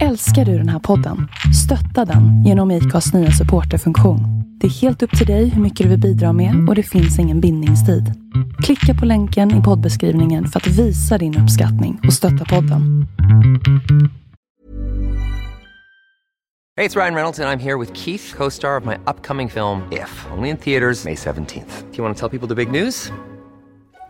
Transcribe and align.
Älskar 0.00 0.44
du 0.44 0.58
den 0.58 0.68
här 0.68 0.78
podden? 0.78 1.28
Stötta 1.64 2.12
den 2.12 2.44
genom 2.44 2.70
IKAs 2.70 3.14
nya 3.14 3.30
supporterfunktion. 3.30 4.20
Det 4.60 4.66
är 4.66 4.70
helt 4.70 5.02
upp 5.02 5.18
till 5.18 5.26
dig 5.26 5.48
hur 5.48 5.62
mycket 5.62 5.84
du 5.84 5.90
vill 5.90 6.00
bidra 6.00 6.32
med 6.32 6.68
och 6.68 6.74
det 6.74 6.82
finns 6.82 7.18
ingen 7.18 7.40
bindningstid. 7.40 8.12
Klicka 8.62 8.94
på 9.00 9.06
länken 9.06 9.60
i 9.60 9.62
poddbeskrivningen 9.62 10.46
för 10.46 10.60
att 10.60 10.66
visa 10.66 11.18
din 11.18 11.38
uppskattning 11.38 12.00
och 12.06 12.12
stötta 12.12 12.44
podden. 12.44 13.06
Hej, 16.76 16.88
det 16.88 16.96
är 16.96 17.00
Ryan 17.00 17.14
Reynolds 17.14 17.38
och 17.38 17.44
jag 17.44 17.52
är 17.52 17.58
här 17.58 17.78
med 17.78 17.96
Keith, 17.96 18.36
co-star 18.36 18.80
of 18.80 18.84
my 18.84 18.94
upcoming 18.94 19.50
film 19.50 19.80
If, 19.90 20.26
only 20.36 20.48
in 20.48 20.56
theaters 20.56 21.04
May 21.04 21.14
17th. 21.14 21.82
Do 21.90 21.96
you 21.96 22.04
want 22.04 22.18
to 22.18 22.28
tell 22.28 22.38
people 22.38 22.48
the 22.48 22.64
big 22.64 22.82
news? 22.82 23.12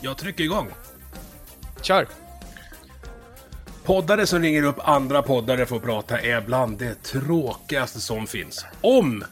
Jag 0.00 0.18
trycker 0.18 0.44
igång. 0.44 0.68
Kör. 1.82 2.06
Poddare 3.84 4.26
som 4.26 4.42
ringer 4.42 4.62
upp 4.62 4.88
andra 4.88 5.22
poddare 5.22 5.66
för 5.66 5.76
att 5.76 5.82
prata 5.82 6.20
är 6.20 6.40
bland 6.40 6.78
det 6.78 7.02
tråkigaste 7.02 8.00
som 8.00 8.26
finns. 8.26 8.66
Om 8.80 9.24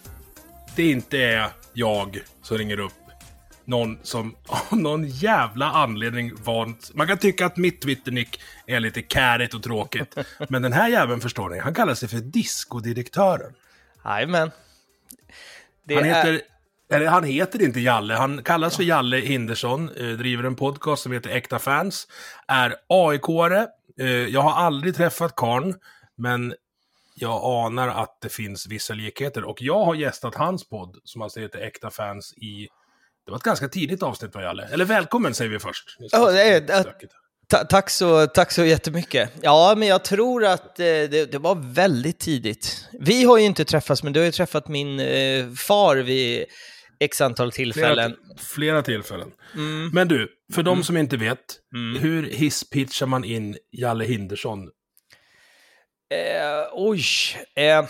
det 0.77 0.91
inte 0.91 1.19
är 1.19 1.51
jag 1.73 2.21
som 2.43 2.59
ringer 2.59 2.81
upp 2.81 2.93
någon 3.65 3.99
som 4.03 4.37
av 4.47 4.79
någon 4.79 5.09
jävla 5.09 5.71
anledning 5.71 6.33
vant... 6.45 6.91
Man 6.95 7.07
kan 7.07 7.19
tycka 7.19 7.47
att 7.47 7.57
mitt 7.57 7.83
Twitternick 7.83 8.41
är 8.67 8.81
lite 8.81 9.03
kärigt 9.03 9.55
och 9.55 9.63
tråkigt. 9.63 10.17
men 10.49 10.63
den 10.63 10.73
här 10.73 10.89
jäveln 10.89 11.21
förstår 11.21 11.49
ni, 11.51 11.59
han 11.59 11.75
kallar 11.75 11.95
sig 11.95 12.09
för 12.09 12.17
discodirektören. 12.17 13.53
Jajamän. 14.05 14.51
Han 15.89 15.99
är- 15.99 16.05
heter, 16.05 16.41
eller 16.91 17.07
han 17.07 17.25
heter 17.25 17.63
inte 17.63 17.81
Jalle, 17.81 18.15
han 18.15 18.43
kallas 18.43 18.77
för 18.77 18.83
Jalle 18.83 19.17
Hindersson, 19.17 19.91
eh, 19.97 20.07
driver 20.09 20.45
en 20.45 20.57
podcast 20.57 21.03
som 21.03 21.13
heter 21.13 21.31
Äkta 21.31 21.59
Fans, 21.59 22.07
är 22.49 22.75
AIK-are. 22.89 23.67
Eh, 24.01 24.07
jag 24.07 24.41
har 24.41 24.53
aldrig 24.67 24.97
träffat 24.97 25.37
karn, 25.37 25.75
men 26.17 26.55
jag 27.15 27.41
anar 27.45 27.89
att 27.89 28.19
det 28.23 28.29
finns 28.29 28.67
vissa 28.67 28.95
likheter. 28.95 29.45
Och 29.45 29.63
jag 29.63 29.85
har 29.85 29.95
gästat 29.95 30.35
hans 30.35 30.69
podd, 30.69 30.97
som 31.05 31.23
alltså 31.23 31.41
heter 31.41 31.59
Äkta 31.59 31.91
Fans, 31.91 32.35
i... 32.37 32.69
Det 33.27 33.31
var 33.31 33.39
ett 33.39 33.45
ganska 33.45 33.69
tidigt 33.69 34.03
avsnitt 34.03 34.35
va, 34.35 34.43
Jalle? 34.43 34.69
Eller 34.73 34.85
välkommen 34.85 35.35
säger 35.35 35.51
vi 35.51 35.59
först. 35.59 35.97
Vi 35.99 36.09
det 36.13 36.43
är- 36.43 37.65
tack, 37.65 37.91
så, 37.91 38.27
tack 38.27 38.53
så 38.53 38.65
jättemycket. 38.65 39.31
Ja, 39.43 39.75
men 39.77 39.89
jag 39.89 40.05
tror 40.05 40.45
att 40.45 40.81
eh, 40.81 40.85
det, 40.85 41.33
det 41.33 41.39
var 41.39 41.55
väldigt 41.55 42.19
tidigt. 42.19 42.89
Vi 43.01 43.25
har 43.25 43.39
ju 43.39 43.45
inte 43.45 43.65
träffats, 43.65 44.03
men 44.03 44.13
du 44.13 44.21
har 44.21 44.25
ju 44.25 44.33
träffat 44.33 44.69
min 44.69 44.99
far 45.57 45.97
vid 45.97 46.45
x 47.01 47.21
antal 47.21 47.53
tillfällen. 47.53 48.11
Flera, 48.11 48.39
flera 48.39 48.83
tillfällen. 48.83 49.33
Mm. 49.55 49.91
Men 49.93 50.09
du, 50.09 50.29
för 50.53 50.63
de 50.63 50.85
som 50.85 50.97
inte 50.97 51.17
vet, 51.17 51.39
hur 52.01 52.23
hisspitchar 52.31 53.07
man 53.07 53.25
in 53.25 53.57
Jalle 53.73 54.05
Hindersson 54.05 54.69
Eh, 56.11 56.69
oj. 56.73 57.03
Eh, 57.57 57.83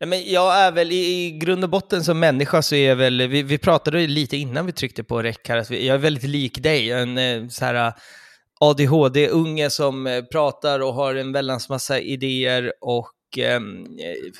nej, 0.00 0.08
men 0.08 0.30
jag 0.30 0.54
är 0.56 0.72
väl 0.72 0.92
i, 0.92 0.96
i 0.96 1.30
grund 1.30 1.64
och 1.64 1.70
botten 1.70 2.04
som 2.04 2.20
människa 2.20 2.62
så 2.62 2.74
är 2.74 2.88
jag 2.88 2.96
väl, 2.96 3.28
vi, 3.28 3.42
vi 3.42 3.58
pratade 3.58 4.06
lite 4.06 4.36
innan 4.36 4.66
vi 4.66 4.72
tryckte 4.72 5.04
på 5.04 5.22
räck 5.22 5.48
här, 5.48 5.56
att 5.56 5.70
vi, 5.70 5.86
jag 5.86 5.94
är 5.94 5.98
väldigt 5.98 6.24
lik 6.24 6.62
dig. 6.62 6.90
En 6.90 7.18
eh, 7.18 7.48
så 7.48 7.64
här 7.64 7.92
ADHD-unge 8.60 9.70
som 9.70 10.06
eh, 10.06 10.22
pratar 10.22 10.80
och 10.80 10.94
har 10.94 11.14
en 11.14 11.32
väldans 11.32 11.68
massa 11.68 12.00
idéer 12.00 12.72
och 12.80 13.12
ehm, 13.38 13.84
eh, 13.84 14.32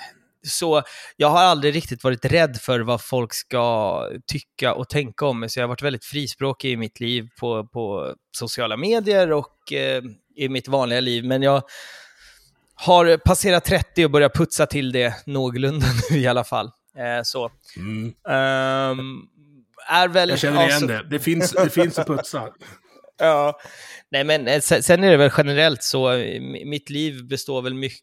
så 0.48 0.82
jag 1.16 1.28
har 1.28 1.42
aldrig 1.42 1.74
riktigt 1.74 2.04
varit 2.04 2.24
rädd 2.24 2.56
för 2.60 2.80
vad 2.80 3.00
folk 3.00 3.34
ska 3.34 4.02
tycka 4.26 4.74
och 4.74 4.88
tänka 4.88 5.26
om 5.26 5.40
mig, 5.40 5.48
så 5.50 5.60
jag 5.60 5.64
har 5.64 5.68
varit 5.68 5.82
väldigt 5.82 6.04
frispråkig 6.04 6.70
i 6.72 6.76
mitt 6.76 7.00
liv 7.00 7.28
på, 7.40 7.66
på 7.66 8.14
sociala 8.38 8.76
medier 8.76 9.32
och 9.32 9.72
eh, 9.72 10.02
i 10.36 10.48
mitt 10.48 10.68
vanliga 10.68 11.00
liv. 11.00 11.24
Men 11.24 11.42
jag 11.42 11.62
har 12.74 13.16
passerat 13.16 13.64
30 13.64 14.04
och 14.04 14.10
börjat 14.10 14.34
putsa 14.34 14.66
till 14.66 14.92
det 14.92 15.14
någorlunda 15.26 15.86
nu 16.10 16.18
i 16.18 16.26
alla 16.26 16.44
fall. 16.44 16.66
Eh, 16.98 17.22
så. 17.24 17.50
Mm. 17.76 18.04
Ehm, 18.28 19.22
är 19.88 20.08
väl... 20.08 20.28
Jag 20.30 20.38
känner 20.38 20.60
igen 20.60 20.72
alltså- 20.72 20.86
det. 20.86 21.06
Det 21.10 21.18
finns, 21.18 21.52
det 21.52 21.70
finns 21.70 21.98
att 21.98 22.06
putsa. 22.06 22.48
Ja. 23.18 23.60
Nej, 24.10 24.24
men 24.24 24.48
eh, 24.48 24.60
sen, 24.60 25.04
är 25.04 25.10
det 25.10 25.16
väl 25.16 25.30
generellt 25.36 25.82
så, 25.82 26.12
eh, 26.12 26.40
mi- 26.40 26.64
mitt 26.66 26.90
liv 26.90 27.26
består 27.28 27.62
väl 27.62 27.74
mycket 27.74 27.98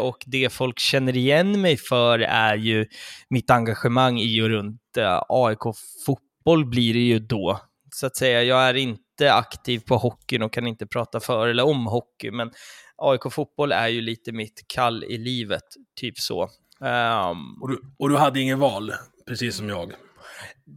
och 0.00 0.24
det 0.26 0.52
folk 0.52 0.78
känner 0.78 1.16
igen 1.16 1.60
mig 1.60 1.76
för 1.76 2.18
är 2.18 2.56
ju 2.56 2.86
mitt 3.30 3.50
engagemang 3.50 4.18
i 4.20 4.42
och 4.42 4.48
runt 4.48 4.96
eh, 4.96 5.22
AIK 5.28 5.58
fotboll 6.06 6.66
blir 6.66 6.94
det 6.94 7.00
ju 7.00 7.18
då. 7.18 7.60
Så 7.94 8.06
att 8.06 8.16
säga, 8.16 8.42
jag 8.42 8.68
är 8.68 8.74
inte 8.74 9.32
aktiv 9.34 9.78
på 9.86 9.96
hockeyn 9.96 10.42
och 10.42 10.52
kan 10.52 10.66
inte 10.66 10.86
prata 10.86 11.20
för 11.20 11.48
eller 11.48 11.66
om 11.66 11.86
hockey, 11.86 12.30
men 12.30 12.50
AIK 12.96 13.32
fotboll 13.32 13.72
är 13.72 13.88
ju 13.88 14.00
lite 14.00 14.32
mitt 14.32 14.64
kall 14.66 15.04
i 15.04 15.18
livet, 15.18 15.62
typ 16.00 16.18
så. 16.18 16.48
Ehm, 16.84 17.62
Och 17.62 17.68
du, 17.68 17.80
och 17.98 18.08
du 18.08 18.16
hade 18.16 18.40
ingen 18.40 18.58
val, 18.58 18.92
precis 19.28 19.56
som 19.56 19.68
jag. 19.68 19.92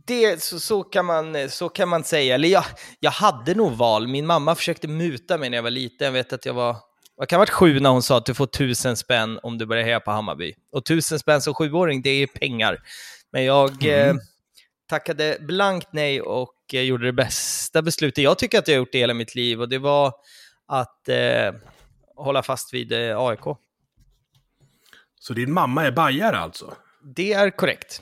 det, 0.08 0.44
så, 0.44 0.59
så, 0.59 0.84
kan 0.84 1.06
man, 1.06 1.50
så 1.50 1.70
kan 1.70 1.90
man 1.90 2.03
säga. 2.03 2.36
Eller 2.36 2.50
jag, 2.50 2.64
jag 3.00 3.12
hade 3.12 3.56
nog 3.56 3.72
val. 3.72 4.08
Min 4.08 4.26
mamma 4.26 4.56
försökte 4.56 4.88
muta 4.88 5.38
mig 5.38 5.50
när 5.50 5.58
jag 5.58 5.64
var 5.64 5.70
liten. 5.72 6.06
Jag 6.06 6.12
vet 6.12 6.34
att 6.34 6.46
jag 6.46 6.53
var, 6.53 6.76
jag 7.23 7.29
kan 7.29 7.38
ha 7.38 7.41
varit 7.41 7.50
sju 7.50 7.79
när 7.79 7.89
hon 7.89 8.03
sa 8.03 8.17
att 8.17 8.25
du 8.25 8.34
får 8.34 8.45
tusen 8.45 8.97
spänn 8.97 9.39
om 9.44 9.57
du 9.57 9.66
börjar 9.66 9.84
heja 9.84 10.00
på 10.00 10.11
Hammarby. 10.11 10.53
Och 10.72 10.85
tusen 10.85 11.19
spänn 11.19 11.41
som 11.41 11.53
sjuåring, 11.53 12.01
det 12.01 12.09
är 12.09 12.28
pengar. 12.28 12.78
Men 13.31 13.44
jag 13.44 13.85
eh, 13.85 14.16
tackade 14.89 15.38
blankt 15.39 15.88
nej 15.91 16.22
och 16.22 16.56
eh, 16.73 16.81
gjorde 16.81 17.06
det 17.06 17.13
bästa 17.13 17.81
beslutet 17.81 18.23
jag 18.23 18.38
tycker 18.38 18.59
att 18.59 18.67
jag 18.67 18.75
har 18.75 18.78
gjort 18.78 18.95
i 18.95 18.97
hela 18.97 19.13
mitt 19.13 19.35
liv. 19.35 19.61
Och 19.61 19.69
det 19.69 19.78
var 19.78 20.13
att 20.67 21.09
eh, 21.09 21.53
hålla 22.16 22.44
fast 22.44 22.73
vid 22.73 22.91
eh, 22.91 23.19
AIK. 23.19 23.57
Så 25.19 25.34
din 25.34 25.53
mamma 25.53 25.85
är 25.85 25.91
bajare 25.91 26.38
alltså? 26.38 26.73
Det 27.16 27.34
är 27.34 27.50
korrekt. 27.50 28.01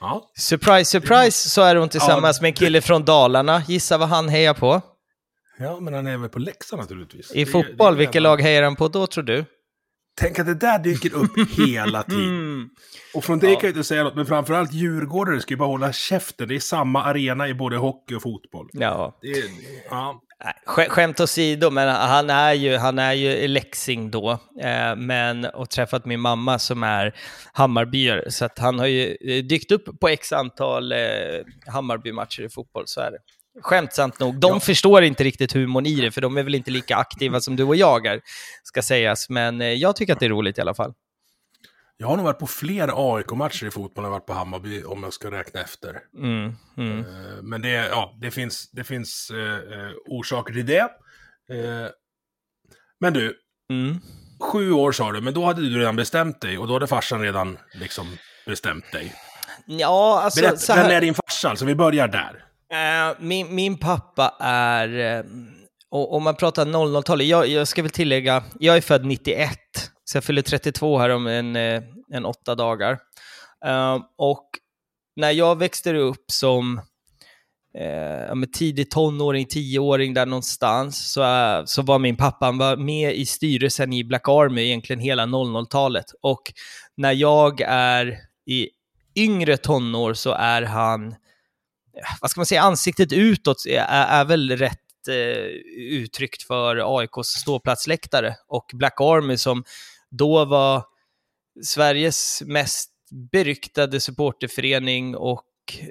Ja. 0.00 0.30
Surprise, 0.36 0.90
surprise, 0.90 1.48
så 1.48 1.62
är 1.62 1.76
hon 1.76 1.88
tillsammans 1.88 2.36
Ja, 2.38 2.42
med 2.42 2.48
en 2.48 2.54
kille 2.54 2.80
från 2.80 3.04
Dalarna. 3.04 3.62
Gissa 3.68 3.98
vad 3.98 4.08
han 4.08 4.28
hejar 4.28 4.54
på? 4.54 4.82
Ja, 5.58 5.80
men 5.80 5.94
han 5.94 6.06
är 6.06 6.16
väl 6.18 6.28
på 6.28 6.38
Leksand 6.38 6.82
naturligtvis. 6.82 7.32
I 7.34 7.44
Det- 7.44 7.50
fotboll, 7.50 7.92
det 7.92 7.98
vilket 7.98 8.22
lag 8.22 8.40
hejar 8.40 8.62
han 8.62 8.76
på 8.76 8.88
då 8.88 9.06
tror 9.06 9.24
du? 9.24 9.44
Tänk 10.20 10.38
att 10.38 10.46
det 10.46 10.54
där 10.54 10.78
dyker 10.78 11.14
upp 11.14 11.30
hela 11.58 12.02
tiden. 12.02 12.24
Mm. 12.24 12.68
Och 13.14 13.24
från 13.24 13.38
det 13.38 13.46
kan 13.54 13.60
jag 13.62 13.70
inte 13.70 13.84
säga 13.84 14.04
något, 14.04 14.14
men 14.14 14.26
framförallt 14.26 14.72
djurgårdare 14.72 15.40
ska 15.40 15.52
ju 15.52 15.56
bara 15.58 15.68
hålla 15.68 15.92
käften. 15.92 16.48
Det 16.48 16.54
är 16.54 16.60
samma 16.60 17.02
arena 17.04 17.48
i 17.48 17.54
både 17.54 17.76
hockey 17.76 18.14
och 18.14 18.22
fotboll. 18.22 18.68
Ja, 18.72 19.18
Det 19.22 19.44
ja. 19.90 20.20
Skämt 20.66 21.20
åsido, 21.20 21.70
men 21.70 21.88
han 21.88 22.30
är 22.30 22.52
ju, 22.52 22.76
han 22.76 22.98
är 22.98 23.12
ju 23.12 23.28
i 23.28 23.48
Leksing 23.48 24.10
då, 24.10 24.30
eh, 24.62 24.96
men, 24.96 25.44
och 25.44 25.70
träffat 25.70 26.04
min 26.06 26.20
mamma 26.20 26.58
som 26.58 26.82
är 26.82 27.14
Hammarbyare, 27.52 28.30
så 28.30 28.44
att 28.44 28.58
han 28.58 28.78
har 28.78 28.86
ju 28.86 29.16
eh, 29.20 29.44
dykt 29.44 29.72
upp 29.72 30.00
på 30.00 30.08
x 30.08 30.32
antal 30.32 30.92
eh, 30.92 30.98
Hammarby-matcher 31.66 32.42
i 32.42 32.48
fotboll, 32.48 32.82
så 32.86 33.00
är 33.00 33.10
det. 33.10 33.18
Skämtsamt 33.62 34.18
nog, 34.20 34.40
de 34.40 34.60
förstår 34.60 35.02
inte 35.02 35.24
riktigt 35.24 35.52
humorn 35.52 35.86
i 35.86 35.94
det, 36.00 36.10
för 36.10 36.20
de 36.20 36.36
är 36.36 36.42
väl 36.42 36.54
inte 36.54 36.70
lika 36.70 36.96
aktiva 36.96 37.40
som 37.40 37.56
du 37.56 37.64
och 37.64 37.76
jag 37.76 38.06
är, 38.06 38.20
ska 38.62 38.82
sägas, 38.82 39.28
men 39.28 39.60
eh, 39.60 39.66
jag 39.68 39.96
tycker 39.96 40.12
att 40.12 40.20
det 40.20 40.26
är 40.26 40.30
roligt 40.30 40.58
i 40.58 40.60
alla 40.60 40.74
fall. 40.74 40.94
Jag 41.96 42.06
har 42.06 42.16
nog 42.16 42.24
varit 42.24 42.38
på 42.38 42.46
fler 42.46 43.16
AIK-matcher 43.16 43.66
i 43.66 43.70
fotboll 43.70 44.04
än 44.04 44.10
jag 44.10 44.18
varit 44.18 44.26
på 44.26 44.32
Hammarby, 44.32 44.82
om 44.84 45.02
jag 45.02 45.12
ska 45.12 45.30
räkna 45.30 45.60
efter. 45.60 46.00
Mm, 46.18 46.52
mm. 46.76 46.98
Eh, 46.98 47.42
Men 47.42 47.62
det, 47.62 47.68
ja, 47.68 48.18
det 48.20 48.30
finns, 48.30 48.70
det 48.70 48.84
finns 48.84 49.30
eh, 49.30 49.90
orsaker 50.06 50.54
till 50.54 50.66
det. 50.66 50.88
Men 53.00 53.12
du, 53.12 53.38
Mm. 53.70 54.00
sju 54.40 54.72
år 54.72 54.92
sa 54.92 55.12
du, 55.12 55.20
men 55.20 55.34
då 55.34 55.44
hade 55.44 55.60
du 55.62 55.78
redan 55.78 55.96
bestämt 55.96 56.40
dig 56.40 56.58
och 56.58 56.66
då 56.68 56.72
hade 56.72 56.86
farsan 56.86 57.20
redan 57.20 57.58
liksom 57.74 58.06
bestämt 58.46 58.92
dig. 58.92 59.14
Ja, 59.66 60.20
alltså... 60.24 60.40
Berätta, 60.40 60.56
så 60.56 60.72
här- 60.72 60.82
vem 60.82 60.96
är 60.96 61.00
din 61.00 61.14
farsa? 61.14 61.48
Alltså 61.50 61.64
vi 61.64 61.74
börjar 61.74 62.08
där. 62.08 62.44
Eh, 62.72 63.16
min, 63.20 63.54
min 63.54 63.78
pappa 63.78 64.34
är, 64.40 65.18
eh, 65.18 65.24
och, 65.90 66.14
om 66.14 66.22
man 66.22 66.36
pratar 66.36 66.66
00-talet, 66.66 67.26
jag, 67.26 67.48
jag 67.48 67.68
ska 67.68 67.82
väl 67.82 67.90
tillägga, 67.90 68.44
jag 68.60 68.76
är 68.76 68.80
född 68.80 69.04
91, 69.04 69.58
så 70.04 70.16
jag 70.16 70.24
fyller 70.24 70.42
32 70.42 70.98
här 70.98 71.10
om 71.10 71.26
en, 71.26 71.56
eh, 71.56 71.82
en 72.12 72.24
åtta 72.24 72.54
dagar. 72.54 72.98
Och 74.18 74.48
när 75.16 75.30
jag 75.30 75.58
växte 75.58 75.94
upp 75.94 76.24
som 76.32 76.80
eh, 77.78 78.34
med 78.34 78.52
tidig 78.52 78.90
tonåring, 78.90 79.46
tioåring 79.46 80.14
där 80.14 80.26
någonstans, 80.26 81.12
så, 81.12 81.62
så 81.66 81.82
var 81.82 81.98
min 81.98 82.16
pappa 82.16 82.46
han 82.46 82.58
var 82.58 82.76
med 82.76 83.14
i 83.14 83.26
styrelsen 83.26 83.92
i 83.92 84.04
Black 84.04 84.28
Army 84.28 84.62
egentligen 84.62 85.00
hela 85.00 85.26
00-talet. 85.26 86.04
Och 86.22 86.42
när 86.96 87.12
jag 87.12 87.60
är 87.66 88.16
i 88.46 88.68
yngre 89.16 89.56
tonår 89.56 90.14
så 90.14 90.32
är 90.32 90.62
han, 90.62 91.14
vad 92.20 92.30
ska 92.30 92.40
man 92.40 92.46
säga, 92.46 92.62
ansiktet 92.62 93.12
utåt 93.12 93.66
är, 93.66 93.84
är 93.88 94.24
väl 94.24 94.56
rätt 94.56 95.08
eh, 95.08 95.46
uttryckt 95.90 96.42
för 96.42 96.98
AIKs 96.98 97.28
ståplatsläktare. 97.28 98.36
Och 98.48 98.70
Black 98.74 99.00
Army 99.00 99.36
som 99.36 99.64
då 100.10 100.44
var 100.44 100.84
Sveriges 101.64 102.42
mest 102.46 102.90
beryktade 103.32 104.00
supporterförening 104.00 105.16
och 105.16 105.42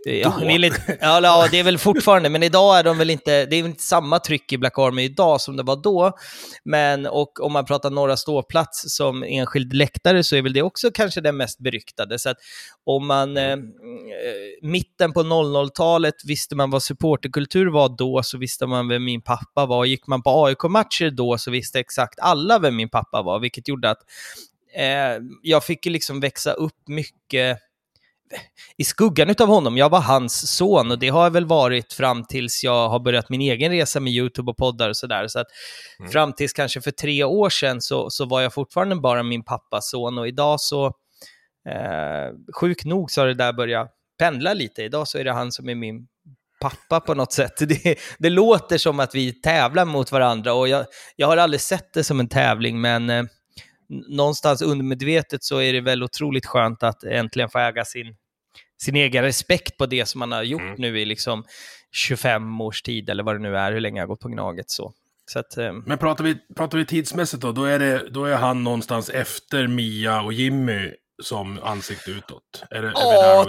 Ja, 0.05 0.39
vill 0.47 0.63
inte, 0.63 0.97
ja, 1.01 1.21
ja, 1.23 1.47
det 1.51 1.59
är 1.59 1.63
väl 1.63 1.77
fortfarande, 1.77 2.29
men 2.29 2.43
idag 2.43 2.79
är 2.79 2.83
de 2.83 2.97
väl 2.97 3.09
inte, 3.09 3.45
det 3.45 3.55
är 3.55 3.59
inte 3.59 3.83
samma 3.83 4.19
tryck 4.19 4.53
i 4.53 4.57
Black 4.57 4.77
Army 4.77 5.03
idag 5.03 5.41
som 5.41 5.57
det 5.57 5.63
var 5.63 5.75
då. 5.75 6.11
Men, 6.63 7.05
och 7.05 7.39
om 7.39 7.53
man 7.53 7.65
pratar 7.65 7.89
norra 7.89 8.17
ståplats 8.17 8.95
som 8.95 9.23
enskild 9.23 9.73
läktare 9.73 10.23
så 10.23 10.35
är 10.35 10.41
väl 10.41 10.53
det 10.53 10.61
också 10.61 10.91
kanske 10.93 11.21
den 11.21 11.37
mest 11.37 11.59
beryktade. 11.59 12.19
Så 12.19 12.29
att 12.29 12.37
om 12.83 13.07
man, 13.07 13.37
eh, 13.37 13.57
mitten 14.61 15.13
på 15.13 15.23
00-talet 15.23 16.15
visste 16.25 16.55
man 16.55 16.69
vad 16.69 16.83
supporterkultur 16.83 17.67
var 17.67 17.97
då, 17.97 18.23
så 18.23 18.37
visste 18.37 18.65
man 18.65 18.87
vem 18.87 19.03
min 19.03 19.21
pappa 19.21 19.65
var. 19.65 19.85
Gick 19.85 20.07
man 20.07 20.23
på 20.23 20.45
AIK-matcher 20.45 21.09
då 21.09 21.37
så 21.37 21.51
visste 21.51 21.79
exakt 21.79 22.19
alla 22.19 22.59
vem 22.59 22.75
min 22.75 22.89
pappa 22.89 23.21
var, 23.21 23.39
vilket 23.39 23.67
gjorde 23.67 23.89
att 23.89 23.99
eh, 24.75 25.23
jag 25.41 25.63
fick 25.63 25.85
liksom 25.85 26.19
växa 26.19 26.51
upp 26.51 26.87
mycket 26.87 27.59
i 28.77 28.83
skuggan 28.83 29.35
av 29.39 29.47
honom. 29.47 29.77
Jag 29.77 29.89
var 29.89 30.01
hans 30.01 30.55
son 30.55 30.91
och 30.91 30.99
det 30.99 31.09
har 31.09 31.23
jag 31.23 31.31
väl 31.31 31.45
varit 31.45 31.93
fram 31.93 32.25
tills 32.25 32.63
jag 32.63 32.89
har 32.89 32.99
börjat 32.99 33.29
min 33.29 33.41
egen 33.41 33.71
resa 33.71 33.99
med 33.99 34.13
YouTube 34.13 34.51
och 34.51 34.57
poddar 34.57 34.89
och 34.89 34.97
sådär. 34.97 35.27
Så 35.27 35.39
att 35.39 35.47
mm. 35.99 36.11
fram 36.11 36.33
tills 36.33 36.53
kanske 36.53 36.81
för 36.81 36.91
tre 36.91 37.23
år 37.23 37.49
sedan 37.49 37.81
så, 37.81 38.09
så 38.09 38.25
var 38.25 38.41
jag 38.41 38.53
fortfarande 38.53 38.95
bara 38.95 39.23
min 39.23 39.43
pappas 39.43 39.89
son 39.89 40.17
och 40.17 40.27
idag 40.27 40.61
så, 40.61 40.85
eh, 41.69 42.53
sjukt 42.59 42.85
nog 42.85 43.11
så 43.11 43.21
har 43.21 43.27
det 43.27 43.33
där 43.33 43.53
börjat 43.53 43.89
pendla 44.19 44.53
lite. 44.53 44.83
Idag 44.83 45.07
så 45.07 45.17
är 45.17 45.23
det 45.23 45.33
han 45.33 45.51
som 45.51 45.69
är 45.69 45.75
min 45.75 46.07
pappa 46.61 46.99
på 46.99 47.13
något 47.13 47.33
sätt. 47.33 47.53
Det, 47.59 47.99
det 48.19 48.29
låter 48.29 48.77
som 48.77 48.99
att 48.99 49.15
vi 49.15 49.41
tävlar 49.41 49.85
mot 49.85 50.11
varandra 50.11 50.53
och 50.53 50.67
jag, 50.67 50.85
jag 51.15 51.27
har 51.27 51.37
aldrig 51.37 51.61
sett 51.61 51.93
det 51.93 52.03
som 52.03 52.19
en 52.19 52.29
tävling, 52.29 52.81
men 52.81 53.09
eh, 53.09 53.23
någonstans 54.09 54.61
undermedvetet 54.61 55.43
så 55.43 55.61
är 55.61 55.73
det 55.73 55.81
väl 55.81 56.03
otroligt 56.03 56.45
skönt 56.45 56.83
att 56.83 57.03
äntligen 57.03 57.49
få 57.49 57.59
äga 57.59 57.85
sin, 57.85 58.15
sin 58.83 58.95
egen 58.95 59.23
respekt 59.23 59.77
på 59.77 59.85
det 59.85 60.05
som 60.05 60.19
man 60.19 60.31
har 60.31 60.43
gjort 60.43 60.61
mm. 60.61 60.75
nu 60.77 60.99
i 60.99 61.05
liksom 61.05 61.43
25 61.91 62.61
års 62.61 62.81
tid 62.81 63.09
eller 63.09 63.23
vad 63.23 63.35
det 63.35 63.39
nu 63.39 63.57
är, 63.57 63.71
hur 63.71 63.79
länge 63.79 63.99
jag 63.99 64.03
har 64.03 64.07
gått 64.07 64.19
på 64.19 64.29
Gnaget. 64.29 64.69
Så. 64.69 64.93
Så 65.31 65.39
att, 65.39 65.57
eh, 65.57 65.73
Men 65.73 65.97
pratar 65.97 66.23
vi, 66.23 66.35
pratar 66.55 66.77
vi 66.77 66.85
tidsmässigt 66.85 67.41
då, 67.41 67.51
då 67.51 67.63
är, 67.63 67.79
det, 67.79 68.09
då 68.09 68.25
är 68.25 68.35
han 68.35 68.63
någonstans 68.63 69.09
efter 69.09 69.67
Mia 69.67 70.21
och 70.21 70.33
Jimmy 70.33 70.91
som 71.23 71.59
ansikte 71.63 72.11
utåt? 72.11 72.63
Är 72.69 72.81
det, 72.81 72.91
ja, 72.95 73.45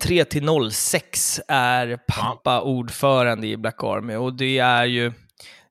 03 0.00 0.24
till 0.24 0.70
06 0.72 1.40
är 1.48 1.98
pappa 2.08 2.52
ja. 2.52 2.60
ordförande 2.60 3.46
i 3.46 3.56
Black 3.56 3.82
Army 3.82 4.14
och 4.14 4.34
det 4.34 4.58
är 4.58 4.84
ju 4.84 5.12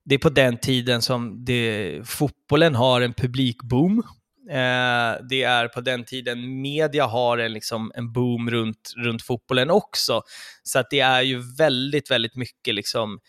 det 0.04 0.16
är 0.16 0.20
på 0.20 0.30
den 0.30 0.58
tiden 0.58 1.02
som 1.02 1.46
det, 1.46 2.00
fotbollen 2.06 2.76
har 2.76 3.02
en 3.02 3.14
publikboom. 3.14 4.04
Eh, 4.52 5.18
det 5.30 5.44
är 5.44 5.68
på 5.68 5.82
den 5.82 6.06
tiden 6.06 6.62
media 6.62 7.06
har 7.06 7.38
en, 7.38 7.54
liksom, 7.54 7.92
en 7.96 8.14
boom 8.14 8.50
runt, 8.50 8.94
runt 8.98 9.24
fotbollen 9.24 9.70
också. 9.70 10.22
Så 10.64 10.80
att 10.80 10.90
det 10.90 11.00
är 11.00 11.22
ju 11.22 11.42
väldigt, 11.58 12.12
väldigt 12.12 12.36
mycket 12.36 12.76
liksom, 12.76 13.20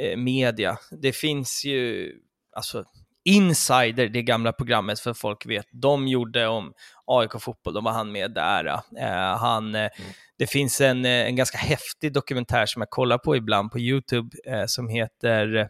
eh, 0.00 0.16
media. 0.16 0.78
Det 1.02 1.12
finns 1.12 1.64
ju, 1.64 2.12
alltså, 2.56 2.84
Insider, 3.24 4.08
det 4.08 4.22
gamla 4.22 4.52
programmet 4.52 5.00
för 5.00 5.14
folk 5.14 5.46
vet, 5.46 5.66
de 5.72 6.08
gjorde 6.08 6.46
om 6.46 6.72
AIK 7.06 7.40
fotboll, 7.40 7.74
då 7.74 7.80
var 7.80 7.92
han 7.92 8.12
med 8.12 8.34
där. 8.34 8.66
Eh, 8.98 9.38
han, 9.38 9.74
eh, 9.74 9.80
mm. 9.80 10.12
Det 10.38 10.46
finns 10.46 10.80
en, 10.80 11.04
eh, 11.04 11.26
en 11.26 11.36
ganska 11.36 11.58
häftig 11.58 12.12
dokumentär 12.12 12.66
som 12.66 12.82
jag 12.82 12.90
kollar 12.90 13.18
på 13.18 13.36
ibland 13.36 13.70
på 13.70 13.78
YouTube 13.78 14.36
eh, 14.46 14.64
som 14.66 14.88
heter 14.88 15.68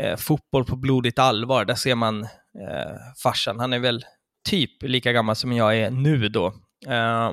eh, 0.00 0.16
Fotboll 0.16 0.64
på 0.64 0.76
blodigt 0.76 1.18
allvar. 1.18 1.64
Där 1.64 1.74
ser 1.74 1.94
man 1.94 2.28
eh, 2.58 2.96
farsan, 3.22 3.60
han 3.60 3.72
är 3.72 3.78
väl 3.78 4.04
typ 4.48 4.82
lika 4.82 5.12
gammal 5.12 5.36
som 5.36 5.52
jag 5.52 5.78
är 5.78 5.90
nu 5.90 6.28
då. 6.28 6.46
Eh, 6.86 7.32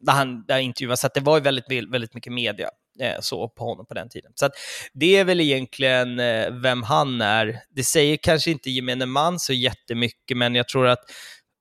där 0.00 0.12
han 0.12 0.44
där 0.46 0.58
intervjuas, 0.58 1.00
så 1.00 1.08
det 1.14 1.20
var 1.20 1.40
väldigt, 1.40 1.92
väldigt 1.92 2.14
mycket 2.14 2.32
media 2.32 2.68
eh, 3.00 3.20
så 3.20 3.48
på 3.48 3.64
honom 3.64 3.86
på 3.86 3.94
den 3.94 4.08
tiden. 4.08 4.32
Så 4.34 4.50
det 4.92 5.16
är 5.16 5.24
väl 5.24 5.40
egentligen 5.40 6.20
eh, 6.20 6.50
vem 6.50 6.82
han 6.82 7.20
är. 7.20 7.60
Det 7.70 7.84
säger 7.84 8.16
kanske 8.16 8.50
inte 8.50 8.70
gemene 8.70 9.06
man 9.06 9.38
så 9.38 9.52
jättemycket, 9.52 10.36
men 10.36 10.54
jag 10.54 10.68
tror 10.68 10.86
att 10.86 11.10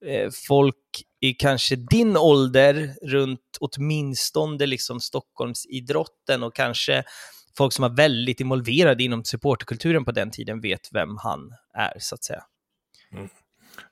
eh, 0.05 0.29
folk 0.47 0.75
i 1.21 1.33
kanske 1.33 1.75
din 1.75 2.17
ålder, 2.17 2.95
runt 3.01 3.57
åtminstone 3.59 4.65
liksom 4.65 4.99
Stockholmsidrotten 4.99 6.43
och 6.43 6.55
kanske 6.55 7.03
folk 7.57 7.73
som 7.73 7.83
var 7.83 7.95
väldigt 7.95 8.39
involverade 8.39 9.03
inom 9.03 9.23
supporterkulturen 9.23 10.05
på 10.05 10.11
den 10.11 10.31
tiden 10.31 10.61
vet 10.61 10.89
vem 10.91 11.17
han 11.17 11.39
är, 11.77 11.93
så 11.99 12.15
att 12.15 12.23
säga. 12.23 12.43
Mm. 13.13 13.29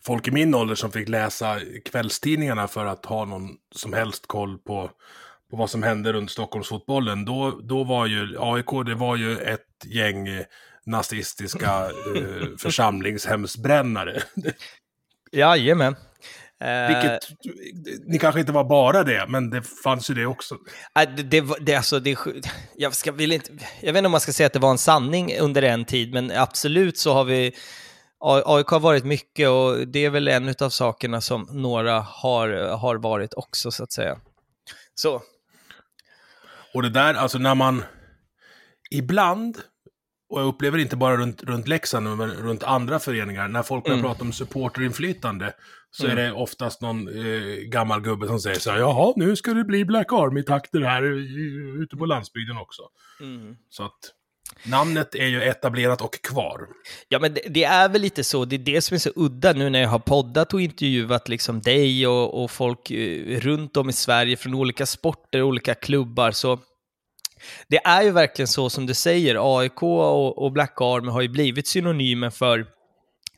Folk 0.06 0.27
i 0.27 0.31
min 0.31 0.56
ålder 0.56 0.75
som 0.75 0.92
fick 0.92 1.10
läsa 1.10 1.60
kvällstidningarna 1.86 2.68
för 2.68 2.86
att 2.86 3.06
ha 3.06 3.25
någon 3.25 3.50
som 3.75 3.94
helst 3.94 4.27
koll 4.27 4.57
på, 4.57 4.92
på 5.51 5.57
vad 5.57 5.69
som 5.69 5.83
hände 5.83 6.13
runt 6.13 6.31
Stockholmsfotbollen, 6.31 7.25
då, 7.25 7.60
då 7.63 7.83
var 7.83 8.06
ju 8.06 8.38
AIK, 8.39 8.86
det 8.86 8.95
var 8.95 9.16
ju 9.16 9.38
ett 9.38 9.86
gäng 9.86 10.27
eh, 10.27 10.45
nazistiska 10.86 11.86
eh, 12.16 12.48
församlingshemsbrännare. 12.57 14.21
Jajamän. 15.31 15.95
Vilket, 16.88 17.30
ni 18.07 18.19
kanske 18.19 18.39
inte 18.39 18.51
var 18.51 18.63
bara 18.63 19.04
det, 19.04 19.25
men 19.27 19.50
det 19.50 19.62
fanns 19.83 20.10
ju 20.10 20.13
det 20.13 20.25
också. 20.25 20.57
Det, 20.94 21.24
det, 21.24 21.45
det, 21.62 21.75
alltså, 21.75 22.00
det, 22.00 22.18
jag, 22.75 22.95
ska, 22.95 23.12
vill 23.12 23.31
inte, 23.31 23.51
jag 23.81 23.94
vet 23.94 23.98
inte 23.98 24.06
om 24.06 24.12
man 24.12 24.21
ska 24.21 24.33
säga 24.33 24.48
att 24.48 24.54
det 24.54 24.60
var 24.60 24.71
en 24.71 24.77
sanning 24.77 25.38
under 25.39 25.62
en 25.62 25.86
tid, 25.86 26.13
men 26.13 26.31
absolut 26.31 26.98
så 26.98 27.13
har 27.13 27.24
vi 27.24 27.56
AIK 28.19 28.68
har 28.68 28.80
varit 28.80 29.04
mycket 29.04 29.50
och 29.50 29.88
det 29.88 30.06
är 30.06 30.10
väl 30.10 30.27
en 30.27 30.56
av 30.62 30.69
sakerna 30.69 31.21
som 31.21 31.48
några 31.51 32.00
har, 32.00 32.77
har 32.77 32.95
varit 32.95 33.33
också, 33.33 33.71
så 33.71 33.83
att 33.83 33.92
säga. 33.92 34.19
Så. 34.95 35.21
Och 36.74 36.81
det 36.81 36.89
där, 36.89 37.13
alltså 37.13 37.38
när 37.38 37.56
man 37.56 37.83
ibland, 38.92 39.57
och 40.30 40.42
jag 40.42 40.47
upplever 40.47 40.78
inte 40.78 40.95
bara 40.95 41.18
runt, 41.18 41.44
runt 41.44 41.68
Leksand, 41.68 42.18
men 42.18 42.31
runt 42.31 42.64
andra 42.64 42.99
föreningar, 42.99 43.47
när 43.47 43.64
folk 43.64 43.83
börjar 43.83 43.99
mm. 43.99 44.11
prata 44.11 44.23
om 44.23 44.33
supporterinflytande, 44.33 45.54
så 45.92 46.06
mm. 46.06 46.18
är 46.18 46.23
det 46.23 46.31
oftast 46.31 46.81
någon 46.81 47.07
eh, 47.07 47.56
gammal 47.56 48.02
gubbe 48.02 48.28
som 48.28 48.40
säger 48.40 48.59
så 48.59 48.71
här, 48.71 48.78
jaha, 48.78 49.14
nu 49.16 49.35
ska 49.35 49.54
det 49.54 49.64
bli 49.64 49.85
Black 49.85 50.11
Army-takter 50.11 50.81
här 50.81 51.04
ute 51.83 51.97
på 51.97 52.06
landsbygden 52.06 52.57
också. 52.57 52.81
Mm. 53.21 53.56
Så 53.69 53.83
att 53.83 54.14
namnet 54.64 55.16
är 55.16 55.26
ju 55.26 55.42
etablerat 55.44 56.02
och 56.02 56.22
kvar. 56.22 56.68
Ja, 57.10 57.19
men 57.19 57.34
det, 57.34 57.42
det, 57.50 57.64
är 57.64 57.90
väl 57.90 58.02
lite 58.02 58.24
så, 58.24 58.46
det 58.46 58.56
är 58.56 58.60
det 58.60 58.81
som 58.81 58.96
är 58.96 59.00
så 59.00 59.12
udda 59.16 59.54
nu 59.54 59.69
när 59.69 59.81
jag 59.81 59.90
har 59.90 60.00
poddat 60.00 60.54
och 60.54 60.62
intervjuat 60.62 61.30
liksom 61.30 61.62
dig 61.62 62.08
och, 62.08 62.44
och 62.44 62.52
folk 62.52 62.92
eh, 62.92 63.40
runt 63.40 63.78
om 63.78 63.90
i 63.90 63.94
Sverige 63.94 64.38
från 64.38 64.54
olika 64.54 64.86
sporter, 64.86 65.42
olika 65.42 65.76
klubbar, 65.76 66.31
så 66.31 66.60
det 67.68 67.78
är 67.78 68.02
ju 68.02 68.12
verkligen 68.12 68.48
så 68.48 68.69
som 68.69 68.86
du 68.86 68.94
säger, 68.94 69.60
AIK 69.60 69.84
och, 69.84 70.44
och 70.44 70.52
Black 70.52 70.81
Army 70.81 71.12
har 71.12 71.22
ju 71.22 71.30
blivit 71.30 71.68
synonymer 71.68 72.30
för 72.30 72.66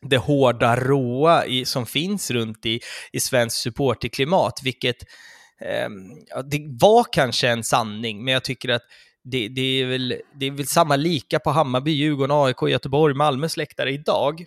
det 0.02 0.18
hårda, 0.18 0.76
råa 0.76 1.46
i, 1.46 1.66
som 1.66 1.86
finns 1.86 2.32
runt 2.32 2.66
i, 2.66 2.80
i 3.12 3.20
svenskt 3.20 3.58
supporterklimat, 3.58 4.60
vilket 4.64 4.98
eh, 5.62 5.90
det 6.46 6.68
var 6.82 7.06
kanske 7.12 7.50
en 7.50 7.64
sanning, 7.64 8.24
men 8.24 8.34
jag 8.34 8.44
tycker 8.44 8.70
att 8.70 8.82
det, 9.24 9.48
det, 9.48 9.62
är 9.62 9.86
väl, 9.86 10.22
det 10.36 10.46
är 10.46 10.52
väl 10.52 10.68
samma 10.68 10.96
lika 10.96 11.40
på 11.40 11.50
Hammarby, 11.50 11.92
Djurgården, 11.92 12.38
AIK, 12.38 12.62
Göteborg, 12.62 13.14
Malmös 13.14 13.58
läktare 13.58 13.92
idag. 13.92 14.46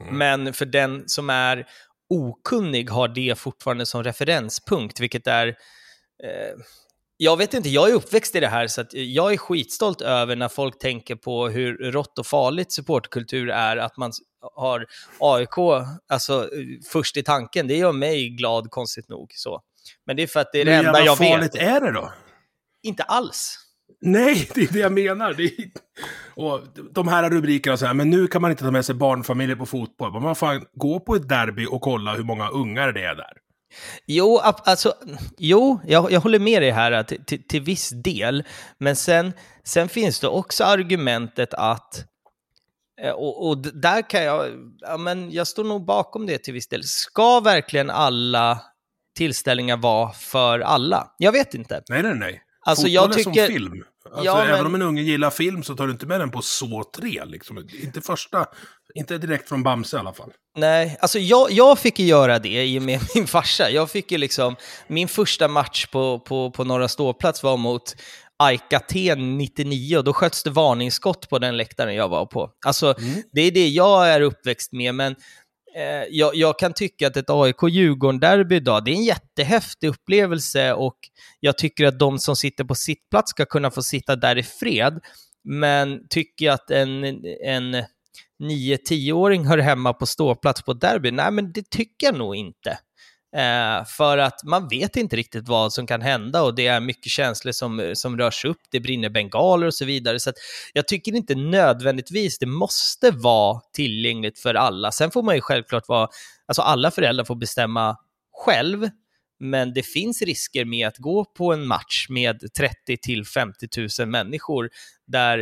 Mm. 0.00 0.18
Men 0.18 0.52
för 0.52 0.66
den 0.66 1.08
som 1.08 1.30
är 1.30 1.66
okunnig 2.08 2.90
har 2.90 3.08
det 3.08 3.38
fortfarande 3.38 3.86
som 3.86 4.04
referenspunkt, 4.04 5.00
vilket 5.00 5.26
är 5.26 5.46
eh, 6.24 6.62
jag 7.16 7.36
vet 7.36 7.54
inte, 7.54 7.68
jag 7.68 7.90
är 7.90 7.94
uppväxt 7.94 8.36
i 8.36 8.40
det 8.40 8.48
här, 8.48 8.66
så 8.66 8.84
jag 8.92 9.32
är 9.32 9.36
skitstolt 9.36 10.00
över 10.00 10.36
när 10.36 10.48
folk 10.48 10.78
tänker 10.78 11.16
på 11.16 11.48
hur 11.48 11.92
rått 11.92 12.18
och 12.18 12.26
farligt 12.26 12.72
supportkultur 12.72 13.50
är, 13.50 13.76
att 13.76 13.96
man 13.96 14.12
har 14.54 14.86
AIK 15.18 15.86
alltså, 16.08 16.50
först 16.92 17.16
i 17.16 17.22
tanken. 17.22 17.68
Det 17.68 17.76
gör 17.76 17.92
mig 17.92 18.28
glad, 18.28 18.70
konstigt 18.70 19.08
nog. 19.08 19.32
Så. 19.34 19.60
Men 20.06 20.16
det 20.16 20.22
är 20.22 20.26
för 20.26 20.40
att 20.40 20.52
det 20.52 20.60
är 20.60 20.64
det 20.64 20.74
enda 20.74 21.04
jag 21.04 21.18
vet. 21.18 21.28
Hur 21.28 21.34
farligt 21.34 21.54
är 21.54 21.80
det 21.80 21.92
då? 21.92 22.12
Inte 22.82 23.02
alls. 23.02 23.63
Nej, 24.00 24.50
det 24.54 24.62
är 24.62 24.72
det 24.72 24.78
jag 24.78 24.92
menar. 24.92 25.34
Det 25.34 25.44
är... 25.44 25.70
Och 26.36 26.60
de 26.92 27.08
här 27.08 27.30
rubrikerna 27.30 27.76
så 27.76 27.86
här, 27.86 27.94
men 27.94 28.10
nu 28.10 28.26
kan 28.26 28.42
man 28.42 28.50
inte 28.50 28.64
ta 28.64 28.70
med 28.70 28.84
sig 28.84 28.94
barnfamiljer 28.94 29.56
på 29.56 29.66
fotboll. 29.66 30.20
Man 30.20 30.36
får 30.36 30.78
gå 30.78 31.00
på 31.00 31.14
ett 31.14 31.28
derby 31.28 31.66
och 31.66 31.80
kolla 31.80 32.14
hur 32.14 32.24
många 32.24 32.48
ungar 32.48 32.92
det 32.92 33.04
är 33.04 33.14
där. 33.14 33.32
Jo, 34.06 34.38
alltså, 34.38 34.94
jo 35.38 35.80
jag, 35.86 36.12
jag 36.12 36.20
håller 36.20 36.38
med 36.38 36.62
dig 36.62 36.70
här 36.70 37.02
till, 37.02 37.24
till, 37.24 37.46
till 37.46 37.62
viss 37.62 37.90
del. 37.90 38.44
Men 38.78 38.96
sen, 38.96 39.32
sen 39.64 39.88
finns 39.88 40.20
det 40.20 40.28
också 40.28 40.64
argumentet 40.64 41.54
att, 41.54 42.04
eh, 43.02 43.12
och, 43.12 43.48
och 43.48 43.58
där 43.58 44.10
kan 44.10 44.22
jag, 44.24 44.46
ja, 44.80 44.96
men 44.96 45.30
jag 45.30 45.46
står 45.46 45.64
nog 45.64 45.84
bakom 45.84 46.26
det 46.26 46.38
till 46.38 46.54
viss 46.54 46.68
del. 46.68 46.82
Ska 46.84 47.40
verkligen 47.40 47.90
alla 47.90 48.60
tillställningar 49.16 49.76
vara 49.76 50.12
för 50.12 50.60
alla? 50.60 51.14
Jag 51.18 51.32
vet 51.32 51.54
inte. 51.54 51.82
Nej, 51.88 52.02
nej, 52.02 52.14
nej. 52.14 52.43
Alltså, 52.64 52.88
jag 52.88 53.10
är 53.10 53.14
tycker... 53.14 53.22
som 53.22 53.54
film. 53.54 53.84
Alltså, 54.04 54.24
Ja, 54.24 54.42
Även 54.42 54.56
men- 54.56 54.66
om 54.66 54.74
en 54.74 54.82
unge 54.82 55.02
gillar 55.02 55.30
film 55.30 55.62
så 55.62 55.76
tar 55.76 55.86
du 55.86 55.92
inte 55.92 56.06
med 56.06 56.20
den 56.20 56.30
på 56.30 56.42
så 56.42 56.84
tre. 56.96 57.24
Liksom. 57.24 57.68
Inte 57.82 58.00
första, 58.00 58.46
inte 58.94 59.18
direkt 59.18 59.48
från 59.48 59.62
Bamse 59.62 59.96
i 59.96 60.00
alla 60.00 60.12
fall. 60.12 60.30
Nej, 60.56 60.96
alltså 61.00 61.18
jag, 61.18 61.50
jag 61.50 61.78
fick 61.78 61.98
ju 61.98 62.06
göra 62.06 62.38
det 62.38 62.64
i 62.64 62.78
och 62.78 62.82
med 62.82 63.00
min 63.14 63.26
farsa. 63.26 63.70
Jag 63.70 63.90
fick 63.90 64.12
ju 64.12 64.18
liksom, 64.18 64.56
min 64.88 65.08
första 65.08 65.48
match 65.48 65.86
på, 65.86 66.18
på, 66.18 66.50
på 66.50 66.64
Norra 66.64 66.88
Ståplats 66.88 67.42
var 67.42 67.56
mot 67.56 67.94
AIK 68.38 68.72
Aten 68.72 69.38
99 69.38 69.96
och 69.98 70.04
då 70.04 70.12
sköts 70.12 70.42
det 70.42 70.50
varningsskott 70.50 71.28
på 71.28 71.38
den 71.38 71.56
läktaren 71.56 71.94
jag 71.94 72.08
var 72.08 72.26
på. 72.26 72.50
Alltså, 72.66 72.94
det 73.32 73.40
är 73.40 73.50
det 73.50 73.68
jag 73.68 74.08
är 74.08 74.20
uppväxt 74.20 74.72
med, 74.72 74.94
men 74.94 75.14
eh, 75.76 76.04
jag, 76.10 76.34
jag 76.34 76.58
kan 76.58 76.72
tycka 76.72 77.06
att 77.06 77.16
ett 77.16 77.30
AIK-Djurgården-derby 77.30 78.56
idag, 78.56 78.84
det 78.84 78.90
är 78.90 78.94
en 78.94 79.04
jättehäftig 79.04 79.88
upplevelse 79.88 80.72
och 80.74 80.96
jag 81.40 81.58
tycker 81.58 81.86
att 81.86 81.98
de 81.98 82.18
som 82.18 82.36
sitter 82.36 82.64
på 82.64 82.74
sittplats 82.74 83.30
ska 83.30 83.44
kunna 83.44 83.70
få 83.70 83.82
sitta 83.82 84.16
där 84.16 84.38
i 84.38 84.42
fred. 84.42 85.00
Men 85.44 86.08
tycker 86.08 86.46
jag 86.46 86.54
att 86.54 86.70
en, 86.70 87.04
en 87.44 87.74
9-10-åring 88.42 89.46
hör 89.46 89.58
hemma 89.58 89.92
på 89.92 90.06
ståplats 90.06 90.62
på 90.62 90.72
derby? 90.72 91.10
Nej, 91.10 91.30
men 91.30 91.52
det 91.52 91.70
tycker 91.70 92.06
jag 92.06 92.14
nog 92.14 92.36
inte. 92.36 92.78
Eh, 93.34 93.84
för 93.84 94.18
att 94.18 94.44
man 94.44 94.68
vet 94.68 94.96
inte 94.96 95.16
riktigt 95.16 95.48
vad 95.48 95.72
som 95.72 95.86
kan 95.86 96.02
hända 96.02 96.42
och 96.42 96.54
det 96.54 96.66
är 96.66 96.80
mycket 96.80 97.12
känslor 97.12 97.52
som, 97.52 97.92
som 97.94 98.18
rörs 98.18 98.44
upp, 98.44 98.60
det 98.70 98.80
brinner 98.80 99.08
bengaler 99.08 99.66
och 99.66 99.74
så 99.74 99.84
vidare. 99.84 100.20
Så 100.20 100.32
jag 100.72 100.88
tycker 100.88 101.14
inte 101.14 101.34
nödvändigtvis 101.34 102.38
det 102.38 102.46
måste 102.46 103.10
vara 103.10 103.60
tillgängligt 103.72 104.38
för 104.38 104.54
alla. 104.54 104.92
Sen 104.92 105.10
får 105.10 105.22
man 105.22 105.34
ju 105.34 105.40
självklart 105.40 105.88
vara, 105.88 106.08
alltså 106.46 106.62
alla 106.62 106.90
föräldrar 106.90 107.24
får 107.24 107.34
bestämma 107.34 107.96
själv, 108.44 108.88
men 109.40 109.74
det 109.74 109.82
finns 109.82 110.22
risker 110.22 110.64
med 110.64 110.88
att 110.88 110.98
gå 110.98 111.24
på 111.24 111.52
en 111.52 111.66
match 111.66 112.06
med 112.08 112.40
30 112.58 112.96
till 113.02 113.26
50 113.26 113.66
000 114.00 114.08
människor 114.08 114.70
där 115.06 115.38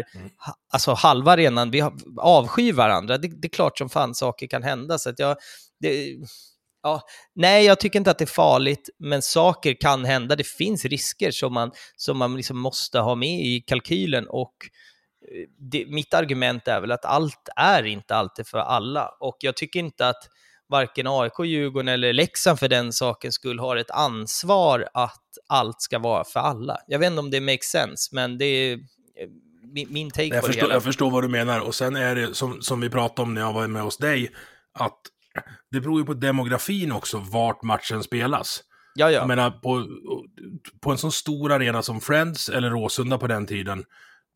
ha- 0.47 0.55
alltså 0.73 0.93
halva 0.93 1.33
arenan 1.33 1.71
vi 1.71 1.83
avskyr 2.21 2.73
varandra. 2.73 3.19
Det, 3.19 3.29
det 3.29 3.47
är 3.47 3.51
klart 3.51 3.79
som 3.79 3.89
fan 3.89 4.15
saker 4.15 4.47
kan 4.47 4.63
hända. 4.63 4.99
Så 4.99 5.11
att 5.11 5.19
jag, 5.19 5.37
det, 5.81 6.17
ja, 6.83 7.03
nej, 7.35 7.65
jag 7.65 7.81
tycker 7.81 7.99
inte 7.99 8.11
att 8.11 8.19
det 8.19 8.25
är 8.25 8.27
farligt, 8.27 8.91
men 8.99 9.23
saker 9.23 9.75
kan 9.81 10.05
hända. 10.05 10.37
Det 10.37 10.47
finns 10.47 10.85
risker 10.85 11.31
som 11.31 11.55
man, 11.55 11.73
som 11.97 12.19
man 12.19 12.37
liksom 12.37 12.59
måste 12.59 12.99
ha 12.99 13.15
med 13.15 13.41
i 13.47 13.61
kalkylen. 13.61 14.27
Och 14.29 14.55
eh, 15.33 15.49
det, 15.71 15.87
mitt 15.89 16.15
argument 16.15 16.69
är 16.69 16.81
väl 16.81 16.93
att 16.93 17.05
allt 17.05 17.49
är 17.57 17.87
inte 17.87 18.15
alltid 18.15 18.47
för 18.47 18.59
alla. 18.59 19.09
Och 19.21 19.37
jag 19.41 19.57
tycker 19.57 19.81
inte 19.81 20.09
att 20.09 20.29
varken 20.69 21.07
AIK, 21.07 21.33
Djurgården 21.45 21.89
eller 21.89 22.13
Leksand 22.13 22.59
för 22.59 22.69
den 22.69 22.93
saken 22.93 23.33
skull 23.33 23.59
har 23.59 23.77
ett 23.77 23.91
ansvar 23.91 24.89
att 24.95 25.23
allt 25.49 25.83
ska 25.83 25.99
vara 25.99 26.25
för 26.25 26.41
alla. 26.41 26.79
Jag 26.87 26.99
vet 26.99 27.07
inte 27.07 27.21
om 27.21 27.31
det 27.31 27.41
makes 27.41 27.71
sense, 27.71 28.15
men 28.15 28.39
det 28.39 28.45
är 28.45 28.73
eh, 28.73 28.79
min, 29.73 29.93
min 29.93 30.11
take 30.11 30.25
Jag 30.25 30.41
på 30.41 30.47
det 30.47 30.53
förstår, 30.53 30.63
hela. 30.67 30.75
jag 30.75 30.83
förstår 30.83 31.11
vad 31.11 31.25
du 31.25 31.29
menar. 31.29 31.61
Och 31.61 31.75
sen 31.75 31.97
är 31.97 32.15
det 32.15 32.35
som, 32.35 32.63
som 32.63 32.81
vi 32.81 32.91
pratade 32.91 33.23
om 33.23 33.35
när 33.35 33.41
jag 33.41 33.53
var 33.53 33.67
med 33.67 33.83
hos 33.83 33.97
dig, 33.97 34.31
att 34.75 35.01
det 35.71 35.81
beror 35.81 36.01
ju 36.01 36.07
på 36.07 36.15
demografin 36.15 36.93
också, 36.93 37.19
vart 37.19 37.63
matchen 37.63 38.03
spelas. 38.03 38.61
Ja, 38.95 39.07
ja. 39.11 39.19
Jag 39.19 39.29
menar, 39.29 39.51
på, 39.51 39.87
på 40.81 40.91
en 40.91 40.99
sån 40.99 41.13
stor 41.13 41.53
arena 41.53 41.83
som 41.83 42.01
Friends 42.01 42.49
eller 42.49 42.71
Råsunda 42.71 43.19
på 43.19 43.27
den 43.27 43.47
tiden, 43.47 43.85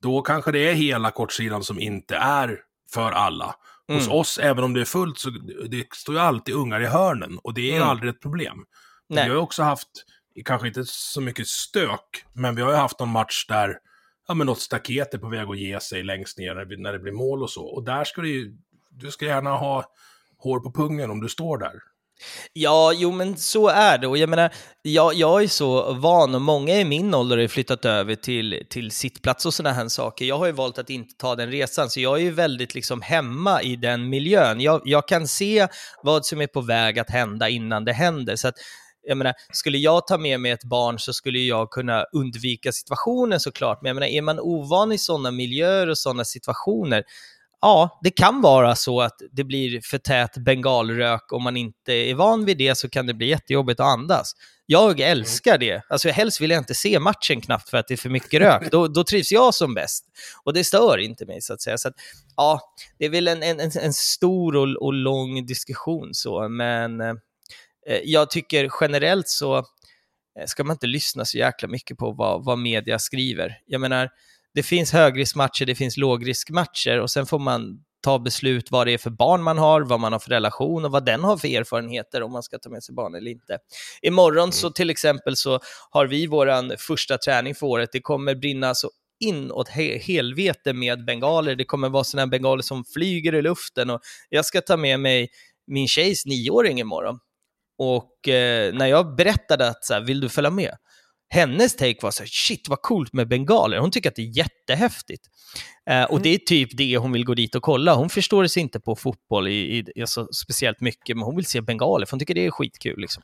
då 0.02 0.22
kanske 0.22 0.52
det 0.52 0.58
är 0.70 0.74
hela 0.74 1.10
kortsidan 1.10 1.64
som 1.64 1.80
inte 1.80 2.16
är 2.16 2.60
för 2.94 3.12
alla. 3.12 3.54
Hos 3.88 4.06
Mm. 4.06 4.18
oss, 4.18 4.38
även 4.38 4.64
om 4.64 4.74
det 4.74 4.80
är 4.80 4.84
fullt, 4.84 5.18
så 5.18 5.30
det 5.68 5.86
står 5.94 6.14
ju 6.14 6.20
alltid 6.20 6.54
ungar 6.54 6.80
i 6.80 6.86
hörnen. 6.86 7.38
Och 7.42 7.54
det 7.54 7.70
är 7.70 7.76
Mm. 7.76 7.88
aldrig 7.88 8.10
ett 8.10 8.20
problem. 8.20 8.58
Nej. 9.08 9.24
Vi 9.24 9.28
har 9.30 9.36
ju 9.36 9.42
också 9.42 9.62
haft, 9.62 9.88
kanske 10.44 10.68
inte 10.68 10.84
så 10.86 11.20
mycket 11.20 11.46
stök, 11.48 12.24
men 12.32 12.54
vi 12.54 12.62
har 12.62 12.70
ju 12.70 12.76
haft 12.76 13.00
någon 13.00 13.08
match 13.08 13.46
där 13.48 13.78
ja, 14.28 14.34
men 14.34 14.46
något 14.46 14.60
staket 14.60 15.14
är 15.14 15.18
på 15.18 15.28
väg 15.28 15.48
att 15.48 15.58
ge 15.58 15.80
sig 15.80 16.02
längst 16.02 16.38
ner 16.38 16.54
när 16.54 16.60
det, 16.60 16.66
blir- 16.98 16.98
det 17.04 17.12
mål 17.12 17.42
och 17.42 17.50
så. 17.50 17.64
Och 17.66 17.84
där 17.84 18.04
ska 18.04 18.20
du 18.22 18.28
ju, 18.28 18.56
du 18.90 19.10
ska 19.10 19.24
gärna 19.24 19.50
ha 19.50 19.84
hår 20.46 20.60
på 20.60 20.72
pungen 20.72 21.10
om 21.10 21.20
du 21.20 21.28
står 21.28 21.58
där. 21.58 21.72
Ja, 22.52 22.92
jo 22.96 23.12
men 23.12 23.36
så 23.36 23.68
är 23.68 23.98
det. 23.98 24.06
Och 24.06 24.18
jag 24.18 24.28
menar, 24.28 24.52
jag, 24.82 25.14
jag 25.14 25.42
är 25.42 25.48
så 25.48 25.92
van 25.92 26.34
och 26.34 26.42
många 26.42 26.74
i 26.74 26.84
min 26.84 27.14
ålder 27.14 27.38
har 27.38 27.48
flyttat 27.48 27.84
över 27.84 28.14
till, 28.14 28.66
till 28.70 28.90
sittplats 28.90 29.46
och 29.46 29.54
sådana 29.54 29.74
här 29.74 29.88
saker. 29.88 30.24
Jag 30.24 30.38
har 30.38 30.46
ju 30.46 30.52
valt 30.52 30.78
att 30.78 30.90
inte 30.90 31.14
ta 31.18 31.34
den 31.34 31.50
resan, 31.50 31.90
så 31.90 32.00
jag 32.00 32.16
är 32.16 32.22
ju 32.22 32.30
väldigt 32.30 32.74
liksom 32.74 33.02
hemma 33.02 33.62
i 33.62 33.76
den 33.76 34.08
miljön. 34.08 34.60
Jag, 34.60 34.82
jag 34.84 35.08
kan 35.08 35.28
se 35.28 35.68
vad 36.02 36.26
som 36.26 36.40
är 36.40 36.46
på 36.46 36.60
väg 36.60 36.98
att 36.98 37.10
hända 37.10 37.48
innan 37.48 37.84
det 37.84 37.92
händer. 37.92 38.36
Så 38.36 38.48
att, 38.48 38.54
jag 39.08 39.18
menar, 39.18 39.34
skulle 39.52 39.78
jag 39.78 40.06
ta 40.06 40.18
med 40.18 40.40
mig 40.40 40.50
ett 40.50 40.64
barn 40.64 40.98
så 40.98 41.12
skulle 41.12 41.38
jag 41.38 41.70
kunna 41.70 42.04
undvika 42.12 42.72
situationen 42.72 43.40
såklart. 43.40 43.82
Men 43.82 43.88
jag 43.88 43.94
menar, 43.94 44.06
är 44.06 44.22
man 44.22 44.40
ovan 44.40 44.92
i 44.92 44.98
sådana 44.98 45.30
miljöer 45.30 45.88
och 45.88 45.98
sådana 45.98 46.24
situationer, 46.24 47.04
Ja, 47.60 47.98
det 48.02 48.10
kan 48.10 48.40
vara 48.42 48.74
så 48.76 49.00
att 49.00 49.20
det 49.32 49.44
blir 49.44 49.80
för 49.80 49.98
tät 49.98 50.36
bengalrök. 50.36 51.32
Om 51.32 51.42
man 51.42 51.56
inte 51.56 51.92
är 51.92 52.14
van 52.14 52.44
vid 52.44 52.58
det 52.58 52.74
så 52.74 52.88
kan 52.88 53.06
det 53.06 53.14
bli 53.14 53.26
jättejobbigt 53.28 53.80
att 53.80 53.86
andas. 53.86 54.32
Jag 54.66 55.00
älskar 55.00 55.58
det. 55.58 55.82
Alltså 55.88 56.08
helst 56.08 56.40
vill 56.40 56.50
jag 56.50 56.60
inte 56.60 56.74
se 56.74 56.98
matchen 57.00 57.40
knappt 57.40 57.68
för 57.70 57.76
att 57.78 57.88
det 57.88 57.94
är 57.94 57.98
för 57.98 58.08
mycket 58.08 58.40
rök. 58.40 58.70
Då, 58.70 58.88
då 58.88 59.04
trivs 59.04 59.32
jag 59.32 59.54
som 59.54 59.74
bäst. 59.74 60.04
Och 60.44 60.52
det 60.54 60.64
stör 60.64 60.98
inte 60.98 61.26
mig 61.26 61.40
så 61.42 61.52
att 61.52 61.60
säga. 61.62 61.78
Så 61.78 61.88
att, 61.88 61.94
ja, 62.36 62.60
det 62.98 63.04
är 63.04 63.10
väl 63.10 63.28
en, 63.28 63.42
en, 63.42 63.60
en- 63.60 63.70
en 63.82 63.92
stor 63.92 64.56
och, 64.56 64.82
och 64.82 64.92
lång 64.92 65.46
diskussion 65.46 66.14
så, 66.14 66.48
men 66.48 67.00
eh, 67.00 67.14
jag 68.04 68.30
tycker 68.30 68.70
generellt 68.80 69.28
så 69.28 69.56
eh, 69.58 70.46
ska 70.46 70.64
man 70.64 70.74
inte 70.74 70.86
lyssna 70.86 71.24
så 71.24 71.38
jäkla 71.38 71.68
mycket 71.68 71.96
på 71.98 72.12
vad, 72.12 72.44
vad 72.44 72.58
media 72.58 72.98
skriver. 72.98 73.58
Jag 73.66 73.80
menar, 73.80 74.08
det 74.56 74.62
finns 74.62 74.92
högriskmatcher, 74.92 75.66
det 75.66 75.74
finns 75.74 75.96
lågriskmatcher 75.96 77.00
och 77.00 77.10
sen 77.10 77.26
får 77.26 77.38
man 77.38 77.84
ta 78.02 78.18
beslut 78.18 78.70
vad 78.70 78.86
det 78.86 78.92
är 78.92 78.98
för 78.98 79.10
barn 79.10 79.42
man 79.42 79.58
har, 79.58 79.80
vad 79.80 80.00
man 80.00 80.12
har 80.12 80.18
för 80.18 80.30
relation 80.30 80.84
och 80.84 80.90
vad 80.90 81.04
den 81.04 81.24
har 81.24 81.36
för 81.36 81.48
erfarenheter 81.48 82.22
om 82.22 82.32
man 82.32 82.42
ska 82.42 82.58
ta 82.58 82.70
med 82.70 82.82
sig 82.82 82.94
barn 82.94 83.14
eller 83.14 83.30
inte. 83.30 83.58
Imorgon 84.02 84.52
så 84.52 84.70
till 84.70 84.90
exempel 84.90 85.36
så 85.36 85.60
har 85.90 86.06
vi 86.06 86.26
våran 86.26 86.72
första 86.78 87.18
träning 87.18 87.54
för 87.54 87.66
året. 87.66 87.88
Det 87.92 88.00
kommer 88.00 88.34
brinna 88.34 88.74
så 88.74 88.90
inåt 89.20 89.68
he- 89.68 89.98
helvete 89.98 90.72
med 90.72 91.04
bengaler. 91.04 91.56
Det 91.56 91.64
kommer 91.64 91.88
vara 91.88 92.04
sådana 92.04 92.26
bengaler 92.26 92.62
som 92.62 92.84
flyger 92.84 93.34
i 93.34 93.42
luften 93.42 93.90
och 93.90 94.00
jag 94.28 94.44
ska 94.44 94.60
ta 94.60 94.76
med 94.76 95.00
mig 95.00 95.28
min 95.66 95.88
tjejs 95.88 96.26
nioåring 96.26 96.80
imorgon. 96.80 97.18
Och 97.78 98.28
eh, 98.28 98.74
när 98.74 98.86
jag 98.86 99.16
berättade 99.16 99.68
att 99.68 99.84
så 99.84 99.94
här, 99.94 100.00
vill 100.00 100.20
du 100.20 100.28
följa 100.28 100.50
med? 100.50 100.76
Hennes 101.28 101.76
take 101.76 101.96
var 102.02 102.10
så 102.10 102.22
här, 102.22 102.28
shit 102.28 102.68
vad 102.68 102.82
coolt 102.82 103.12
med 103.12 103.28
bengaler. 103.28 103.78
Hon 103.78 103.90
tycker 103.90 104.08
att 104.08 104.16
det 104.16 104.22
är 104.22 104.36
jättehäftigt. 104.38 105.26
Eh, 105.90 106.04
och 106.04 106.20
det 106.20 106.34
är 106.34 106.38
typ 106.38 106.76
det 106.76 106.96
hon 106.96 107.12
vill 107.12 107.24
gå 107.24 107.34
dit 107.34 107.54
och 107.54 107.62
kolla. 107.62 107.94
Hon 107.94 108.08
förstår 108.10 108.46
sig 108.46 108.62
inte 108.62 108.80
på 108.80 108.96
fotboll 108.96 109.48
i, 109.48 109.78
i, 109.96 110.00
alltså, 110.00 110.28
speciellt 110.32 110.80
mycket, 110.80 111.16
men 111.16 111.24
hon 111.24 111.36
vill 111.36 111.46
se 111.46 111.60
bengaler 111.60 112.06
för 112.06 112.10
hon 112.10 112.18
tycker 112.18 112.34
det 112.34 112.46
är 112.46 112.50
skitkul. 112.50 113.00
Liksom. 113.00 113.22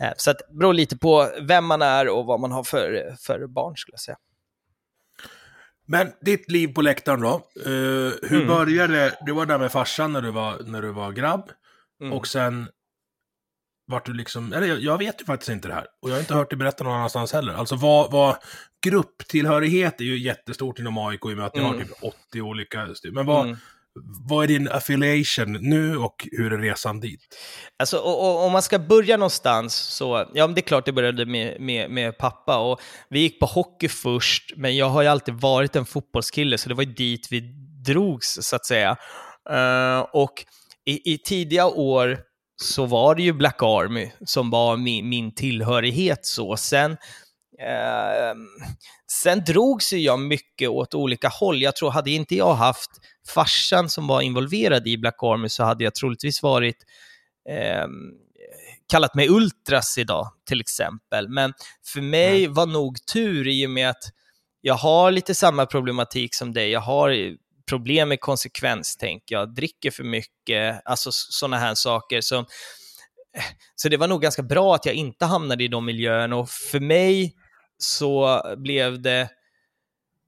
Eh, 0.00 0.12
så 0.16 0.30
att, 0.30 0.38
det 0.38 0.58
beror 0.58 0.74
lite 0.74 0.96
på 0.98 1.30
vem 1.40 1.64
man 1.64 1.82
är 1.82 2.08
och 2.08 2.26
vad 2.26 2.40
man 2.40 2.52
har 2.52 2.64
för, 2.64 3.16
för 3.20 3.46
barn 3.46 3.76
skulle 3.76 3.92
jag 3.94 4.00
säga. 4.00 4.16
Men 5.86 6.12
ditt 6.20 6.50
liv 6.50 6.68
på 6.68 6.82
läktaren 6.82 7.20
då? 7.20 7.34
Eh, 7.66 7.70
hur 8.22 8.32
Mm. 8.32 8.46
började 8.46 9.14
det? 9.26 9.32
var 9.32 9.46
där 9.46 9.58
med 9.58 9.72
farsan 9.72 10.12
när 10.12 10.22
du 10.22 10.30
var, 10.30 10.62
när 10.66 10.82
du 10.82 10.92
var 10.92 11.12
grabb. 11.12 11.50
Mm. 12.00 12.12
Och 12.12 12.26
sen 12.28 12.68
vart 13.86 14.06
du 14.06 14.12
liksom, 14.14 14.52
eller 14.52 14.66
jag, 14.66 14.80
jag 14.80 14.98
vet 14.98 15.20
ju 15.20 15.24
faktiskt 15.24 15.48
inte 15.50 15.68
det 15.68 15.74
här. 15.74 15.86
Och 16.02 16.10
jag 16.10 16.14
har 16.14 16.20
inte 16.20 16.34
hört 16.34 16.50
dig 16.50 16.56
berätta 16.56 16.84
någon 16.84 16.92
annanstans 16.94 17.32
heller. 17.32 17.54
Alltså 17.54 17.76
vad, 17.76 18.10
vad 18.12 18.36
grupptillhörighet 18.86 20.00
är 20.00 20.04
ju 20.04 20.18
jättestort 20.18 20.78
inom 20.78 20.98
AIK 20.98 21.20
i 21.24 21.32
och 21.32 21.36
med 21.36 21.46
att 21.46 21.54
ni 21.54 21.60
har 21.62 21.74
Mm. 21.74 21.86
typ 21.86 21.96
80 22.30 22.40
olika. 22.42 22.88
Men 23.12 23.26
vad, 23.26 23.44
Mm. 23.46 23.56
vad 24.28 24.44
är 24.44 24.48
din 24.48 24.68
affiliation 24.68 25.52
nu 25.52 25.96
och 25.96 26.28
hur 26.32 26.52
är 26.52 26.58
resan 26.58 27.00
dit? 27.00 27.20
Alltså, 27.78 27.98
och, 27.98 28.20
och, 28.20 28.46
om 28.46 28.52
man 28.52 28.62
ska 28.62 28.78
börja 28.78 29.16
någonstans 29.16 29.74
så, 29.74 30.30
ja 30.34 30.46
men 30.46 30.54
det 30.54 30.60
är 30.60 30.62
klart 30.62 30.84
det 30.86 30.92
började 30.92 31.26
med, 31.26 31.60
med, 31.60 31.90
med 31.90 32.18
pappa 32.18 32.58
och 32.58 32.80
vi 33.10 33.20
gick 33.20 33.40
på 33.40 33.46
hockey 33.46 33.88
först, 33.88 34.52
men 34.56 34.76
jag 34.76 34.86
har 34.88 35.02
ju 35.02 35.08
alltid 35.08 35.34
varit 35.34 35.76
en 35.76 35.86
fotbollskille 35.86 36.58
så 36.58 36.68
det 36.68 36.74
var 36.74 36.82
ju 36.82 36.92
dit 36.92 37.28
vi 37.30 37.40
drogs 37.86 38.38
så 38.40 38.56
att 38.56 38.66
säga. 38.66 38.96
Eh, 39.50 40.00
och 40.12 40.32
i, 40.84 41.12
i 41.14 41.18
tidiga 41.18 41.66
år 41.66 42.18
så 42.62 42.86
var 42.86 43.14
det 43.14 43.22
ju 43.22 43.32
Black 43.32 43.62
Army 43.62 44.10
som 44.26 44.50
var 44.50 44.76
min, 44.76 45.08
min 45.08 45.34
tillhörighet 45.34 46.26
så. 46.26 46.56
Sen, 46.56 46.92
eh, 47.60 48.34
sen 49.12 49.44
drogs 49.44 49.92
ju 49.92 49.98
jag 49.98 50.20
mycket 50.20 50.68
åt 50.68 50.94
olika 50.94 51.28
håll. 51.28 51.62
Jag 51.62 51.76
tror, 51.76 51.90
hade 51.90 52.10
inte 52.10 52.34
jag 52.34 52.54
haft 52.54 52.90
farsan 53.34 53.88
som 53.88 54.06
var 54.06 54.20
involverad 54.20 54.86
i 54.86 54.98
Black 54.98 55.22
Army 55.22 55.48
så 55.48 55.64
hade 55.64 55.84
jag 55.84 55.94
troligtvis 55.94 56.42
varit 56.42 56.76
eh, 57.48 57.86
kallat 58.88 59.14
mig 59.14 59.28
ultras 59.28 59.98
idag, 59.98 60.32
till 60.48 60.60
exempel. 60.60 61.28
Men 61.28 61.52
för 61.92 62.00
mig 62.00 62.46
var 62.46 62.66
nog 62.66 63.06
tur 63.06 63.48
i 63.48 63.66
och 63.66 63.70
med 63.70 63.90
att 63.90 64.04
jag 64.60 64.74
har 64.74 65.10
lite 65.10 65.34
samma 65.34 65.66
problematik 65.66 66.34
som 66.34 66.52
dig. 66.52 66.70
Jag 66.70 66.80
har 66.80 67.36
problem 67.66 68.08
med 68.08 68.20
konsekvens, 68.20 68.96
tänker 68.96 69.34
jag 69.34 69.54
dricker 69.54 69.90
för 69.90 70.04
mycket, 70.04 70.82
alltså 70.84 71.10
sådana 71.12 71.58
här 71.58 71.74
saker. 71.74 72.20
Så, 72.20 72.44
så 73.74 73.88
det 73.88 73.96
var 73.96 74.08
nog 74.08 74.22
ganska 74.22 74.42
bra 74.42 74.74
att 74.74 74.86
jag 74.86 74.94
inte 74.94 75.24
hamnade 75.24 75.64
i 75.64 75.68
de 75.68 75.84
miljöerna 75.84 76.36
och 76.36 76.50
för 76.50 76.80
mig 76.80 77.34
så 77.78 78.42
blev 78.56 79.02
det 79.02 79.28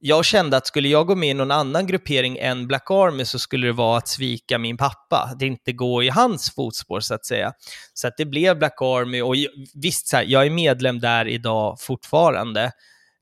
jag 0.06 0.24
kände 0.24 0.56
att 0.56 0.66
skulle 0.66 0.88
jag 0.88 1.06
gå 1.06 1.14
med 1.14 1.28
i 1.28 1.34
någon 1.34 1.50
annan 1.50 1.86
gruppering 1.86 2.38
än 2.38 2.66
Black 2.66 2.90
Army 2.90 3.24
så 3.24 3.38
skulle 3.38 3.66
det 3.66 3.72
vara 3.72 3.98
att 3.98 4.08
svika 4.08 4.58
min 4.58 4.76
pappa, 4.76 5.36
det 5.38 5.46
inte 5.46 5.72
gå 5.72 6.02
i 6.02 6.08
hans 6.08 6.54
fotspår 6.54 7.00
så 7.00 7.14
att 7.14 7.26
säga. 7.26 7.52
Så 7.94 8.08
att 8.08 8.16
det 8.16 8.24
blev 8.24 8.58
Black 8.58 8.82
Army 8.82 9.20
och 9.20 9.34
visst, 9.74 10.08
så 10.08 10.16
här, 10.16 10.24
jag 10.28 10.46
är 10.46 10.50
medlem 10.50 11.00
där 11.00 11.28
idag 11.28 11.80
fortfarande, 11.80 12.64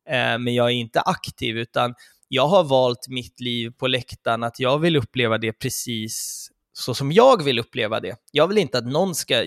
eh, 0.09 0.39
men 0.39 0.55
jag 0.55 0.67
är 0.67 0.75
inte 0.75 1.01
aktiv 1.01 1.59
utan 1.59 1.95
jag 2.35 2.49
har 2.49 2.65
valt 2.65 3.09
mitt 3.09 3.41
liv 3.41 3.71
på 3.71 3.87
läktaren 3.87 4.43
att 4.43 4.61
jag 4.61 4.79
vill 4.79 4.97
uppleva 4.97 5.39
det 5.39 5.53
precis 5.53 6.49
så 6.73 6.95
som 6.95 7.13
jag 7.13 7.43
vill 7.43 7.59
uppleva 7.59 8.01
det. 8.01 8.17
Jag 8.31 8.49
vill 8.49 8.59
inte 8.59 8.79
att 8.79 8.87
någon 8.87 9.15
ska 9.15 9.45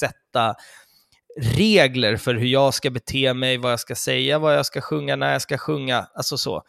sätta 0.00 0.54
regler 1.40 2.16
för 2.16 2.34
hur 2.34 2.46
jag 2.46 2.74
ska 2.74 2.90
bete 2.90 3.34
mig, 3.34 3.58
vad 3.58 3.72
jag 3.72 3.80
ska 3.80 3.94
säga, 3.94 4.38
vad 4.38 4.54
jag 4.54 4.66
ska 4.66 4.80
sjunga, 4.80 5.16
när 5.16 5.32
jag 5.32 5.42
ska 5.42 5.58
sjunga, 5.58 6.06
alltså 6.14 6.38
så. 6.38 6.62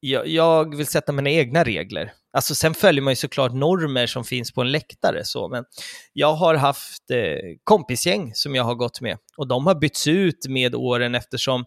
Jag, 0.00 0.28
jag 0.28 0.76
vill 0.76 0.86
sätta 0.86 1.12
mina 1.12 1.30
egna 1.30 1.64
regler. 1.64 2.12
Alltså 2.32 2.54
sen 2.54 2.74
följer 2.74 3.02
man 3.02 3.12
ju 3.12 3.16
såklart 3.16 3.52
normer 3.52 4.06
som 4.06 4.24
finns 4.24 4.52
på 4.52 4.60
en 4.60 4.72
läktare, 4.72 5.24
så, 5.24 5.48
men 5.48 5.64
jag 6.12 6.34
har 6.34 6.54
haft 6.54 7.10
eh, 7.10 7.38
kompisgäng 7.64 8.34
som 8.34 8.54
jag 8.54 8.64
har 8.64 8.74
gått 8.74 9.00
med 9.00 9.18
och 9.36 9.48
de 9.48 9.66
har 9.66 9.74
bytts 9.74 10.06
ut 10.06 10.48
med 10.48 10.74
åren 10.74 11.14
eftersom 11.14 11.64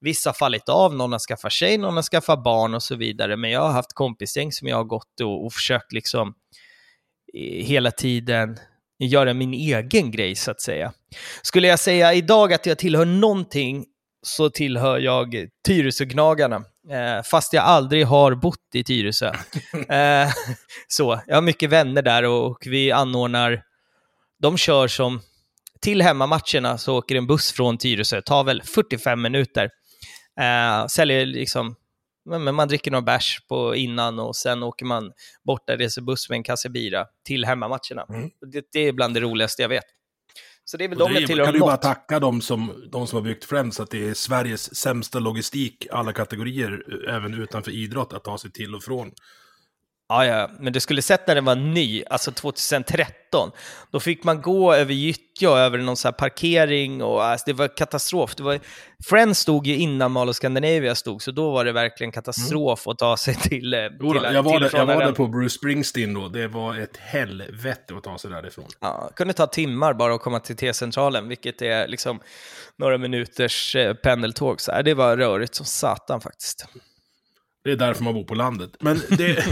vissa 0.00 0.28
har 0.28 0.34
fallit 0.34 0.68
av, 0.68 0.94
någon 0.94 1.12
har 1.12 1.18
skaffat 1.18 1.52
tjej, 1.52 1.78
någon 1.78 1.94
har 1.94 2.02
skaffat 2.02 2.44
barn 2.44 2.74
och 2.74 2.82
så 2.82 2.96
vidare, 2.96 3.36
men 3.36 3.50
jag 3.50 3.60
har 3.60 3.72
haft 3.72 3.92
kompisgäng 3.92 4.52
som 4.52 4.68
jag 4.68 4.76
har 4.76 4.84
gått 4.84 5.20
och, 5.20 5.44
och 5.46 5.52
försökt 5.52 5.92
liksom 5.92 6.34
eh, 7.34 7.64
hela 7.64 7.90
tiden 7.90 8.58
göra 8.98 9.34
min 9.34 9.54
egen 9.54 10.10
grej 10.10 10.34
så 10.34 10.50
att 10.50 10.60
säga. 10.60 10.92
Skulle 11.42 11.68
jag 11.68 11.78
säga 11.78 12.14
idag 12.14 12.52
att 12.52 12.66
jag 12.66 12.78
tillhör 12.78 13.04
någonting 13.04 13.84
så 14.26 14.50
tillhör 14.50 14.98
jag 14.98 15.46
Tyresögnagarna, 15.66 16.56
eh, 16.90 17.22
fast 17.22 17.52
jag 17.52 17.64
aldrig 17.64 18.06
har 18.06 18.34
bott 18.34 18.74
i 18.74 18.84
Tyresö. 18.84 19.32
Eh, 19.88 20.28
så, 20.88 21.20
jag 21.26 21.34
har 21.34 21.42
mycket 21.42 21.70
vänner 21.70 22.02
där 22.02 22.22
och 22.22 22.58
vi 22.66 22.92
anordnar, 22.92 23.62
de 24.42 24.56
kör 24.56 24.88
som, 24.88 25.20
till 25.80 26.02
hemmamatcherna 26.02 26.78
så 26.78 26.98
åker 26.98 27.14
en 27.14 27.26
buss 27.26 27.52
från 27.52 27.78
Tyresö, 27.78 28.22
tar 28.22 28.44
väl 28.44 28.62
45 28.62 29.22
minuter. 29.22 29.70
Eh, 30.40 30.86
säljer 30.86 31.26
liksom 31.26 31.76
men 32.26 32.54
man 32.54 32.68
dricker 32.68 32.90
några 32.90 33.02
bärs 33.02 33.40
på 33.48 33.76
innan 33.76 34.18
och 34.18 34.36
sen 34.36 34.62
åker 34.62 34.86
man 34.86 35.12
borta 35.44 35.76
resebuss 35.76 36.28
med 36.28 36.36
en 36.36 36.42
kasse 36.42 36.68
bira 36.68 37.06
till 37.24 37.44
hemmamatcherna. 37.44 38.06
Mm. 38.08 38.30
Det, 38.52 38.64
det, 38.72 38.80
är 38.80 38.92
bland 38.92 39.14
det 39.14 39.20
roligaste 39.20 39.62
jag 39.62 39.68
vet. 39.68 39.84
Så 40.64 40.76
det 40.76 40.84
är 40.84 40.88
väl 40.88 40.98
de 40.98 41.12
jag 41.12 41.26
tillhör 41.26 41.44
Kan 41.44 41.54
du 41.54 41.60
bara 41.60 41.76
tacka 41.76 42.20
de 42.20 42.40
som, 42.40 42.88
de 42.92 43.06
som 43.06 43.16
har 43.16 43.22
byggt 43.22 43.44
Friends 43.44 43.80
att 43.80 43.90
det 43.90 44.08
är 44.08 44.14
Sveriges 44.14 44.76
sämsta 44.76 45.18
logistik, 45.18 45.86
alla 45.90 46.12
kategorier, 46.12 46.82
även 47.08 47.34
utanför 47.34 47.70
idrott, 47.70 48.12
att 48.12 48.24
ta 48.24 48.38
sig 48.38 48.52
till 48.52 48.74
och 48.74 48.82
från. 48.82 49.12
Ja, 50.08 50.26
ja, 50.26 50.50
men 50.58 50.72
du 50.72 50.80
skulle 50.80 51.02
sett 51.02 51.26
när 51.26 51.34
den 51.34 51.44
var 51.44 51.54
ny, 51.54 52.04
alltså 52.10 52.32
2013. 52.32 53.50
Då 53.90 54.00
fick 54.00 54.24
man 54.24 54.42
gå 54.42 54.74
över 54.74 54.94
gyttja 54.94 55.48
över 55.50 55.78
någon 55.78 55.96
så 55.96 56.12
parkering 56.12 57.02
och 57.02 57.24
alltså, 57.24 57.44
det 57.46 57.52
var 57.52 57.76
katastrof. 57.76 58.34
Det 58.34 58.42
var, 58.42 58.60
Friends 59.04 59.38
stod 59.38 59.66
ju 59.66 59.76
innan 59.76 60.12
Mall 60.12 60.28
of 60.28 60.36
Scandinavia 60.36 60.94
stod, 60.94 61.22
så 61.22 61.30
då 61.30 61.50
var 61.50 61.64
det 61.64 61.72
verkligen 61.72 62.12
katastrof 62.12 62.86
mm. 62.86 62.92
att 62.92 62.98
ta 62.98 63.16
sig 63.16 63.34
till... 63.34 63.74
Eh, 63.74 63.80
jo, 64.00 64.12
till 64.12 64.22
jag 64.22 64.42
var, 64.42 64.60
där, 64.60 64.70
jag 64.74 64.86
var 64.86 65.04
där 65.04 65.12
på 65.12 65.26
Bruce 65.26 65.54
Springsteen 65.54 66.14
då, 66.14 66.28
det 66.28 66.48
var 66.48 66.76
ett 66.78 66.96
helvete 66.96 67.94
att 67.96 68.04
ta 68.04 68.18
sig 68.18 68.30
därifrån. 68.30 68.66
Ja, 68.80 69.10
kunde 69.16 69.34
ta 69.34 69.46
timmar 69.46 69.94
bara 69.94 70.14
att 70.14 70.20
komma 70.20 70.40
till 70.40 70.56
T-centralen, 70.56 71.28
vilket 71.28 71.62
är 71.62 71.88
liksom 71.88 72.20
några 72.76 72.98
minuters 72.98 73.76
eh, 73.76 73.94
pendeltåg. 73.94 74.60
Så 74.60 74.82
det 74.82 74.94
var 74.94 75.16
rörigt 75.16 75.54
som 75.54 75.66
satan 75.66 76.20
faktiskt. 76.20 76.66
Det 77.66 77.72
är 77.72 77.76
därför 77.76 78.04
man 78.04 78.14
bor 78.14 78.24
på 78.24 78.34
landet. 78.34 78.70
Men 78.80 79.00
det, 79.08 79.44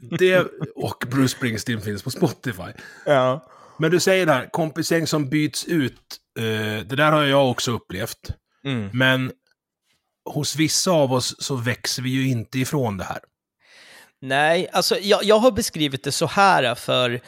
det 0.18 0.46
och 0.74 1.04
Bruce 1.10 1.28
Springsteen 1.28 1.80
finns 1.80 2.02
på 2.02 2.10
Spotify. 2.10 2.72
Ja. 3.06 3.48
Men 3.78 3.90
du 3.90 4.00
säger 4.00 4.26
där, 4.26 4.48
kompisgäng 4.52 5.06
som 5.06 5.28
byts 5.28 5.64
ut. 5.64 6.16
Eh, 6.38 6.86
det 6.86 6.96
där 6.96 7.12
har 7.12 7.22
jag 7.22 7.50
också 7.50 7.72
upplevt. 7.72 8.30
Mm. 8.64 8.90
Men 8.92 9.32
hos 10.24 10.56
vissa 10.56 10.90
av 10.90 11.12
oss 11.12 11.34
så 11.38 11.56
växer 11.56 12.02
vi 12.02 12.10
ju 12.10 12.28
inte 12.28 12.58
ifrån 12.58 12.96
det 12.96 13.04
här. 13.04 13.18
Nej, 14.20 14.68
alltså 14.72 14.98
jag, 14.98 15.24
jag 15.24 15.38
har 15.38 15.52
beskrivit 15.52 16.04
det 16.04 16.12
så 16.12 16.26
här 16.26 16.74
för, 16.74 17.20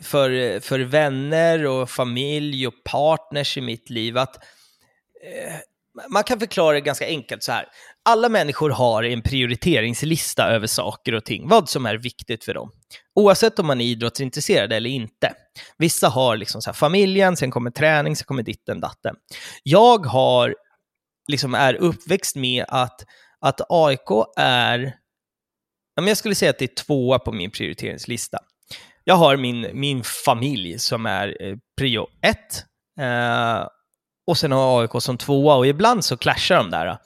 för, 0.00 0.60
för 0.60 0.80
vänner 0.80 1.66
och 1.66 1.90
familj 1.90 2.66
och 2.66 2.84
partners 2.84 3.56
i 3.56 3.60
mitt 3.60 3.90
liv. 3.90 4.18
att 4.18 4.36
eh, 4.36 5.54
man 6.08 6.24
kan 6.24 6.40
förklara 6.40 6.74
det 6.74 6.80
ganska 6.80 7.06
enkelt 7.06 7.42
så 7.42 7.52
här. 7.52 7.66
Alla 8.08 8.28
människor 8.28 8.70
har 8.70 9.02
en 9.02 9.22
prioriteringslista 9.22 10.48
över 10.48 10.66
saker 10.66 11.14
och 11.14 11.24
ting, 11.24 11.48
vad 11.48 11.68
som 11.68 11.86
är 11.86 11.96
viktigt 11.96 12.44
för 12.44 12.54
dem. 12.54 12.70
Oavsett 13.14 13.58
om 13.58 13.66
man 13.66 13.80
är 13.80 13.84
idrottsintresserad 13.84 14.72
eller 14.72 14.90
inte. 14.90 15.32
Vissa 15.78 16.08
har 16.08 16.36
liksom 16.36 16.62
så 16.62 16.72
familjen, 16.72 17.36
sen 17.36 17.50
kommer 17.50 17.70
träning, 17.70 18.16
sen 18.16 18.24
kommer 18.24 18.42
ditten 18.42 18.80
datten. 18.80 19.16
Jag 19.62 20.06
har, 20.06 20.54
liksom 21.28 21.54
är 21.54 21.74
uppväxt 21.74 22.36
med 22.36 22.64
att, 22.68 23.04
att 23.40 23.60
AIK 23.68 24.26
är, 24.36 24.94
jag 25.94 26.16
skulle 26.16 26.34
säga 26.34 26.50
att 26.50 26.58
det 26.58 26.64
är 26.64 26.84
tvåa 26.84 27.18
på 27.18 27.32
min 27.32 27.50
prioriteringslista. 27.50 28.38
Jag 29.04 29.14
har 29.14 29.36
min, 29.36 29.70
min 29.72 30.02
familj 30.26 30.78
som 30.78 31.06
är 31.06 31.42
eh, 31.42 31.56
prio 31.78 32.06
ett. 32.22 32.64
Eh, 33.00 33.66
och 34.26 34.38
sen 34.38 34.52
har 34.52 34.80
AIK 34.80 34.90
som 34.98 35.18
tvåa 35.18 35.54
och 35.54 35.66
ibland 35.66 36.04
så 36.04 36.16
clashar 36.16 36.56
de 36.56 36.70
där. 36.70 36.98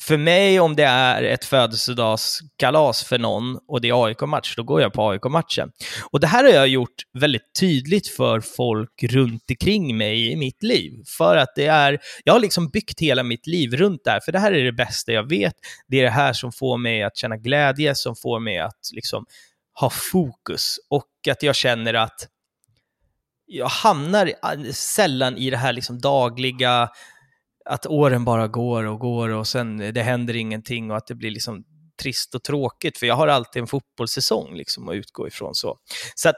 För 0.00 0.16
mig, 0.16 0.60
om 0.60 0.76
det 0.76 0.84
är 0.84 1.22
ett 1.22 1.44
födelsedagskalas 1.44 3.04
för 3.04 3.18
någon 3.18 3.58
och 3.68 3.80
det 3.80 3.88
är 3.88 4.04
AIK-match, 4.04 4.54
då 4.56 4.62
går 4.62 4.80
jag 4.80 4.92
på 4.92 5.10
AIK-matchen. 5.10 5.70
Och 6.10 6.20
det 6.20 6.26
här 6.26 6.44
har 6.44 6.50
jag 6.50 6.68
gjort 6.68 7.02
väldigt 7.18 7.54
tydligt 7.60 8.08
för 8.08 8.40
folk 8.40 9.02
runt 9.02 9.42
omkring 9.50 9.96
mig 9.96 10.32
i 10.32 10.36
mitt 10.36 10.62
liv. 10.62 10.92
För 11.18 11.36
att 11.36 11.52
det 11.56 11.66
är, 11.66 11.98
jag 12.24 12.32
har 12.32 12.40
liksom 12.40 12.68
byggt 12.68 13.00
hela 13.00 13.22
mitt 13.22 13.46
liv 13.46 13.72
runt 13.72 14.04
det 14.04 14.10
här, 14.10 14.20
för 14.20 14.32
det 14.32 14.38
här 14.38 14.52
är 14.52 14.64
det 14.64 14.72
bästa 14.72 15.12
jag 15.12 15.28
vet. 15.28 15.54
Det 15.88 15.98
är 15.98 16.02
det 16.02 16.10
här 16.10 16.32
som 16.32 16.52
får 16.52 16.78
mig 16.78 17.02
att 17.02 17.16
känna 17.16 17.36
glädje, 17.36 17.94
som 17.94 18.16
får 18.16 18.40
mig 18.40 18.58
att 18.58 18.80
liksom 18.92 19.26
ha 19.80 19.90
fokus 19.90 20.76
och 20.90 21.08
att 21.30 21.42
jag 21.42 21.56
känner 21.56 21.94
att 21.94 22.28
jag 23.46 23.66
hamnar 23.66 24.32
ah, 24.42 24.56
sällan 24.72 25.36
i 25.36 25.50
det 25.50 25.56
här 25.56 25.72
liksom 25.72 26.00
dagliga, 26.00 26.88
att 27.64 27.86
åren 27.86 28.24
bara 28.24 28.48
går 28.48 28.84
och 28.84 28.98
går 28.98 29.28
och 29.28 29.46
sen 29.46 29.94
det 29.94 30.02
händer 30.02 30.36
ingenting 30.36 30.90
och 30.90 30.96
att 30.96 31.06
det 31.06 31.14
blir 31.14 31.30
liksom 31.30 31.64
trist 32.02 32.34
och 32.34 32.42
tråkigt, 32.42 32.98
för 32.98 33.06
jag 33.06 33.14
har 33.14 33.28
alltid 33.28 33.62
en 33.62 33.66
fotbollssäsong 33.66 34.56
liksom 34.56 34.88
att 34.88 34.94
utgå 34.94 35.28
ifrån. 35.28 35.54
Så, 35.54 35.76
så 36.14 36.28
att 36.28 36.36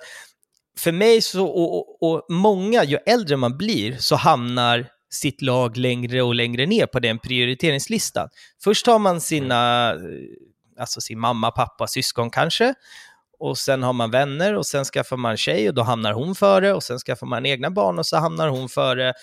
för 0.78 0.92
mig, 0.92 1.22
så, 1.22 1.46
och, 1.46 1.78
och, 1.78 2.02
och 2.02 2.26
många, 2.28 2.84
ju 2.84 2.96
äldre 3.06 3.36
man 3.36 3.56
blir, 3.56 3.96
så 3.96 4.16
hamnar 4.16 4.88
sitt 5.10 5.42
lag 5.42 5.76
längre 5.76 6.22
och 6.22 6.34
längre 6.34 6.66
ner 6.66 6.86
på 6.86 7.00
den 7.00 7.18
prioriteringslistan. 7.18 8.28
Först 8.64 8.86
har 8.86 8.98
man 8.98 9.20
sina, 9.20 9.90
eh, 9.90 10.80
alltså 10.80 11.00
sin 11.00 11.20
mamma, 11.20 11.50
pappa, 11.50 11.86
syskon 11.86 12.30
kanske, 12.30 12.74
och 13.38 13.58
sen 13.58 13.82
har 13.82 13.92
man 13.92 14.10
vänner 14.10 14.54
och 14.54 14.66
sen 14.66 14.84
skaffar 14.84 15.16
man 15.16 15.36
tjej 15.36 15.68
och 15.68 15.74
då 15.74 15.82
hamnar 15.82 16.12
hon 16.12 16.34
före 16.34 16.74
och 16.74 16.82
sen 16.82 16.98
skaffar 16.98 17.26
man 17.26 17.46
egna 17.46 17.70
barn 17.70 17.98
och 17.98 18.06
så 18.06 18.16
hamnar 18.16 18.48
hon 18.48 18.68
före 18.68 19.14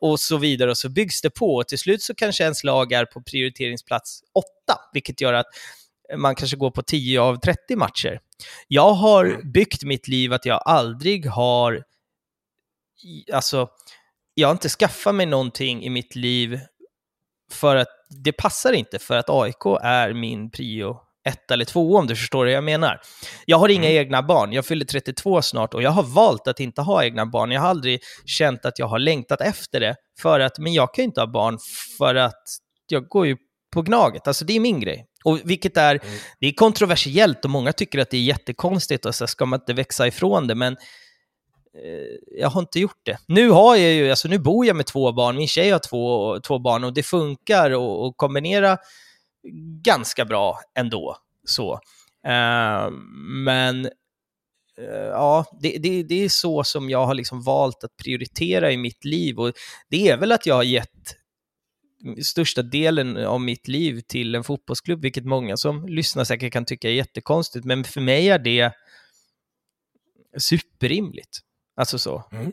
och 0.00 0.20
så 0.20 0.36
vidare 0.36 0.70
och 0.70 0.78
så 0.78 0.88
byggs 0.88 1.22
det 1.22 1.30
på 1.30 1.54
och 1.54 1.68
till 1.68 1.78
slut 1.78 2.02
så 2.02 2.14
kanske 2.14 2.44
ens 2.44 2.64
lag 2.64 2.92
är 2.92 3.04
på 3.04 3.22
prioriteringsplats 3.22 4.20
8, 4.34 4.46
vilket 4.92 5.20
gör 5.20 5.32
att 5.32 5.46
man 6.16 6.34
kanske 6.34 6.56
går 6.56 6.70
på 6.70 6.82
10 6.82 7.20
av 7.20 7.36
30 7.36 7.76
matcher. 7.76 8.20
Jag 8.68 8.92
har 8.92 9.24
mm. 9.24 9.52
byggt 9.52 9.82
mitt 9.82 10.08
liv 10.08 10.32
att 10.32 10.46
jag 10.46 10.62
aldrig 10.64 11.26
har, 11.26 11.84
alltså, 13.32 13.68
jag 14.34 14.48
har 14.48 14.52
inte 14.52 14.68
skaffat 14.68 15.14
mig 15.14 15.26
någonting 15.26 15.84
i 15.84 15.90
mitt 15.90 16.14
liv 16.14 16.60
för 17.50 17.76
att 17.76 17.88
det 18.24 18.32
passar 18.32 18.72
inte 18.72 18.98
för 18.98 19.16
att 19.16 19.30
AIK 19.30 19.66
är 19.82 20.12
min 20.12 20.50
prio 20.50 21.03
ett 21.24 21.50
eller 21.50 21.64
två 21.64 21.96
om 21.96 22.06
du 22.06 22.16
förstår 22.16 22.44
vad 22.44 22.52
jag 22.52 22.64
menar. 22.64 23.00
Jag 23.46 23.58
har 23.58 23.68
inga 23.68 23.90
mm. 23.90 23.98
egna 23.98 24.22
barn, 24.22 24.52
jag 24.52 24.66
fyller 24.66 24.84
32 24.84 25.42
snart 25.42 25.74
och 25.74 25.82
jag 25.82 25.90
har 25.90 26.02
valt 26.02 26.48
att 26.48 26.60
inte 26.60 26.82
ha 26.82 27.04
egna 27.04 27.26
barn. 27.26 27.50
Jag 27.50 27.60
har 27.60 27.68
aldrig 27.68 28.00
känt 28.24 28.64
att 28.64 28.78
jag 28.78 28.86
har 28.86 28.98
längtat 28.98 29.40
efter 29.40 29.80
det, 29.80 29.96
för 30.20 30.40
att, 30.40 30.58
men 30.58 30.72
jag 30.72 30.94
kan 30.94 31.02
ju 31.02 31.06
inte 31.06 31.20
ha 31.20 31.26
barn 31.26 31.58
för 31.98 32.14
att 32.14 32.42
jag 32.88 33.08
går 33.08 33.26
ju 33.26 33.36
på 33.74 33.82
Gnaget, 33.82 34.28
alltså 34.28 34.44
det 34.44 34.56
är 34.56 34.60
min 34.60 34.80
grej. 34.80 35.06
Och 35.24 35.40
vilket 35.44 35.76
är, 35.76 35.94
mm. 35.94 36.18
det 36.40 36.46
är 36.46 36.52
kontroversiellt 36.52 37.44
och 37.44 37.50
många 37.50 37.72
tycker 37.72 37.98
att 37.98 38.10
det 38.10 38.16
är 38.16 38.22
jättekonstigt 38.22 39.06
och 39.06 39.14
så 39.14 39.26
ska 39.26 39.46
man 39.46 39.60
inte 39.60 39.72
växa 39.72 40.06
ifrån 40.06 40.46
det, 40.46 40.54
men 40.54 40.72
eh, 40.72 42.38
jag 42.40 42.48
har 42.48 42.60
inte 42.60 42.80
gjort 42.80 43.00
det. 43.04 43.18
Nu 43.28 43.50
har 43.50 43.76
jag 43.76 43.92
ju, 43.92 44.10
alltså 44.10 44.28
nu 44.28 44.38
bor 44.38 44.66
jag 44.66 44.76
med 44.76 44.86
två 44.86 45.12
barn, 45.12 45.36
min 45.36 45.48
tjej 45.48 45.70
har 45.70 45.78
två, 45.78 46.40
två 46.40 46.58
barn 46.58 46.84
och 46.84 46.94
det 46.94 47.02
funkar 47.02 47.70
att 47.70 48.16
kombinera 48.16 48.78
ganska 49.82 50.24
bra 50.24 50.58
ändå. 50.74 51.16
Så. 51.44 51.72
Uh, 52.26 52.90
men 53.44 53.86
uh, 54.78 55.08
ja, 55.10 55.46
det, 55.60 55.78
det, 55.78 56.02
det 56.02 56.24
är 56.24 56.28
så 56.28 56.64
som 56.64 56.90
jag 56.90 57.06
har 57.06 57.14
liksom 57.14 57.42
valt 57.42 57.84
att 57.84 57.96
prioritera 57.96 58.72
i 58.72 58.76
mitt 58.76 59.04
liv 59.04 59.38
och 59.38 59.52
det 59.88 60.08
är 60.08 60.16
väl 60.16 60.32
att 60.32 60.46
jag 60.46 60.54
har 60.54 60.62
gett 60.62 61.16
största 62.22 62.62
delen 62.62 63.16
av 63.16 63.40
mitt 63.40 63.68
liv 63.68 64.00
till 64.00 64.34
en 64.34 64.44
fotbollsklubb, 64.44 65.02
vilket 65.02 65.24
många 65.24 65.56
som 65.56 65.88
lyssnar 65.88 66.24
säkert 66.24 66.52
kan 66.52 66.64
tycka 66.64 66.88
är 66.88 66.92
jättekonstigt, 66.92 67.64
men 67.64 67.84
för 67.84 68.00
mig 68.00 68.28
är 68.28 68.38
det 68.38 68.72
superrimligt. 70.38 71.40
Alltså 71.76 71.98
så. 71.98 72.24
Mm. 72.32 72.52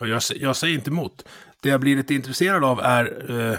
Och 0.00 0.08
jag, 0.08 0.22
jag 0.36 0.56
säger 0.56 0.74
inte 0.74 0.90
emot. 0.90 1.28
Det 1.62 1.68
jag 1.68 1.80
blir 1.80 1.96
lite 1.96 2.14
intresserad 2.14 2.64
av 2.64 2.80
är 2.80 3.30
eh, 3.30 3.58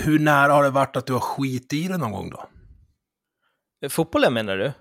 hur 0.00 0.18
nära 0.18 0.52
har 0.52 0.62
det 0.62 0.70
varit 0.70 0.96
att 0.96 1.06
du 1.06 1.12
har 1.12 1.20
skit 1.20 1.72
i 1.72 1.88
det 1.88 1.96
någon 1.98 2.12
gång 2.12 2.30
då? 2.30 2.48
Fotbollen 3.88 4.34
menar 4.34 4.56
du? 4.56 4.72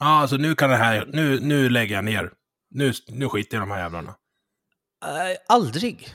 Ja, 0.00 0.06
alltså 0.20 0.36
nu 0.36 0.54
kan 0.54 0.70
det 0.70 0.76
här, 0.76 1.06
nu, 1.12 1.40
nu 1.40 1.68
lägger 1.68 1.94
jag 1.94 2.04
ner. 2.04 2.30
Nu, 2.70 2.92
nu 3.08 3.28
skiter 3.28 3.56
jag 3.56 3.66
i 3.66 3.68
de 3.68 3.70
här 3.74 3.80
jävlarna. 3.82 4.08
Uh, 5.04 5.36
aldrig. 5.48 6.14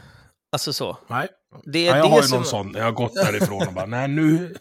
Alltså 0.51 0.73
så. 0.73 0.97
Nej. 1.07 1.27
Det 1.65 1.83
ja, 1.83 1.95
jag 1.97 2.05
det 2.05 2.09
har 2.09 2.21
ju 2.21 2.27
som... 2.27 2.37
någon 2.37 2.45
sån. 2.45 2.73
Jag 2.75 2.83
har 2.83 2.91
gått 2.91 3.15
därifrån 3.15 3.67
och 3.67 3.73
bara, 3.73 3.85
nej 3.85 4.07
nu... 4.07 4.55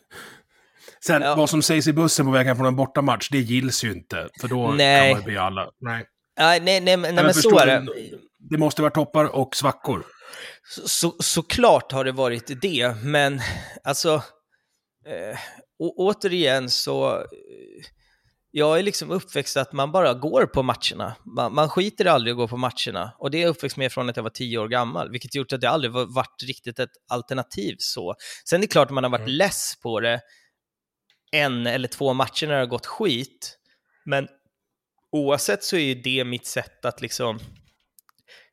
Sen, 1.07 1.23
Ja. 1.23 1.35
vad 1.35 1.51
som 1.51 1.62
sägs 1.62 1.87
i 1.89 1.93
bussen 1.93 2.27
på 2.27 2.33
vägen 2.33 2.57
från 2.57 2.67
en 2.67 2.77
bortamatch, 2.77 3.29
det 3.31 3.39
gills 3.39 3.85
ju 3.85 3.93
inte. 3.93 4.29
För 4.41 4.49
då 4.49 4.71
Nej. 4.71 5.11
kan 5.12 5.19
man 5.19 5.25
bli 5.25 5.37
alla. 5.37 5.71
Nej. 5.81 6.05
Nej, 6.39 6.61
nej, 6.61 6.81
nej, 6.81 6.97
men- 6.97 7.15
nej 7.15 7.15
Jag 7.15 7.25
men 7.25 7.35
så 7.35 7.59
är 7.59 7.67
det. 7.67 7.87
Det 8.39 8.59
måste 8.59 8.83
vara 8.83 8.91
toppar 8.93 9.25
och 9.25 9.57
svackor. 9.57 10.05
Så, 10.68 10.88
så, 10.88 11.14
såklart 11.18 11.92
har 11.92 12.05
det 12.05 12.12
varit 12.12 12.61
det, 12.62 12.96
men 13.02 13.40
alltså, 13.85 14.14
eh, 15.07 15.38
å, 15.79 15.94
återigen 15.96 16.70
så, 16.70 17.16
eh, 17.18 17.85
jag 18.50 18.79
är 18.79 18.83
liksom 18.83 19.11
uppväxt 19.11 19.57
att 19.57 19.72
man 19.72 19.92
bara 19.92 20.14
går 20.14 20.46
på 20.46 20.62
matcherna. 20.62 21.16
Man, 21.37 21.55
man 21.55 21.68
skiter 21.68 22.05
aldrig 22.05 22.33
att 22.33 22.37
gå 22.37 22.48
på 22.48 22.57
matcherna. 22.57 23.12
Och 23.18 23.31
det 23.31 23.38
är 23.38 23.42
jag 23.42 23.48
uppväxt 23.48 23.76
med 23.76 23.92
från 23.92 24.09
att 24.09 24.16
jag 24.16 24.22
var 24.22 24.31
tio 24.31 24.59
år 24.59 24.68
gammal, 24.68 25.11
vilket 25.11 25.35
gjort 25.35 25.52
att 25.52 25.61
det 25.61 25.70
aldrig 25.70 25.92
var- 25.92 26.14
varit 26.14 26.42
riktigt 26.46 26.79
ett 26.79 26.90
alternativ 27.09 27.76
så. 27.79 28.14
Sen 28.48 28.61
är 28.61 28.62
det 28.62 28.66
klart 28.66 28.88
att 28.88 28.94
man 28.94 29.05
har 29.05 29.11
varit 29.11 29.29
less 29.29 29.74
på 29.83 30.00
det 30.00 30.20
en 31.33 31.66
eller 31.66 31.88
två 31.88 32.12
matcher 32.12 32.46
när 32.46 32.55
det 32.55 32.61
har 32.61 32.66
gått 32.66 32.87
skit, 32.87 33.59
men 34.05 34.29
oavsett 35.12 35.64
så 35.64 35.76
är 35.76 35.81
ju 35.81 35.94
det 35.94 36.24
mitt 36.24 36.46
sätt 36.46 36.85
att 36.85 37.00
liksom 37.00 37.38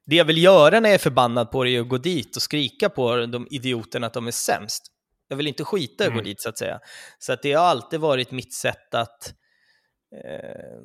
det 0.06 0.16
jag 0.16 0.26
vill 0.26 0.44
göra 0.44 0.80
när 0.80 0.89
jag 0.89 0.94
är 0.94 1.00
förbannad 1.00 1.52
på 1.52 1.63
det 1.63 1.70
är 1.76 1.82
att 1.82 1.89
gå 1.89 1.98
dit 1.98 2.36
och 2.36 2.42
skrika 2.42 2.89
på 2.89 3.26
de 3.26 3.48
idioterna 3.52 4.08
att 4.08 4.13
de 4.13 4.28
är 4.28 4.32
sämst. 4.32 4.84
Jag 5.28 5.38
vill 5.38 5.48
inte 5.48 5.63
skita 5.63 6.04
i 6.04 6.08
att 6.08 6.13
gå 6.13 6.20
Mm. 6.20 6.26
dit 6.26 6.42
så 6.42 6.50
att 6.50 6.58
säga. 6.58 6.80
Så 7.20 7.34
att 7.34 7.42
det 7.42 7.54
har 7.54 7.66
alltid 7.66 8.00
varit 8.00 8.32
mitt 8.32 8.54
sätt 8.54 8.94
att... 8.94 9.34
Eh, 10.26 10.82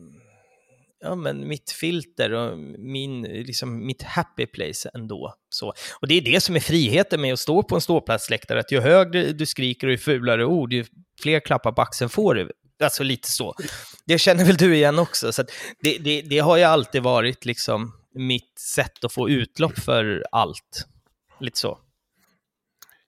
ja, 1.00 1.14
men 1.14 1.48
mitt 1.48 1.70
filter 1.70 2.32
och 2.32 2.58
min, 2.78 3.22
liksom, 3.22 3.86
mitt 3.86 4.02
happy 4.02 4.46
place 4.46 4.90
ändå. 4.94 5.34
Så. 5.50 5.72
Och 6.00 6.08
det 6.08 6.14
är 6.14 6.20
det 6.20 6.40
som 6.40 6.56
är 6.56 6.60
friheten 6.60 7.20
med 7.20 7.32
att 7.32 7.38
stå 7.38 7.62
på 7.62 7.74
en 7.74 7.80
ståplatsläktare, 7.80 8.60
att 8.60 8.72
ju 8.72 8.80
högre 8.80 9.32
du 9.32 9.46
skriker 9.46 9.86
och 9.86 9.90
ju 9.90 9.98
fulare 9.98 10.44
ord, 10.44 10.72
ju 10.72 10.84
fler 11.22 11.40
klappar 11.40 11.72
på 11.72 11.82
axeln 11.82 12.08
får 12.10 12.34
du. 12.34 12.50
Alltså 12.82 13.02
lite 13.02 13.30
så. 13.30 13.54
Det 14.06 14.18
känner 14.18 14.44
väl 14.44 14.56
du 14.56 14.74
igen 14.74 14.98
också. 14.98 15.32
Så 15.32 15.44
det, 15.82 15.98
det, 15.98 16.22
det 16.22 16.38
har 16.38 16.56
ju 16.56 16.62
alltid 16.62 17.02
varit 17.02 17.44
liksom 17.44 17.92
mitt 18.18 18.58
sätt 18.58 19.04
att 19.04 19.12
få 19.12 19.30
utlopp 19.30 19.78
för 19.78 20.24
allt. 20.32 20.86
Lite 21.40 21.58
så. 21.58 21.78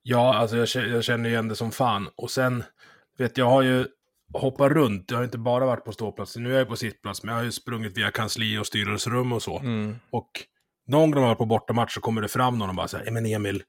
Ja, 0.03 0.35
alltså 0.35 0.57
jag, 0.57 0.67
kä- 0.67 0.87
jag 0.93 1.05
känner 1.05 1.31
igen 1.31 1.49
det 1.49 1.57
som 1.57 1.71
fan. 1.73 2.09
Och 2.17 2.31
sen, 2.31 2.65
vet 3.19 3.39
jag 3.39 3.51
har 3.51 3.63
ju 3.63 3.87
hoppat 4.33 4.73
runt. 4.73 5.11
Jag 5.11 5.19
har 5.19 5.25
inte 5.25 5.39
bara 5.39 5.67
varit 5.67 5.85
på 5.85 5.93
ståplats. 5.93 6.37
Nu 6.37 6.55
är 6.55 6.59
jag 6.59 6.69
på 6.69 6.77
sittplats, 6.77 7.23
men 7.23 7.33
jag 7.35 7.41
har 7.41 7.45
ju 7.45 7.53
sprungit 7.53 7.97
via 7.97 8.11
kansli 8.11 8.59
och 8.59 8.67
styrelserum 8.67 9.33
och 9.33 9.43
så. 9.43 9.59
Mm. 9.59 9.97
Och 10.11 10.31
någon 10.87 11.11
gång 11.11 11.23
när 11.25 11.35
på 11.35 11.47
bortamatch 11.47 11.95
så 11.95 12.01
kommer 12.01 12.23
det 12.23 12.29
fram 12.29 12.59
någon 12.59 12.69
och 12.69 12.75
bara 12.75 12.89
säger, 12.89 13.11
men 13.11 13.27
Emil, 13.27 13.63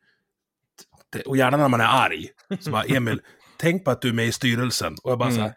och 1.26 1.38
gärna 1.38 1.58
när 1.58 1.68
man 1.68 1.82
är 1.82 2.06
arg, 2.06 2.30
så 2.60 2.72
bara, 2.72 2.84
Emil, 2.88 3.22
tänk 3.58 3.84
på 3.86 3.92
att 3.92 4.02
du 4.02 4.10
är 4.10 4.14
med 4.14 4.28
i 4.28 4.32
styrelsen. 4.32 4.96
Och 5.04 5.12
jag 5.12 5.20
bara 5.20 5.32
så 5.32 5.42
här, 5.42 5.54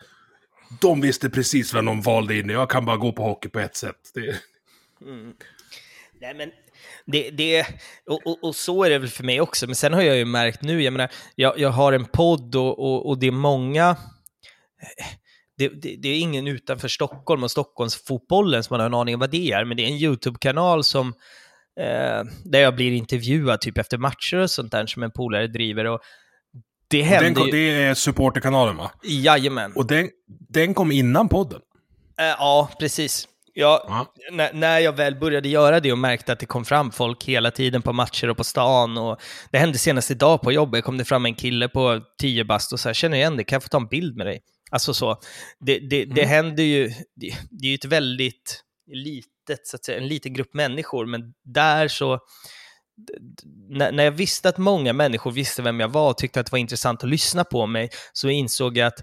de 0.81 1.01
visste 1.01 1.31
precis 1.31 1.75
vem 1.75 1.85
de 1.85 2.01
valde 2.01 2.39
in. 2.39 2.49
Jag 2.49 2.71
kan 2.71 2.85
bara 2.85 2.97
gå 2.97 3.13
på 3.13 3.23
hockey 3.23 3.49
på 3.49 3.59
ett 3.61 3.77
sätt. 3.77 4.11
Det, 4.15 4.41
Nej, 6.25 6.35
men 6.35 6.51
det, 7.07 7.31
det, 7.31 7.67
och, 8.11 8.27
och, 8.27 8.45
och 8.45 8.57
så 8.57 8.85
är 8.85 8.91
det 8.91 8.99
väl 8.99 9.09
för 9.09 9.25
mig 9.25 9.41
också. 9.41 9.67
Men 9.67 9.75
sen 9.75 9.93
har 9.93 10.03
jag 10.03 10.17
ju 10.17 10.25
märkt 10.25 10.63
nu, 10.63 10.83
jag 10.83 10.93
menar, 10.93 11.11
jag, 11.35 11.59
jag 11.59 11.71
har 11.71 11.93
en 11.93 12.05
podd 12.05 12.55
och, 12.55 12.79
och, 12.79 13.09
och 13.09 13.19
det 13.19 13.27
är 13.27 13.31
många... 13.31 13.97
Det, 15.59 15.69
det, 15.69 15.97
det 15.97 16.09
är 16.09 16.21
ingen 16.21 16.47
utanför 16.47 16.89
Stockholm 16.89 17.43
och 17.43 17.51
Stockholmsfotbollen 17.51 18.63
som 18.65 18.75
man 18.75 18.81
har 18.81 18.87
en 18.87 18.95
aning 18.95 19.15
om 19.15 19.21
vad 19.21 19.31
det 19.31 19.53
är, 19.53 19.65
men 19.65 19.77
det 19.77 19.83
är 19.83 19.87
en 19.87 19.97
YouTube-kanal 19.97 20.85
som 20.85 21.09
eh, 21.81 22.25
där 22.45 22.61
jag 22.61 22.75
blir 22.75 22.93
intervjuad 22.93 23.61
typ 23.61 23.79
efter 23.79 23.99
matcher 23.99 24.37
och 24.37 24.51
sånt 24.51 24.73
där 24.73 24.87
som 24.87 25.03
en 25.03 25.11
polare 25.11 25.47
driver. 25.47 25.85
Och 25.85 26.01
det 26.89 26.99
den, 26.99 27.07
händer 27.07 27.41
kom- 27.41 27.47
ju... 27.47 27.53
det 27.53 27.83
är 27.83 27.95
supporterkanalen 27.95 28.77
va? 28.77 28.91
Jajamän. 29.03 29.73
Och 29.73 29.87
den, 29.87 30.11
den 30.49 30.75
kom 30.75 30.93
innan 30.93 31.29
podden. 31.29 31.61
Eh, 32.19 32.27
ja, 32.27 32.71
precis. 32.81 33.29
Ja, 33.57 34.07
när, 34.33 34.53
när 34.53 34.79
jag 34.79 34.93
väl 34.97 35.17
började 35.17 35.49
göra 35.49 35.81
det 35.81 35.93
och 35.93 35.99
märkte 35.99 36.33
att 36.33 36.39
det 36.39 36.47
kom 36.47 36.65
fram 36.65 36.93
folk 36.93 37.25
hela 37.25 37.51
tiden 37.51 37.83
på 37.83 37.93
matcher 37.93 38.31
och 38.31 38.37
på 38.37 38.45
stan 38.45 38.99
och 38.99 39.21
det 39.51 39.59
hände 39.59 39.79
senast 39.79 40.11
idag 40.11 40.41
på 40.43 40.53
jobbet, 40.53 40.85
kom 40.85 40.99
det 40.99 41.05
fram 41.05 41.27
en 41.27 41.35
kille 41.35 41.69
på 41.69 42.01
10 42.21 42.45
bast 42.45 42.73
och 42.73 42.81
så 42.81 42.89
här, 42.89 42.95
känner 42.95 43.17
jag 43.17 43.23
igen 43.23 43.37
dig, 43.37 43.45
kan 43.45 43.57
jag 43.57 43.63
få 43.63 43.69
ta 43.69 43.77
en 43.77 43.87
bild 43.87 44.17
med 44.17 44.27
dig? 44.27 44.41
Alltså 44.71 44.95
så, 44.95 45.21
det, 45.61 45.79
det, 45.79 46.05
det 46.05 46.25
händer 46.25 46.63
ju, 46.63 46.89
det, 47.17 47.35
det 47.51 47.67
är 47.67 47.69
ju 47.69 47.75
ett 47.75 47.85
väldigt 47.85 48.63
litet, 48.93 49.67
så 49.67 49.77
att 49.77 49.85
säga, 49.85 49.99
en 49.99 50.09
liten 50.09 50.35
grupp 50.35 50.55
människor, 50.55 51.07
men 51.07 51.21
där 51.45 51.89
så, 51.89 52.19
när, 53.71 53.93
när 53.93 54.05
jag 54.05 54.13
visste 54.13 54.49
att 54.49 54.59
många 54.59 54.93
människor 54.93 55.31
visste 55.31 55.63
vem 55.63 55.81
jag 55.81 55.89
var 55.89 56.11
och 56.11 56.19
tyckte 56.19 56.41
att 56.41 56.47
det 56.47 56.53
var 56.53 56.59
intressant 56.59 57.05
att 57.05 57.11
lyssna 57.11 57.45
på 57.45 57.67
mig, 57.67 57.91
så 58.13 58.29
insåg 58.29 58.77
jag 58.77 58.87
att 58.87 59.01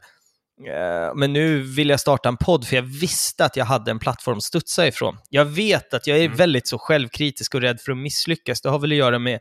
Men 1.15 1.33
nu 1.33 1.61
vill 1.61 1.89
jag 1.89 1.99
starta 1.99 2.29
en 2.29 2.37
podd 2.37 2.67
för 2.67 2.75
jag 2.75 2.83
visste 2.83 3.45
att 3.45 3.55
jag 3.55 3.65
hade 3.65 3.91
en 3.91 3.99
plattform 3.99 4.37
att 4.37 4.43
studsa 4.43 4.87
ifrån. 4.87 5.17
Jag 5.29 5.45
vet 5.45 5.93
att 5.93 6.07
jag 6.07 6.19
är 6.19 6.29
väldigt 6.29 6.67
så 6.67 6.77
självkritisk 6.77 7.55
och 7.55 7.61
rädd 7.61 7.81
för 7.81 7.91
att 7.91 7.97
misslyckas. 7.97 8.61
Det 8.61 8.69
har 8.69 8.79
väl 8.79 8.91
att 8.91 8.97
göra 8.97 9.19
med 9.19 9.39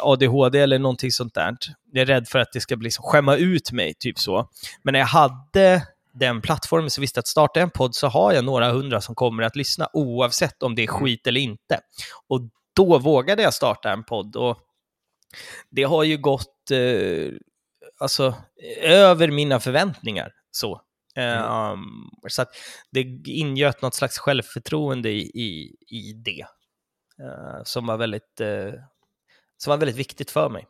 ADHD 0.00 0.58
eller 0.58 0.78
någonting 0.78 1.12
sånt 1.12 1.34
där. 1.34 1.56
Jag 1.92 2.02
är 2.02 2.06
rädd 2.06 2.28
för 2.28 2.38
att 2.38 2.52
det 2.52 2.60
ska 2.60 2.76
bli 2.76 2.90
så, 2.90 3.02
skämma 3.02 3.36
ut 3.36 3.72
mig, 3.72 3.94
typ 3.98 4.18
så. 4.18 4.48
Men 4.82 4.92
när 4.92 4.98
jag 4.98 5.06
hade 5.06 5.82
den 6.14 6.40
plattformen 6.40 6.90
så 6.90 7.00
visste 7.00 7.18
jag 7.18 7.22
att 7.22 7.28
starta 7.28 7.60
en 7.60 7.70
podd 7.70 7.94
så 7.94 8.06
har 8.06 8.32
jag 8.32 8.44
några 8.44 8.70
hundra 8.70 9.00
som 9.00 9.14
kommer 9.14 9.42
att 9.42 9.56
lyssna 9.56 9.88
oavsett 9.92 10.62
om 10.62 10.74
det 10.74 10.82
är 10.82 10.86
skit 10.86 11.26
eller 11.26 11.40
inte. 11.40 11.80
Och 12.28 12.40
då 12.76 12.98
vågade 12.98 13.42
jag 13.42 13.54
starta 13.54 13.92
en 13.92 14.04
podd 14.04 14.36
och 14.36 14.58
det 15.70 15.82
har 15.82 16.04
ju 16.04 16.18
gått 16.18 16.70
eh, 16.70 17.32
alltså, 18.00 18.34
över 18.82 19.28
mina 19.28 19.60
förväntningar. 19.60 20.32
Så, 20.58 20.80
Ehm, 21.16 21.78
så 22.28 22.42
att 22.42 22.48
det 22.90 23.00
ingöt 23.26 23.82
något 23.82 23.94
slags 23.94 24.18
självförtroende 24.18 25.10
i, 25.10 25.20
i, 25.34 25.76
i 25.96 26.12
det. 26.24 26.40
eh, 27.24 27.62
som, 27.64 27.86
var 27.86 27.96
väldigt, 27.96 28.40
eh, 28.40 28.72
som 29.56 29.70
var 29.70 29.76
väldigt 29.76 29.96
viktigt 29.96 30.30
för 30.30 30.48
mig. 30.48 30.66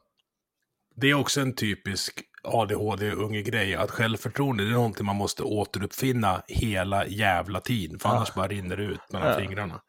Det 0.96 1.10
är 1.10 1.14
också 1.14 1.40
en 1.40 1.54
typisk 1.54 2.20
ADHD-unge-grej, 2.42 3.74
att 3.74 3.90
självförtroende 3.90 4.64
det 4.64 4.70
är 4.70 4.72
någonting 4.72 5.06
man 5.06 5.16
måste 5.16 5.42
återuppfinna 5.42 6.42
hela 6.48 7.06
jävla 7.06 7.60
tiden, 7.60 7.98
för 7.98 8.08
annars 8.08 8.34
bara 8.34 8.48
rinner 8.48 8.76
det 8.76 8.82
ut 8.82 9.00
mellan 9.12 9.28
Ja. 9.28 9.38
fingrarna. 9.38 9.80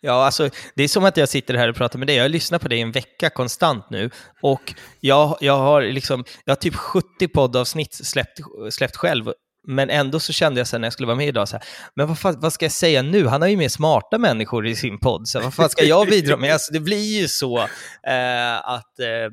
Ja, 0.00 0.24
alltså, 0.24 0.50
det 0.74 0.82
är 0.82 0.88
som 0.88 1.04
att 1.04 1.16
jag 1.16 1.28
sitter 1.28 1.54
här 1.54 1.68
och 1.68 1.76
pratar 1.76 1.98
med 1.98 2.08
dig. 2.08 2.16
Jag 2.16 2.24
har 2.24 2.28
lyssnat 2.28 2.62
på 2.62 2.68
dig 2.68 2.80
en 2.80 2.92
vecka 2.92 3.30
konstant 3.30 3.90
nu 3.90 4.10
och 4.42 4.74
jag, 5.00 5.36
jag, 5.40 5.56
har, 5.58 5.82
liksom, 5.82 6.24
jag 6.44 6.50
har 6.50 6.56
typ 6.56 6.74
70 6.74 7.28
poddavsnitt 7.28 7.94
släppt, 7.94 8.40
släppt 8.70 8.96
själv. 8.96 9.32
Men 9.70 9.90
ändå 9.90 10.20
så 10.20 10.32
kände 10.32 10.60
jag 10.60 10.66
sen 10.66 10.80
när 10.80 10.86
jag 10.86 10.92
skulle 10.92 11.06
vara 11.06 11.16
med 11.16 11.28
idag, 11.28 11.48
så 11.48 11.56
här, 11.56 11.64
men 11.94 12.06
vad, 12.08 12.18
fan, 12.18 12.40
vad 12.40 12.52
ska 12.52 12.64
jag 12.64 12.72
säga 12.72 13.02
nu? 13.02 13.26
Han 13.26 13.42
har 13.42 13.48
ju 13.48 13.56
mer 13.56 13.68
smarta 13.68 14.18
människor 14.18 14.66
i 14.66 14.76
sin 14.76 14.98
podd, 14.98 15.28
så 15.28 15.40
vad 15.40 15.54
fan 15.54 15.70
ska 15.70 15.84
jag 15.84 16.08
bidra 16.08 16.36
med? 16.36 16.52
Alltså, 16.52 16.72
det 16.72 16.80
blir 16.80 17.20
ju 17.20 17.28
så 17.28 17.58
eh, 17.58 18.56
att 18.68 19.00
eh, 19.00 19.30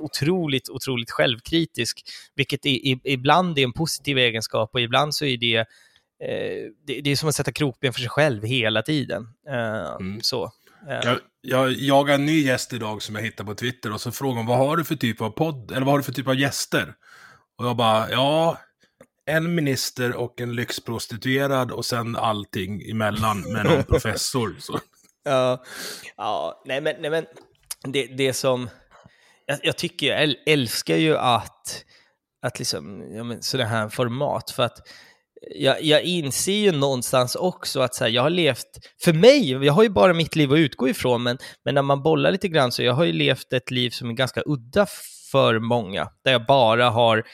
otroligt, 0.00 0.68
otroligt 0.68 1.10
självkritisk, 1.10 2.02
vilket 2.34 2.66
i, 2.66 2.90
i, 2.92 3.00
ibland 3.04 3.58
är 3.58 3.62
en 3.62 3.72
positiv 3.72 4.18
egenskap 4.18 4.70
och 4.72 4.80
ibland 4.80 5.14
så 5.14 5.24
är 5.24 5.36
det 5.36 5.56
eh, 5.56 5.64
det, 6.86 7.00
det 7.00 7.10
är 7.10 7.16
som 7.16 7.28
att 7.28 7.34
sätta 7.34 7.52
krokben 7.52 7.92
för 7.92 8.00
sig 8.00 8.08
själv 8.08 8.44
hela 8.44 8.82
tiden. 8.82 9.28
Eh, 9.48 9.94
Mm. 10.00 10.20
Så. 10.22 10.44
Eh, 10.90 11.00
Jag, 11.04 11.18
jag 11.40 11.72
jagade 11.72 12.14
en 12.14 12.26
ny 12.26 12.40
gäst 12.44 12.72
idag 12.72 13.02
som 13.02 13.14
jag 13.14 13.22
hittade 13.22 13.46
på 13.46 13.54
Twitter 13.54 13.92
och 13.92 14.00
så 14.00 14.12
frågade 14.12 14.38
hon 14.38 14.46
vad 14.46 14.58
har 14.58 14.76
du 14.76 14.84
för 14.84 14.94
typ 14.94 15.20
av 15.20 15.30
podd, 15.30 15.70
eller 15.70 15.80
vad 15.80 15.92
har 15.92 15.98
du 15.98 16.04
för 16.04 16.12
typ 16.12 16.28
av 16.28 16.34
gäster? 16.36 16.94
Och 17.58 17.66
jag 17.66 17.76
bara, 17.76 18.10
ja, 18.10 18.58
en 19.26 19.54
minister 19.54 20.16
och 20.16 20.40
en 20.40 20.54
lyxprostituerad 20.54 21.70
och 21.70 21.84
sen 21.84 22.16
allting 22.16 22.90
emellan 22.90 23.40
med 23.52 23.64
någon 23.64 23.84
professor. 23.88 24.56
Så. 24.58 24.80
Ja, 25.24 25.64
ja 26.16 26.62
nej 26.64 26.80
men, 26.80 26.96
nej 27.00 27.10
men 27.10 27.26
det, 27.92 28.06
det 28.06 28.32
som, 28.32 28.68
jag, 29.46 29.58
jag 29.62 29.76
tycker, 29.76 30.06
jag 30.06 30.34
älskar 30.46 30.96
ju 30.96 31.16
att, 31.16 31.84
att 32.42 32.58
liksom, 32.58 33.12
ja 33.14 33.24
men 33.24 33.42
sådana 33.42 33.68
här 33.68 33.88
format, 33.88 34.50
för 34.50 34.62
att 34.62 34.78
jag, 35.54 35.82
jag 35.82 36.02
inser 36.02 36.52
ju 36.52 36.72
någonstans 36.72 37.34
också 37.34 37.80
att 37.80 37.94
så 37.94 38.04
här, 38.04 38.10
jag 38.10 38.22
har 38.22 38.30
levt, 38.30 38.78
för 39.02 39.12
mig, 39.12 39.50
jag 39.50 39.72
har 39.72 39.82
ju 39.82 39.88
bara 39.88 40.12
mitt 40.12 40.36
liv 40.36 40.52
att 40.52 40.58
utgå 40.58 40.88
ifrån, 40.88 41.22
men, 41.22 41.38
men 41.64 41.74
när 41.74 41.82
man 41.82 42.02
bollar 42.02 42.32
lite 42.32 42.48
grann 42.48 42.72
så 42.72 42.82
jag 42.82 42.92
har 42.92 43.04
ju 43.04 43.12
levt 43.12 43.52
ett 43.52 43.70
liv 43.70 43.90
som 43.90 44.10
är 44.10 44.14
ganska 44.14 44.42
udda 44.46 44.86
för 45.30 45.58
många, 45.58 46.08
där 46.24 46.32
jag 46.32 46.46
bara 46.46 46.90
har 46.90 47.24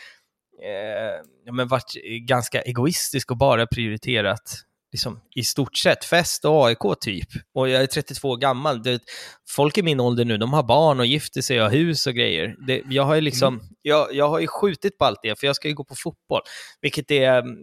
eh, 0.62 1.24
ja, 1.44 1.52
men 1.52 1.68
varit 1.68 1.94
ganska 2.26 2.62
egoistisk 2.62 3.30
och 3.30 3.36
bara 3.36 3.66
prioriterat 3.66 4.64
liksom, 4.92 5.20
i 5.34 5.44
stort 5.44 5.76
sett 5.76 6.04
fest 6.04 6.44
och 6.44 6.66
AIK 6.66 7.00
typ. 7.00 7.28
Och 7.54 7.68
jag 7.68 7.82
är 7.82 7.86
32 7.86 8.36
gammal. 8.36 8.82
Det, 8.82 9.00
folk 9.48 9.78
i 9.78 9.82
min 9.82 10.00
ålder 10.00 10.24
nu, 10.24 10.36
de 10.38 10.52
har 10.52 10.62
barn 10.62 11.00
och 11.00 11.06
gifter 11.06 11.40
sig 11.40 11.58
och 11.58 11.64
har 11.64 11.72
hus 11.72 12.06
och 12.06 12.14
grejer. 12.14 12.56
Det, 12.66 12.82
jag, 12.88 13.02
har 13.02 13.14
ju 13.14 13.20
liksom, 13.20 13.54
mm. 13.54 13.66
jag, 13.82 14.14
jag 14.14 14.28
har 14.28 14.40
ju 14.40 14.46
skjutit 14.46 14.98
på 14.98 15.04
allt 15.04 15.20
det, 15.22 15.40
för 15.40 15.46
jag 15.46 15.56
ska 15.56 15.68
ju 15.68 15.74
gå 15.74 15.84
på 15.84 15.94
fotboll. 15.94 16.42
Vilket 16.80 17.10
är, 17.10 17.38
mm, 17.38 17.56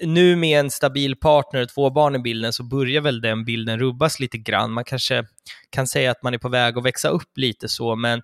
nu 0.00 0.36
med 0.36 0.60
en 0.60 0.70
stabil 0.70 1.16
partner 1.16 1.62
och 1.62 1.68
två 1.68 1.90
barn 1.90 2.16
i 2.16 2.18
bilden 2.18 2.52
så 2.52 2.62
börjar 2.62 3.00
väl 3.00 3.20
den 3.20 3.44
bilden 3.44 3.78
rubbas 3.78 4.20
lite 4.20 4.38
grann. 4.38 4.72
Man 4.72 4.84
kanske 4.84 5.24
kan 5.70 5.86
säga 5.86 6.10
att 6.10 6.22
man 6.22 6.34
är 6.34 6.38
på 6.38 6.48
väg 6.48 6.78
att 6.78 6.84
växa 6.84 7.08
upp 7.08 7.30
lite 7.36 7.68
så, 7.68 7.96
men 7.96 8.22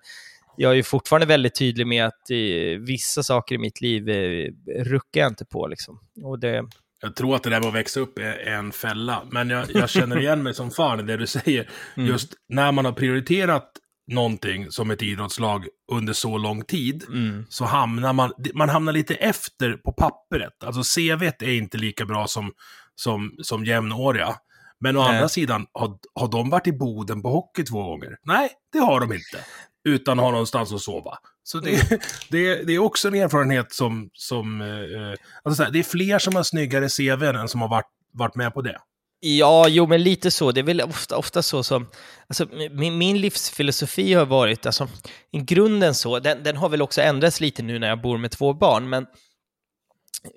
jag 0.61 0.77
är 0.77 0.83
fortfarande 0.83 1.25
väldigt 1.25 1.55
tydlig 1.55 1.87
med 1.87 2.05
att 2.05 2.31
eh, 2.31 2.79
vissa 2.79 3.23
saker 3.23 3.55
i 3.55 3.57
mitt 3.57 3.81
liv 3.81 4.09
eh, 4.09 4.47
ruckar 4.83 5.21
jag 5.21 5.27
inte 5.27 5.45
på. 5.45 5.67
Liksom. 5.67 5.99
Och 6.23 6.39
det, 6.39 6.63
jag 7.01 7.15
tror 7.15 7.35
att 7.35 7.43
det 7.43 7.49
där 7.49 7.59
med 7.59 7.67
att 7.67 7.75
växa 7.75 7.99
upp 7.99 8.19
är 8.19 8.47
en 8.47 8.71
fälla. 8.71 9.23
Men 9.31 9.49
jag, 9.49 9.65
jag 9.73 9.89
känner 9.89 10.19
igen 10.19 10.43
mig 10.43 10.53
som 10.53 10.71
fan 10.71 10.99
i 10.99 11.03
det 11.03 11.17
du 11.17 11.27
säger. 11.27 11.69
Mm. 11.97 12.09
Just 12.09 12.33
när 12.49 12.71
man 12.71 12.85
har 12.85 12.91
prioriterat 12.91 13.71
någonting 14.11 14.71
som 14.71 14.91
ett 14.91 15.01
idrottslag 15.01 15.67
under 15.91 16.13
så 16.13 16.37
lång 16.37 16.63
tid, 16.63 17.05
mm. 17.07 17.45
så 17.49 17.65
hamnar 17.65 18.13
man, 18.13 18.31
man 18.53 18.69
hamnar 18.69 18.93
lite 18.93 19.15
efter 19.15 19.73
på 19.73 19.91
pappret. 19.91 20.63
Alltså 20.63 20.81
CV 20.99 21.23
är 21.23 21.57
inte 21.57 21.77
lika 21.77 22.05
bra 22.05 22.27
som, 22.27 22.51
som, 22.95 23.35
som 23.41 23.65
jämnåriga. 23.65 24.35
Men 24.79 24.97
å 24.97 25.03
Nej. 25.03 25.15
andra 25.15 25.29
sidan, 25.29 25.67
har, 25.73 25.97
har 26.15 26.27
de 26.27 26.49
varit 26.49 26.67
i 26.67 26.71
Boden 26.71 27.21
på 27.21 27.29
hockey 27.29 27.63
två 27.63 27.83
gånger? 27.83 28.17
Nej, 28.23 28.49
det 28.71 28.79
har 28.79 28.99
de 28.99 29.13
inte. 29.13 29.37
Utan 29.83 30.19
har 30.19 30.31
någonstans 30.31 30.73
att 30.73 30.81
sova. 30.81 31.17
Så 31.43 31.59
det, 31.59 31.69
mm. 31.69 31.99
det, 32.29 32.63
det 32.63 32.73
är 32.73 32.79
också 32.79 33.07
en 33.07 33.15
erfarenhet 33.15 33.73
som... 33.73 34.09
som 34.13 34.61
eh, 34.61 35.25
alltså 35.43 35.63
här, 35.63 35.71
det 35.71 35.79
är 35.79 35.83
fler 35.83 36.19
som 36.19 36.35
har 36.35 36.43
snyggare 36.43 36.89
CV 36.89 37.23
än 37.23 37.47
som 37.47 37.61
har 37.61 37.69
varit, 37.69 37.89
varit 38.13 38.35
med 38.35 38.53
på 38.53 38.61
det. 38.61 38.79
Ja, 39.21 39.67
jo, 39.67 39.87
men 39.87 40.03
lite 40.03 40.31
så. 40.31 40.51
Det 40.51 40.61
är 40.61 40.63
väl 40.63 40.81
ofta, 40.81 41.17
ofta 41.17 41.41
så 41.41 41.63
som... 41.63 41.89
Alltså, 42.27 42.47
min, 42.71 42.97
min 42.97 43.21
livsfilosofi 43.21 44.13
har 44.13 44.25
varit, 44.25 44.65
alltså, 44.65 44.87
i 45.31 45.39
grunden 45.39 45.95
så, 45.95 46.19
den, 46.19 46.43
den 46.43 46.57
har 46.57 46.69
väl 46.69 46.81
också 46.81 47.01
ändrats 47.01 47.41
lite 47.41 47.63
nu 47.63 47.79
när 47.79 47.87
jag 47.89 48.01
bor 48.01 48.17
med 48.17 48.31
två 48.31 48.53
barn, 48.53 48.89
men 48.89 49.05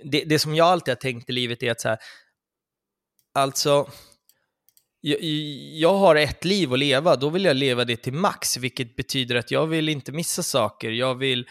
det, 0.05 0.25
det 0.25 0.39
som 0.39 0.55
jag 0.55 0.67
alltid 0.67 0.93
har 0.93 0.97
tänkt 0.97 1.31
i 1.31 1.33
livet 1.33 1.63
är 1.63 1.71
att 1.71 1.81
så 1.81 1.89
här, 1.89 1.99
alltså, 3.35 3.89
jag, 5.05 5.19
jag, 5.73 5.95
har 5.95 6.17
ett 6.17 6.45
liv 6.45 6.73
att 6.73 6.79
leva, 6.79 7.17
då 7.17 7.29
vill 7.29 7.45
jag 7.45 7.57
leva 7.57 7.85
det 7.85 7.97
till 7.97 8.13
max, 8.13 8.57
vilket 8.57 8.97
betyder 8.97 9.37
att 9.37 9.51
jag 9.51 9.67
vill 9.67 9.89
inte 9.89 10.13
missa 10.13 10.43
saker. 10.43 10.91
Jag 10.91 11.15
vill 11.15 11.47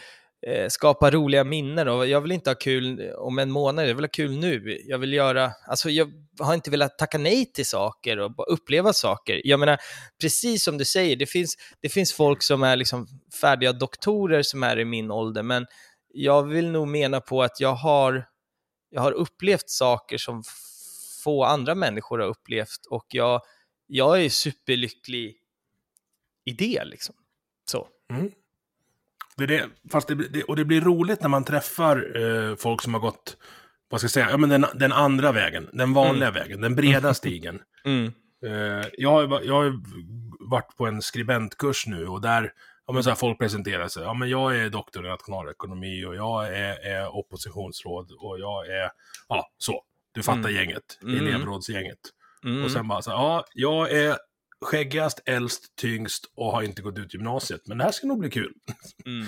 eh, 0.46 0.68
skapa 0.68 1.10
roliga 1.10 1.44
minnen 1.44 1.88
och 1.88 2.06
jag 2.06 2.20
vill 2.20 2.32
inte 2.32 2.50
ha 2.50 2.54
kul 2.54 3.12
om 3.18 3.38
en 3.38 3.50
månad, 3.50 3.88
jag 3.88 3.94
vill 3.94 4.04
ha 4.04 4.08
kul 4.08 4.30
nu. 4.30 4.80
Jag 4.84 4.98
vill 4.98 5.12
göra, 5.12 5.52
alltså 5.66 5.90
jag 5.90 6.12
har 6.40 6.54
inte 6.54 6.70
velat 6.70 6.98
tacka 6.98 7.18
nej 7.18 7.52
till 7.52 7.66
saker 7.66 8.18
och 8.18 8.52
uppleva 8.52 8.92
saker. 8.92 9.40
Jag 9.44 9.60
menar, 9.60 9.78
precis 10.20 10.64
som 10.64 10.78
du 10.78 10.84
säger, 10.84 11.16
det 11.16 11.26
finns, 11.26 11.56
det 11.80 11.88
finns 11.88 12.12
folk 12.12 12.42
som 12.42 12.62
är 12.62 12.76
liksom 12.76 13.06
färdiga 13.40 13.72
doktorer 13.72 14.42
som 14.42 14.62
är 14.62 14.78
i 14.78 14.84
min 14.84 15.10
ålder, 15.10 15.42
men 15.42 15.66
jag 16.14 16.42
vill 16.42 16.70
nog 16.70 16.88
mena 16.88 17.20
på 17.20 17.42
att 17.42 17.60
jag 17.60 17.74
har, 17.74 18.24
jag 18.90 19.02
har 19.02 19.12
upplevt 19.12 19.70
saker 19.70 20.18
som 20.18 20.42
få 21.24 21.44
andra 21.44 21.74
människor 21.74 22.18
har 22.18 22.28
upplevt 22.28 22.86
och 22.90 23.06
jag, 23.08 23.40
jag 23.86 24.24
är 24.24 24.28
superlycklig 24.28 25.36
i 26.44 26.52
det 26.52 26.84
liksom. 26.84 27.14
Så. 27.64 27.88
Mm. 28.10 28.30
Det 29.36 29.44
är 29.44 29.48
det, 29.48 29.68
fast 29.90 30.08
det, 30.08 30.14
det, 30.14 30.42
och 30.42 30.56
det 30.56 30.64
blir 30.64 30.80
roligt 30.80 31.20
när 31.20 31.28
man 31.28 31.44
träffar 31.44 32.16
eh, 32.20 32.56
folk 32.56 32.82
som 32.82 32.94
har 32.94 33.00
gått, 33.00 33.36
vad 33.88 34.00
ska 34.00 34.04
jag 34.04 34.10
säga, 34.10 34.30
ja, 34.30 34.36
men 34.36 34.48
den, 34.48 34.66
den 34.74 34.92
andra 34.92 35.32
vägen, 35.32 35.68
den 35.72 35.92
vanliga 35.92 36.28
mm. 36.28 36.42
vägen, 36.42 36.60
den 36.60 36.74
breda 36.74 37.14
stigen. 37.22 37.62
Mm. 37.84 38.12
Eh, 38.46 38.86
jag, 38.92 39.10
har, 39.10 39.42
jag 39.42 39.54
har 39.54 39.80
varit 40.50 40.76
på 40.76 40.86
en 40.86 41.02
skribentkurs 41.02 41.86
nu 41.86 42.06
och 42.06 42.20
där 42.20 42.52
ja, 42.86 42.92
men 42.92 43.04
så 43.04 43.10
här, 43.10 43.16
folk 43.16 43.38
presenterar 43.38 43.88
sig. 43.88 44.02
Ja, 44.02 44.14
men 44.14 44.28
jag 44.28 44.56
är 44.56 44.70
doktor 44.70 45.06
i 45.06 45.08
nationalekonomi 45.08 46.04
och 46.04 46.16
jag 46.16 46.46
är, 46.46 46.86
är 46.86 47.16
oppositionsråd 47.16 48.12
och 48.18 48.38
jag 48.38 48.66
är, 48.66 48.90
ja, 49.28 49.50
så. 49.58 49.82
Du 50.12 50.22
fattar 50.22 50.38
mm. 50.38 50.54
gänget, 50.54 50.98
mm. 51.02 51.26
elevrådsgänget. 51.26 51.98
Mm. 52.44 52.64
Och 52.64 52.70
sen 52.70 52.88
bara 52.88 53.02
så 53.02 53.10
här, 53.10 53.16
ja, 53.16 53.44
jag 53.54 53.90
är 53.90 54.18
skäggigast, 54.60 55.22
äldst, 55.26 55.76
tyngst 55.76 56.32
och 56.36 56.52
har 56.52 56.62
inte 56.62 56.82
gått 56.82 56.98
ut 56.98 57.14
gymnasiet. 57.14 57.60
Men 57.66 57.78
det 57.78 57.84
här 57.84 57.92
ska 57.92 58.06
nog 58.06 58.18
bli 58.18 58.30
kul. 58.30 58.52
Mm. 59.06 59.26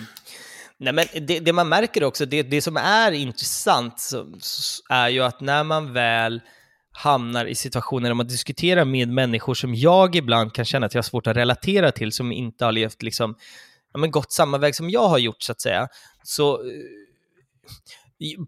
Nej, 0.77 0.93
men 0.93 1.27
det, 1.27 1.41
det, 1.41 1.53
man 1.53 1.69
märker 1.69 2.05
också, 2.05 2.27
det, 2.27 2.43
det 2.43 2.63
som 2.63 2.77
är 2.77 3.13
intressant 3.13 4.01
så, 4.01 4.35
så 4.41 4.83
är 4.91 5.09
ju 5.09 5.21
att 5.21 5.41
när 5.41 5.65
man 5.65 5.93
väl 5.93 6.41
hamnar 6.93 7.45
i 7.47 7.55
situationer 7.55 8.09
där 8.09 8.15
man 8.15 8.27
diskuterar 8.27 8.85
med 8.85 9.09
människor 9.09 9.55
som 9.55 9.75
jag 9.75 10.17
ibland 10.17 10.53
kan 10.53 10.65
känna 10.65 10.87
att 10.87 10.95
jag 10.95 10.99
har 10.99 11.03
svårt 11.03 11.27
att 11.27 11.37
relatera 11.37 11.93
till, 11.93 12.13
som 12.13 12.33
inte 12.33 12.65
har 12.65 12.73
levt 12.73 13.03
liksom, 13.03 13.37
ja, 13.93 13.99
men 13.99 14.11
gått 14.11 14.33
samma 14.33 14.59
väg 14.59 14.75
som 14.75 14.91
jag 14.91 15.09
har 15.09 15.19
gjort 15.19 15.43
så 15.43 15.53
att 15.53 15.61
säga, 15.61 15.89
så 16.23 16.63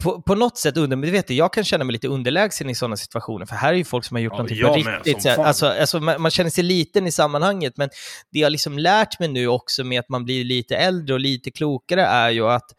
på, 0.00 0.22
på 0.22 0.34
något 0.34 0.58
sätt 0.58 0.76
undermedvetet, 0.76 1.36
jag 1.36 1.52
kan 1.52 1.64
känna 1.64 1.84
mig 1.84 1.92
lite 1.92 2.08
underlägsen 2.08 2.70
i 2.70 2.74
sådana 2.74 2.96
situationer, 2.96 3.46
för 3.46 3.56
här 3.56 3.72
är 3.72 3.76
ju 3.76 3.84
folk 3.84 4.04
som 4.04 4.14
har 4.14 4.22
gjort 4.22 4.32
ja, 4.32 4.36
någonting 4.36 4.84
på 4.84 4.90
riktigt. 4.90 5.22
Så, 5.22 5.42
alltså, 5.42 5.66
alltså, 5.66 6.00
man, 6.00 6.22
man, 6.22 6.30
känner 6.30 6.50
sig 6.50 6.64
liten 6.64 7.06
i 7.06 7.12
sammanhanget, 7.12 7.76
men 7.76 7.88
det 8.32 8.38
jag 8.38 8.52
liksom 8.52 8.78
lärt 8.78 9.20
mig 9.20 9.28
nu 9.28 9.46
också 9.46 9.84
med 9.84 10.00
att 10.00 10.08
man 10.08 10.24
blir 10.24 10.44
lite 10.44 10.76
äldre 10.76 11.14
och 11.14 11.20
lite 11.20 11.50
klokare 11.50 12.02
är 12.02 12.30
ju 12.30 12.48
att 12.48 12.70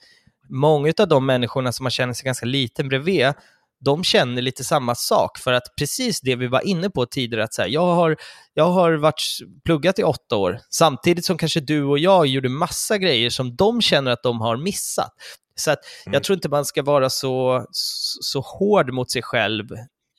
många 0.49 0.93
av 0.97 1.07
de 1.07 1.25
människorna 1.25 1.71
som 1.71 1.83
man 1.83 1.91
känner 1.91 2.13
sig 2.13 2.25
ganska 2.25 2.45
liten 2.45 2.89
bredvid, 2.89 3.33
de 3.79 4.03
känner 4.03 4.41
lite 4.41 4.63
samma 4.63 4.95
sak. 4.95 5.37
För 5.37 5.53
att 5.53 5.63
precis 5.79 6.21
det 6.21 6.35
vi 6.35 6.47
var 6.47 6.67
inne 6.67 6.89
på 6.89 7.05
tidigare, 7.05 7.43
att 7.43 7.53
så 7.53 7.61
här, 7.61 7.69
jag, 7.69 7.95
har, 7.95 8.17
jag 8.53 8.69
har 8.69 8.93
varit 8.93 9.21
pluggat 9.65 9.99
i 9.99 10.03
åtta 10.03 10.35
år, 10.35 10.59
samtidigt 10.69 11.25
som 11.25 11.37
kanske 11.37 11.59
du 11.59 11.83
och 11.83 11.99
jag 11.99 12.27
gjorde 12.27 12.49
massa 12.49 12.97
grejer 12.97 13.29
som 13.29 13.55
de 13.55 13.81
känner 13.81 14.11
att 14.11 14.23
de 14.23 14.41
har 14.41 14.57
missat. 14.57 15.13
Så 15.55 15.71
att 15.71 15.79
mm. 16.05 16.13
jag 16.13 16.23
tror 16.23 16.35
inte 16.35 16.49
man 16.49 16.65
ska 16.65 16.83
vara 16.83 17.09
så, 17.09 17.65
så 18.21 18.39
hård 18.39 18.93
mot 18.93 19.11
sig 19.11 19.21
själv 19.21 19.65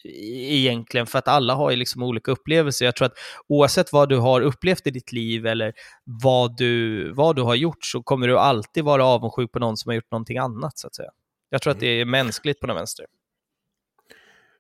egentligen, 0.05 1.07
för 1.07 1.18
att 1.18 1.29
alla 1.29 1.55
har 1.55 1.71
ju 1.71 1.77
liksom 1.77 2.03
olika 2.03 2.31
upplevelser. 2.31 2.85
Jag 2.85 2.97
tror 2.97 3.07
att 3.07 3.18
oavsett 3.49 3.92
vad 3.92 4.09
du 4.09 4.16
har 4.16 4.40
upplevt 4.40 4.87
i 4.87 4.90
ditt 4.90 5.12
liv 5.12 5.47
eller 5.47 5.73
vad 6.05 6.57
du, 6.57 7.12
vad 7.12 7.37
du 7.37 7.42
har 7.42 7.55
gjort 7.55 7.85
så 7.85 8.03
kommer 8.03 8.29
du 8.29 8.38
alltid 8.38 8.85
vara 8.85 9.05
avundsjuk 9.05 9.53
på 9.53 9.59
någon 9.59 9.77
som 9.77 9.90
har 9.90 9.94
gjort 9.94 10.11
någonting 10.11 10.38
annat, 10.38 10.79
så 10.79 10.87
att 10.87 10.94
säga. 10.94 11.11
Jag 11.51 11.62
tror 11.62 11.71
mm. 11.71 11.77
att 11.77 11.81
det 11.81 11.87
är 11.87 12.05
mänskligt 12.05 12.61
på 12.61 12.66
något 12.66 12.77
vänster. 12.77 13.07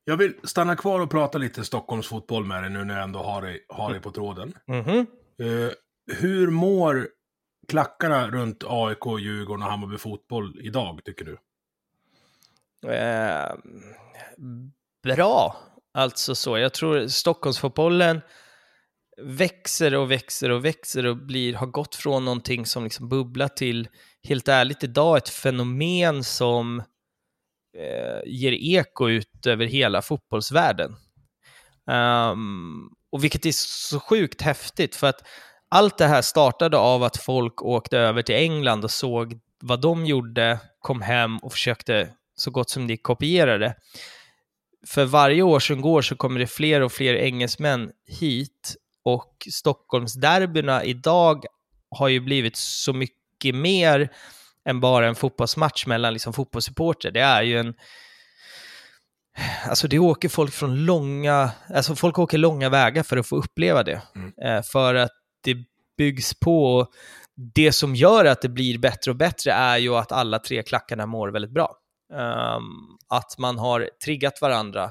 Jag 0.08 0.16
vill 0.16 0.34
stanna 0.44 0.76
kvar 0.76 1.00
och 1.00 1.10
prata 1.10 1.38
lite 1.38 1.64
Stockholmsfotboll 1.64 2.44
med 2.44 2.62
dig 2.62 2.70
nu 2.70 2.84
när 2.84 2.94
jag 2.94 3.02
ändå 3.02 3.18
har 3.18 3.42
dig, 3.42 3.66
har 3.68 3.90
dig 3.92 4.00
på 4.00 4.10
tråden. 4.10 4.54
Mm 4.66 4.84
-hmm. 4.84 5.06
uh, 5.42 5.72
hur 6.12 6.50
mår 6.50 7.08
klackarna 7.68 8.30
runt 8.30 8.64
AIK, 8.66 9.20
Djurgården 9.20 9.62
och 9.62 9.70
Hammarby 9.70 9.98
fotboll 9.98 10.60
idag, 10.60 11.00
tycker 11.04 11.24
du? 11.24 11.38
Eh, 12.92 13.54
bra, 15.02 15.56
alltså 15.94 16.34
så. 16.34 16.58
Jag 16.58 16.74
tror 16.74 17.08
Stockholmsfotbollen 17.08 18.20
växer 19.22 19.94
och 19.94 20.10
växer 20.10 20.50
och 20.50 20.64
växer 20.64 21.06
och 21.06 21.16
blir, 21.16 21.54
har 21.54 21.66
gått 21.66 21.94
från 21.94 22.24
någonting 22.24 22.66
som 22.66 22.84
liksom 22.84 23.08
bubblar 23.08 23.48
till, 23.48 23.88
helt 24.28 24.48
ärligt 24.48 24.84
idag, 24.84 25.16
ett 25.16 25.28
fenomen 25.28 26.24
som 26.24 26.82
eh, 27.76 28.20
ger 28.26 28.52
eko 28.52 29.08
ut 29.08 29.46
över 29.46 29.66
hela 29.66 30.02
fotbollsvärlden. 30.02 30.96
Um, 31.86 32.90
och 33.12 33.24
vilket 33.24 33.46
är 33.46 33.52
så 33.52 34.00
sjukt 34.00 34.42
häftigt, 34.42 34.96
för 34.96 35.06
att 35.06 35.22
allt 35.68 35.98
det 35.98 36.06
här 36.06 36.22
startade 36.22 36.76
av 36.76 37.02
att 37.02 37.16
folk 37.16 37.62
åkte 37.62 37.98
över 37.98 38.22
till 38.22 38.34
England 38.34 38.84
och 38.84 38.90
såg 38.90 39.40
vad 39.60 39.80
de 39.80 40.06
gjorde, 40.06 40.58
kom 40.80 41.02
hem 41.02 41.38
och 41.38 41.52
försökte 41.52 42.08
så 42.34 42.50
gott 42.50 42.70
som 42.70 42.86
det 42.86 42.96
kopiera 42.96 43.58
det. 43.58 43.74
För 44.86 45.04
varje 45.04 45.42
år 45.42 45.60
som 45.60 45.80
går 45.80 46.02
så 46.02 46.16
kommer 46.16 46.40
det 46.40 46.46
fler 46.46 46.80
och 46.80 46.92
fler 46.92 47.14
engelsmän 47.14 47.90
hit 48.20 48.76
och 49.04 49.46
Stockholmsderbyna 49.50 50.84
idag 50.84 51.44
har 51.90 52.08
ju 52.08 52.20
blivit 52.20 52.56
så 52.56 52.92
mycket 52.92 53.54
mer 53.54 54.10
än 54.68 54.80
bara 54.80 55.08
en 55.08 55.14
fotbollsmatch 55.14 55.86
mellan 55.86 56.12
liksom 56.12 56.32
fotbollssupporter. 56.32 57.10
Det 57.10 57.20
är 57.20 57.42
ju 57.42 57.58
en 57.58 57.74
Alltså 59.68 59.88
det 59.88 59.98
åker 59.98 60.28
folk 60.28 60.52
från 60.52 60.84
långa, 60.84 61.50
alltså 61.74 61.96
folk 61.96 62.18
åker 62.18 62.38
långa 62.38 62.68
vägar 62.68 63.02
för 63.02 63.16
att 63.16 63.26
få 63.26 63.36
uppleva 63.36 63.82
det. 63.82 64.02
Mm. 64.14 64.32
Eh, 64.42 64.62
för 64.62 64.94
att 64.94 65.12
det 65.44 65.56
byggs 65.98 66.34
på, 66.40 66.86
det 67.54 67.72
som 67.72 67.94
gör 67.94 68.24
att 68.24 68.42
det 68.42 68.48
blir 68.48 68.78
bättre 68.78 69.10
och 69.10 69.16
bättre 69.16 69.52
är 69.52 69.76
ju 69.76 69.96
att 69.96 70.12
alla 70.12 70.38
tre 70.38 70.62
klackarna 70.62 71.06
mår 71.06 71.28
väldigt 71.28 71.50
bra. 71.50 71.76
Ehm, 72.14 72.62
att 73.08 73.38
man 73.38 73.58
har 73.58 73.90
triggat 74.04 74.40
varandra. 74.40 74.90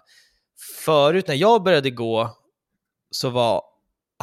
Förut 0.86 1.28
när 1.28 1.36
jag 1.36 1.64
började 1.64 1.90
gå 1.90 2.38
så 3.12 3.30
var 3.30 3.62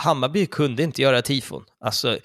Hammarby 0.01 0.47
kunde 0.47 0.83
inte 0.83 1.03
göra 1.03 1.23
tifon. 1.23 1.65
Alltså, 1.81 2.19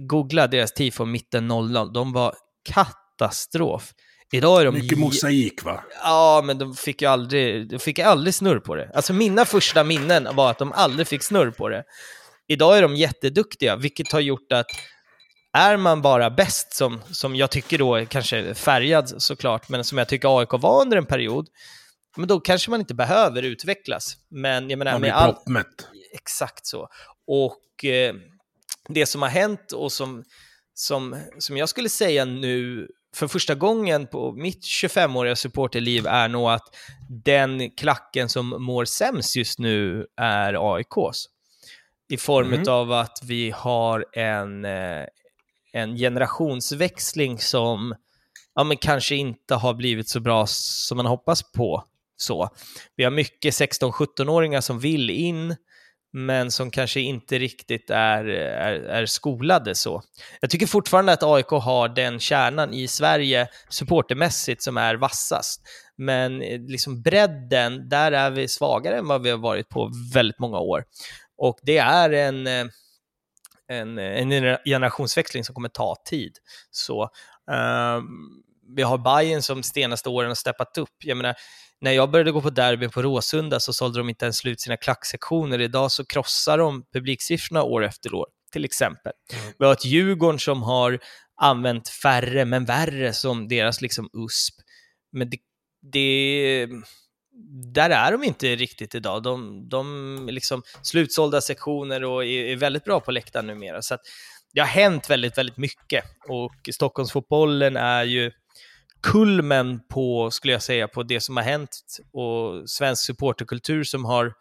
googla 0.00 0.46
deras 0.46 0.72
tifon 0.72 1.10
mitten 1.10 1.48
00, 1.48 1.92
de 1.92 2.12
var 2.12 2.34
katastrof. 2.72 3.92
Idag 4.32 4.60
är 4.60 4.64
de... 4.64 4.74
Mycket 4.74 4.98
mosaik 4.98 5.64
va? 5.64 5.84
Ja, 6.02 6.42
men 6.44 6.58
de 6.58 6.74
fick 6.74 7.02
ju 7.02 7.08
aldrig, 7.08 7.68
de 7.68 7.78
fick 7.78 7.98
aldrig 7.98 8.34
snurr 8.34 8.58
på 8.58 8.74
det. 8.74 8.90
Alltså 8.94 9.12
mina 9.12 9.44
första 9.44 9.84
minnen 9.84 10.28
var 10.36 10.50
att 10.50 10.58
de 10.58 10.72
aldrig 10.72 11.08
fick 11.08 11.22
snurr 11.22 11.50
på 11.50 11.68
det. 11.68 11.84
Idag 12.48 12.78
är 12.78 12.82
de 12.82 12.96
jätteduktiga, 12.96 13.76
vilket 13.76 14.12
har 14.12 14.20
gjort 14.20 14.52
att 14.52 14.66
är 15.52 15.76
man 15.76 16.02
bara 16.02 16.30
bäst, 16.30 16.74
som, 16.74 17.00
som 17.10 17.36
jag 17.36 17.50
tycker 17.50 17.78
då 17.78 18.06
kanske 18.06 18.54
färgad 18.54 19.22
såklart, 19.22 19.68
men 19.68 19.84
som 19.84 19.98
jag 19.98 20.08
tycker 20.08 20.38
AIK 20.40 20.52
var 20.52 20.82
under 20.82 20.96
en 20.96 21.06
period, 21.06 21.48
men 22.16 22.28
då 22.28 22.40
kanske 22.40 22.70
man 22.70 22.80
inte 22.80 22.94
behöver 22.94 23.42
utvecklas. 23.42 24.16
Men 24.30 24.70
jag 24.70 24.78
menar, 24.78 24.92
Man 24.92 25.00
blir 25.00 25.10
med 25.10 25.18
all. 25.18 25.36
Exakt 26.14 26.66
så. 26.66 26.88
Och 27.26 27.84
eh, 27.84 28.14
det 28.88 29.06
som 29.06 29.22
har 29.22 29.28
hänt 29.28 29.72
och 29.72 29.92
som, 29.92 30.24
som, 30.74 31.16
som 31.38 31.56
jag 31.56 31.68
skulle 31.68 31.88
säga 31.88 32.24
nu 32.24 32.88
för 33.14 33.28
första 33.28 33.54
gången 33.54 34.06
på 34.06 34.32
mitt 34.32 34.62
25-åriga 34.64 35.36
supporterliv 35.36 36.06
är 36.06 36.28
nog 36.28 36.50
att 36.50 36.76
den 37.24 37.70
klacken 37.70 38.28
som 38.28 38.48
mår 38.48 38.84
sämst 38.84 39.36
just 39.36 39.58
nu 39.58 40.06
är 40.16 40.74
AIKs. 40.74 41.26
I 42.08 42.16
form 42.16 42.52
Mm. 42.52 42.68
av 42.68 42.92
att 42.92 43.18
vi 43.22 43.50
har 43.50 44.06
en, 44.12 44.64
eh, 44.64 45.04
en 45.72 45.96
generationsväxling 45.96 47.38
som 47.38 47.94
ja, 48.54 48.64
men 48.64 48.76
kanske 48.76 49.14
inte 49.14 49.54
har 49.54 49.74
blivit 49.74 50.08
så 50.08 50.20
bra 50.20 50.46
som 50.46 50.96
man 50.96 51.06
hoppas 51.06 51.52
på. 51.52 51.84
Så. 52.16 52.48
Vi 52.96 53.04
har 53.04 53.10
mycket 53.10 53.54
16-17-åringar 53.54 54.60
som 54.60 54.78
vill 54.78 55.10
in, 55.10 55.56
men 56.16 56.50
som 56.50 56.70
kanske 56.70 57.00
inte 57.00 57.38
riktigt 57.38 57.90
är, 57.90 58.24
är, 58.24 58.72
är 58.72 59.06
skolade 59.06 59.74
så. 59.74 60.02
Jag 60.40 60.50
tycker 60.50 60.66
fortfarande 60.66 61.12
att 61.12 61.22
AIK 61.22 61.48
har 61.48 61.88
den 61.88 62.20
kärnan 62.20 62.74
i 62.74 62.88
Sverige 62.88 63.48
supportermässigt 63.68 64.62
som 64.62 64.76
är 64.76 64.94
vassast. 64.94 65.62
Men 65.96 66.42
eh, 66.42 66.60
liksom 66.60 67.02
bredden, 67.02 67.88
där 67.88 68.12
är 68.12 68.30
vi 68.30 68.48
svagare 68.48 68.98
än 68.98 69.08
vad 69.08 69.22
vi 69.22 69.30
har 69.30 69.38
varit 69.38 69.68
på 69.68 69.90
väldigt 70.14 70.38
många 70.38 70.58
år. 70.58 70.84
Och 71.38 71.58
det 71.62 71.78
är 71.78 72.12
en, 72.12 72.46
eh, 72.46 72.66
en, 73.68 73.98
eh, 73.98 74.20
en 74.20 74.58
generationsväxling 74.64 75.44
som 75.44 75.54
kommer 75.54 75.68
ta 75.68 75.96
tid. 76.04 76.32
Så, 76.70 77.02
um, 77.50 78.42
vi 78.76 78.82
har 78.82 78.98
Bayern 78.98 79.42
som 79.42 79.62
senaste 79.62 80.08
åren 80.08 80.30
har 80.30 80.34
steppat 80.34 80.78
upp. 80.78 80.94
Jag 80.98 81.16
menar, 81.16 81.34
när 81.80 81.92
jag 81.92 82.10
började 82.10 82.32
gå 82.32 82.42
på 82.42 82.50
derby 82.50 82.88
på 82.88 83.02
Råsunda 83.02 83.60
så 83.60 83.72
sålde 83.72 83.98
de 83.98 84.08
inte 84.08 84.24
ens 84.24 84.36
slut 84.36 84.60
sina 84.60 84.76
klacksektioner. 84.76 85.60
Idag 85.60 85.92
så 85.92 86.06
krossar 86.06 86.58
de 86.58 86.84
publiksiffrorna 86.92 87.62
år 87.62 87.84
efter 87.84 88.14
år, 88.14 88.26
till 88.52 88.64
exempel. 88.64 89.12
Mm. 89.32 89.52
Vi 89.58 89.64
har 89.64 89.72
ett 89.72 89.84
Djurgården 89.84 90.38
som 90.38 90.62
har 90.62 90.98
använt 91.40 91.88
färre 91.88 92.44
men 92.44 92.64
värre 92.64 93.12
som 93.12 93.48
deras 93.48 93.80
liksom 93.80 94.10
USP. 94.12 94.54
Men 95.12 95.30
det, 95.30 95.38
det, 95.92 96.68
där 97.74 97.90
är 97.90 98.12
de 98.12 98.24
inte 98.24 98.56
riktigt 98.56 98.94
idag. 98.94 99.22
De, 99.22 99.68
de 99.68 100.28
liksom 100.30 100.62
slutsålda 100.82 101.40
sektioner 101.40 102.04
och 102.04 102.24
är, 102.24 102.44
är 102.44 102.56
väldigt 102.56 102.84
bra 102.84 103.00
på 103.00 103.10
läktaren 103.10 103.46
numera. 103.46 103.82
Så 103.82 103.94
att 103.94 104.00
det 104.52 104.60
har 104.60 104.66
hänt 104.66 105.10
väldigt, 105.10 105.38
väldigt 105.38 105.56
mycket 105.56 106.04
och 106.28 106.68
Stockholmsfotbollen 106.72 107.76
är 107.76 108.04
ju 108.04 108.32
kulmen 109.12 109.80
på, 109.88 110.30
skulle 110.30 110.52
jag 110.52 110.62
säga, 110.62 110.88
på 110.88 111.02
det 111.02 111.20
som 111.20 111.36
har 111.36 111.44
hänt 111.44 111.80
och 112.12 112.70
svensk 112.70 113.04
supporterkultur 113.04 113.84
som 113.84 114.04
har 114.04 114.32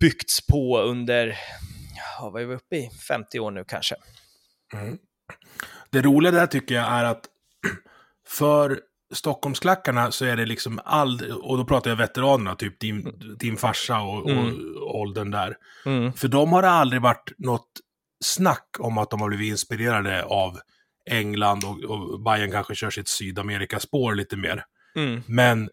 byggts 0.00 0.46
på 0.46 0.80
under, 0.80 1.38
ja, 2.18 2.30
vad 2.30 2.42
är 2.42 2.46
vi 2.46 2.54
uppe 2.54 2.76
i, 2.76 2.90
50 3.08 3.40
år 3.40 3.50
nu 3.50 3.64
kanske. 3.68 3.94
Det 5.90 6.02
roliga 6.02 6.32
där 6.32 6.46
tycker 6.46 6.74
jag 6.74 6.84
är 6.86 7.04
att 7.04 7.24
för 8.28 8.80
Stockholmsklackarna 9.14 10.10
så 10.10 10.24
är 10.24 10.36
det 10.36 10.46
liksom 10.46 10.80
all, 10.84 11.32
och 11.32 11.58
då 11.58 11.64
pratar 11.64 11.90
jag 11.90 11.96
veteranerna, 11.96 12.54
typ 12.54 12.80
din, 12.80 13.12
din 13.38 13.56
farsa 13.56 14.00
och, 14.00 14.30
Mm. 14.30 14.76
och 14.76 15.00
åldern 15.00 15.30
där. 15.30 15.56
Mm. 15.86 16.12
För 16.12 16.28
de 16.28 16.52
har 16.52 16.62
det 16.62 16.70
aldrig 16.70 17.02
varit 17.02 17.32
något 17.38 17.68
snack 18.24 18.76
om 18.78 18.98
att 18.98 19.10
de 19.10 19.20
har 19.20 19.28
blivit 19.28 19.50
inspirerade 19.50 20.24
av 20.24 20.58
England 21.10 21.64
och, 21.64 21.84
och 21.84 22.20
Bayern 22.20 22.50
kanske 22.50 22.74
kör 22.74 22.90
sitt 22.90 23.08
Sydamerikaspår 23.08 24.14
lite 24.14 24.36
mer. 24.36 24.64
Mm. 24.96 25.22
Men 25.26 25.70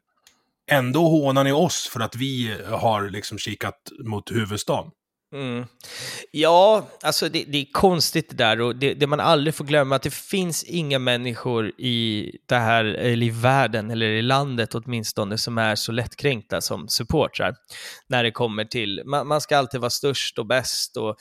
ändå 0.71 1.07
hånar 1.07 1.43
ni 1.43 1.51
oss 1.51 1.89
för 1.93 1.99
att 1.99 2.15
vi 2.15 2.57
har 2.69 3.09
liksom 3.09 3.37
kikat 3.37 3.91
mot 4.03 4.31
huvudstaden. 4.31 4.91
Mm. 5.33 5.65
Ja, 6.31 6.87
alltså 7.03 7.29
det, 7.29 7.43
det 7.47 7.57
är 7.57 7.65
konstigt 7.71 8.29
det 8.29 8.35
där 8.35 8.61
och 8.61 8.75
det, 8.75 8.93
det 8.93 9.07
man 9.07 9.19
aldrig 9.19 9.55
får 9.55 9.65
glömma 9.65 9.95
att 9.95 10.01
det 10.01 10.13
finns 10.13 10.63
inga 10.63 10.99
människor 10.99 11.71
i 11.77 12.31
det 12.45 12.55
här, 12.55 12.85
eller 12.85 13.25
i 13.25 13.29
världen, 13.29 13.91
eller 13.91 14.05
i 14.05 14.21
landet 14.21 14.75
åtminstone, 14.75 15.37
som 15.37 15.57
är 15.57 15.75
så 15.75 15.91
lättkränkta 15.91 16.61
som 16.61 16.87
supportrar. 16.87 17.55
När 18.07 18.23
det 18.23 18.31
kommer 18.31 18.65
till, 18.65 19.01
man, 19.05 19.27
man 19.27 19.41
ska 19.41 19.57
alltid 19.57 19.81
vara 19.81 19.89
störst 19.89 20.39
och 20.39 20.45
bäst 20.45 20.97
och 20.97 21.15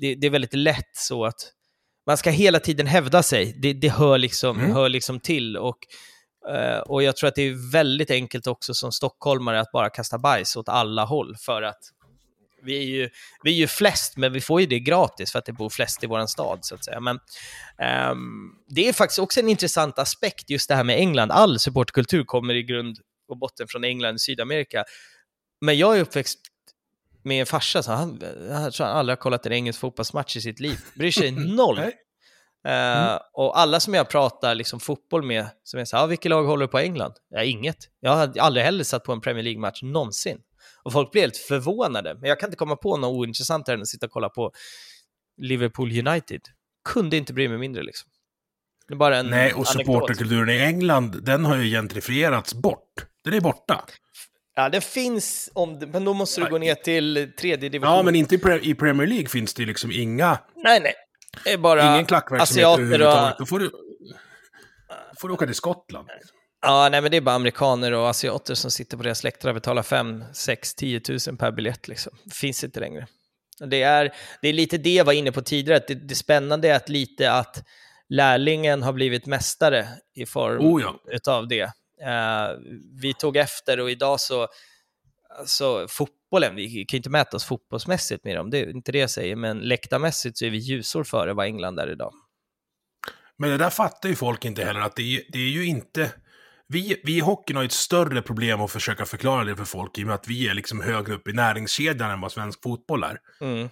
det, 0.00 0.14
det 0.14 0.26
är 0.26 0.30
väldigt 0.30 0.54
lätt 0.54 0.96
så 0.96 1.24
att 1.24 1.53
man 2.06 2.16
ska 2.16 2.30
hela 2.30 2.60
tiden 2.60 2.86
hävda 2.86 3.22
sig. 3.22 3.54
Det, 3.62 3.72
det 3.72 3.88
hör, 3.88 4.18
liksom, 4.18 4.58
Mm. 4.58 4.72
hör 4.72 4.88
liksom 4.88 5.20
till 5.20 5.56
och 5.56 5.78
eh, 6.50 6.78
och 6.78 7.02
jag 7.02 7.16
tror 7.16 7.28
att 7.28 7.34
det 7.34 7.42
är 7.42 7.72
väldigt 7.72 8.10
enkelt 8.10 8.46
också 8.46 8.74
som 8.74 8.92
stockholmare 8.92 9.60
att 9.60 9.72
bara 9.72 9.90
kasta 9.90 10.18
bajs 10.18 10.56
åt 10.56 10.68
alla 10.68 11.04
håll 11.04 11.36
för 11.36 11.62
att 11.62 11.80
vi 12.62 12.78
är, 12.78 12.82
ju, 12.82 13.10
vi 13.42 13.50
är 13.50 13.54
ju 13.54 13.66
flest, 13.66 14.16
men 14.16 14.32
vi 14.32 14.40
får 14.40 14.60
ju 14.60 14.66
det 14.66 14.80
gratis 14.80 15.32
för 15.32 15.38
att 15.38 15.44
det 15.44 15.52
bor 15.52 15.70
flest 15.70 16.04
i 16.04 16.06
vår 16.06 16.26
stad, 16.26 16.58
så 16.62 16.74
att 16.74 16.84
säga. 16.84 17.00
Men 17.00 17.18
ehm, 17.78 18.50
det 18.68 18.88
är 18.88 18.92
faktiskt 18.92 19.18
också 19.18 19.40
en 19.40 19.48
intressant 19.48 19.98
aspekt, 19.98 20.50
just 20.50 20.68
det 20.68 20.74
här 20.74 20.84
med 20.84 20.98
England. 20.98 21.30
All 21.32 21.58
supportkultur 21.58 22.24
kommer 22.24 22.54
i 22.54 22.62
grund 22.62 22.98
och 23.28 23.38
botten 23.38 23.66
från 23.68 23.84
England, 23.84 24.20
Sydamerika. 24.20 24.84
Men 25.60 25.78
jag 25.78 25.96
är 25.96 26.00
uppväxt 26.00 26.38
med 27.24 27.40
en 27.40 27.46
farsa, 27.46 27.82
så 27.82 27.92
han, 27.92 28.18
jag 28.48 28.72
tror 28.72 28.86
han 28.86 28.96
aldrig 28.96 29.18
har 29.18 29.20
kollat 29.20 29.46
en 29.46 29.52
engelsk 29.52 29.80
fotbollsmatch 29.80 30.36
i 30.36 30.40
sitt 30.40 30.60
liv. 30.60 30.78
Bryr 30.94 31.10
sig 31.10 31.30
noll. 31.30 31.80
Eh, 32.68 33.18
och 33.32 33.58
alla 33.58 33.80
som 33.80 33.94
jag 33.94 34.08
pratar 34.08 34.54
liksom 34.54 34.80
fotboll 34.80 35.22
med, 35.22 35.46
som 35.62 35.80
är 35.80 35.84
så 35.84 35.96
här, 35.96 36.04
ah, 36.04 36.06
vilket 36.06 36.30
lag 36.30 36.44
håller 36.44 36.66
du 36.66 36.70
på 36.70 36.78
England? 36.78 37.12
Ja, 37.28 37.42
inget. 37.42 37.76
Jag 38.00 38.10
har 38.10 38.38
aldrig 38.38 38.64
heller 38.64 38.84
satt 38.84 39.04
på 39.04 39.12
en 39.12 39.20
Premier 39.20 39.42
League-match 39.42 39.82
någonsin. 39.82 40.38
Och 40.82 40.92
folk 40.92 41.12
blir 41.12 41.22
helt 41.22 41.36
förvånade. 41.36 42.14
Men 42.14 42.28
jag 42.28 42.40
kan 42.40 42.46
inte 42.46 42.56
komma 42.56 42.76
på 42.76 42.96
något 42.96 43.16
ointressantare 43.16 43.74
än 43.74 43.82
att 43.82 43.88
sitta 43.88 44.06
och 44.06 44.12
kolla 44.12 44.28
på 44.28 44.52
Liverpool 45.42 46.08
United. 46.08 46.40
Kunde 46.84 47.16
inte 47.16 47.32
bry 47.32 47.48
mig 47.48 47.58
mindre 47.58 47.82
liksom. 47.82 48.10
Det 48.88 48.94
är 48.94 48.98
bara 48.98 49.16
en 49.16 49.26
Nej, 49.26 49.52
och 49.52 49.66
supporterkulturen 49.66 50.48
i 50.48 50.58
England, 50.58 51.22
den 51.22 51.44
har 51.44 51.56
ju 51.56 51.70
gentrifierats 51.70 52.54
bort. 52.54 53.06
Den 53.24 53.34
är 53.34 53.40
borta. 53.40 53.84
Ja, 54.56 54.68
det 54.68 54.80
finns, 54.80 55.50
om 55.54 55.78
det, 55.78 55.86
men 55.86 56.04
då 56.04 56.14
måste 56.14 56.40
du 56.40 56.50
gå 56.50 56.58
ner 56.58 56.74
till 56.74 57.32
tredje 57.38 57.68
division. 57.68 57.96
Ja, 57.96 58.02
men 58.02 58.14
inte 58.14 58.34
i, 58.34 58.38
pre 58.38 58.60
i 58.62 58.74
Premier 58.74 59.06
League 59.06 59.28
finns 59.28 59.54
det 59.54 59.64
liksom 59.66 59.90
inga, 59.92 60.38
Nej, 60.56 60.80
nej. 60.80 60.94
Det 61.44 61.52
är 61.52 61.58
bara 61.58 61.94
ingen 61.94 62.06
klackverksamhet 62.06 62.66
överhuvudtaget. 62.66 63.32
och... 63.32 63.38
Då 63.38 63.46
får 63.46 63.58
du, 63.58 63.70
får 65.20 65.28
du 65.28 65.34
åka 65.34 65.46
till 65.46 65.54
Skottland. 65.54 66.08
Ja, 66.62 66.88
nej, 66.88 67.00
men 67.00 67.10
det 67.10 67.16
är 67.16 67.20
bara 67.20 67.34
amerikaner 67.34 67.92
och 67.92 68.08
asiater 68.08 68.54
som 68.54 68.70
sitter 68.70 68.96
på 68.96 69.02
deras 69.02 69.24
läktare 69.24 69.50
och 69.50 69.54
betalar 69.54 69.82
5, 69.82 70.24
6, 70.32 70.74
10 70.74 71.00
000 71.28 71.36
per 71.36 71.52
biljett. 71.52 71.88
Liksom. 71.88 72.12
Det 72.24 72.34
finns 72.34 72.64
inte 72.64 72.80
längre. 72.80 73.06
Det 73.66 73.82
är, 73.82 74.14
det 74.42 74.48
är 74.48 74.52
lite 74.52 74.78
det 74.78 74.94
jag 74.94 75.04
var 75.04 75.12
inne 75.12 75.32
på 75.32 75.42
tidigare, 75.42 75.76
att 75.76 75.88
det, 75.88 75.94
det 75.94 76.14
spännande 76.14 76.68
är 76.68 76.76
att 76.76 76.88
lite 76.88 77.32
att 77.32 77.64
lärlingen 78.08 78.82
har 78.82 78.92
blivit 78.92 79.26
mästare 79.26 79.88
i 80.14 80.26
form 80.26 80.66
Oh 80.66 80.82
ja. 80.82 81.00
utav 81.12 81.48
det. 81.48 81.72
Eh, 82.02 82.58
vi 83.00 83.14
tog 83.14 83.36
efter 83.36 83.80
och 83.80 83.90
idag 83.90 84.20
så, 84.20 84.48
alltså 85.38 85.86
fotbollen, 85.88 86.54
vi 86.56 86.84
kan 86.84 86.96
ju 86.96 86.98
inte 86.98 87.10
mäta 87.10 87.36
oss 87.36 87.44
fotbollsmässigt 87.44 88.24
med 88.24 88.36
dem, 88.36 88.50
det 88.50 88.58
är 88.58 88.70
inte 88.70 88.92
det 88.92 88.98
jag 88.98 89.10
säger, 89.10 89.36
men 89.36 89.58
läktarmässigt 89.58 90.38
så 90.38 90.44
är 90.44 90.50
vi 90.50 90.58
ljusår 90.58 91.04
före 91.04 91.32
vad 91.32 91.46
England 91.46 91.78
är 91.78 91.92
idag. 91.92 92.12
Men 93.38 93.50
det 93.50 93.56
där 93.56 93.70
fattar 93.70 94.08
ju 94.08 94.14
folk 94.14 94.44
inte 94.44 94.64
heller, 94.64 94.80
att 94.80 94.96
det 94.96 95.16
är, 95.16 95.22
det 95.28 95.38
är 95.38 95.50
ju 95.50 95.66
inte... 95.66 96.12
Vi, 96.68 97.00
vi 97.04 97.16
i 97.16 97.20
hockeyn 97.20 97.56
har 97.56 97.64
ett 97.64 97.72
större 97.72 98.22
problem 98.22 98.60
att 98.60 98.70
försöka 98.70 99.04
förklara 99.04 99.44
det 99.44 99.56
för 99.56 99.64
folk, 99.64 99.98
i 99.98 100.02
och 100.02 100.06
med 100.06 100.14
att 100.14 100.28
vi 100.28 100.48
är 100.48 100.54
liksom 100.54 100.80
högre 100.80 101.14
upp 101.14 101.28
i 101.28 101.32
näringskedjan 101.32 102.10
än 102.10 102.20
vad 102.20 102.32
svensk 102.32 102.62
fotboll 102.62 103.02
är. 103.02 103.18
Mm. 103.40 103.68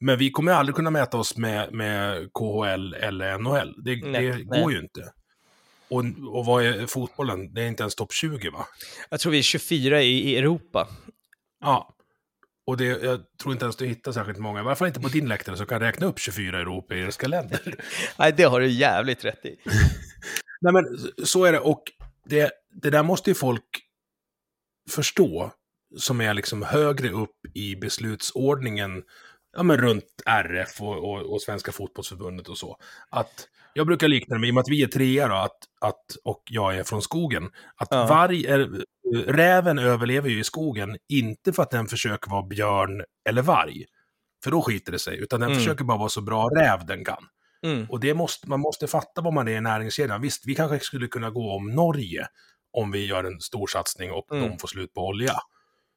Men 0.00 0.18
vi 0.18 0.30
kommer 0.30 0.52
aldrig 0.52 0.76
kunna 0.76 0.90
mäta 0.90 1.18
oss 1.18 1.36
med, 1.36 1.72
med 1.72 2.28
KHL 2.32 2.94
eller 2.94 3.38
NHL. 3.38 3.74
Det, 3.84 3.96
Nej, 3.96 4.26
det 4.26 4.32
nej. 4.32 4.62
går 4.62 4.72
ju 4.72 4.78
inte. 4.78 5.12
Och, 5.90 6.04
och 6.32 6.46
vad 6.46 6.64
är 6.64 6.86
fotbollen? 6.86 7.54
Det 7.54 7.62
är 7.62 7.68
inte 7.68 7.82
ens 7.82 7.94
topp 7.94 8.12
20 8.12 8.50
va? 8.50 8.66
Jag 9.10 9.20
tror 9.20 9.32
vi 9.32 9.38
är 9.38 9.42
24 9.42 10.02
i, 10.02 10.06
i 10.06 10.36
Europa. 10.36 10.88
Ja. 11.60 11.94
Och 12.66 12.76
det, 12.76 12.84
jag 12.84 13.20
tror 13.42 13.52
inte 13.52 13.64
ens 13.64 13.76
du 13.76 13.86
hittar 13.86 14.12
särskilt 14.12 14.38
många, 14.38 14.58
i 14.58 14.62
alla 14.62 14.76
fall 14.76 14.88
inte 14.88 15.00
på 15.00 15.08
din 15.08 15.28
läktare, 15.28 15.56
som 15.56 15.66
kan 15.66 15.80
räkna 15.80 16.06
upp 16.06 16.18
24 16.18 16.60
europeiska 16.60 17.28
länder. 17.28 17.74
Nej, 18.18 18.34
det 18.36 18.42
har 18.42 18.60
du 18.60 18.68
jävligt 18.68 19.24
rätt 19.24 19.44
i. 19.44 19.56
Nej 20.60 20.72
men 20.72 20.84
så 21.26 21.44
är 21.44 21.52
det, 21.52 21.60
och 21.60 21.82
det, 22.24 22.52
det 22.82 22.90
där 22.90 23.02
måste 23.02 23.30
ju 23.30 23.34
folk 23.34 23.80
förstå, 24.90 25.52
som 25.96 26.20
är 26.20 26.34
liksom 26.34 26.62
högre 26.62 27.10
upp 27.10 27.36
i 27.54 27.76
beslutsordningen, 27.76 29.02
ja 29.58 29.62
men 29.62 29.76
runt 29.76 30.04
RF 30.26 30.80
och, 30.82 30.96
och, 31.10 31.32
och 31.32 31.42
Svenska 31.42 31.72
fotbollsförbundet 31.72 32.48
och 32.48 32.58
så. 32.58 32.76
Att 33.10 33.48
jag 33.74 33.86
brukar 33.86 34.08
likna 34.08 34.34
det 34.34 34.40
med, 34.40 34.48
i 34.48 34.50
och 34.50 34.54
med 34.54 34.60
att 34.60 34.68
vi 34.68 34.82
är 34.82 34.86
trea 34.86 35.28
då, 35.28 35.34
att, 35.34 35.58
att, 35.80 36.04
och 36.24 36.42
jag 36.50 36.76
är 36.76 36.84
från 36.84 37.02
skogen, 37.02 37.50
att 37.76 37.88
Ja. 37.90 38.06
varg 38.06 38.46
är, 38.46 38.84
räven 39.26 39.78
överlever 39.78 40.28
ju 40.28 40.40
i 40.40 40.44
skogen, 40.44 40.96
inte 41.08 41.52
för 41.52 41.62
att 41.62 41.70
den 41.70 41.86
försöker 41.86 42.30
vara 42.30 42.42
björn 42.42 43.04
eller 43.28 43.42
varg, 43.42 43.84
för 44.44 44.50
då 44.50 44.62
skiter 44.62 44.92
det 44.92 44.98
sig, 44.98 45.18
utan 45.18 45.40
den 45.40 45.48
Mm. 45.50 45.58
försöker 45.58 45.84
bara 45.84 45.98
vara 45.98 46.08
så 46.08 46.20
bra 46.20 46.48
räv 46.48 46.86
den 46.86 47.04
kan. 47.04 47.24
Mm. 47.62 47.86
Och 47.90 48.00
det 48.00 48.14
måste, 48.14 48.48
man 48.48 48.60
måste 48.60 48.86
fatta 48.86 49.20
vad 49.20 49.32
man 49.34 49.48
är 49.48 49.52
i 49.52 49.60
näringskedjan. 49.60 50.20
Visst, 50.22 50.46
vi 50.46 50.54
kanske 50.54 50.80
skulle 50.80 51.06
kunna 51.06 51.30
gå 51.30 51.52
om 51.56 51.70
Norge 51.70 52.26
om 52.72 52.90
vi 52.90 53.06
gör 53.06 53.24
en 53.24 53.40
stor 53.40 53.66
satsning 53.66 54.10
och 54.12 54.32
Mm. 54.32 54.48
de 54.50 54.58
får 54.58 54.68
slut 54.68 54.92
på 54.94 55.06
olja. 55.06 55.34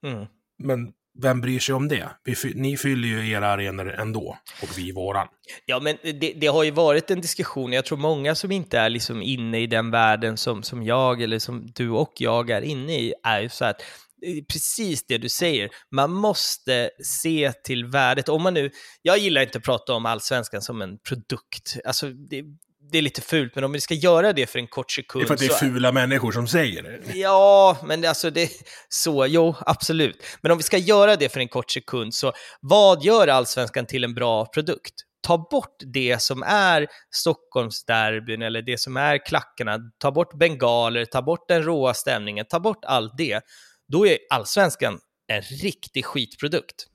Mm. 0.06 0.26
Men 0.58 0.94
vem 1.20 1.42
bryr 1.42 1.60
sig 1.60 1.76
om 1.76 1.88
det? 1.88 2.10
Vi, 2.24 2.36
ni 2.56 2.78
fyller 2.78 3.08
ju 3.08 3.32
era 3.32 3.48
arenor 3.48 3.92
ändå, 3.92 4.38
och 4.62 4.78
vi 4.78 4.92
våran. 4.92 5.28
Ja, 5.66 5.80
men 5.80 5.98
det, 6.04 6.34
det 6.34 6.48
har 6.48 6.64
ju 6.64 6.72
varit 6.72 7.12
en 7.12 7.22
diskussion. 7.22 7.74
Jag 7.74 7.86
tror 7.86 7.98
många 7.98 8.36
som 8.36 8.52
inte 8.52 8.80
är 8.80 8.90
liksom 8.90 9.22
inne 9.22 9.60
i 9.60 9.68
den 9.68 9.92
världen 9.92 10.38
som, 10.38 10.64
som 10.64 10.84
jag 10.84 11.22
eller 11.22 11.40
som 11.40 11.68
du 11.76 11.90
och 11.90 12.14
jag 12.18 12.50
är 12.50 12.62
inne 12.62 13.00
i 13.00 13.14
är 13.24 13.42
ju 13.42 13.50
så 13.50 13.66
att 13.66 13.82
eh, 14.26 14.44
precis 14.54 15.06
det 15.08 15.18
du 15.18 15.30
säger. 15.30 15.70
Man 15.92 16.12
måste 16.12 16.90
se 17.04 17.52
till 17.52 17.86
värdet. 17.86 18.30
Om 18.30 18.44
man 18.44 18.54
nu, 18.54 18.72
jag 19.02 19.18
gillar 19.18 19.42
inte 19.42 19.58
att 19.58 19.64
prata 19.64 19.94
om 19.94 20.06
allsvenskan 20.06 20.62
som 20.62 20.82
en 20.82 20.98
produkt. 20.98 21.78
Alltså, 21.86 22.10
det, 22.10 22.44
det 22.92 22.98
är 22.98 23.02
lite 23.02 23.22
fult, 23.22 23.56
men 23.56 23.64
om 23.64 23.72
vi 23.72 23.82
ska 23.82 23.94
göra 23.94 24.34
det 24.34 24.48
för 24.48 24.60
en 24.60 24.68
kort 24.68 24.88
Det 24.88 24.94
sekund 24.96 25.24
är 25.24 25.28
för 25.28 25.34
att 25.34 25.40
det 25.40 25.46
är 25.46 25.50
fula 25.50 25.92
människor 25.92 26.32
som 26.32 26.48
säger 26.48 26.84
det. 26.84 27.18
Ja, 27.18 27.78
men 27.84 28.06
alltså 28.06 28.30
det 28.30 28.52
så, 28.90 29.26
jo, 29.26 29.56
absolut. 29.60 30.24
Men 30.42 30.52
om 30.52 30.58
vi 30.58 30.64
ska 30.64 30.78
göra 30.78 31.16
det 31.16 31.30
för 31.30 31.40
en 31.40 31.48
kort 31.48 31.72
sekund, 31.72 32.14
så 32.14 32.34
vad 32.60 33.04
gör 33.04 33.28
allsvenskan 33.28 33.86
till 33.86 34.04
en 34.04 34.14
bra 34.14 34.46
produkt? 34.46 34.94
Ta 35.22 35.48
bort 35.52 35.76
det 35.94 36.22
som 36.22 36.44
är 36.44 36.88
Stockholmsderbyn 37.12 38.42
eller 38.42 38.62
det 38.62 38.80
som 38.80 38.98
är 38.98 39.26
klackarna, 39.26 39.80
ta 39.98 40.12
bort 40.12 40.34
bengaler, 40.34 41.06
ta 41.06 41.22
bort 41.22 41.48
den 41.48 41.64
råa 41.64 41.94
stämningen, 41.94 42.46
ta 42.50 42.60
bort 42.60 42.86
allt 42.86 43.18
det. 43.18 43.42
Då 43.88 44.08
är 44.08 44.18
allsvenskan 44.30 45.00
en 45.28 45.42
riktig 45.42 46.06
skitprodukt. 46.06 46.88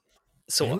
Så. 0.48 0.66
Mm. 0.66 0.78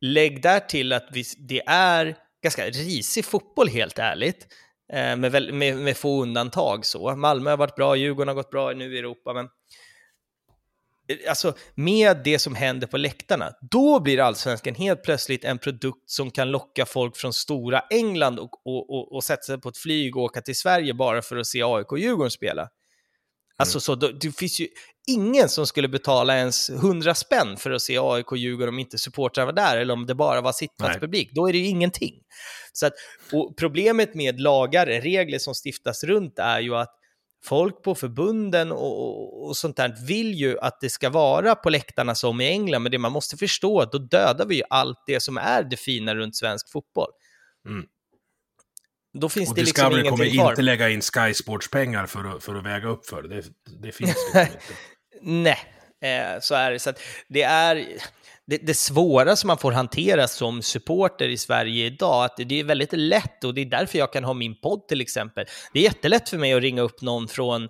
Lägg 0.00 0.42
där 0.42 0.60
till 0.60 0.92
att 0.92 1.08
vi, 1.12 1.24
det 1.38 1.62
är 1.66 2.16
ganska 2.42 2.66
risig 2.66 3.24
fotboll 3.24 3.68
helt 3.68 3.98
ärligt. 3.98 4.46
Eh, 4.92 5.16
med, 5.16 5.32
väl, 5.32 5.52
med, 5.52 5.76
med 5.76 5.96
få 5.96 6.22
undantag 6.22 6.86
så. 6.86 7.16
Malmö 7.16 7.50
har 7.50 7.56
varit 7.56 7.76
bra, 7.76 7.96
Djurgården 7.96 8.28
har 8.28 8.34
gått 8.34 8.50
bra 8.50 8.72
nu 8.72 8.94
i 8.94 8.98
Europa, 8.98 9.32
men 9.32 9.48
eh, 11.08 11.16
alltså 11.28 11.54
med 11.74 12.16
det 12.24 12.38
som 12.38 12.54
händer 12.54 12.86
på 12.86 12.96
läktarna, 12.96 13.52
då 13.70 14.00
blir 14.00 14.20
allsvenskan 14.20 14.74
helt 14.74 15.02
plötsligt 15.02 15.44
en 15.44 15.58
produkt 15.58 16.10
som 16.10 16.30
kan 16.30 16.50
locka 16.50 16.86
folk 16.86 17.16
från 17.16 17.32
stora 17.32 17.80
England 17.80 18.38
och, 18.38 18.66
och, 18.66 18.90
och, 18.90 19.12
och 19.12 19.24
sätta 19.24 19.42
sig 19.42 19.60
på 19.60 19.68
ett 19.68 19.78
flyg 19.78 20.16
och 20.16 20.22
åka 20.22 20.40
till 20.40 20.56
Sverige 20.56 20.94
bara 20.94 21.22
för 21.22 21.36
att 21.36 21.46
se 21.46 21.62
AIK 21.62 21.92
och 21.92 21.98
Djurgården 21.98 22.30
spela. 22.30 22.68
Alltså 23.58 23.80
så, 23.80 23.94
då, 23.94 24.08
det 24.08 24.36
finns 24.36 24.60
ju 24.60 24.68
ingen 25.06 25.48
som 25.48 25.66
skulle 25.66 25.88
betala 25.88 26.36
ens 26.36 26.70
100 26.70 27.14
spänn 27.14 27.56
för 27.56 27.70
att 27.70 27.82
se 27.82 27.98
AIK 27.98 28.32
Djurgården 28.36 28.68
om 28.68 28.78
inte 28.78 28.98
supportrar 28.98 29.44
var 29.44 29.52
där 29.52 29.76
eller 29.76 29.94
om 29.94 30.06
det 30.06 30.14
bara 30.14 30.40
var 30.40 30.52
sittplatspublik. 30.52 31.30
Då 31.32 31.48
är 31.48 31.52
det 31.52 31.58
ju 31.58 31.66
ingenting. 31.66 32.14
Så 32.72 32.86
att, 32.86 32.92
problemet 33.56 34.14
med 34.14 34.40
lagar, 34.40 34.86
regler 34.86 35.38
som 35.38 35.54
stiftas 35.54 36.04
runt 36.04 36.38
är 36.38 36.60
ju 36.60 36.76
att 36.76 36.92
folk 37.44 37.82
på 37.82 37.94
förbunden 37.94 38.72
och, 38.72 39.02
och, 39.02 39.48
och 39.48 39.56
sånt 39.56 39.76
där 39.76 40.06
vill 40.06 40.34
ju 40.34 40.58
att 40.58 40.80
det 40.80 40.90
ska 40.90 41.10
vara 41.10 41.54
på 41.54 41.70
läktarna 41.70 42.14
som 42.14 42.40
i 42.40 42.48
England, 42.48 42.82
men 42.82 42.92
det 42.92 42.98
man 42.98 43.12
måste 43.12 43.36
förstå, 43.36 43.80
att 43.80 43.92
då 43.92 43.98
dödar 43.98 44.46
vi 44.46 44.54
ju 44.54 44.62
allt 44.70 44.98
det 45.06 45.20
som 45.20 45.38
är 45.38 45.62
det 45.62 45.76
fina 45.76 46.14
runt 46.14 46.36
svensk 46.36 46.72
fotboll. 46.72 47.10
Mm. 47.68 47.86
Då 49.20 49.28
finns 49.28 49.48
Och 49.48 49.54
det 49.54 49.60
liksom 49.60 49.90
Discovery 49.90 50.08
kommer 50.10 50.24
ingenting 50.24 50.40
kvar. 50.40 50.50
inte 50.50 50.62
lägga 50.62 50.88
in 50.90 51.00
Sky 51.00 51.34
Sports-pengar 51.34 52.06
för 52.06 52.24
att, 52.24 52.44
för 52.44 52.54
att 52.54 52.64
väga 52.64 52.88
upp 52.88 53.06
för 53.06 53.22
det. 53.22 53.28
Det, 53.28 53.44
det 53.82 53.92
finns 53.92 54.10
liksom 54.10 54.40
inte. 54.40 54.74
Nej, 55.22 55.58
eh, 56.02 56.40
så 56.40 56.54
är 56.54 56.72
det. 56.72 56.78
Så 56.78 56.92
det 57.28 57.42
är 57.42 57.86
det, 58.46 58.56
det 58.56 58.74
svåra 58.74 59.36
som 59.36 59.48
man 59.48 59.58
får 59.58 59.72
hantera 59.72 60.28
som 60.28 60.62
supporter 60.62 61.28
i 61.28 61.36
Sverige 61.36 61.86
idag, 61.86 62.24
att 62.24 62.36
det 62.36 62.60
är 62.60 62.64
väldigt 62.64 62.92
lätt 62.92 63.44
och 63.44 63.54
det 63.54 63.60
är 63.60 63.66
därför 63.66 63.98
jag 63.98 64.12
kan 64.12 64.24
ha 64.24 64.34
min 64.34 64.60
podd 64.60 64.88
till 64.88 65.00
exempel. 65.00 65.46
Det 65.72 65.78
är 65.78 65.82
jättelätt 65.82 66.28
för 66.28 66.38
mig 66.38 66.52
att 66.52 66.62
ringa 66.62 66.82
upp 66.82 67.02
någon 67.02 67.28
från, 67.28 67.68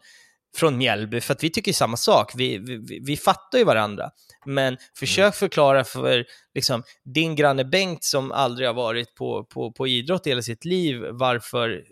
från 0.57 0.79
Mjällby, 0.79 1.21
för 1.21 1.35
att 1.35 1.45
vi 1.45 1.51
tycker 1.51 1.73
samma 1.73 1.97
sak. 1.97 2.33
Vi, 2.35 2.59
vi, 2.59 3.01
vi 3.07 3.17
fattar 3.17 3.59
ju 3.59 3.65
varandra. 3.65 4.11
Men 4.45 4.77
försök 4.99 5.35
förklara 5.35 5.85
för 5.85 6.25
liksom, 6.55 6.83
din 7.15 7.37
granne 7.37 7.65
Bengt 7.65 8.05
som 8.05 8.33
aldrig 8.33 8.69
har 8.69 8.75
varit 8.75 9.15
på, 9.15 9.45
på, 9.45 9.73
på 9.73 9.87
idrott 9.87 10.27
hela 10.27 10.43
sitt 10.43 10.65
liv 10.65 11.05
varför 11.11 11.83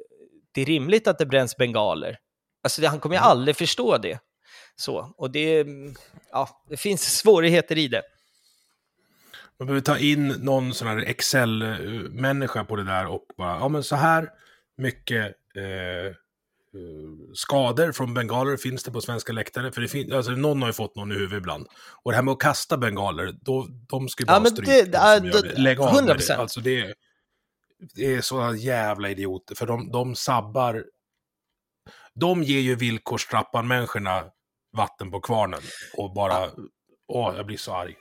det 0.54 0.62
är 0.62 0.66
rimligt 0.66 1.08
att 1.08 1.18
det 1.18 1.26
bränns 1.26 1.56
bengaler. 1.56 2.16
Alltså, 2.62 2.86
han 2.86 3.00
kommer 3.00 3.16
ju 3.16 3.22
aldrig 3.22 3.56
förstå 3.56 3.98
det. 3.98 4.18
Så, 4.76 5.14
och 5.16 5.30
det, 5.30 5.66
ja, 6.30 6.64
det 6.68 6.76
finns 6.76 7.16
svårigheter 7.18 7.78
i 7.78 7.88
det. 7.88 8.02
Man 9.58 9.66
behöver 9.66 9.80
ta 9.82 9.98
in 9.98 10.28
någon 10.28 10.74
sån 10.74 10.88
här 10.88 10.96
Excel-människa 10.98 12.64
på 12.64 12.76
det 12.76 12.84
där 12.84 13.06
och 13.06 13.26
bara, 13.36 13.58
ja 13.58 13.68
men 13.68 13.82
så 13.84 13.96
här 13.96 14.30
mycket 14.76 15.34
eh, 15.56 16.06
eh, 16.06 16.12
skador 17.34 17.92
från 17.92 18.14
bengaler 18.14 18.56
finns 18.56 18.82
det 18.84 18.90
på 18.90 19.00
svenska 19.00 19.32
läktare. 19.32 19.72
För 19.72 19.80
det 19.80 19.88
fin- 19.88 20.12
alltså, 20.12 20.32
någon 20.32 20.62
har 20.62 20.68
ju 20.68 20.72
fått 20.72 20.96
någon 20.96 21.12
i 21.12 21.14
huvudet 21.14 21.38
ibland. 21.38 21.66
Och 22.02 22.10
det 22.12 22.16
här 22.16 22.22
med 22.22 22.32
att 22.32 22.38
kasta 22.40 22.76
bengaler, 22.76 23.32
då, 23.40 23.66
de 23.88 24.08
ska 24.08 24.22
ju 24.22 24.26
bara 24.26 24.40
Ja, 24.44 24.50
stryka. 24.50 24.72
det- 24.72 24.82
de 24.84 24.90
ja, 24.98 25.16
som 25.16 25.26
gör 25.26 25.32
då- 25.32 25.40
det. 25.40 25.60
Lägg 25.60 25.80
av 25.80 25.94
med 25.94 25.94
100%. 26.16 26.26
det. 26.28 26.36
Alltså 26.36 26.60
det, 26.60 26.80
är- 26.80 26.94
det 27.94 28.14
är 28.14 28.20
sådana 28.20 28.56
jävla 28.56 29.10
idioter, 29.10 29.54
för 29.54 29.66
de, 29.66 29.90
de 29.92 30.14
sabbar... 30.14 30.84
De 32.14 32.42
ger 32.42 32.60
ju 32.60 32.74
villkorstrappan-människorna 32.74 34.24
vatten 34.76 35.10
på 35.10 35.20
kvarnen 35.20 35.60
och 35.96 36.14
bara... 36.14 36.50
Åh, 37.08 37.32
jag 37.36 37.46
blir 37.46 37.56
så 37.56 37.74
arg. 37.74 37.94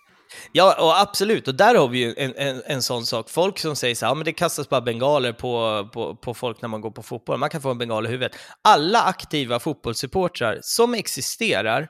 Ja, 0.51 0.75
och 0.79 0.99
absolut. 0.99 1.47
Och 1.47 1.55
där 1.55 1.75
har 1.75 1.87
vi 1.87 1.99
ju 1.99 2.13
en, 2.17 2.33
en, 2.35 2.61
en 2.65 2.81
sån 2.81 3.05
sak. 3.05 3.29
Folk 3.29 3.59
som 3.59 3.75
säger 3.75 3.95
så 3.95 4.05
här, 4.05 4.11
ja, 4.11 4.15
men 4.15 4.25
det 4.25 4.33
kastas 4.33 4.69
bara 4.69 4.81
bengaler 4.81 5.33
på, 5.33 5.89
på, 5.93 6.15
på 6.15 6.33
folk 6.33 6.61
när 6.61 6.69
man 6.69 6.81
går 6.81 6.91
på 6.91 7.03
fotboll. 7.03 7.37
Man 7.37 7.49
kan 7.49 7.61
få 7.61 7.71
en 7.71 7.77
bengal 7.77 8.05
i 8.05 8.09
huvudet. 8.09 8.35
Alla 8.61 9.01
aktiva 9.01 9.59
fotbollssupportrar 9.59 10.59
som 10.61 10.93
existerar 10.93 11.87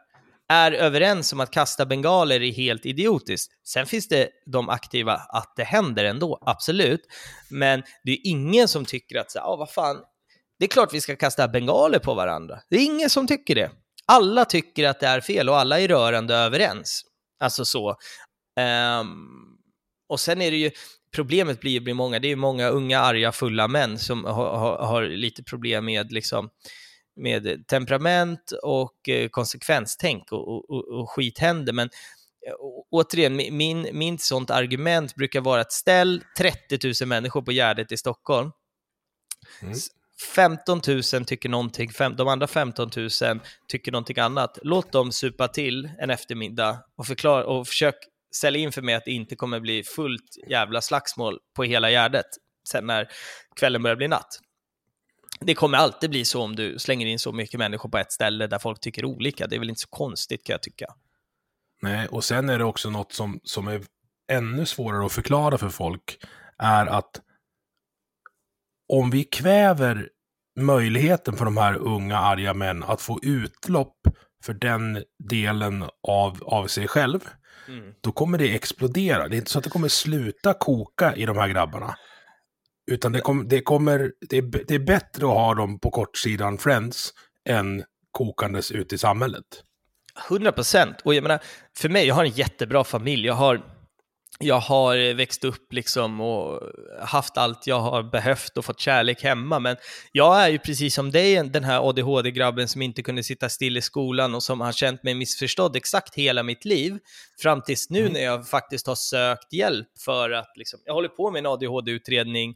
är 0.50 0.72
överens 0.72 1.34
om 1.34 1.40
att 1.40 1.52
kasta 1.52 1.86
bengaler 1.86 2.42
är 2.42 2.52
helt 2.52 2.86
idiotiskt. 2.86 3.52
Sen 3.68 3.86
finns 3.86 4.08
det 4.08 4.30
de 4.52 4.70
aktiva 4.70 5.14
att 5.14 5.54
det 5.56 5.64
händer 5.64 6.06
ändå, 6.06 6.40
absolut. 6.46 7.02
Men 7.50 7.84
det 8.04 8.12
är 8.12 8.20
ingen 8.24 8.68
som 8.68 8.86
tycker 8.86 9.20
att, 9.20 9.36
ja 9.36 9.56
vad 9.56 9.70
fan, 9.70 9.98
det 10.60 10.66
är 10.66 10.70
klart 10.70 10.94
vi 10.94 11.02
ska 11.02 11.16
kasta 11.16 11.48
bengaler 11.48 12.00
på 12.00 12.14
varandra. 12.14 12.60
Det 12.70 12.76
är 12.76 12.86
ingen 12.86 13.10
som 13.10 13.28
tycker 13.28 13.56
det. 13.56 13.72
Alla 14.08 14.46
tycker 14.46 14.88
att 14.88 15.00
det 15.00 15.08
är 15.08 15.22
fel 15.22 15.50
och 15.50 15.58
alla 15.58 15.80
är 15.80 15.88
rörande 15.88 16.36
överens. 16.36 17.02
Alltså 17.40 17.66
så. 17.66 17.96
Ehm, 18.60 19.28
och 20.10 20.20
sen 20.20 20.42
är 20.42 20.52
det 20.52 20.58
ju, 20.58 20.72
problemet 21.16 21.60
blir 21.60 21.88
ju 21.88 21.94
många, 21.94 22.20
det 22.20 22.28
är 22.28 22.30
ju 22.30 22.36
många 22.36 22.68
unga, 22.70 23.00
arga, 23.00 23.32
fulla 23.32 23.68
män 23.68 24.00
som 24.00 24.26
har, 24.26 24.58
har, 24.58 24.78
har 24.78 25.04
lite 25.04 25.44
problem 25.44 25.86
med, 25.86 26.12
liksom, 26.12 26.50
med 27.16 27.68
temperament 27.68 28.52
och 28.64 29.10
eh, 29.10 29.30
konsekvenstänk 29.30 30.32
och, 30.32 30.48
och, 30.48 30.70
och, 30.70 31.00
och 31.00 31.10
skit 31.12 31.40
händer. 31.40 31.74
Men 31.74 31.90
eh, 32.48 32.54
å- 32.60 32.86
återigen, 32.92 33.40
mi- 33.40 33.52
min, 33.52 33.88
min 33.94 34.18
sånt 34.20 34.50
argument 34.52 35.16
brukar 35.16 35.42
vara 35.42 35.62
att 35.62 35.72
ställ 35.72 36.24
30 36.38 36.80
000 37.02 37.08
människor 37.10 37.42
på 37.42 37.52
Gärdet 37.52 37.92
i 37.92 37.98
Stockholm. 37.98 38.52
Mm. 39.62 39.74
15 40.36 40.82
000 40.88 41.04
tycker 41.26 41.50
någonting, 41.50 41.92
fem, 41.92 42.16
de 42.16 42.28
andra 42.28 42.48
15 42.48 42.90
000 42.96 43.10
tycker 43.68 43.92
någonting 43.92 44.20
annat. 44.20 44.60
Låt 44.62 44.92
dem 44.92 45.12
supa 45.12 45.48
till 45.48 45.90
en 46.00 46.10
eftermiddag 46.10 46.80
och, 46.98 47.08
förklara, 47.08 47.46
och 47.46 47.68
försök 47.68 47.96
sälja 48.36 48.62
in 48.62 48.72
för 48.72 48.82
mig 48.82 48.96
att 48.96 49.06
det 49.06 49.12
inte 49.12 49.36
kommer 49.36 49.60
bli 49.60 49.84
fullt 49.84 50.38
jävla 50.50 50.82
slagsmål 50.82 51.40
på 51.56 51.64
hela 51.64 51.90
Gärdet 51.90 52.26
sen 52.70 52.88
när 52.88 53.08
kvällen 53.56 53.84
börjar 53.84 53.96
bli 53.96 54.08
natt. 54.08 54.40
Det 55.40 55.56
kommer 55.56 55.78
alltid 55.78 56.10
bli 56.10 56.26
så 56.26 56.42
om 56.42 56.56
du 56.56 56.80
slänger 56.80 57.08
in 57.08 57.20
så 57.20 57.32
mycket 57.32 57.58
människor 57.58 57.90
på 57.90 57.98
ett 57.98 58.12
ställe 58.12 58.48
där 58.48 58.60
folk 58.60 58.80
tycker 58.80 59.06
olika. 59.06 59.48
Det 59.48 59.56
är 59.56 59.60
väl 59.60 59.70
inte 59.70 59.82
så 59.82 59.88
konstigt 59.88 60.44
kan 60.44 60.54
jag 60.54 60.62
tycka. 60.62 60.86
Nej, 61.82 62.08
och 62.08 62.24
sen 62.24 62.50
är 62.50 62.58
det 62.58 62.66
också 62.66 62.90
något 62.90 63.14
som, 63.14 63.40
som 63.44 63.68
är 63.68 63.82
ännu 64.32 64.66
svårare 64.66 65.06
att 65.06 65.12
förklara 65.12 65.58
för 65.58 65.70
folk, 65.70 66.18
är 66.58 66.86
att 66.86 67.22
om 68.90 69.10
vi 69.10 69.24
kväver 69.24 70.10
möjligheten 70.60 71.38
för 71.38 71.46
de 71.46 71.58
här 71.58 71.76
unga 71.76 72.18
arga 72.18 72.54
män 72.54 72.84
att 72.84 73.02
få 73.02 73.20
utlopp 73.24 73.98
för 74.44 74.54
den 74.54 75.04
delen 75.30 75.86
av, 76.08 76.44
av 76.44 76.68
sig 76.68 76.88
själv, 76.88 77.20
mm. 77.68 77.94
då 78.02 78.12
kommer 78.12 78.38
det 78.38 78.56
explodera. 78.56 79.28
Det 79.28 79.36
är 79.36 79.38
inte 79.38 79.52
så 79.52 79.58
att 79.58 79.64
det 79.64 79.70
kommer 79.70 79.88
sluta 79.88 80.54
koka 80.54 81.16
i 81.16 81.26
de 81.26 81.38
här 81.38 81.48
grabbarna. 81.48 81.96
Utan 82.92 83.12
det, 83.12 83.20
kom, 83.20 83.48
det 83.48 83.62
kommer, 83.62 84.12
det 84.30 84.38
är, 84.38 84.42
det 84.42 84.76
är 84.76 84.80
bättre 84.80 85.26
att 85.26 85.34
ha 85.34 85.54
dem 85.54 85.80
på 85.80 85.92
kortsidan 85.92 86.58
Friends 86.58 87.14
än 87.50 87.84
kokandes 88.12 88.72
ute 88.72 88.96
i 88.96 88.98
samhället. 88.98 89.46
100 90.30 90.52
procent. 90.52 91.02
Och 91.04 91.14
jag 91.16 91.22
menar, 91.22 91.40
för 91.78 91.90
mig, 91.90 92.08
jag 92.08 92.16
har 92.16 92.24
en 92.24 92.32
jättebra 92.32 92.84
familj. 92.84 93.28
Jag 93.28 93.34
har 93.34 93.73
jag 94.40 94.60
har 94.60 95.14
växt 95.14 95.44
upp 95.44 95.74
liksom 95.74 96.22
och 96.22 96.62
haft 97.02 97.38
allt 97.38 97.68
jag 97.68 97.80
har 97.80 98.04
behövt 98.04 98.58
och 98.58 98.66
fått 98.66 98.80
kärlek 98.80 99.24
hemma. 99.24 99.60
Men 99.60 99.78
jag 100.12 100.42
är 100.44 100.50
ju 100.50 100.60
precis 100.60 100.96
som 100.96 101.12
dig, 101.12 101.44
den 101.44 101.64
här 101.64 101.90
ADHD-grabben 101.90 102.68
som 102.68 102.82
inte 102.82 103.04
kunde 103.04 103.24
sitta 103.24 103.50
still 103.50 103.78
i 103.78 103.82
skolan 103.82 104.36
och 104.36 104.44
som 104.44 104.62
har 104.62 104.72
känt 104.72 105.04
mig 105.04 105.16
missförstådd 105.16 105.76
exakt 105.76 106.16
hela 106.16 106.44
mitt 106.44 106.66
liv. 106.66 107.00
Fram 107.42 107.62
tills 107.62 107.90
nu 107.90 108.00
mm. 108.00 108.14
när 108.14 108.24
jag 108.24 108.48
faktiskt 108.48 108.88
har 108.88 108.96
sökt 108.96 109.54
hjälp 109.54 109.88
för 110.06 110.32
att, 110.32 110.52
liksom, 110.56 110.80
jag 110.86 110.94
håller 110.94 111.10
på 111.10 111.32
med 111.32 111.40
en 111.40 111.46
ADHD-utredning 111.46 112.56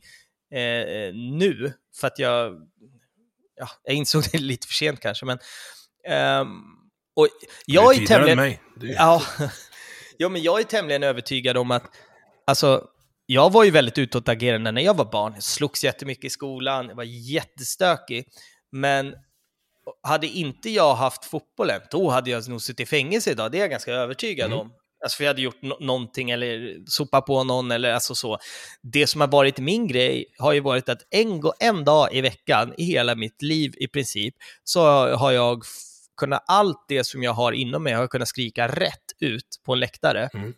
eh, 0.53 1.13
nu, 1.13 1.73
för 1.99 2.07
att 2.07 2.19
jag, 2.19 2.53
ja, 3.55 3.67
jag 3.84 3.95
insåg 3.95 4.23
det 4.32 4.38
lite 4.38 4.67
för 4.67 4.73
sent 4.73 4.99
kanske, 4.99 5.25
men 5.25 5.39
um, 6.41 6.78
och 7.15 7.28
jag 7.65 7.95
är, 7.95 8.01
är 8.01 8.05
tämligen... 8.05 8.38
Mig. 8.38 8.61
Det 8.75 8.88
är... 8.88 8.93
Ja, 8.93 9.21
Ja, 10.18 10.30
men 10.30 10.41
jag 10.41 10.59
är 10.59 10.63
tämligen 10.63 11.03
övertygad 11.03 11.57
om 11.57 11.72
att, 11.72 11.84
alltså, 12.45 12.88
jag 13.26 13.51
var 13.51 13.63
ju 13.63 13.72
väldigt 13.72 13.97
utåtagerande 13.97 14.72
när 14.72 14.82
jag 14.82 14.97
var 14.97 15.05
barn. 15.05 15.34
Jag 15.34 15.43
slogs 15.43 15.84
jättemycket 15.84 16.26
i 16.26 16.30
skolan, 16.30 16.88
jag 16.88 16.95
var 16.95 17.03
jättestökig. 17.03 18.28
Men 18.72 19.13
hade 20.03 20.28
inte 20.28 20.70
jag 20.70 20.95
haft 20.95 21.26
fotbollen, 21.26 21.82
då 21.91 22.09
hade 22.09 22.30
jag 22.30 22.49
nog 22.49 22.61
suttit 22.61 22.80
i 22.80 22.86
fängelse 22.86 23.32
idag. 23.32 23.51
Det 23.51 23.57
är 23.57 23.61
jag 23.61 23.70
ganska 23.70 23.93
övertygad 23.93 24.47
mm. 24.47 24.59
om. 24.59 24.72
Alltså 25.03 25.18
för 25.18 25.24
jag 25.24 25.30
hade 25.30 25.41
gjort 25.41 25.61
no 25.61 25.78
någonting 25.80 26.32
eller 26.32 26.78
sopat 26.86 27.26
på 27.26 27.43
någon 27.43 27.72
eller 27.72 27.93
alltså 27.93 28.15
så. 28.15 28.38
Det 28.82 29.07
som 29.07 29.22
har 29.22 29.28
varit 29.28 29.59
min 29.59 29.88
grej 29.88 30.26
har 30.38 30.53
ju 30.53 30.59
varit 30.59 30.89
att 30.89 31.01
en, 31.09 31.41
en 31.59 31.84
dag 31.86 32.13
i 32.13 32.22
veckan 32.22 32.74
i 32.78 32.84
hela 32.84 33.15
mitt 33.15 33.41
liv 33.41 33.74
i 33.78 33.88
princip 33.88 34.36
så 34.63 35.15
har 35.15 35.32
jag 35.32 35.63
kunna 36.18 36.38
allt 36.38 36.86
det 36.88 37.03
som 37.03 37.24
jag 37.24 37.34
har 37.34 37.51
inom 37.51 37.84
mig 37.84 37.93
har 37.93 38.01
jag 38.01 38.09
kunnat 38.09 38.28
skrika 38.28 38.68
rätt 38.68 39.11
ut 39.20 39.61
på 39.65 39.74
en 39.74 39.80
läktare. 39.80 40.30
Mm. 40.34 40.53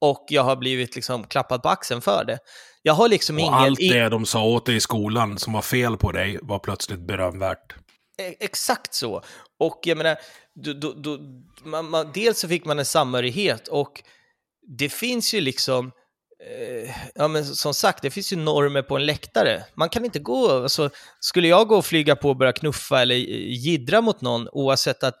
Och 0.00 0.26
jag 0.28 0.42
har 0.42 0.56
blivit 0.56 0.94
liksom 0.94 1.24
klappad 1.24 1.62
på 1.62 1.68
axeln 1.68 2.00
för 2.00 2.24
det. 2.24 2.38
Jag 2.82 2.94
har 2.94 3.08
liksom 3.08 3.36
och 3.36 3.40
ingen... 3.40 3.54
allt 3.54 3.78
det 3.78 4.08
de 4.08 4.26
sa 4.26 4.44
åt 4.44 4.66
dig 4.66 4.76
i 4.76 4.80
skolan 4.80 5.38
som 5.38 5.52
var 5.52 5.62
fel 5.62 5.96
på 5.96 6.12
dig 6.12 6.38
var 6.42 6.58
plötsligt 6.58 7.00
berömvärt. 7.00 7.74
E 8.18 8.34
exakt 8.40 8.94
så. 8.94 9.22
Och 9.58 9.80
jag 9.84 9.98
menar, 9.98 10.16
då, 10.54 10.72
då, 10.72 10.92
då, 10.92 11.18
man, 11.64 11.90
man, 11.90 12.10
dels 12.14 12.38
så 12.38 12.48
fick 12.48 12.64
man 12.64 12.78
en 12.78 12.84
samhörighet 12.84 13.68
och 13.68 14.02
det 14.78 14.88
finns 14.88 15.34
ju 15.34 15.40
liksom 15.40 15.92
ja, 17.14 17.28
men 17.28 17.44
som 17.44 17.74
sagt, 17.74 18.02
det 18.02 18.10
finns 18.10 18.32
ju 18.32 18.36
normer 18.36 18.82
på 18.82 18.96
en 18.96 19.06
läktare. 19.06 19.64
Man 19.74 19.88
kan 19.88 20.04
inte 20.04 20.18
gå, 20.18 20.62
alltså, 20.62 20.90
skulle 21.20 21.48
jag 21.48 21.68
gå 21.68 21.76
och 21.76 21.84
flyga 21.84 22.16
på 22.16 22.28
och 22.28 22.36
börja 22.36 22.52
knuffa 22.52 23.02
eller 23.02 23.14
gidra 23.14 24.00
mot 24.00 24.20
någon, 24.20 24.48
oavsett 24.48 25.02
att 25.02 25.14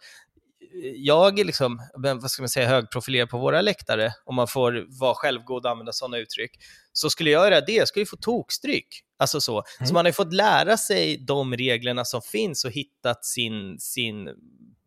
jag 0.94 1.38
är 1.38 1.44
liksom, 1.44 1.80
vad 1.94 2.30
ska 2.30 2.42
man 2.42 2.48
säga, 2.48 2.68
högprofilerad 2.68 3.28
på 3.28 3.38
våra 3.38 3.60
läktare, 3.60 4.12
om 4.24 4.34
man 4.34 4.48
får 4.48 4.98
vara 5.00 5.14
självgod 5.14 5.66
och 5.66 5.70
använda 5.70 5.92
sådana 5.92 6.18
uttryck, 6.18 6.50
så 6.92 7.10
skulle 7.10 7.30
jag 7.30 7.44
göra 7.44 7.60
det, 7.60 7.72
jag 7.72 7.88
skulle 7.88 8.06
få 8.06 8.16
tokstryk. 8.16 9.02
Alltså 9.18 9.40
så. 9.40 9.52
Mm. 9.52 9.86
så 9.86 9.94
man 9.94 10.04
har 10.04 10.08
ju 10.08 10.12
fått 10.12 10.32
lära 10.32 10.76
sig 10.76 11.18
de 11.18 11.56
reglerna 11.56 12.04
som 12.04 12.22
finns 12.22 12.64
och 12.64 12.70
hittat 12.70 13.24
sin, 13.24 13.78
sin 13.78 14.28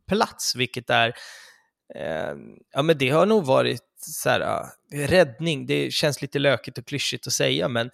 plats, 0.08 0.56
vilket 0.56 0.90
är 0.90 1.14
Eh, 1.96 2.36
ja, 2.72 2.82
men 2.82 2.98
det 2.98 3.10
har 3.10 3.26
nog 3.26 3.46
varit 3.46 3.82
så 4.02 4.30
här, 4.30 4.66
räddning. 4.92 5.66
Det 5.66 5.94
känns 5.94 6.22
lite 6.22 6.40
lökigt 6.40 6.78
och 6.78 6.86
klyschigt 6.86 7.28
att 7.28 7.34
säga, 7.34 7.68
men 7.68 7.90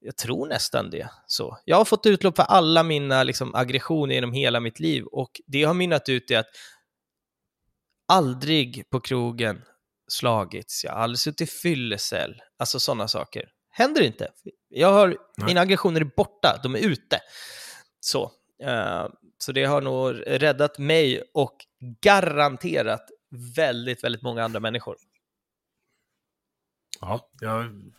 jag 0.00 0.16
tror 0.16 0.46
nästan 0.46 0.90
det. 0.90 1.10
Så. 1.26 1.58
Jag 1.64 1.76
har 1.76 1.84
fått 1.84 2.06
utlopp 2.06 2.36
för 2.36 2.42
alla 2.42 2.82
mina 2.82 3.22
liksom, 3.22 3.54
aggressioner 3.54 4.14
genom 4.14 4.32
hela 4.32 4.60
mitt 4.60 4.80
liv 4.80 5.04
och 5.04 5.40
det 5.46 5.64
har 5.64 5.74
mynnat 5.74 6.08
ut 6.08 6.30
i 6.30 6.34
att 6.34 6.46
aldrig 8.08 8.90
på 8.90 9.00
krogen 9.00 9.62
slagits, 10.08 10.84
jag 10.84 10.92
har 10.92 10.98
aldrig 10.98 11.18
suttit 11.18 11.52
fyllecell, 11.52 12.42
alltså 12.58 12.80
sådana 12.80 13.08
saker. 13.08 13.48
Händer 13.70 14.02
inte. 14.02 14.28
Jag 14.68 14.92
har, 14.92 15.16
mina 15.46 15.60
aggressioner 15.60 16.00
är 16.00 16.10
borta, 16.16 16.60
de 16.62 16.74
är 16.74 16.78
ute. 16.78 17.18
Så, 18.00 18.22
uh, 18.64 19.06
så 19.38 19.52
det 19.52 19.64
har 19.64 19.80
nog 19.80 20.22
räddat 20.26 20.78
mig 20.78 21.22
och 21.34 21.56
garanterat 22.00 23.10
väldigt, 23.56 24.04
väldigt 24.04 24.22
många 24.22 24.44
andra 24.44 24.60
människor. 24.60 24.96
Ja, 27.00 27.30
jag, 27.40 27.92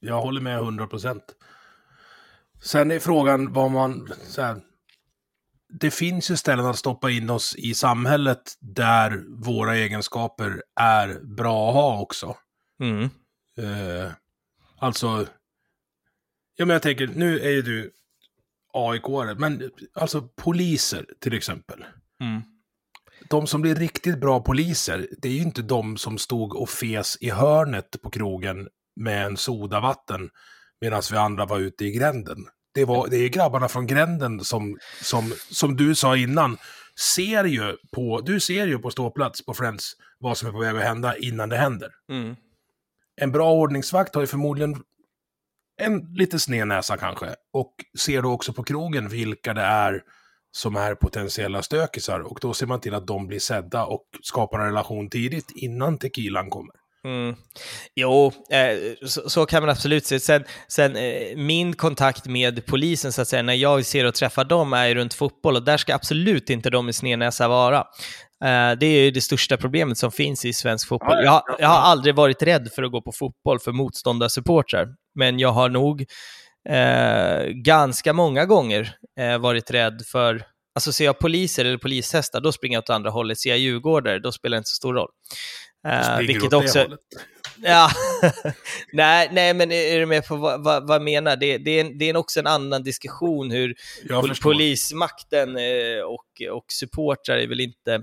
jag 0.00 0.20
håller 0.20 0.40
med 0.40 0.56
100 0.56 0.86
procent. 0.86 1.22
Sen 2.62 2.90
är 2.90 2.98
frågan 2.98 3.52
vad 3.52 3.70
man... 3.70 4.12
Så 4.22 4.42
här, 4.42 4.60
det 5.68 5.90
finns 5.90 6.30
ju 6.30 6.36
ställen 6.36 6.66
att 6.66 6.78
stoppa 6.78 7.10
in 7.10 7.30
oss 7.30 7.56
i 7.56 7.74
samhället 7.74 8.54
där 8.60 9.24
våra 9.44 9.76
egenskaper 9.76 10.62
är 10.80 11.20
bra 11.36 11.68
att 11.68 11.74
ha 11.74 12.00
också. 12.00 12.36
Mm. 12.80 13.02
Eh, 13.58 14.12
alltså, 14.78 15.26
ja 16.56 16.66
men 16.66 16.74
jag 16.74 16.82
tänker, 16.82 17.06
nu 17.06 17.40
är 17.40 17.50
ju 17.50 17.62
du 17.62 17.92
aik 18.72 19.38
men 19.38 19.70
alltså 19.94 20.22
poliser 20.22 21.06
till 21.20 21.34
exempel. 21.34 21.84
Mm 22.20 22.42
de 23.30 23.46
som 23.46 23.62
blir 23.62 23.74
riktigt 23.74 24.20
bra 24.20 24.40
poliser, 24.40 25.08
det 25.22 25.28
är 25.28 25.32
ju 25.32 25.42
inte 25.42 25.62
de 25.62 25.96
som 25.96 26.18
stod 26.18 26.56
och 26.56 26.68
fes 26.70 27.16
i 27.20 27.30
hörnet 27.30 28.02
på 28.02 28.10
krogen 28.10 28.68
med 29.00 29.26
en 29.26 29.36
sodavatten 29.36 30.30
medan 30.80 31.02
vi 31.10 31.16
andra 31.16 31.46
var 31.46 31.58
ute 31.58 31.84
i 31.84 31.92
gränden. 31.92 32.38
Det, 32.74 32.84
var, 32.84 33.08
det 33.08 33.16
är 33.16 33.28
grabbarna 33.28 33.68
från 33.68 33.86
gränden 33.86 34.40
som, 34.44 34.78
som, 35.02 35.32
som 35.50 35.76
du 35.76 35.94
sa 35.94 36.16
innan, 36.16 36.58
ser 37.14 37.44
ju 37.44 37.76
på, 37.92 38.20
du 38.20 38.40
ser 38.40 38.66
ju 38.66 38.78
på 38.78 38.90
ståplats 38.90 39.46
på 39.46 39.54
Friends 39.54 39.92
vad 40.18 40.38
som 40.38 40.48
är 40.48 40.52
på 40.52 40.58
väg 40.58 40.76
att 40.76 40.82
hända 40.82 41.16
innan 41.16 41.48
det 41.48 41.56
händer. 41.56 41.90
Mm. 42.10 42.36
En 43.20 43.32
bra 43.32 43.52
ordningsvakt 43.52 44.14
har 44.14 44.22
ju 44.22 44.26
förmodligen 44.26 44.82
en 45.82 46.14
lite 46.14 46.38
sned 46.38 46.68
näsa 46.68 46.96
kanske, 46.96 47.34
och 47.52 47.74
ser 47.98 48.22
då 48.22 48.32
också 48.32 48.52
på 48.52 48.64
krogen 48.64 49.08
vilka 49.08 49.54
det 49.54 49.62
är 49.62 50.02
som 50.56 50.76
är 50.76 50.94
potentiella 50.94 51.62
stökisar 51.62 52.20
och 52.20 52.38
då 52.42 52.54
ser 52.54 52.66
man 52.66 52.80
till 52.80 52.94
att 52.94 53.06
de 53.06 53.26
blir 53.26 53.38
sedda 53.38 53.84
och 53.84 54.02
skapar 54.22 54.58
en 54.58 54.66
relation 54.66 55.10
tidigt 55.10 55.52
innan 55.56 55.98
tequilan 55.98 56.50
kommer. 56.50 56.74
Mm. 57.04 57.34
Jo, 57.94 58.32
eh, 58.50 59.06
så, 59.06 59.30
så, 59.30 59.46
kan 59.46 59.62
man 59.62 59.70
absolut 59.70 60.06
se. 60.06 60.20
Sen, 60.20 60.44
sen 60.68 60.96
eh, 60.96 61.36
min 61.36 61.72
kontakt 61.76 62.26
med 62.26 62.66
polisen, 62.66 63.12
så 63.12 63.22
att 63.22 63.28
säga, 63.28 63.42
när 63.42 63.54
jag 63.54 63.84
ser 63.84 64.04
och 64.04 64.14
träffar 64.14 64.44
dem, 64.44 64.72
är 64.72 64.94
runt 64.94 65.14
fotboll 65.14 65.56
och 65.56 65.62
där 65.62 65.76
ska 65.76 65.94
absolut 65.94 66.50
inte 66.50 66.70
de 66.70 66.84
med 66.84 66.94
snednäsa 66.94 67.48
vara. 67.48 67.78
Eh, 68.44 68.78
det 68.80 68.86
är 68.86 69.04
ju 69.04 69.10
det 69.10 69.20
största 69.20 69.56
problemet 69.56 69.98
som 69.98 70.12
finns 70.12 70.44
i 70.44 70.52
svensk 70.52 70.88
fotboll. 70.88 71.24
Jag, 71.24 71.42
jag 71.58 71.68
har 71.68 71.80
aldrig 71.80 72.14
varit 72.14 72.42
rädd 72.42 72.68
för 72.74 72.82
att 72.82 72.92
gå 72.92 73.02
på 73.02 73.12
fotboll 73.12 73.60
för 73.60 73.72
motståndarsupportrar, 73.72 74.88
men 75.14 75.38
jag 75.38 75.52
har 75.52 75.68
nog 75.68 76.04
eh, 76.68 77.46
ganska 77.46 78.12
många 78.12 78.44
gånger 78.44 78.96
eh, 79.20 79.38
varit 79.38 79.70
rädd 79.70 80.02
för, 80.06 80.42
alltså 80.74 80.92
ser 80.92 81.04
jag 81.04 81.18
poliser 81.18 81.64
eller 81.64 81.78
polishästar, 81.78 82.40
då 82.40 82.52
springer 82.52 82.76
jag 82.76 82.82
åt 82.82 82.90
andra 82.90 83.10
hållet. 83.10 83.38
Ser 83.38 83.50
jag 83.50 83.58
djurgårdare, 83.58 84.18
då 84.18 84.32
spelar 84.32 84.56
det 84.56 84.58
inte 84.58 84.70
så 84.70 84.76
stor 84.76 84.94
roll. 84.94 85.10
Eh, 85.88 86.18
vilket 86.18 86.52
också... 86.52 86.78
Hållet. 86.78 87.00
Ja, 87.62 87.90
nej, 88.92 89.28
nej, 89.32 89.54
men 89.54 89.72
är 89.72 90.00
du 90.00 90.06
med 90.06 90.26
på 90.26 90.36
vad, 90.36 90.64
vad, 90.64 90.86
vad 90.86 90.94
jag 90.94 91.02
menar? 91.02 91.36
Det, 91.36 91.58
det, 91.58 91.70
är 91.70 91.80
en, 91.80 91.98
det 91.98 92.08
är 92.08 92.16
också 92.16 92.40
en 92.40 92.46
annan 92.46 92.82
diskussion 92.82 93.50
hur 93.50 93.74
polismakten 94.42 95.56
eh, 95.56 96.02
och, 96.04 96.56
och 96.56 96.64
supportrar 96.68 97.36
är 97.36 97.46
väl 97.46 97.60
inte... 97.60 98.00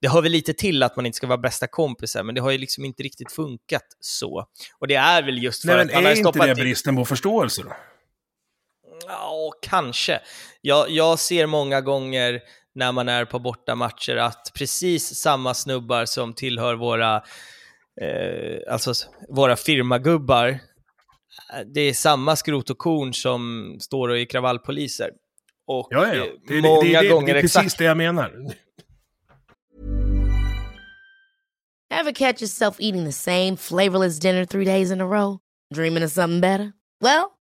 Det 0.00 0.06
har 0.06 0.22
väl 0.22 0.32
lite 0.32 0.52
till 0.52 0.82
att 0.82 0.96
man 0.96 1.06
inte 1.06 1.16
ska 1.16 1.26
vara 1.26 1.38
bästa 1.38 1.66
kompisar, 1.66 2.22
men 2.22 2.34
det 2.34 2.40
har 2.40 2.50
ju 2.50 2.58
liksom 2.58 2.84
inte 2.84 3.02
riktigt 3.02 3.32
funkat 3.32 3.86
så. 4.00 4.46
Och 4.78 4.88
det 4.88 4.94
är 4.94 5.22
väl 5.22 5.42
just 5.42 5.62
för 5.62 5.68
nej, 5.68 5.80
att 5.80 5.94
man 5.94 6.04
har 6.04 6.14
stoppat... 6.14 6.36
Är 6.36 6.48
inte 6.48 6.60
det 6.60 6.64
bristen 6.64 6.96
på 6.96 7.04
förståelse 7.04 7.62
då? 7.62 7.72
Ja, 9.08 9.52
kanske. 9.62 10.20
Jag, 10.60 10.90
jag 10.90 11.18
ser 11.18 11.46
många 11.46 11.80
gånger 11.80 12.40
när 12.74 12.92
man 12.92 13.08
är 13.08 13.24
på 13.24 13.38
bortamatcher 13.38 14.16
att 14.16 14.52
precis 14.54 15.14
samma 15.14 15.54
snubbar 15.54 16.04
som 16.04 16.34
tillhör 16.34 16.74
våra, 16.74 17.16
eh, 18.00 18.72
alltså 18.72 18.92
våra 19.28 19.56
firmagubbar, 19.56 20.58
det 21.74 21.80
är 21.80 21.92
samma 21.92 22.36
skrot 22.36 22.70
och 22.70 22.78
korn 22.78 23.14
som 23.14 23.76
står 23.80 24.08
och 24.08 24.18
är 24.18 24.24
kravallpoliser. 24.24 25.10
Och 25.66 25.88
ja, 25.90 26.14
ja. 26.14 26.26
Det, 26.48 26.62
många 26.62 26.82
det, 26.82 27.00
det, 27.00 27.08
gånger 27.08 27.34
det 27.34 27.38
är 27.38 27.42
precis 27.42 27.56
exakt... 27.56 27.78
det 27.78 27.84
jag 27.84 27.96
menar. 27.96 28.32
Have 31.90 32.12
catch 32.12 32.42
yourself 32.42 32.76
eating 32.80 33.04
the 33.04 33.12
same 33.12 33.56
flavorless 33.56 34.18
dinner 34.18 34.44
three 34.44 34.64
days 34.64 34.90
in 34.90 35.00
a 35.00 35.06
row? 35.06 35.38
Dreaming 35.74 36.04
of 36.04 36.10
something 36.10 36.40
better? 36.40 36.72
Well, 37.00 37.35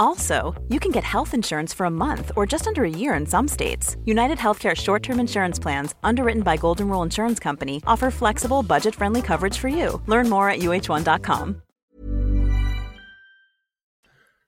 Also, 0.00 0.54
you 0.68 0.80
can 0.80 0.92
get 0.92 1.04
health 1.04 1.34
insurance 1.34 1.76
for 1.76 1.86
a 1.86 1.90
month 1.90 2.32
or 2.36 2.46
just 2.46 2.66
under 2.66 2.84
a 2.84 2.90
year 2.90 3.14
in 3.20 3.26
some 3.26 3.48
states. 3.48 3.96
United 4.04 4.38
Healthcare 4.38 4.74
short 4.74 5.02
term 5.02 5.20
insurance 5.20 5.62
plans, 5.62 5.94
underwritten 6.02 6.42
by 6.42 6.56
Golden 6.56 6.88
Rule 6.88 7.04
Insurance 7.04 7.42
Company, 7.42 7.80
offer 7.86 8.10
flexible, 8.10 8.62
budget 8.62 8.94
friendly 8.94 9.22
coverage 9.22 9.58
for 9.58 9.68
you. 9.68 10.00
Learn 10.06 10.28
more 10.28 10.50
at 10.50 10.60
uh1.com. 10.60 11.62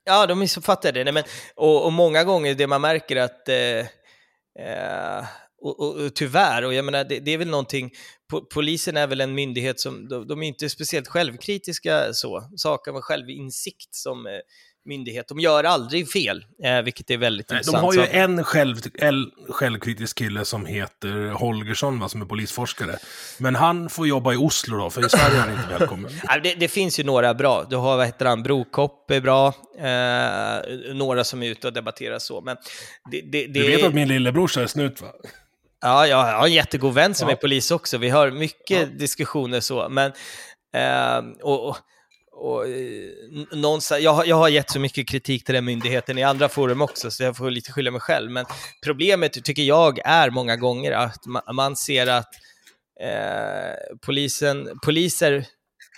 Ja, 0.04 0.26
de 0.26 0.38
missuppfattade 0.38 0.98
det. 0.98 1.04
Nej, 1.04 1.12
men, 1.12 1.22
och, 1.56 1.84
och 1.86 1.92
många 1.92 2.24
gånger 2.24 2.54
det 2.54 2.66
man 2.66 2.80
märker 2.80 3.16
att 3.16 3.48
eh, 3.48 3.78
eh, 4.66 5.24
och, 5.62 5.80
och, 5.80 6.04
och, 6.04 6.14
tyvärr, 6.14 6.64
och 6.64 6.74
jag 6.74 6.84
menar, 6.84 7.04
det, 7.04 7.18
det, 7.20 7.30
är 7.30 7.38
väl 7.38 7.48
någonting, 7.48 7.90
po, 8.30 8.40
polisen 8.40 8.96
är 8.96 9.06
väl 9.06 9.20
en 9.20 9.34
myndighet 9.34 9.80
som, 9.80 10.08
de, 10.08 10.26
de 10.26 10.42
är 10.42 10.46
inte 10.46 10.68
speciellt 10.68 11.08
självkritiska 11.08 12.12
så, 12.12 12.50
saker 12.56 12.92
med 12.92 13.04
självinsikt 13.04 13.94
som 13.94 14.26
eh, 14.26 14.32
myndighet. 14.84 15.28
De 15.28 15.40
gör 15.40 15.64
aldrig 15.64 16.10
fel, 16.10 16.44
eh, 16.64 16.82
vilket 16.82 17.10
är 17.10 17.16
väldigt 17.16 17.50
Nej, 17.50 17.58
intressant. 17.58 17.82
De 17.82 17.86
har 17.86 18.06
ju 18.06 18.20
en 18.20 18.44
själv, 18.44 18.76
en 18.94 19.30
självkritisk 19.48 20.18
kille 20.18 20.44
som 20.44 20.66
heter 20.66 21.28
Holgersson, 21.28 22.00
va, 22.00 22.08
som 22.08 22.22
är 22.22 22.26
polisforskare. 22.26 22.98
Men 23.38 23.54
han 23.54 23.88
får 23.88 24.06
jobba 24.06 24.32
i 24.32 24.36
Oslo 24.36 24.78
då, 24.78 24.90
för 24.90 25.06
i 25.06 25.08
Sverige 25.08 25.36
är 25.36 25.40
han 25.40 25.52
inte 25.52 25.78
välkommen. 25.78 26.12
det, 26.42 26.54
det, 26.54 26.68
finns 26.68 27.00
ju 27.00 27.04
några 27.04 27.34
bra. 27.34 27.64
Du 27.70 27.76
har, 27.76 27.96
vad 27.96 28.06
heter 28.06 28.26
han, 28.26 28.42
Brokopp 28.42 29.10
är 29.10 29.20
bra. 29.20 29.48
Eh, 29.78 30.94
några 30.94 31.24
som 31.24 31.42
är 31.42 31.46
ute 31.50 31.66
och 31.66 31.72
debatterar 31.72 32.18
så. 32.18 32.40
Men 32.40 32.56
det, 33.10 33.20
det, 33.20 33.46
Du 33.46 33.66
vet 33.66 33.84
att 33.84 33.94
min 33.94 34.08
lillebrorsa 34.08 34.62
är 34.62 34.66
snut 34.66 35.00
va? 35.00 35.08
Ja, 35.84 36.06
jag 36.06 36.16
har 36.16 36.46
en 36.46 36.52
jättegod 36.52 36.94
vän 36.94 37.14
som 37.14 37.28
Ja. 37.28 37.34
är 37.34 37.36
polis 37.36 37.70
också. 37.70 37.98
Vi 37.98 38.08
har 38.08 38.30
mycket 38.30 38.80
Ja. 38.80 38.86
diskussioner 38.98 39.60
så. 39.60 39.88
Men, 39.88 40.12
eh, 40.74 41.32
och, 41.42 41.68
och, 41.68 41.76
och, 42.42 42.66
eh, 42.68 42.72
n- 43.32 43.46
någonstans, 43.52 44.00
jag, 44.02 44.12
har- 44.12 44.24
jag 44.24 44.36
har 44.36 44.48
gett 44.48 44.70
så 44.70 44.80
mycket 44.80 45.08
kritik 45.08 45.44
till 45.44 45.54
den 45.54 45.64
myndigheten 45.64 46.18
i 46.18 46.22
andra 46.22 46.48
forum 46.48 46.82
också, 46.82 47.10
så 47.10 47.22
jag 47.22 47.36
får 47.36 47.50
lite 47.50 47.72
skylla 47.72 47.90
mig 47.90 48.00
själv. 48.00 48.30
Men 48.30 48.44
problemet 48.84 49.44
tycker 49.44 49.62
jag 49.62 49.98
är 50.04 50.30
många 50.30 50.56
gånger 50.56 50.92
att 50.92 51.26
man, 51.26 51.42
man 51.52 51.76
ser 51.76 52.06
att 52.06 52.28
eh, 53.00 53.96
polisen, 54.00 54.78
poliser, 54.84 55.44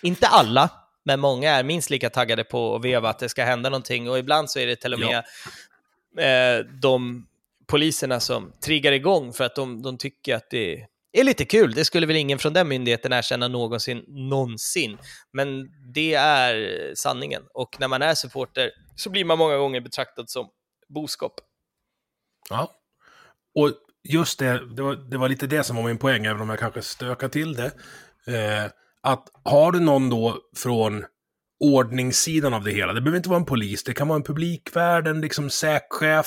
inte 0.03 0.27
alla, 0.27 0.71
men 1.05 1.21
många 1.21 1.51
är 1.53 1.65
minst 1.65 1.91
lika 1.91 2.11
taggade 2.11 2.45
på 2.45 2.77
att 2.77 2.85
veva 2.85 3.09
att 3.09 3.19
det 3.19 3.29
ska 3.29 3.45
hända 3.45 3.69
någonting. 3.71 4.11
Och 4.11 4.19
ibland 4.19 4.51
så 4.51 4.59
är 4.59 4.67
det 4.67 4.77
till 4.77 4.95
och 4.95 5.01
med 6.17 6.59
eh, 6.59 6.65
de 6.67 7.27
poliserna 7.67 8.21
som 8.21 8.53
triggar 8.65 8.93
igång 8.93 9.33
för 9.33 9.45
att 9.45 9.55
de, 9.55 9.83
de 9.83 9.99
tycker 9.99 10.35
att 10.37 10.51
det 10.51 10.73
är 10.75 10.87
är 11.21 11.25
lite 11.25 11.45
kul. 11.45 11.73
Det 11.75 11.85
skulle 11.85 12.07
väl 12.07 12.17
ingen 12.17 12.39
från 12.39 12.53
den 12.53 12.69
myndigheten 12.69 13.13
erkänna 13.13 13.49
någonsin, 13.49 14.05
någonsin. 14.09 14.99
Men 15.33 15.69
det 15.95 16.15
är 16.15 16.93
sanningen. 16.95 17.43
Och 17.55 17.77
när 17.81 17.89
man 17.89 18.03
är 18.03 18.15
supporter 18.15 18.71
så 18.97 19.11
blir 19.11 19.25
man 19.25 19.39
många 19.39 19.57
gånger 19.57 19.81
betraktad 19.81 20.31
som 20.31 20.49
boskap. 20.89 21.33
Ja. 22.51 22.71
Och 23.55 23.73
just 24.09 24.39
det, 24.39 24.75
det 24.77 24.83
var, 24.83 24.95
det 24.95 25.19
var 25.19 25.29
lite 25.29 25.47
det 25.47 25.65
som 25.65 25.77
var 25.77 25.83
min 25.83 25.99
poäng, 25.99 26.27
även 26.27 26.43
om 26.43 26.49
jag 26.49 26.59
kanske 26.59 26.83
stökar 26.83 27.29
till 27.29 27.55
det. 27.55 27.71
Eh, 28.27 28.71
att 29.01 29.29
har 29.45 29.73
du 29.73 29.81
någon 29.81 30.11
då 30.11 30.39
från 30.57 31.05
ordningssidan 31.61 32.55
av 32.55 32.65
det 32.65 32.71
hela, 32.71 32.93
det 32.93 33.01
behöver 33.01 33.17
inte 33.17 33.29
vara 33.29 33.41
en 33.41 33.47
polis, 33.47 33.85
det 33.85 33.95
kan 33.95 34.09
vara 34.09 34.17
en 34.17 34.23
publikvärd, 34.23 35.07
en 35.07 35.21
liksom 35.21 35.51
säkchef, 35.51 36.27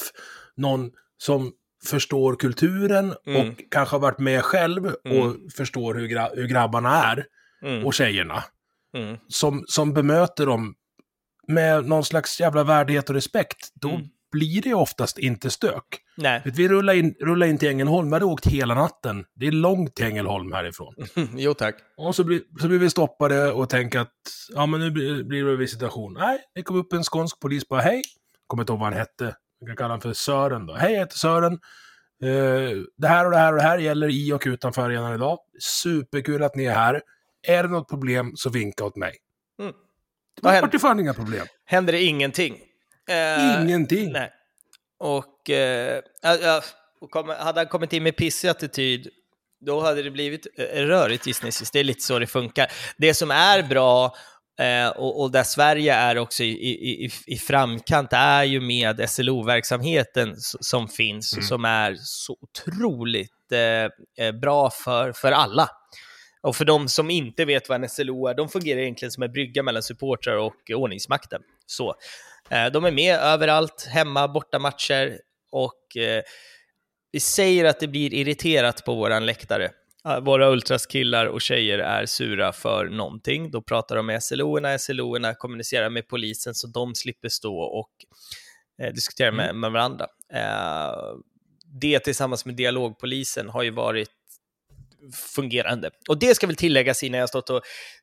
någon 0.56 0.92
som 1.18 1.54
förstår 1.88 2.36
kulturen 2.36 3.14
Mm. 3.28 3.42
och 3.50 3.56
kanske 3.72 3.96
har 3.96 4.00
varit 4.02 4.20
med 4.20 4.44
själv 4.44 4.86
och 4.88 5.36
förstår 5.58 5.96
hur, 5.96 6.08
gra 6.08 6.30
hur 6.34 6.48
grabbarna 6.48 7.04
är 7.04 7.26
Mm. 7.64 7.86
och 7.86 7.94
tjejerna. 7.94 8.44
Mm. 8.98 9.18
Som, 9.28 9.64
som 9.68 9.94
bemöter 9.94 10.46
dem 10.46 10.76
med 11.48 11.86
någon 11.86 12.06
slags 12.06 12.40
jävla 12.40 12.64
värdighet 12.64 13.10
och 13.10 13.16
respekt, 13.16 13.58
då 13.74 13.90
Mm. 13.90 14.02
blir 14.32 14.62
det 14.62 14.74
oftast 14.74 15.18
inte 15.18 15.50
stök. 15.50 15.84
Nej, 16.18 16.42
vi 16.46 16.68
rullar 16.70 16.94
in, 16.94 17.16
rullar 17.22 17.48
in 17.48 17.58
till 17.58 17.70
Ängelholm, 17.70 18.08
vi 18.10 18.14
hade 18.14 18.26
åkt 18.26 18.48
hela 18.48 18.74
natten. 18.76 19.26
Det 19.36 19.48
är 19.48 19.52
långt 19.52 19.96
till 19.96 20.06
Ängelholm 20.06 20.52
härifrån. 20.52 20.94
jo 21.38 21.54
tack. 21.54 21.76
Och 21.98 22.16
så 22.16 22.24
blir, 22.24 22.42
så 22.62 22.68
blir 22.68 22.80
vi 22.80 22.90
stoppade 22.90 23.52
och 23.52 23.70
tänker 23.70 24.00
att 24.00 24.14
ja, 24.54 24.66
men 24.66 24.80
nu 24.80 24.92
blir, 24.92 25.24
blir 25.24 25.46
det 25.46 25.56
visitation. 25.56 26.14
Nej, 26.20 26.40
det 26.56 26.64
kom 26.64 26.76
upp 26.78 26.94
en 26.94 27.04
skånsk 27.04 27.40
polis 27.40 27.68
bara 27.68 27.82
hej. 27.82 28.02
Kommer 28.48 28.64
inte 28.64 28.72
ihåg 28.74 28.80
vad 28.80 28.90
han 28.90 29.00
hette. 29.00 29.36
Vi 29.60 29.66
kan 29.68 29.76
kalla 29.76 29.88
honom 29.88 30.01
för 30.01 30.14
Sören 30.14 30.66
då. 30.66 30.74
Hej, 30.74 30.93
jag 30.93 30.99
heter 30.99 31.18
Sören. 31.18 31.53
Eh, 32.24 32.78
det 32.97 33.08
här 33.08 33.26
och 33.26 33.32
det 33.32 33.38
här 33.38 33.51
och 33.53 33.58
det 33.58 33.64
här 33.64 33.78
gäller 33.78 34.10
i 34.10 34.34
och 34.34 34.43
utanför 34.45 34.82
arenan 34.82 35.16
idag. 35.16 35.39
Superkul 35.60 36.43
att 36.43 36.55
ni 36.55 36.66
är 36.66 36.74
här. 36.74 37.01
Är 37.47 37.64
det 37.64 37.70
något 37.70 37.89
problem 37.89 38.32
så 38.36 38.49
vinka 38.49 38.86
åt 38.86 38.95
mig. 38.95 39.16
Mm. 39.62 39.74
Var 40.41 40.51
händer? 40.51 40.72
det 40.72 40.80
fan 40.80 40.99
inga 40.99 41.14
problem. 41.14 41.45
Händer 41.66 41.93
det 41.93 42.03
ingenting? 42.03 42.58
Eh, 43.10 43.62
Ingenting. 43.62 44.12
Nej. 44.12 44.32
Och, 44.99 45.49
ja, 46.22 46.62
och 47.01 47.12
kom, 47.12 47.30
hade 47.30 47.60
han 47.60 47.68
kommit 47.68 47.93
in 47.93 48.03
med 48.03 48.16
pissig 48.16 48.47
attityd, 48.47 49.08
då 49.60 49.80
hade 49.80 50.03
det 50.03 50.12
blivit 50.12 50.47
rörigt 50.74 51.28
gissningsvis. 51.28 51.72
Det 51.72 51.80
är 51.80 51.84
lite 51.84 52.03
så 52.03 52.20
det 52.20 52.28
funkar. 52.28 52.72
Det 52.97 53.14
som 53.14 53.32
är 53.32 53.64
bra, 53.64 54.16
eh, 54.60 54.88
och, 54.88 55.22
och 55.22 55.32
där 55.32 55.43
Sverige 55.43 55.93
är 55.93 56.18
också 56.18 56.43
i, 56.43 56.49
i, 56.49 57.12
i, 57.28 57.38
framkant, 57.38 58.14
är 58.14 58.43
ju 58.43 58.62
med 58.62 59.10
SLO-verksamheten 59.10 60.36
som 60.39 60.88
finns, 60.88 61.47
som 61.47 61.66
är 61.66 61.95
så 61.99 62.38
otroligt 62.41 63.51
eh, 63.51 64.26
eh, 64.26 64.32
bra 64.32 64.70
för, 64.70 65.12
för 65.12 65.32
alla. 65.32 65.70
Och 66.41 66.55
för 66.55 66.66
de 66.66 66.88
som 66.88 67.10
inte 67.10 67.45
vet 67.45 67.70
vad 67.70 67.84
en 67.84 67.89
SLO 67.89 68.28
är, 68.28 68.34
de 68.34 68.49
fungerar 68.49 68.80
egentligen 68.80 69.12
som 69.12 69.24
en 69.24 69.32
brygga 69.32 69.64
mellan 69.64 69.84
supportrar 69.84 70.38
och 70.38 70.72
ordningsmakten. 70.76 71.41
Så. 71.66 71.95
Eh, 72.49 72.66
De 72.66 72.86
är 72.86 72.91
med 72.91 73.16
överallt, 73.16 73.88
hemma, 73.91 74.28
borta 74.28 74.60
matcher 74.60 75.20
och 75.51 75.97
eh, 75.97 76.24
vi 77.12 77.20
säger 77.20 77.66
att 77.66 77.80
det 77.80 77.88
blir 77.88 78.14
irriterat 78.14 78.86
på 78.86 78.95
våran 78.95 79.26
läktare. 79.26 79.70
Eh, 80.08 80.20
Våra 80.20 80.49
ultraskillar 80.49 81.26
och 81.26 81.41
tjejer 81.41 81.80
är 81.80 82.05
sura 82.05 82.53
för 82.53 82.86
någonting. 82.86 83.51
Då 83.51 83.62
pratar 83.62 83.95
de 83.95 84.05
med 84.05 84.24
SLO-erna, 84.24 84.78
SLO-erna 84.78 85.34
kommunicerar 85.34 85.89
med 85.89 86.08
polisen 86.08 86.55
så 86.55 86.68
de 86.68 86.95
slipper 86.95 87.30
stå 87.30 87.60
och 87.60 87.91
eh, 88.82 88.93
diskutera 88.93 89.32
med, 89.32 89.55
med 89.55 89.72
varandra. 89.72 90.08
Eh, 90.34 90.95
det 91.82 91.99
tillsammans 91.99 92.45
med 92.45 92.55
dialogpolisen 92.55 93.49
har 93.49 93.64
ju 93.64 93.72
varit 93.72 94.10
fungerande. 95.36 95.89
Och 96.10 96.20
det 96.20 96.36
ska 96.36 96.47
väl 96.47 96.55
tilläggas 96.55 97.03
innan 97.03 97.20
jag 97.20 97.30
stått 97.30 97.49
och 97.49 97.62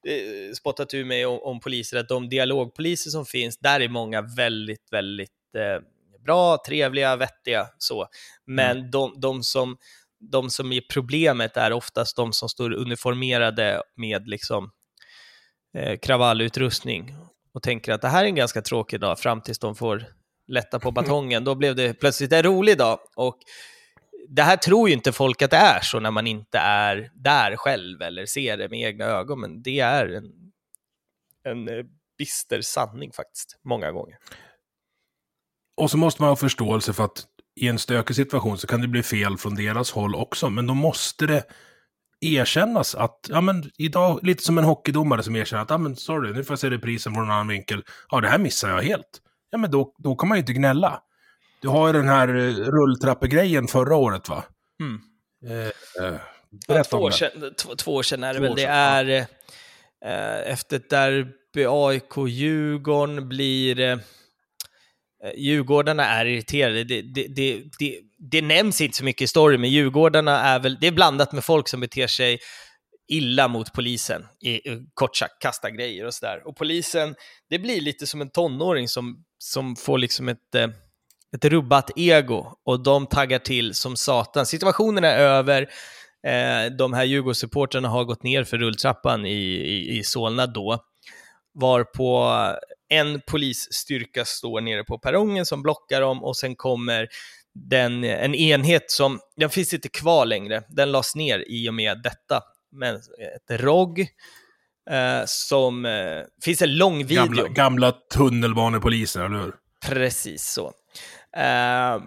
eh, 0.08 0.52
spottat 0.54 0.94
ur 0.94 1.04
mig 1.04 1.26
om, 1.26 1.38
om 1.42 1.60
poliser, 1.60 1.96
att 1.96 2.08
de 2.08 2.28
dialogpoliser 2.28 3.10
som 3.10 3.26
finns, 3.26 3.58
där 3.58 3.80
är 3.80 3.88
många 3.88 4.22
väldigt, 4.22 4.92
väldigt 4.92 5.30
eh, 5.56 5.82
bra, 6.24 6.58
trevliga, 6.66 7.16
vettiga 7.16 7.66
så. 7.78 8.06
Men 8.46 8.90
de, 8.90 9.20
de, 9.20 9.42
som, 9.42 9.76
de 10.30 10.50
som 10.50 10.72
är 10.72 10.80
problemet 10.92 11.56
är 11.56 11.72
oftast 11.72 12.16
de 12.16 12.32
som 12.32 12.48
står 12.48 12.72
uniformerade 12.72 13.82
med 13.96 14.28
liksom 14.28 14.70
eh, 15.78 15.98
kravallutrustning 15.98 17.16
och 17.54 17.62
tänker 17.62 17.92
att 17.92 18.02
det 18.02 18.08
här 18.08 18.24
är 18.24 18.28
en 18.28 18.34
ganska 18.34 18.62
tråkig 18.62 19.00
dag 19.00 19.18
fram 19.18 19.40
tills 19.40 19.58
de 19.58 19.74
får 19.74 20.04
lätta 20.46 20.80
på 20.80 20.90
batongen. 20.90 21.44
Då 21.44 21.54
blev 21.54 21.76
det 21.76 21.94
plötsligt 21.94 22.32
en 22.32 22.42
rolig 22.42 22.78
dag. 22.78 22.98
Och 23.16 23.38
det 24.28 24.42
här 24.42 24.56
tror 24.56 24.88
ju 24.88 24.94
inte 24.94 25.12
folk 25.12 25.42
att 25.42 25.50
det 25.50 25.56
är 25.56 25.80
så 25.82 26.00
när 26.00 26.10
man 26.10 26.26
inte 26.26 26.58
är 26.58 27.10
där 27.14 27.56
själv 27.56 28.02
eller 28.02 28.26
ser 28.26 28.56
det 28.56 28.68
med 28.68 28.80
egna 28.80 29.04
ögon, 29.04 29.40
men 29.40 29.62
det 29.62 29.80
är 29.80 30.06
en, 30.06 30.52
en 31.44 31.68
eh, 31.68 31.84
bister 32.18 32.60
sanning 32.60 33.12
faktiskt, 33.12 33.60
många 33.64 33.92
gånger. 33.92 34.18
Och 35.76 35.90
så 35.90 35.96
måste 35.96 36.22
man 36.22 36.28
ha 36.28 36.36
förståelse 36.36 36.92
för 36.92 37.04
att 37.04 37.26
i 37.56 37.68
en 37.68 37.78
stökig 37.78 38.16
situation 38.16 38.58
så 38.58 38.66
kan 38.66 38.80
det 38.80 38.88
bli 38.88 39.02
fel 39.02 39.36
från 39.36 39.54
deras 39.54 39.90
håll 39.90 40.14
också. 40.14 40.50
Men 40.50 40.66
då 40.66 40.74
måste 40.74 41.26
det 41.26 41.44
erkännas 42.20 42.94
att, 42.94 43.26
ja 43.28 43.40
men 43.40 43.70
idag, 43.78 44.20
lite 44.22 44.42
som 44.42 44.58
en 44.58 44.64
hockeydomare 44.64 45.22
som 45.22 45.36
erkänner 45.36 45.62
att, 45.62 45.70
ja 45.70 45.78
men 45.78 45.96
sorry, 45.96 46.32
nu 46.32 46.44
får 46.44 46.52
jag 46.52 46.58
se 46.58 46.70
reprisen 46.70 47.14
från 47.14 47.24
en 47.24 47.30
annan 47.30 47.48
vinkel. 47.48 47.82
Ja, 48.10 48.20
det 48.20 48.28
här 48.28 48.38
missar 48.38 48.70
jag 48.70 48.82
helt. 48.82 49.20
Ja, 49.50 49.58
men 49.58 49.70
då, 49.70 49.94
då 49.98 50.16
kan 50.16 50.28
man 50.28 50.38
ju 50.38 50.40
inte 50.40 50.52
gnälla. 50.52 51.00
Du 51.60 51.68
har 51.68 51.86
ju 51.86 51.92
den 51.92 52.08
här 52.08 52.28
eh, 52.28 52.54
rulltrappegrejen 52.54 53.66
förra 53.66 53.96
året, 53.96 54.28
va? 54.28 54.44
Mm. 54.80 55.00
Eh, 55.46 56.06
eh, 56.06 56.20
Ja, 56.66 56.84
två, 56.84 56.96
om 56.96 57.02
år 57.02 57.10
det. 57.10 57.16
sedan, 57.16 57.54
två, 57.58 57.74
två 57.74 57.94
år 57.94 58.02
sedan 58.02 58.24
är 58.24 58.34
det 58.34 58.38
Två 58.38 58.46
väl. 58.46 58.54
Det 58.56 58.64
är 58.64 59.26
eh, 60.04 60.52
efter 60.52 60.76
ett 60.76 60.90
derby 60.90 61.66
AIK-Djurgården 61.66 63.28
blir 63.28 63.80
eh, 63.80 63.92
eh, 63.92 63.98
Eh, 65.24 65.32
Djurgårdarna 65.36 66.06
är 66.06 66.26
irriterade. 66.26 66.84
Det, 66.84 67.02
det, 67.02 67.26
det, 67.28 67.62
det, 67.78 68.00
det 68.18 68.42
nämns 68.42 68.80
inte 68.80 68.96
så 68.96 69.04
mycket 69.04 69.22
i 69.22 69.26
storyn, 69.26 69.60
men 69.60 69.70
Djurgårdarna 69.70 70.40
är 70.40 70.58
väl, 70.58 70.78
det 70.80 70.86
är 70.86 70.92
blandat 70.92 71.32
med 71.32 71.44
folk 71.44 71.68
som 71.68 71.80
beter 71.80 72.06
sig 72.06 72.38
illa 73.08 73.48
mot 73.48 73.72
polisen, 73.72 74.26
i, 74.40 74.60
kort 74.94 75.16
sagt 75.16 75.42
kasta 75.42 75.70
grejer 75.70 76.06
och 76.06 76.14
sådär. 76.14 76.42
Och 76.48 76.56
polisen, 76.56 77.14
det 77.50 77.58
blir 77.58 77.80
lite 77.80 78.06
som 78.06 78.20
en 78.20 78.30
tonåring 78.30 78.88
som, 78.88 79.24
som 79.38 79.76
får 79.76 79.98
liksom 79.98 80.28
ett, 80.28 80.54
eh, 80.54 80.68
ett 81.36 81.44
rubbat 81.44 81.90
ego 81.96 82.46
och 82.64 82.82
de 82.82 83.06
taggar 83.06 83.38
till 83.38 83.74
som 83.74 83.96
satan. 83.96 84.46
Situationen 84.46 85.04
är 85.04 85.18
över, 85.18 85.62
eh, 86.26 86.72
de 86.78 86.92
här 86.92 87.04
Djurgårdssupportrarna 87.04 87.88
har 87.88 88.04
gått 88.04 88.22
ner 88.22 88.44
för 88.44 88.58
rulltrappan 88.58 89.26
i, 89.26 89.30
i, 89.32 89.98
i 89.98 90.04
Solna 90.04 90.46
då, 90.46 90.78
varpå 91.54 92.38
en 92.88 93.20
polisstyrka 93.26 94.24
står 94.24 94.60
nere 94.60 94.84
på 94.84 94.98
perrongen 94.98 95.46
som 95.46 95.62
blockar 95.62 96.00
dem 96.00 96.24
och 96.24 96.36
sen 96.36 96.56
kommer 96.56 97.08
den, 97.54 98.04
en 98.04 98.34
enhet 98.34 98.90
som, 98.90 99.20
den 99.36 99.50
finns 99.50 99.74
inte 99.74 99.88
kvar 99.88 100.26
längre, 100.26 100.62
den 100.68 100.92
lades 100.92 101.14
ner 101.14 101.44
i 101.48 101.68
och 101.68 101.74
med 101.74 102.02
detta 102.02 102.42
med 102.72 102.94
ett 102.94 103.60
ROG. 103.60 104.08
Eh, 104.90 105.22
som, 105.26 105.84
eh, 105.84 106.22
finns 106.42 106.62
en 106.62 106.76
lång 106.76 107.06
video. 107.06 107.24
Gamla, 107.24 107.48
gamla 107.48 107.92
tunnelbanepoliser, 107.92 109.24
eller 109.24 109.38
hur? 109.38 109.54
Precis 109.86 110.44
så. 110.44 110.72
Eh, 111.36 112.02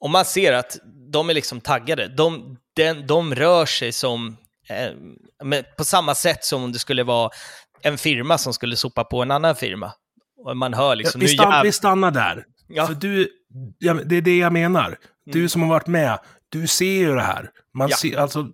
och 0.00 0.10
man 0.10 0.24
ser 0.24 0.52
att 0.52 0.78
de 1.12 1.30
är 1.30 1.34
liksom 1.34 1.60
taggade. 1.60 2.08
De, 2.08 2.56
den, 2.76 3.06
de 3.06 3.34
rör 3.34 3.66
sig 3.66 3.92
som, 3.92 4.36
eh, 4.68 5.62
på 5.76 5.84
samma 5.84 6.14
sätt 6.14 6.44
som 6.44 6.64
om 6.64 6.72
det 6.72 6.78
skulle 6.78 7.02
vara 7.02 7.30
en 7.82 7.98
firma 7.98 8.38
som 8.38 8.52
skulle 8.52 8.76
sopa 8.76 9.04
på 9.04 9.22
en 9.22 9.30
annan 9.30 9.56
firma. 9.56 9.92
Och 10.44 10.56
man 10.56 10.74
hör 10.74 10.96
liksom... 10.96 11.20
vi, 11.20 11.28
stann, 11.28 11.64
vi 11.64 11.72
stannar 11.72 12.10
där. 12.10 12.44
Ja. 12.68 12.86
För 12.86 12.94
du, 12.94 13.28
ja, 13.78 13.94
det 13.94 14.16
är 14.16 14.22
det 14.22 14.38
jag 14.38 14.52
menar. 14.52 14.98
Du 15.24 15.38
mm. 15.38 15.48
som 15.48 15.62
har 15.62 15.68
varit 15.68 15.86
med, 15.86 16.18
du 16.48 16.66
ser 16.66 16.98
ju 16.98 17.14
det 17.14 17.22
här. 17.22 17.50
Man 17.74 17.88
ja. 17.88 17.96
ser, 17.96 18.16
alltså, 18.16 18.48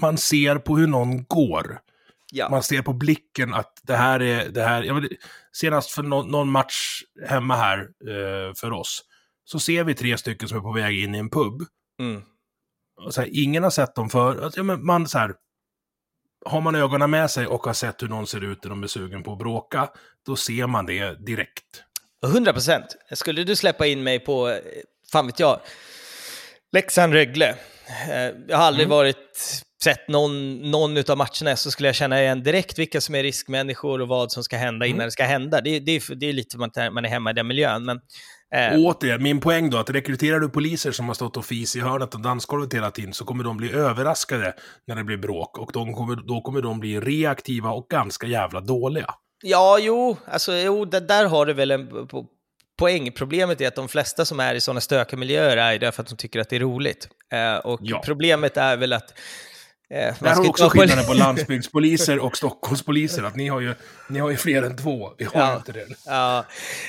man 0.00 0.18
ser 0.18 0.56
på 0.56 0.76
hur 0.76 0.86
någon 0.86 1.24
går. 1.24 1.80
Ja. 2.32 2.48
Man 2.50 2.62
ser 2.62 2.82
på 2.82 2.92
blicken 2.92 3.54
att 3.54 3.80
det 3.82 3.96
här 3.96 4.22
är, 4.22 4.48
det 4.48 4.62
här, 4.62 5.00
vet, 5.00 5.10
senast 5.52 5.90
för 5.90 6.02
no, 6.02 6.22
någon 6.22 6.50
match 6.50 7.02
hemma 7.26 7.56
här 7.56 7.78
eh, 7.80 8.54
för 8.56 8.72
oss, 8.72 9.02
så 9.44 9.58
ser 9.60 9.84
vi 9.84 9.94
tre 9.94 10.18
stycken 10.18 10.48
som 10.48 10.58
är 10.58 10.62
på 10.62 10.72
väg 10.72 11.02
in 11.04 11.14
i 11.14 11.18
en 11.18 11.30
pub. 11.30 11.62
Mm. 12.00 12.22
Och 13.06 13.14
så 13.14 13.20
här, 13.20 13.28
ingen 13.32 13.62
har 13.62 13.70
sett 13.70 13.94
dem 13.94 14.10
för, 14.10 14.44
alltså, 14.44 14.64
men 14.64 14.86
man 14.86 15.08
så 15.08 15.18
här, 15.18 15.34
har 16.46 16.60
man 16.60 16.74
ögonen 16.74 17.10
med 17.10 17.30
sig 17.30 17.46
och 17.46 17.66
har 17.66 17.72
sett 17.72 18.02
hur 18.02 18.08
någon 18.08 18.26
ser 18.26 18.44
ut 18.44 18.64
när 18.64 18.70
de 18.70 18.82
är 18.82 18.86
sugen 18.86 19.22
på 19.22 19.32
att 19.32 19.38
bråka, 19.38 19.88
då 20.26 20.36
ser 20.36 20.66
man 20.66 20.86
det 20.86 21.26
direkt. 21.26 21.82
100 22.24 22.52
procent. 22.52 22.96
Skulle 23.12 23.44
du 23.44 23.56
släppa 23.56 23.86
in 23.86 24.02
mig 24.02 24.20
på, 24.20 24.48
eh, 24.48 24.58
fan 25.12 25.26
vet 25.26 25.40
jag, 25.40 25.60
Leksand-Rögle. 26.72 27.48
Eh, 28.08 28.34
jag 28.48 28.56
har 28.56 28.64
aldrig 28.64 28.86
mm. 28.86 28.96
varit 28.96 29.62
sett 29.84 30.08
någon, 30.08 30.58
någon 30.70 31.10
av 31.10 31.16
matcherna 31.16 31.56
så 31.56 31.70
skulle 31.70 31.88
jag 31.88 31.94
känna 31.94 32.22
igen 32.22 32.42
direkt 32.42 32.78
vilka 32.78 33.00
som 33.00 33.14
är 33.14 33.22
riskmänniskor 33.22 34.00
och 34.00 34.08
vad 34.08 34.32
som 34.32 34.44
ska 34.44 34.56
hända 34.56 34.86
innan 34.86 34.96
mm. 34.96 35.06
det 35.06 35.10
ska 35.10 35.24
hända. 35.24 35.60
Det, 35.60 35.80
det, 35.80 36.02
det 36.16 36.26
är 36.26 36.32
lite 36.32 36.58
man, 36.58 36.70
man 36.92 37.04
är 37.04 37.08
hemma 37.08 37.30
i 37.30 37.34
den 37.34 37.46
miljön. 37.46 37.84
Men, 37.84 38.00
eh. 38.54 38.78
Återigen, 38.78 39.22
min 39.22 39.40
poäng 39.40 39.70
då, 39.70 39.78
att 39.78 39.90
rekryterar 39.90 40.40
du 40.40 40.48
poliser 40.48 40.92
som 40.92 41.08
har 41.08 41.14
stått 41.14 41.36
och 41.36 41.44
fis 41.44 41.76
i 41.76 41.80
hörnet 41.80 42.14
och 42.14 42.20
dansgolvet 42.20 42.74
hela 42.74 42.90
tiden 42.90 43.12
så 43.12 43.24
kommer 43.24 43.44
de 43.44 43.56
bli 43.56 43.72
överraskade 43.72 44.54
när 44.86 44.96
det 44.96 45.04
blir 45.04 45.16
bråk 45.16 45.58
och 45.58 45.70
de 45.72 45.94
kommer, 45.94 46.16
då 46.16 46.40
kommer 46.40 46.62
de 46.62 46.80
bli 46.80 47.00
reaktiva 47.00 47.70
och 47.70 47.86
ganska 47.88 48.26
jävla 48.26 48.60
dåliga. 48.60 49.14
Ja, 49.42 49.78
jo, 49.80 50.16
alltså 50.24 50.54
jo, 50.54 50.84
det, 50.84 51.00
där 51.00 51.26
har 51.26 51.46
du 51.46 51.52
väl 51.52 51.70
en 51.70 52.08
poäng. 52.78 53.12
Problemet 53.12 53.60
är 53.60 53.68
att 53.68 53.74
de 53.74 53.88
flesta 53.88 54.24
som 54.24 54.40
är 54.40 54.54
i 54.54 54.60
sådana 54.60 54.80
stökiga 54.80 55.18
miljöer 55.18 55.56
är 55.56 55.78
det 55.78 55.92
för 55.92 56.02
att 56.02 56.08
de 56.08 56.16
tycker 56.16 56.40
att 56.40 56.48
det 56.48 56.56
är 56.56 56.60
roligt. 56.60 57.08
Eh, 57.32 57.56
och 57.56 57.80
ja. 57.82 58.02
problemet 58.04 58.56
är 58.56 58.76
väl 58.76 58.92
att 58.92 59.14
Eh, 59.94 60.14
Där 60.20 60.34
har 60.34 60.48
också 60.48 60.68
skillnaden 60.68 61.04
på 61.04 61.14
landsbygdspoliser 61.14 62.18
och 62.18 62.36
Stockholmspoliser, 62.36 63.22
att 63.22 63.36
ni 63.36 63.48
har 63.48 63.60
ju, 63.60 63.74
ni 64.08 64.18
har 64.18 64.30
ju 64.30 64.36
fler 64.36 64.62
än 64.62 64.76
två, 64.76 65.12
vi 65.18 65.24
har 65.24 65.40
ja, 65.40 65.56
inte 65.56 65.72
det. 65.72 65.86
Ja. 66.06 66.44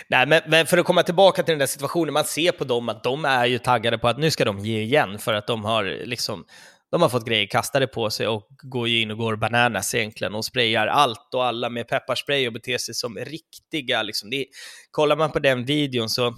Nej, 0.07 0.25
men, 0.27 0.41
men, 0.47 0.65
för 0.65 0.77
att 0.77 0.85
komma 0.85 1.03
tillbaka 1.03 1.43
till 1.43 1.51
den 1.51 1.59
där 1.59 1.65
situationen, 1.65 2.13
man 2.13 2.25
ser 2.25 2.51
på 2.51 2.63
dem 2.63 2.89
att 2.89 3.03
de 3.03 3.25
är 3.25 3.45
ju 3.45 3.57
taggade 3.57 3.97
på 3.97 4.07
att 4.07 4.17
nu 4.17 4.31
ska 4.31 4.45
de 4.45 4.59
ge 4.59 4.81
igen, 4.81 5.19
för 5.19 5.33
att 5.33 5.47
de 5.47 5.65
har 5.65 5.83
liksom 6.05 6.45
de 6.91 7.01
har 7.01 7.09
fått 7.09 7.25
grejer 7.25 7.47
kastade 7.47 7.87
på 7.87 8.09
sig 8.09 8.27
och 8.27 8.47
går 8.63 8.87
in 8.87 9.11
och 9.11 9.17
går 9.17 9.35
bananas 9.35 9.95
egentligen 9.95 10.35
och 10.35 10.45
sprayar 10.45 10.87
allt 10.87 11.33
och 11.33 11.45
alla 11.45 11.69
med 11.69 11.87
pepparspray 11.87 12.47
och 12.47 12.53
beter 12.53 12.77
sig 12.77 12.95
som 12.95 13.17
riktiga. 13.17 14.03
Liksom. 14.03 14.29
Det, 14.29 14.45
kollar 14.91 15.15
man 15.15 15.31
på 15.31 15.39
den 15.39 15.65
videon 15.65 16.09
så 16.09 16.35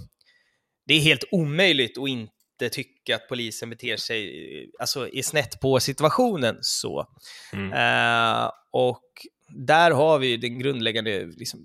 det 0.86 0.94
är 0.94 1.00
helt 1.00 1.24
omöjligt 1.30 1.98
att 1.98 2.08
inte 2.08 2.32
inte 2.64 2.74
tycka 2.74 3.16
att 3.16 3.28
polisen 3.28 3.70
beter 3.70 3.96
sig, 3.96 4.70
alltså 4.78 5.08
är 5.08 5.22
snett 5.22 5.60
på 5.60 5.80
situationen 5.80 6.56
så. 6.60 7.06
Mm. 7.52 7.72
Uh, 7.72 8.50
och 8.72 9.02
där 9.48 9.90
har 9.90 10.18
vi 10.18 10.36
den 10.36 10.58
grundläggande 10.58 11.26
liksom, 11.26 11.64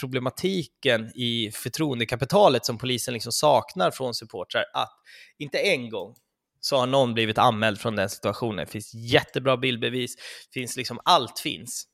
problematiken 0.00 1.12
i 1.14 1.50
förtroendekapitalet 1.54 2.66
som 2.66 2.78
polisen 2.78 3.14
liksom 3.14 3.32
saknar 3.32 3.90
från 3.90 4.14
supportrar, 4.14 4.64
att 4.74 4.92
inte 5.38 5.58
en 5.58 5.90
gång 5.90 6.14
så 6.60 6.76
har 6.76 6.86
någon 6.86 7.14
blivit 7.14 7.38
anmäld 7.38 7.80
från 7.80 7.96
den 7.96 8.08
situationen. 8.08 8.64
Det 8.64 8.72
finns 8.72 8.94
jättebra 8.94 9.56
bildbevis, 9.56 10.14
finns 10.54 10.76
liksom, 10.76 11.00
allt 11.04 11.38
finns. 11.38 11.84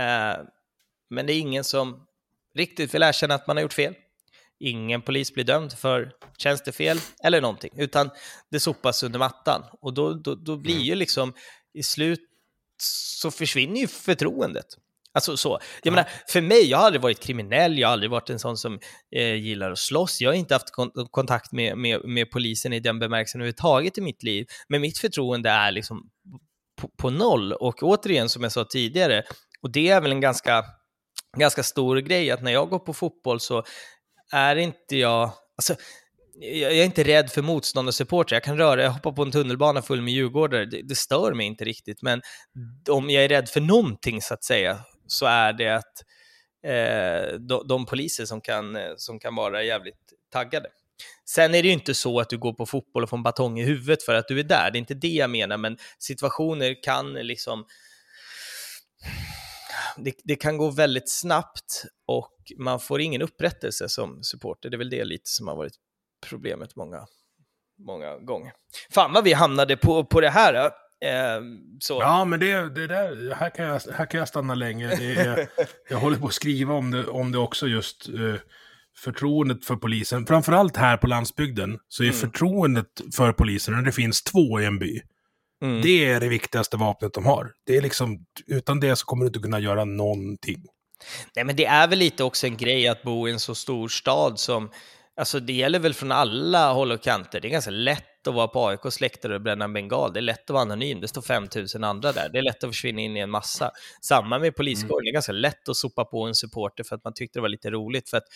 Uh, 0.00 0.44
men 1.10 1.26
det 1.26 1.32
är 1.32 1.38
ingen 1.38 1.64
som 1.64 2.06
riktigt 2.54 2.94
vill 2.94 3.02
erkänna 3.02 3.34
att 3.34 3.46
man 3.46 3.56
har 3.56 3.62
gjort 3.62 3.72
fel 3.72 3.94
ingen 4.60 5.02
polis 5.02 5.34
blir 5.34 5.44
dömd 5.44 5.72
för 5.72 6.12
tjänstefel 6.38 7.00
eller 7.22 7.40
någonting, 7.40 7.70
utan 7.76 8.10
det 8.50 8.60
sopas 8.60 9.02
under 9.02 9.18
mattan. 9.18 9.64
Och 9.80 9.94
då, 9.94 10.14
då, 10.14 10.34
då 10.34 10.56
blir 10.56 10.74
mm. 10.74 10.84
ju 10.84 10.94
liksom, 10.94 11.32
i 11.74 11.82
slut 11.82 12.20
så 12.82 13.30
försvinner 13.30 13.80
ju 13.80 13.86
förtroendet. 13.86 14.66
Alltså 15.12 15.36
så. 15.36 15.48
Jag 15.50 15.60
ja. 15.82 15.90
menar, 15.90 16.08
för 16.28 16.40
mig, 16.40 16.70
jag 16.70 16.78
har 16.78 16.84
aldrig 16.84 17.02
varit 17.02 17.20
kriminell, 17.20 17.78
jag 17.78 17.88
har 17.88 17.92
aldrig 17.92 18.10
varit 18.10 18.30
en 18.30 18.38
sån 18.38 18.56
som 18.56 18.78
eh, 19.16 19.34
gillar 19.34 19.70
att 19.70 19.78
slåss, 19.78 20.20
jag 20.20 20.30
har 20.30 20.34
inte 20.34 20.54
haft 20.54 20.70
kon 20.70 20.90
kontakt 21.10 21.52
med, 21.52 21.78
med, 21.78 22.04
med 22.04 22.30
polisen 22.30 22.72
i 22.72 22.80
den 22.80 22.98
bemärkelsen 22.98 23.40
överhuvudtaget 23.40 23.98
i 23.98 24.00
mitt 24.00 24.22
liv, 24.22 24.46
men 24.68 24.80
mitt 24.80 24.98
förtroende 24.98 25.50
är 25.50 25.72
liksom 25.72 26.10
på, 26.80 26.88
på 26.88 27.10
noll. 27.10 27.52
Och 27.52 27.82
återigen, 27.82 28.28
som 28.28 28.42
jag 28.42 28.52
sa 28.52 28.64
tidigare, 28.64 29.22
och 29.62 29.70
det 29.70 29.88
är 29.88 30.00
väl 30.00 30.12
en 30.12 30.20
ganska 30.20 30.64
ganska 31.36 31.62
stor 31.62 31.96
grej 31.96 32.30
att 32.30 32.42
när 32.42 32.52
jag 32.52 32.70
går 32.70 32.78
på 32.78 32.94
fotboll 32.94 33.40
så 33.40 33.62
är 34.32 34.56
inte 34.56 34.96
jag... 34.96 35.32
Alltså, 35.56 35.76
jag 36.40 36.72
är 36.72 36.84
inte 36.84 37.04
rädd 37.04 37.30
för 37.30 37.42
motståndarsupportrar. 37.42 38.36
Jag 38.36 38.44
kan 38.44 38.58
röra, 38.58 38.82
jag 38.82 38.90
hoppar 38.90 39.12
på 39.12 39.22
en 39.22 39.30
tunnelbana 39.30 39.82
full 39.82 40.02
med 40.02 40.14
djurgårdare. 40.14 40.64
Det, 40.64 40.82
det, 40.82 40.94
stör 40.94 41.34
mig 41.34 41.46
inte 41.46 41.64
riktigt. 41.64 42.02
Men 42.02 42.22
om 42.90 43.10
jag 43.10 43.24
är 43.24 43.28
rädd 43.28 43.48
för 43.48 43.60
någonting, 43.60 44.22
så 44.22 44.34
att 44.34 44.44
säga, 44.44 44.78
så 45.06 45.26
är 45.26 45.52
det 45.52 45.68
att 45.68 46.04
eh, 46.64 47.38
de, 47.38 47.66
de, 47.68 47.86
poliser 47.86 48.24
som 48.24 48.40
kan, 48.40 48.78
som 48.96 49.18
kan 49.18 49.34
vara 49.34 49.62
jävligt 49.62 50.12
taggade. 50.32 50.68
Sen 51.24 51.54
är 51.54 51.62
det 51.62 51.68
ju 51.68 51.74
inte 51.74 51.94
så 51.94 52.20
att 52.20 52.30
du 52.30 52.38
går 52.38 52.52
på 52.52 52.66
fotboll 52.66 53.02
och 53.02 53.10
får 53.10 53.16
en 53.16 53.22
batong 53.22 53.60
i 53.60 53.64
huvudet 53.64 54.02
för 54.02 54.14
att 54.14 54.28
du 54.28 54.40
är 54.40 54.44
där. 54.44 54.70
Det 54.70 54.76
är 54.76 54.80
inte 54.80 54.94
det 54.94 55.08
jag 55.08 55.30
menar, 55.30 55.56
men 55.56 55.78
situationer 55.98 56.82
kan 56.82 57.12
liksom 57.12 57.64
det, 60.04 60.14
det, 60.24 60.36
kan 60.36 60.56
gå 60.56 60.70
väldigt 60.70 61.10
snabbt 61.10 61.84
och 62.06 62.36
man 62.58 62.80
får 62.80 63.00
ingen 63.00 63.22
upprättelse 63.22 63.88
som 63.88 64.22
supporter. 64.22 64.70
Det 64.70 64.76
är 64.76 64.78
väl 64.78 64.90
det 64.90 65.04
lite 65.04 65.30
som 65.30 65.48
har 65.48 65.56
varit 65.56 65.74
problemet 66.28 66.76
många, 66.76 67.06
många 67.86 68.18
gånger. 68.18 68.52
Fan 68.90 69.12
vad 69.12 69.24
vi 69.24 69.32
hamnade 69.32 69.76
på, 69.76 70.04
på 70.04 70.20
det 70.20 70.30
här. 70.30 70.54
Eh, 71.04 71.42
så. 71.80 71.98
Ja, 72.00 72.24
men 72.24 72.40
det, 72.40 72.74
det 72.74 72.86
där, 72.86 73.34
här, 73.34 73.50
kan 73.50 73.64
jag, 73.64 73.80
här 73.92 74.06
kan 74.06 74.18
jag 74.18 74.28
stanna 74.28 74.54
länge. 74.54 74.88
Är, 74.90 75.48
jag 75.90 75.98
håller 75.98 76.18
på 76.18 76.26
att 76.26 76.34
skriva 76.34 76.74
om 76.74 76.90
det, 76.90 77.06
om 77.06 77.32
det 77.32 77.38
också 77.38 77.66
just. 77.66 78.08
Eh, 78.08 78.40
förtroendet 79.04 79.64
för 79.64 79.76
polisen, 79.76 80.26
framförallt 80.26 80.76
här 80.76 80.96
på 80.96 81.06
landsbygden, 81.06 81.78
så 81.88 82.02
är 82.02 82.06
mm. 82.06 82.18
förtroendet 82.18 83.00
för 83.16 83.32
polisen, 83.32 83.74
när 83.74 83.82
det 83.82 83.92
finns 83.92 84.22
två 84.22 84.60
i 84.60 84.64
en 84.64 84.78
by, 84.78 85.00
Mm. 85.62 85.82
Det 85.82 86.04
är 86.04 86.20
det 86.20 86.28
viktigaste 86.28 86.76
vapnet 86.76 87.14
de 87.14 87.26
har. 87.26 87.52
Det 87.66 87.76
är 87.76 87.82
liksom, 87.82 88.24
utan 88.46 88.80
det 88.80 88.96
så 88.96 89.06
kommer 89.06 89.24
du 89.24 89.26
inte 89.26 89.38
kunna 89.38 89.60
göra 89.60 89.84
någonting. 89.84 90.64
Nej, 91.36 91.44
men 91.44 91.56
det 91.56 91.64
är 91.64 91.88
väl 91.88 91.98
lite 91.98 92.24
också 92.24 92.46
en 92.46 92.56
grej 92.56 92.88
att 92.88 93.02
bo 93.02 93.28
i 93.28 93.32
en 93.32 93.40
så 93.40 93.54
stor 93.54 93.88
stad 93.88 94.40
som, 94.40 94.70
alltså 95.16 95.40
det 95.40 95.52
gäller 95.52 95.78
väl 95.78 95.94
från 95.94 96.12
alla 96.12 96.72
håll 96.72 96.92
och 96.92 97.02
kanter. 97.02 97.40
Det 97.40 97.48
är 97.48 97.50
ganska 97.50 97.70
lätt 97.70 98.26
att 98.28 98.34
vara 98.34 98.48
på 98.48 98.68
AIKs 98.68 99.00
läktare 99.00 99.34
och 99.34 99.40
bränna 99.40 99.68
bengal. 99.68 100.12
Det 100.12 100.20
är 100.20 100.22
lätt 100.22 100.42
att 100.42 100.50
vara 100.50 100.62
anonym. 100.62 101.00
Det 101.00 101.08
står 101.08 101.22
5000 101.22 101.84
andra 101.84 102.12
där. 102.12 102.28
Det 102.28 102.38
är 102.38 102.42
lätt 102.42 102.64
att 102.64 102.70
försvinna 102.70 103.00
in 103.00 103.16
i 103.16 103.20
en 103.20 103.30
massa. 103.30 103.70
Samma 104.02 104.38
med 104.38 104.56
poliskåren. 104.56 105.00
Mm. 105.00 105.04
Det 105.04 105.10
är 105.10 105.12
ganska 105.12 105.32
lätt 105.32 105.68
att 105.68 105.76
sopa 105.76 106.04
på 106.04 106.22
en 106.22 106.34
supporter 106.34 106.84
för 106.84 106.96
att 106.96 107.04
man 107.04 107.14
tyckte 107.14 107.38
det 107.38 107.42
var 107.42 107.48
lite 107.48 107.70
roligt. 107.70 108.10
För 108.10 108.16
att 108.16 108.26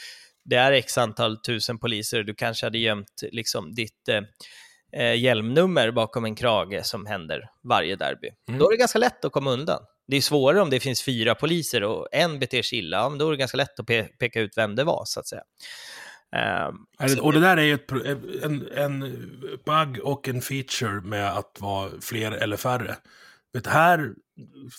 det 0.45 0.57
är 0.57 0.73
x 0.73 0.99
antal 0.99 1.37
tusen 1.43 1.79
poliser. 1.79 2.23
Du 2.23 2.35
kanske 2.35 2.67
hade 2.67 2.79
gömt 2.79 3.23
liksom 3.33 3.75
ditt 3.75 4.09
eh, 4.09 4.21
eh, 4.97 5.15
hjälmnummer 5.15 5.91
bakom 5.91 6.25
en 6.25 6.35
krage 6.35 6.87
som 6.87 7.07
händer 7.07 7.51
varje 7.63 7.97
derby. 7.97 8.29
Mm. 8.49 8.61
Då 8.61 8.67
är 8.67 8.71
det 8.71 8.77
ganska 8.77 8.99
lätt 8.99 9.25
att 9.25 9.33
komma 9.33 9.51
undan. 9.51 9.83
Det 10.07 10.17
är 10.17 10.21
svårare 10.21 10.61
om 10.61 10.71
det 10.71 10.81
finns 10.81 11.03
fyra 11.03 11.35
poliser 11.35 11.83
och 11.83 12.09
en 12.13 12.39
beter 12.39 12.63
sig 12.63 12.79
illa, 12.79 13.11
då 13.11 13.27
är 13.27 13.31
det 13.31 13.37
ganska 13.37 13.57
lätt 13.57 13.81
att 13.81 13.87
pe 13.87 14.03
peka 14.05 14.41
ut 14.41 14.57
vem 14.57 14.77
det 14.77 14.85
var, 14.85 15.03
så 15.05 15.21
att 15.21 15.27
säga. 15.27 15.43
Um, 16.69 16.87
och 17.21 17.33
det 17.33 17.41
där 17.41 17.57
är 17.57 17.63
ju 17.63 17.75
ett, 17.75 17.93
en, 18.43 18.69
en 18.77 19.01
bug 19.65 20.01
och 20.03 20.29
en 20.29 20.43
feature 20.43 21.01
med 21.01 21.33
att 21.33 21.57
vara 21.61 21.91
fler 22.01 22.33
eller 22.33 22.57
färre. 22.57 22.97
Vet, 23.53 23.67
här 23.67 24.15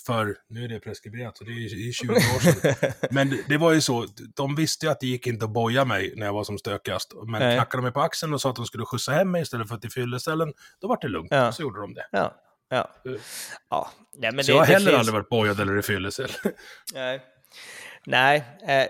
för, 0.06 0.36
nu 0.48 0.64
är 0.64 0.68
det 0.68 0.80
preskriberat, 0.80 1.36
så 1.36 1.44
det 1.44 1.50
är 1.50 1.92
20 1.92 2.12
år 2.12 2.40
sedan. 2.40 2.92
Men 3.10 3.38
det 3.48 3.56
var 3.56 3.72
ju 3.72 3.80
så, 3.80 4.06
de 4.36 4.56
visste 4.56 4.86
ju 4.86 4.92
att 4.92 5.00
det 5.00 5.06
gick 5.06 5.26
inte 5.26 5.44
att 5.44 5.50
boja 5.50 5.84
mig 5.84 6.12
när 6.16 6.26
jag 6.26 6.32
var 6.32 6.44
som 6.44 6.58
stökigast. 6.58 7.14
Men 7.26 7.40
Nej. 7.40 7.56
knackade 7.56 7.78
de 7.78 7.82
mig 7.82 7.92
på 7.92 8.00
axeln 8.00 8.34
och 8.34 8.40
sa 8.40 8.50
att 8.50 8.56
de 8.56 8.66
skulle 8.66 8.84
skjutsa 8.84 9.12
hem 9.12 9.30
mig 9.30 9.42
istället 9.42 9.68
för 9.68 9.76
till 9.76 9.90
fylleställen, 9.90 10.52
då 10.80 10.88
var 10.88 10.98
det 11.00 11.08
lugnt. 11.08 11.28
Ja. 11.30 11.52
Så 11.52 11.62
gjorde 11.62 11.80
de 11.80 11.94
det. 11.94 12.06
Ja. 12.12 12.34
Ja. 12.68 12.90
ja. 13.70 13.90
Nej, 14.14 14.32
men 14.32 14.44
så 14.44 14.52
det, 14.52 14.56
jag 14.56 14.64
har 14.64 14.66
heller 14.66 14.86
finns... 14.86 14.98
aldrig 14.98 15.14
varit 15.14 15.28
bojad 15.28 15.60
eller 15.60 15.78
i 15.78 15.82
fyllecell. 15.82 16.30
Nej. 16.94 17.20
Nej, 18.06 18.44
eh, 18.68 18.86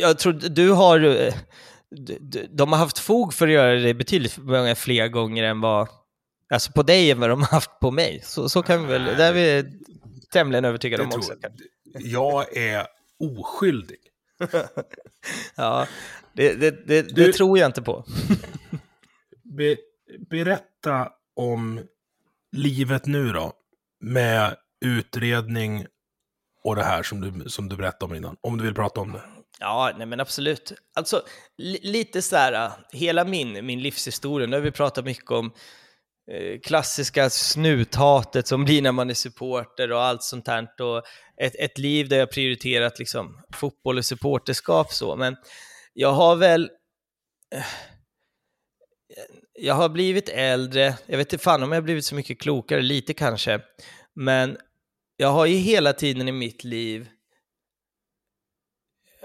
jag 0.00 0.18
tror 0.18 0.32
du 0.32 0.70
har... 0.70 1.00
Eh, 1.00 1.34
de 2.50 2.72
har 2.72 2.78
haft 2.78 2.98
fog 2.98 3.34
för 3.34 3.48
att 3.48 3.54
göra 3.54 3.74
det 3.74 3.94
betydligt 3.94 4.38
många 4.38 4.74
fler 4.74 5.08
gånger 5.08 5.44
än 5.44 5.60
vad... 5.60 5.88
Alltså 6.52 6.72
på 6.72 6.82
dig 6.82 7.10
än 7.10 7.20
vad 7.20 7.30
de 7.30 7.40
har 7.40 7.48
haft 7.48 7.80
på 7.80 7.90
mig. 7.90 8.20
Så, 8.24 8.48
så 8.48 8.62
kan 8.62 8.80
vi 8.82 8.92
väl... 8.92 9.04
Det 9.04 9.24
är 9.24 9.32
vi 9.32 9.64
tämligen 10.32 10.64
övertygade 10.64 11.02
om 11.02 11.10
också. 11.14 11.34
Jag 11.94 12.56
är 12.56 12.86
oskyldig. 13.18 13.98
ja, 15.54 15.86
det, 16.32 16.54
det, 16.54 16.86
det, 16.86 17.02
du, 17.02 17.26
det, 17.26 17.32
tror 17.32 17.58
jag 17.58 17.68
inte 17.68 17.82
på. 17.82 18.04
be, 19.42 19.76
berätta 20.30 21.12
om 21.36 21.80
livet 22.52 23.06
nu 23.06 23.32
då, 23.32 23.52
med 24.00 24.56
utredning 24.80 25.86
och 26.64 26.76
det 26.76 26.84
här 26.84 27.02
som 27.02 27.20
du, 27.20 27.50
som 27.50 27.68
du 27.68 27.76
berättade 27.76 28.04
om 28.04 28.14
innan, 28.14 28.36
om 28.40 28.58
du 28.58 28.64
vill 28.64 28.74
prata 28.74 29.00
om 29.00 29.12
det. 29.12 29.22
Ja, 29.60 29.92
nej 29.96 30.06
men 30.06 30.20
absolut. 30.20 30.72
Alltså, 30.94 31.22
lite 31.82 32.22
så 32.22 32.36
här, 32.36 32.52
äh, 32.52 32.72
hela 32.92 33.24
min, 33.24 33.66
min 33.66 33.82
livshistoria, 33.82 34.46
nu 34.46 34.56
har 34.56 34.60
vi 34.62 34.70
pratat 34.70 35.04
mycket 35.04 35.30
om 35.30 35.52
Eh, 36.30 36.60
klassiska 36.60 37.30
snuthatet 37.30 38.46
som 38.46 38.64
blir 38.64 38.82
när 38.82 38.92
man 38.92 39.10
är 39.10 39.14
supporter 39.14 39.92
och 39.92 40.02
allt 40.02 40.22
sånt 40.22 40.48
här. 40.48 40.68
Och 40.80 41.02
ett, 41.36 41.54
ett 41.58 41.78
liv 41.78 42.08
där 42.08 42.18
jag 42.18 42.30
prioriterat 42.30 42.98
liksom, 42.98 43.42
fotboll 43.54 43.98
och 43.98 44.04
supporterskap 44.04 44.92
så, 44.92 45.16
men 45.16 45.36
jag 45.92 46.12
har 46.12 46.36
väl... 46.36 46.70
Eh, 47.54 47.64
jag 49.54 49.74
har 49.74 49.88
blivit 49.88 50.28
äldre, 50.28 50.94
jag 51.06 51.18
vet 51.18 51.32
inte 51.32 51.44
fan 51.44 51.62
om 51.62 51.72
jag 51.72 51.76
har 51.76 51.82
blivit 51.82 52.04
så 52.04 52.14
mycket 52.14 52.40
klokare, 52.40 52.82
lite 52.82 53.14
kanske, 53.14 53.60
men 54.14 54.56
jag 55.16 55.28
har 55.28 55.46
ju 55.46 55.56
hela 55.56 55.92
tiden 55.92 56.28
i 56.28 56.32
mitt 56.32 56.64
liv 56.64 57.08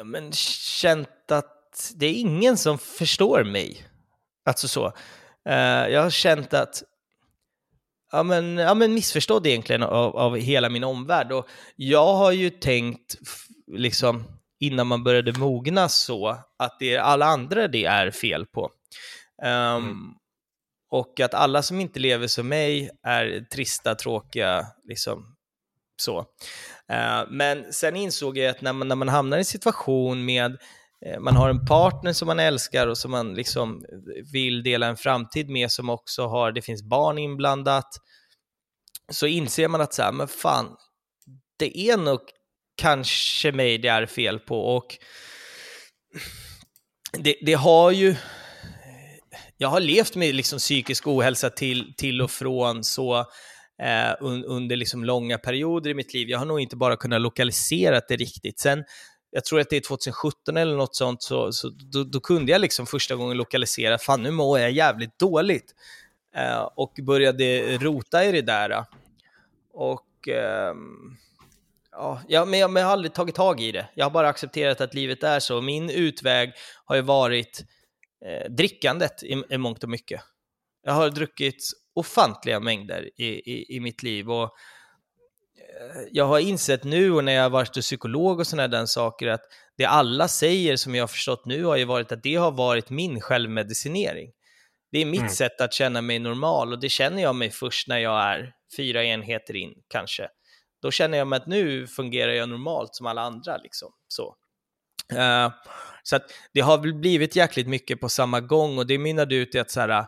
men, 0.04 0.32
känt 0.34 1.32
att 1.32 1.94
det 1.96 2.06
är 2.06 2.14
ingen 2.14 2.58
som 2.58 2.78
förstår 2.78 3.44
mig. 3.44 3.88
Alltså 4.46 4.68
så. 4.68 4.94
Uh, 5.48 5.90
jag 5.90 6.02
har 6.02 6.10
känt 6.10 6.54
att 6.54 6.84
ja, 8.12 8.24
men, 8.24 8.58
ja, 8.58 8.74
men 8.74 8.94
missförstådd 8.94 9.48
egentligen 9.48 9.84
av, 9.84 10.18
av 10.18 10.38
hela 10.38 10.70
min 10.70 10.84
omvärld. 10.84 11.32
Och 11.32 11.48
jag 11.76 12.14
har 12.14 12.32
ju 12.32 12.50
tänkt, 12.50 13.16
liksom, 13.72 14.24
innan 14.60 14.88
man 14.88 15.04
började 15.04 15.40
mogna 15.40 15.90
så, 15.90 16.38
att 16.60 16.80
det 16.80 16.96
är 16.96 17.00
alla 17.00 17.26
andra 17.26 17.68
det 17.68 17.86
är 17.86 18.12
fel 18.12 18.46
på. 18.46 18.72
Um, 19.44 19.50
mm. 19.50 20.14
Och 20.90 21.20
att 21.20 21.34
alla 21.34 21.62
som 21.62 21.80
inte 21.80 22.00
lever 22.00 22.28
som 22.28 22.48
mig 22.48 22.90
är 23.04 23.46
trista, 23.52 23.96
tråkiga, 23.96 24.68
liksom 24.88 25.36
så. 26.02 26.20
Uh, 26.20 27.30
men 27.30 27.74
sen 27.74 27.96
insåg 27.96 28.38
jag 28.38 28.50
att 28.50 28.62
när 28.62 28.74
man, 28.74 28.88
när 28.88 28.96
man 28.96 29.10
hamnar 29.10 29.38
i 29.38 29.42
en 29.42 29.46
situation 29.46 30.26
med 30.26 30.58
Eh, 31.06 31.20
man 31.20 31.36
har 31.36 31.50
en 31.50 31.66
partner 31.66 32.14
som 32.14 32.26
man 32.26 32.40
älskar 32.40 32.88
och 32.88 32.98
som 32.98 33.12
man 33.12 33.34
liksom 33.34 33.86
vill 34.34 34.64
dela 34.64 34.88
en 34.88 34.98
framtid 34.98 35.50
med 35.50 35.72
som 35.72 35.90
också 35.90 36.28
har, 36.28 36.52
det 36.52 36.62
finns 36.62 36.84
barn 36.84 37.18
inblandat, 37.18 37.90
så 39.12 39.28
inser 39.28 39.68
man 39.68 39.82
att 39.82 39.94
så 39.94 40.02
här, 40.02 40.12
men 40.12 40.28
fan, 40.28 40.76
det 41.60 41.80
är 41.80 41.98
nog 41.98 42.20
kanske 42.82 43.52
mig 43.52 43.78
det 43.78 43.88
är 43.88 44.06
fel 44.06 44.40
på 44.40 44.76
och 44.76 44.98
det, 47.12 47.36
det 47.42 47.54
har 47.54 47.92
ju 47.92 48.16
jag 49.58 49.68
har 49.68 49.80
levt 49.80 50.16
med 50.16 50.36
liksom 50.36 50.60
psykisk 50.60 51.08
ohälsa 51.08 51.50
till, 51.50 51.94
till 51.98 52.22
och 52.22 52.32
från 52.32 52.84
så 52.84 53.20
eh, 53.84 54.16
un, 54.20 54.46
under 54.46 54.76
liksom 54.76 55.06
långa 55.06 55.38
perioder 55.38 55.90
i 55.90 55.94
mitt 55.94 56.14
liv. 56.14 56.30
Jag 56.30 56.40
har 56.40 56.46
nog 56.46 56.60
inte 56.60 56.76
bara 56.76 56.96
kunnat 56.96 57.22
lokalisera 57.22 58.02
det 58.08 58.16
riktigt. 58.16 58.60
Sen, 58.60 58.84
jag 59.32 59.46
tror 59.46 59.60
att 59.60 59.70
det 59.70 59.78
är 59.78 59.82
2017 59.82 60.58
eller 60.58 60.76
något 60.76 60.96
sånt, 60.96 61.24
så, 61.24 61.52
så 61.52 61.70
då, 61.70 62.04
då, 62.04 62.20
kunde 62.20 62.52
jag 62.52 62.62
liksom 62.62 62.86
första 62.86 63.16
gången 63.16 63.38
lokalisera, 63.38 63.98
fan 63.98 64.24
nu 64.24 64.32
mår 64.32 64.60
jag 64.60 64.72
jävligt 64.72 65.20
dåligt. 65.20 65.74
Eh, 66.36 66.70
och 66.76 66.94
började 67.04 67.78
rota 67.78 68.26
i 68.26 68.32
det 68.32 68.42
där. 68.42 68.86
Och 69.74 70.28
eh, 70.28 70.74
ja, 72.28 72.46
men 72.46 72.60
jag, 72.60 72.70
men 72.70 72.82
jag 72.82 72.88
har 72.88 72.94
aldrig 72.94 73.14
tagit 73.14 73.36
tag 73.36 73.62
i 73.62 73.72
det. 73.72 73.88
Jag 73.94 74.06
har 74.06 74.12
bara 74.12 74.30
accepterat 74.30 74.82
att 74.82 74.94
livet 74.94 75.24
är 75.24 75.40
så. 75.40 75.62
Min 75.62 75.90
utväg 75.90 76.54
har 76.86 76.96
ju 76.96 77.02
varit 77.02 77.66
eh, 78.26 78.52
drickandet 78.52 79.24
i, 79.24 79.44
i 79.50 79.58
mångt 79.58 79.84
och 79.84 79.90
mycket. 79.90 80.22
Jag 80.84 80.94
har 80.94 81.10
druckit 81.10 81.64
ofantliga 81.94 82.60
mängder 82.60 83.10
i, 83.22 83.28
i, 83.28 83.76
i 83.76 83.80
mitt 83.80 84.04
liv 84.04 84.32
och 84.32 84.52
jag 86.12 86.26
har 86.26 86.40
insett 86.40 86.84
nu 86.84 87.12
och 87.12 87.24
när 87.24 87.34
jag 87.34 87.44
har 87.44 87.50
varit 87.50 87.74
psykolog 87.74 88.40
och 88.40 88.48
sådana 88.48 88.68
där 88.68 88.86
saker 88.86 89.28
att 89.28 89.44
det 89.78 89.86
alla 89.86 90.28
säger 90.28 90.78
som 90.78 90.96
jag 90.96 91.04
har 91.04 91.08
förstått 91.08 91.46
nu 91.46 91.64
har 91.64 91.76
ju 91.76 91.86
varit 91.86 92.12
att 92.12 92.24
det 92.24 92.36
har 92.36 92.52
varit 92.52 92.90
min 92.90 93.22
självmedicinering. 93.22 94.32
Det 94.92 95.02
är 95.02 95.06
mitt 95.06 95.20
mm. 95.20 95.32
sätt 95.32 95.62
att 95.62 95.74
känna 95.74 96.02
mig 96.02 96.20
normal 96.20 96.74
och 96.74 96.80
det 96.80 96.90
känner 96.90 97.22
jag 97.22 97.36
mig 97.36 97.52
först 97.52 97.88
när 97.88 97.98
jag 97.98 98.24
är 98.24 98.54
fyra 98.78 99.04
enheter 99.04 99.56
in 99.56 99.74
kanske. 99.88 100.28
Då 100.82 100.92
känner 100.92 101.18
jag 101.18 101.28
mig 101.28 101.38
att 101.38 101.48
nu 101.48 101.88
fungerar 101.88 102.32
jag 102.32 102.50
normalt 102.50 102.96
som 102.96 103.06
alla 103.06 103.22
andra 103.22 103.58
liksom. 103.58 103.92
Så. 104.08 104.36
Uh, 105.14 105.54
så 106.04 106.16
att 106.16 106.24
det 106.54 106.62
har 106.62 106.78
väl 106.78 106.94
blivit 106.94 107.36
jäkligt 107.36 107.68
mycket 107.68 108.00
på 108.00 108.10
samma 108.10 108.40
gång 108.40 108.78
och 108.78 108.88
det 108.88 108.98
mynnade 108.98 109.36
ut 109.36 109.56
i 109.56 109.60
att 109.60 109.72
så 109.72 109.80
här, 109.80 110.06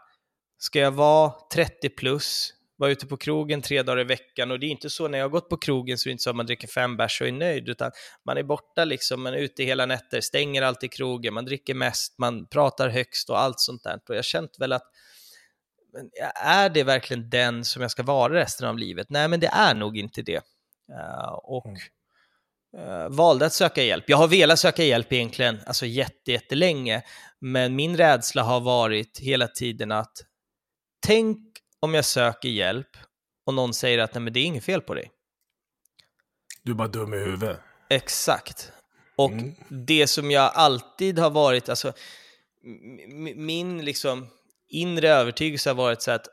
ska 0.58 0.80
jag 0.80 0.92
vara 0.92 1.34
30 1.54 1.90
plus, 1.90 2.54
vara 2.80 2.92
ute 2.92 3.08
på 3.08 3.18
krogen 3.18 3.62
tre 3.62 3.84
dagar 3.84 4.00
i 4.00 4.04
veckan 4.04 4.52
och 4.52 4.60
det 4.60 4.66
är 4.66 4.70
inte 4.70 4.90
så 4.90 5.08
när 5.08 5.18
jag 5.18 5.26
har 5.26 5.30
gått 5.30 5.50
på 5.50 5.58
krogen 5.58 5.98
så 5.98 6.08
är 6.08 6.10
det 6.10 6.12
inte 6.12 6.24
så 6.24 6.30
att 6.30 6.36
man 6.36 6.46
dricker 6.46 6.68
fem 6.68 6.98
bärs 6.98 7.22
och 7.22 7.28
är 7.28 7.32
nöjd 7.32 7.70
utan 7.70 7.92
man 8.26 8.38
är 8.38 8.44
borta 8.44 8.86
liksom, 8.86 9.24
man 9.24 9.34
är 9.34 9.38
ute 9.38 9.64
hela 9.64 9.86
nätter, 9.86 10.22
stänger 10.22 10.62
alltid 10.62 10.94
krogen, 10.94 11.34
man 11.34 11.46
dricker 11.46 11.74
mest, 11.74 12.20
man 12.20 12.48
pratar 12.48 12.90
högst 12.90 13.30
och 13.30 13.40
allt 13.40 13.60
sånt 13.60 13.84
där. 13.84 13.96
Och 13.96 14.02
jag 14.08 14.16
har 14.16 14.24
känt 14.24 14.60
väl 14.60 14.74
att 14.74 14.84
är 16.44 16.70
det 16.70 16.84
verkligen 16.84 17.30
den 17.30 17.66
som 17.66 17.82
jag 17.82 17.92
ska 17.92 18.04
vara 18.04 18.34
resten 18.34 18.68
av 18.68 18.78
livet? 18.78 19.08
Nej, 19.10 19.28
men 19.28 19.40
det 19.40 19.48
är 19.48 19.76
nog 19.76 19.98
inte 19.98 20.22
det. 20.22 20.42
Uh, 20.92 21.34
och 21.44 21.66
mm 21.66 21.80
uh, 22.78 23.10
valde 23.10 23.46
att 23.46 23.54
söka 23.54 23.84
hjälp. 23.84 24.10
Jag 24.10 24.18
har 24.18 24.28
velat 24.28 24.60
söka 24.60 24.84
hjälp 24.84 25.14
egentligen, 25.14 25.60
alltså 25.66 25.86
jättelänge, 25.86 27.04
men 27.42 27.76
min 27.76 27.98
rädsla 27.98 28.44
har 28.44 28.60
varit 28.60 29.20
hela 29.20 29.48
tiden 29.48 29.92
att 29.92 30.14
tänk 31.06 31.49
om 31.80 31.94
jag 31.94 32.06
söker 32.06 32.50
hjälp 32.50 32.98
och 33.46 33.54
någon 33.54 33.74
säger 33.74 34.00
att 34.00 34.14
nej 34.14 34.22
men 34.22 34.34
det 34.34 34.40
är 34.40 34.46
inget 34.46 34.64
fel 34.64 34.82
på 34.82 34.94
dig. 34.94 35.12
Du 36.64 36.72
är 36.72 36.76
bara 36.76 36.88
dum 36.88 37.14
i 37.14 37.18
huvudet. 37.18 37.60
Exakt. 37.90 38.72
Och 39.16 39.32
mm. 39.32 39.56
det 39.70 40.08
som 40.08 40.32
jag 40.32 40.52
alltid 40.56 41.20
har 41.20 41.30
varit, 41.30 41.70
alltså 41.70 41.94
min 43.36 43.86
liksom 43.86 44.28
inre 44.68 45.10
övertygelse 45.10 45.70
har 45.70 45.76
varit 45.76 46.02
så 46.02 46.12
att 46.12 46.28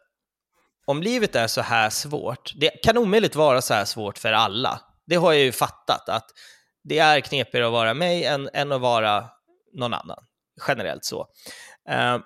om 0.86 1.02
livet 1.02 1.36
är 1.36 1.46
så 1.46 1.60
här 1.60 1.90
svårt, 1.90 2.52
det 2.56 2.70
kan 2.82 2.98
omöjligt 2.98 3.36
vara 3.36 3.62
så 3.62 3.74
här 3.74 3.84
svårt 3.84 4.18
för 4.18 4.32
alla 4.32 4.80
det 5.06 5.16
har 5.16 5.32
jag 5.32 5.42
ju 5.42 5.52
fattat 5.52 6.08
att 6.08 6.30
det 6.84 6.98
är 6.98 7.20
knepigare 7.20 7.66
att 7.66 7.72
vara 7.72 7.94
mig 7.94 8.24
än, 8.24 8.48
än 8.52 8.72
att 8.72 8.80
vara 8.80 9.30
någon 9.72 9.94
annan, 9.94 10.18
generellt 10.68 11.04
så. 11.04 11.26
Uh, 11.90 12.18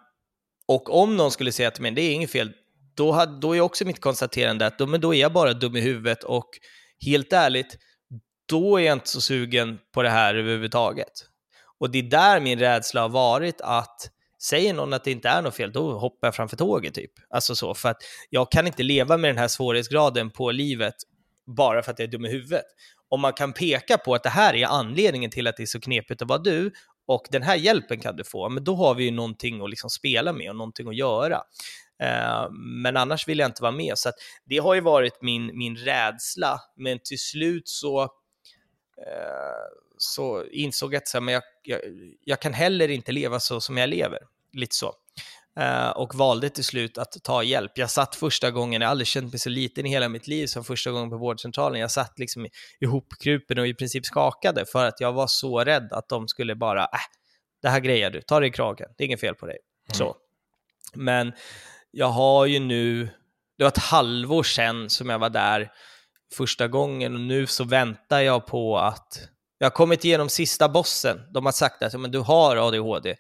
och 0.69 1.03
om 1.03 1.17
någon 1.17 1.31
skulle 1.31 1.53
säga 1.53 1.71
till 1.71 1.83
mig, 1.83 1.91
det 1.91 2.03
är 2.03 2.13
inget 2.13 2.31
fel, 2.31 2.53
då, 3.01 3.13
hade, 3.13 3.41
då 3.41 3.57
är 3.57 3.61
också 3.61 3.85
mitt 3.85 4.01
konstaterande 4.01 4.67
att 4.67 4.79
då, 4.79 4.87
men 4.87 5.01
då 5.01 5.15
är 5.15 5.21
jag 5.21 5.33
bara 5.33 5.53
dum 5.53 5.77
i 5.77 5.81
huvudet 5.81 6.25
och 6.25 6.49
helt 7.05 7.33
ärligt, 7.33 7.79
då 8.49 8.77
är 8.77 8.85
jag 8.85 8.93
inte 8.93 9.09
så 9.09 9.21
sugen 9.21 9.79
på 9.95 10.03
det 10.03 10.11
här 10.11 10.35
överhuvudtaget. 10.35 11.13
Och 11.79 11.91
det 11.91 11.99
är 11.99 12.03
där 12.03 12.41
min 12.41 12.59
rädsla 12.59 13.01
har 13.01 13.09
varit 13.09 13.61
att 13.61 14.11
säger 14.43 14.75
någon 14.75 14.93
att 14.93 15.05
det 15.05 15.11
inte 15.11 15.29
är 15.29 15.43
något 15.43 15.55
fel, 15.55 15.73
då 15.73 15.99
hoppar 15.99 16.29
jag 16.29 16.35
framför 16.35 16.57
tåget 16.57 16.95
typ. 16.95 17.11
Alltså 17.31 17.55
så, 17.55 17.75
för 17.75 17.89
att 17.89 18.03
jag 18.31 18.51
kan 18.51 18.67
inte 18.67 18.83
leva 18.83 19.17
med 19.17 19.31
den 19.31 19.39
här 19.39 19.49
svårighetsgraden 19.49 20.31
på 20.31 20.51
livet 20.51 20.95
bara 21.57 21.83
för 21.83 21.93
att 21.93 21.99
jag 21.99 22.09
är 22.09 22.13
dum 22.13 22.25
i 22.25 22.31
huvudet. 22.31 22.65
Om 23.09 23.21
man 23.21 23.33
kan 23.33 23.53
peka 23.53 23.99
på 23.99 24.15
att 24.15 24.23
det 24.23 24.29
här 24.29 24.55
är 24.55 24.67
anledningen 24.67 25.31
till 25.31 25.47
att 25.47 25.57
det 25.57 25.63
är 25.63 25.67
så 25.67 25.81
knepigt 25.81 26.23
att 26.23 26.29
vara 26.29 26.39
du 26.39 26.73
och 27.07 27.27
den 27.31 27.43
här 27.43 27.57
hjälpen 27.57 28.01
kan 28.01 28.17
du 28.17 28.25
få, 28.25 28.49
men 28.49 28.65
då 28.65 28.75
har 28.75 28.95
vi 28.95 29.05
ju 29.05 29.11
någonting 29.11 29.63
att 29.63 29.71
liksom 29.71 29.91
spela 29.91 30.33
med 30.33 30.51
och 30.51 30.57
någonting 30.57 30.89
att 30.89 30.97
göra. 30.97 31.43
Uh, 32.03 32.51
men 32.53 32.97
annars 32.97 33.29
vill 33.29 33.39
jag 33.39 33.49
inte 33.49 33.63
vara 33.63 33.73
med. 33.73 33.99
Så 33.99 34.13
det 34.45 34.59
har 34.59 34.75
ju 34.75 34.81
varit 34.81 35.23
min, 35.23 35.59
min 35.59 35.77
rädsla, 35.77 36.61
men 36.77 36.99
till 36.99 37.19
slut 37.19 37.69
så, 37.69 38.03
uh, 38.03 38.09
så 39.99 40.45
insåg 40.45 40.95
jag 40.95 40.99
att 40.99 41.09
så 41.09 41.21
men 41.21 41.35
jag, 41.35 41.43
jag, 41.63 41.81
jag 42.25 42.41
kan 42.41 42.53
heller 42.53 42.89
inte 42.89 43.13
leva 43.13 43.41
så 43.41 43.61
som 43.61 43.77
jag 43.77 43.89
lever. 43.89 44.19
Lite 44.53 44.77
så. 44.77 44.95
Eh, 45.57 45.91
och 45.91 46.15
valde 46.15 46.51
till 46.51 46.65
slut 46.65 46.99
att 46.99 47.23
ta 47.23 47.43
hjälp. 47.43 47.73
Jag 47.79 47.91
satt 47.91 48.15
första 48.15 48.51
gången, 48.51 48.81
jag 48.81 48.89
har 48.89 48.91
aldrig 48.91 49.07
känt 49.07 49.33
mig 49.33 49.39
så 49.39 49.49
liten 49.49 49.87
i 49.87 49.89
hela 49.89 50.09
mitt 50.09 50.27
liv 50.27 50.47
som 50.47 50.65
första 50.65 50.91
gången 50.91 51.11
på 51.11 51.17
vårdcentralen. 51.17 51.81
Jag 51.81 51.91
satt 51.91 52.19
liksom 52.19 52.49
ihopkrupen 52.81 53.59
och 53.59 53.67
i 53.67 53.75
princip 53.75 54.07
skakade 54.07 54.67
för 54.67 54.85
att 54.85 55.01
jag 55.01 55.13
var 55.13 55.27
så 55.27 55.65
rädd 55.65 55.93
att 55.93 56.09
de 56.09 56.29
skulle 56.29 56.55
bara, 56.55 56.83
äh, 56.83 56.89
det 57.63 57.69
här 57.69 57.81
grejer 57.81 58.11
du, 58.11 58.23
ta 58.23 58.41
dig 58.41 58.49
i 58.49 58.53
kragen, 58.53 58.89
det 58.97 59.05
är 59.05 59.07
inget 59.07 59.21
fel 59.21 59.35
på 59.35 59.47
dig. 59.47 59.59
Mm. 59.89 59.99
Så. 59.99 60.17
Men 60.95 61.33
jag 61.91 62.09
har 62.09 62.47
ju 62.47 62.59
nu, 62.59 63.05
det 63.59 63.65
var 63.65 63.69
ett 63.69 63.79
halvår 63.79 64.43
sedan 64.43 64.91
som 64.91 65.11
jag 65.11 65.19
var 65.19 65.31
där 65.31 65.73
första 66.35 66.69
gången 66.69 67.15
och 67.15 67.21
nu 67.21 67.47
så 67.47 67.65
väntar 67.65 68.21
jag 68.21 68.47
på 68.47 68.79
att 68.79 69.29
jag 69.59 69.67
har 69.67 69.71
kommit 69.71 70.05
igenom 70.05 70.29
sista 70.29 70.69
bossen. 70.69 71.21
De 71.33 71.45
har 71.45 71.53
sagt 71.53 71.83
att 71.83 72.01
men 72.01 72.11
du 72.11 72.19
har 72.19 72.57
ADHD. 72.57 73.17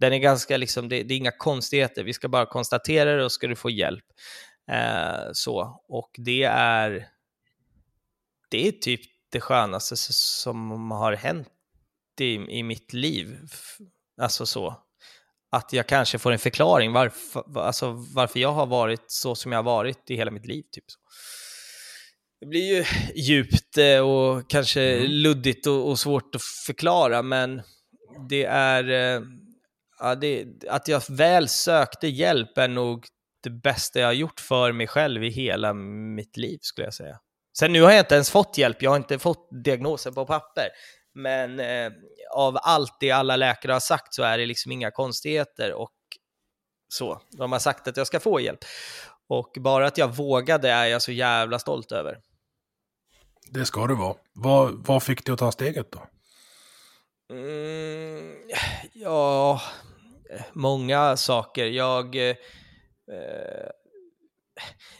Den 0.00 0.12
är 0.12 0.18
ganska 0.18 0.56
liksom, 0.56 0.88
det, 0.88 1.02
det, 1.02 1.14
är 1.14 1.18
inga 1.18 1.30
konstigheter. 1.30 2.04
Vi 2.04 2.12
ska 2.12 2.28
bara 2.28 2.46
konstatera 2.46 3.16
det 3.16 3.24
och 3.24 3.32
ska 3.32 3.46
du 3.46 3.56
få 3.56 3.70
hjälp. 3.70 4.04
Eh, 4.70 5.30
så, 5.32 5.82
och 5.88 6.10
det 6.18 6.42
är, 6.42 7.08
det 8.50 8.68
är 8.68 8.72
typ 8.72 9.00
det 9.32 9.40
skönaste 9.40 9.96
som 9.96 10.90
har 10.90 11.12
hänt 11.12 11.48
i, 12.20 12.34
i 12.34 12.62
mitt 12.62 12.92
liv. 12.92 13.38
Alltså 14.20 14.46
så. 14.46 14.82
Att 15.52 15.72
jag 15.72 15.86
kanske 15.86 16.18
får 16.18 16.32
en 16.32 16.38
förklaring 16.38 16.92
varför, 16.92 17.58
alltså 17.58 17.90
varför 18.14 18.40
jag 18.40 18.52
har 18.52 18.66
varit 18.66 19.04
så 19.06 19.34
som 19.34 19.52
jag 19.52 19.58
har 19.58 19.62
varit 19.64 20.10
i 20.10 20.16
hela 20.16 20.30
mitt 20.30 20.46
liv. 20.46 20.62
Typ. 20.72 20.84
Det 22.40 22.46
blir 22.46 22.76
ju 22.76 22.84
djupt 23.14 23.78
eh, 23.78 23.98
och 23.98 24.50
kanske 24.50 24.82
mm. 24.82 25.10
luddigt 25.10 25.66
och, 25.66 25.88
och, 25.88 25.98
svårt 25.98 26.34
att 26.34 26.42
förklara, 26.66 27.22
men 27.22 27.62
det 28.28 28.44
är... 28.44 28.90
Eh, 28.90 29.22
ja, 29.98 30.14
det, 30.14 30.46
att 30.68 30.88
jag 30.88 31.02
väl 31.08 31.48
sökte 31.48 32.08
hjälp 32.08 32.58
är 32.58 32.68
nog 32.68 33.06
det 33.42 33.50
bästa 33.50 34.00
jag 34.00 34.06
har 34.06 34.12
gjort 34.12 34.40
för 34.40 34.72
mig 34.72 34.86
själv 34.86 35.24
i 35.24 35.30
hela 35.30 35.74
mitt 36.14 36.36
liv, 36.36 36.58
skulle 36.62 36.86
jag 36.86 36.94
säga. 36.94 37.18
Sen 37.58 37.72
nu 37.72 37.82
har 37.82 37.90
jag 37.90 38.00
inte 38.00 38.14
ens 38.14 38.30
fått 38.30 38.58
hjälp, 38.58 38.82
jag 38.82 38.90
har 38.90 38.96
inte 38.96 39.18
fått 39.18 39.48
diagnosen 39.64 40.14
på 40.14 40.26
papper. 40.26 40.68
Men 41.14 41.60
eh, 41.60 41.92
av 42.34 42.58
allt 42.62 42.96
det 43.00 43.10
alla 43.10 43.36
läkare 43.36 43.72
har 43.72 43.80
sagt 43.80 44.14
så 44.14 44.22
är 44.22 44.38
det 44.38 44.46
liksom 44.46 44.72
inga 44.72 44.90
konstigheter 44.90 45.72
och 45.72 45.92
så. 46.88 47.20
De 47.30 47.52
har 47.52 47.58
sagt 47.58 47.88
att 47.88 47.96
jag 47.96 48.06
ska 48.06 48.20
få 48.20 48.40
hjälp. 48.40 48.64
Och 49.28 49.56
bara 49.60 49.86
att 49.86 49.98
jag 49.98 50.16
vågade 50.16 50.70
är 50.70 50.86
jag 50.86 51.02
så 51.02 51.12
jävla 51.12 51.58
stolt 51.58 51.92
över. 51.92 52.18
Det 53.50 53.66
ska 53.66 53.86
det 53.86 53.94
vara. 53.94 54.16
Vad, 54.32 54.86
vad 54.86 55.02
fick 55.02 55.26
dig 55.26 55.32
att 55.32 55.38
ta 55.38 55.52
steget 55.52 55.92
då? 55.92 56.06
Mm, 57.30 58.50
ja, 58.92 59.60
många 60.52 61.16
saker. 61.16 61.66
Jag, 61.66 62.16
eh, 62.16 62.36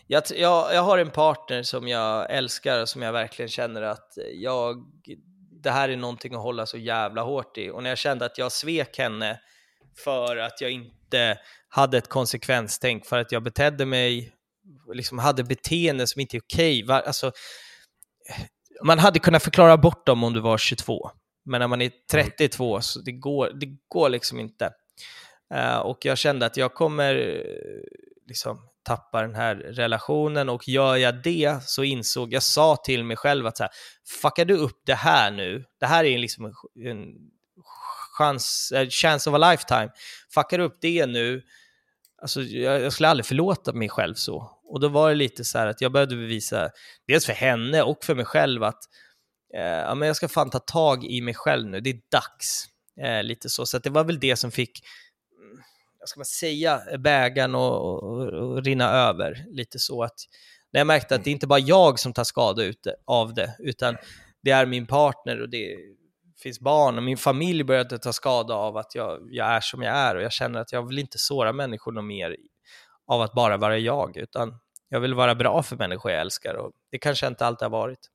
jag, 0.06 0.22
jag, 0.34 0.74
jag 0.74 0.82
har 0.82 0.98
en 0.98 1.10
partner 1.10 1.62
som 1.62 1.88
jag 1.88 2.30
älskar 2.30 2.82
och 2.82 2.88
som 2.88 3.02
jag 3.02 3.12
verkligen 3.12 3.48
känner 3.48 3.82
att 3.82 4.12
jag, 4.34 4.84
det 5.62 5.70
här 5.70 5.88
är 5.88 5.96
någonting 5.96 6.34
att 6.34 6.42
hålla 6.42 6.66
så 6.66 6.78
jävla 6.78 7.22
hårt 7.22 7.58
i. 7.58 7.70
Och 7.70 7.82
när 7.82 7.90
jag 7.90 7.98
kände 7.98 8.24
att 8.24 8.38
jag 8.38 8.52
svek 8.52 8.98
henne 8.98 9.40
för 10.04 10.36
att 10.36 10.60
jag 10.60 10.70
inte 10.70 11.38
hade 11.68 11.98
ett 11.98 12.08
konsekvenstänk, 12.08 13.06
för 13.06 13.18
att 13.18 13.32
jag 13.32 13.42
betedde 13.42 13.86
mig, 13.86 14.32
liksom 14.92 15.18
hade 15.18 15.44
beteende 15.44 16.06
som 16.06 16.20
inte 16.20 16.36
är 16.36 16.40
okej. 16.40 16.84
Okay. 16.84 17.02
Alltså, 17.06 17.32
man 18.84 18.98
hade 18.98 19.18
kunnat 19.18 19.42
förklara 19.42 19.76
bort 19.76 20.06
dem 20.06 20.24
om 20.24 20.32
du 20.32 20.40
var 20.40 20.58
22, 20.58 21.10
men 21.44 21.60
när 21.60 21.68
man 21.68 21.82
är 21.82 21.92
32 22.10 22.80
så 22.80 23.00
det 23.00 23.12
går, 23.12 23.50
det 23.60 23.68
går 23.88 24.08
liksom 24.08 24.40
inte. 24.40 24.72
Uh, 25.54 25.78
och 25.78 26.04
jag 26.04 26.18
kände 26.18 26.46
att 26.46 26.56
jag 26.56 26.74
kommer 26.74 27.14
eh, 27.14 27.82
liksom 28.26 28.69
tappa 28.82 29.22
den 29.22 29.34
här 29.34 29.54
relationen. 29.54 30.48
Och 30.48 30.68
gör 30.68 30.96
jag 30.96 31.22
det 31.22 31.62
så 31.62 31.84
insåg, 31.84 32.32
jag 32.32 32.42
sa 32.42 32.76
till 32.76 33.04
mig 33.04 33.16
själv 33.16 33.46
att 33.46 33.56
så 33.56 33.62
här, 33.62 33.72
fuckar 34.22 34.44
du 34.44 34.56
upp 34.56 34.82
det 34.86 34.94
här 34.94 35.30
nu, 35.30 35.64
det 35.80 35.86
här 35.86 36.04
är 36.04 36.18
liksom 36.18 36.44
en, 36.44 36.52
en 36.86 37.06
chans, 38.18 38.72
en 38.76 38.90
chance 38.90 39.30
of 39.30 39.34
a 39.34 39.50
lifetime, 39.50 39.90
fuckar 40.34 40.58
du 40.58 40.64
upp 40.64 40.78
det 40.80 41.06
nu, 41.06 41.42
alltså 42.22 42.42
jag, 42.42 42.80
jag 42.80 42.92
skulle 42.92 43.08
aldrig 43.08 43.26
förlåta 43.26 43.72
mig 43.72 43.88
själv 43.88 44.14
så. 44.14 44.60
Och 44.64 44.80
då 44.80 44.88
var 44.88 45.08
det 45.08 45.14
lite 45.14 45.44
så 45.44 45.58
här 45.58 45.66
att 45.66 45.80
jag 45.80 45.92
behövde 45.92 46.16
bevisa, 46.16 46.70
dels 47.06 47.26
för 47.26 47.32
henne 47.32 47.82
och 47.82 48.04
för 48.04 48.14
mig 48.14 48.24
själv, 48.24 48.62
att 48.62 48.80
eh, 49.54 49.62
ja, 49.62 49.94
men 49.94 50.06
jag 50.06 50.16
ska 50.16 50.28
fan 50.28 50.50
ta 50.50 50.58
tag 50.58 51.04
i 51.04 51.20
mig 51.20 51.34
själv 51.34 51.68
nu, 51.68 51.80
det 51.80 51.90
är 51.90 52.00
dags. 52.10 52.66
Eh, 53.00 53.22
lite 53.22 53.48
så, 53.50 53.66
så 53.66 53.78
det 53.78 53.90
var 53.90 54.04
väl 54.04 54.20
det 54.20 54.36
som 54.36 54.50
fick, 54.50 54.80
ska 56.04 56.20
man 56.20 56.24
säga, 56.24 56.82
bägaren 56.98 57.54
och, 57.54 58.04
och, 58.04 58.22
och, 58.26 58.64
rinna 58.64 58.90
över. 58.90 59.44
Lite 59.48 59.78
så 59.78 60.02
att 60.02 60.14
när 60.72 60.80
jag 60.80 60.86
märkte 60.86 61.14
att 61.14 61.24
det 61.24 61.30
är 61.30 61.32
inte 61.32 61.46
bara 61.46 61.58
jag 61.58 61.98
som 61.98 62.12
tar 62.12 62.24
skada 62.24 62.64
ut 62.64 62.86
av 63.06 63.34
det, 63.34 63.56
utan 63.58 63.96
det 64.42 64.50
är 64.50 64.66
min 64.66 64.86
partner 64.86 65.40
och 65.40 65.48
det 65.48 65.76
finns 66.42 66.60
barn 66.60 66.96
och 66.96 67.02
min 67.02 67.16
familj 67.16 67.64
började 67.64 67.98
ta 67.98 68.12
skada 68.12 68.54
av 68.54 68.76
att 68.76 68.94
jag, 68.94 69.28
jag 69.30 69.46
är 69.46 69.60
som 69.60 69.82
jag 69.82 69.96
är 69.96 70.16
och 70.16 70.22
jag 70.22 70.32
känner 70.32 70.60
att 70.60 70.72
jag 70.72 70.88
vill 70.88 70.98
inte 70.98 71.18
såra 71.18 71.52
människor 71.52 71.92
något 71.92 72.04
mer 72.04 72.36
av 73.06 73.20
att 73.22 73.32
bara 73.32 73.56
vara 73.56 73.78
jag, 73.78 74.16
utan 74.16 74.54
jag 74.88 75.00
vill 75.00 75.14
vara 75.14 75.34
bra 75.34 75.62
för 75.62 75.76
människor 75.76 76.12
jag 76.12 76.20
älskar 76.20 76.54
och 76.54 76.72
det 76.90 76.98
kanske 76.98 77.26
inte 77.26 77.46
alltid 77.46 77.62
har 77.62 77.70
varit. 77.70 78.10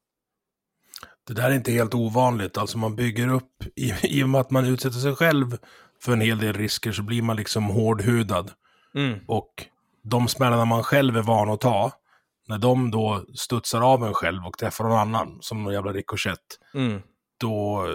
Det 1.28 1.34
där 1.34 1.50
är 1.50 1.56
inte 1.56 1.72
helt 1.72 1.94
ovanligt, 1.94 2.58
alltså 2.58 2.78
man 2.78 2.96
bygger 2.96 3.34
upp, 3.34 3.64
i, 3.76 3.94
i 4.04 4.24
och 4.24 4.30
med 4.30 4.42
att 4.42 4.52
man 4.52 4.66
utsätter 4.66 4.98
sig 5.00 5.16
själv 5.16 5.58
för 6.06 6.14
en 6.14 6.22
hel 6.22 6.38
del 6.38 6.54
risker 6.54 6.92
så 6.92 7.02
blir 7.02 7.22
man 7.22 7.36
liksom 7.36 7.64
hårdhudad. 7.64 8.52
Mm. 8.96 9.20
Och 9.28 9.66
de 10.04 10.28
smällarna 10.28 10.66
man 10.66 10.84
själv 10.84 11.18
är 11.18 11.22
van 11.22 11.50
att 11.50 11.62
ta, 11.62 11.92
när 12.48 12.58
de 12.58 12.92
då 12.92 13.26
studsar 13.36 13.82
av 13.82 14.06
en 14.06 14.14
själv 14.14 14.46
och 14.46 14.58
träffar 14.58 14.84
någon 14.84 14.98
annan, 14.98 15.38
som 15.42 15.64
någon 15.64 15.74
jävla 15.74 15.94
rikoschett, 15.94 16.60
mm. 16.74 17.02
då, 17.40 17.88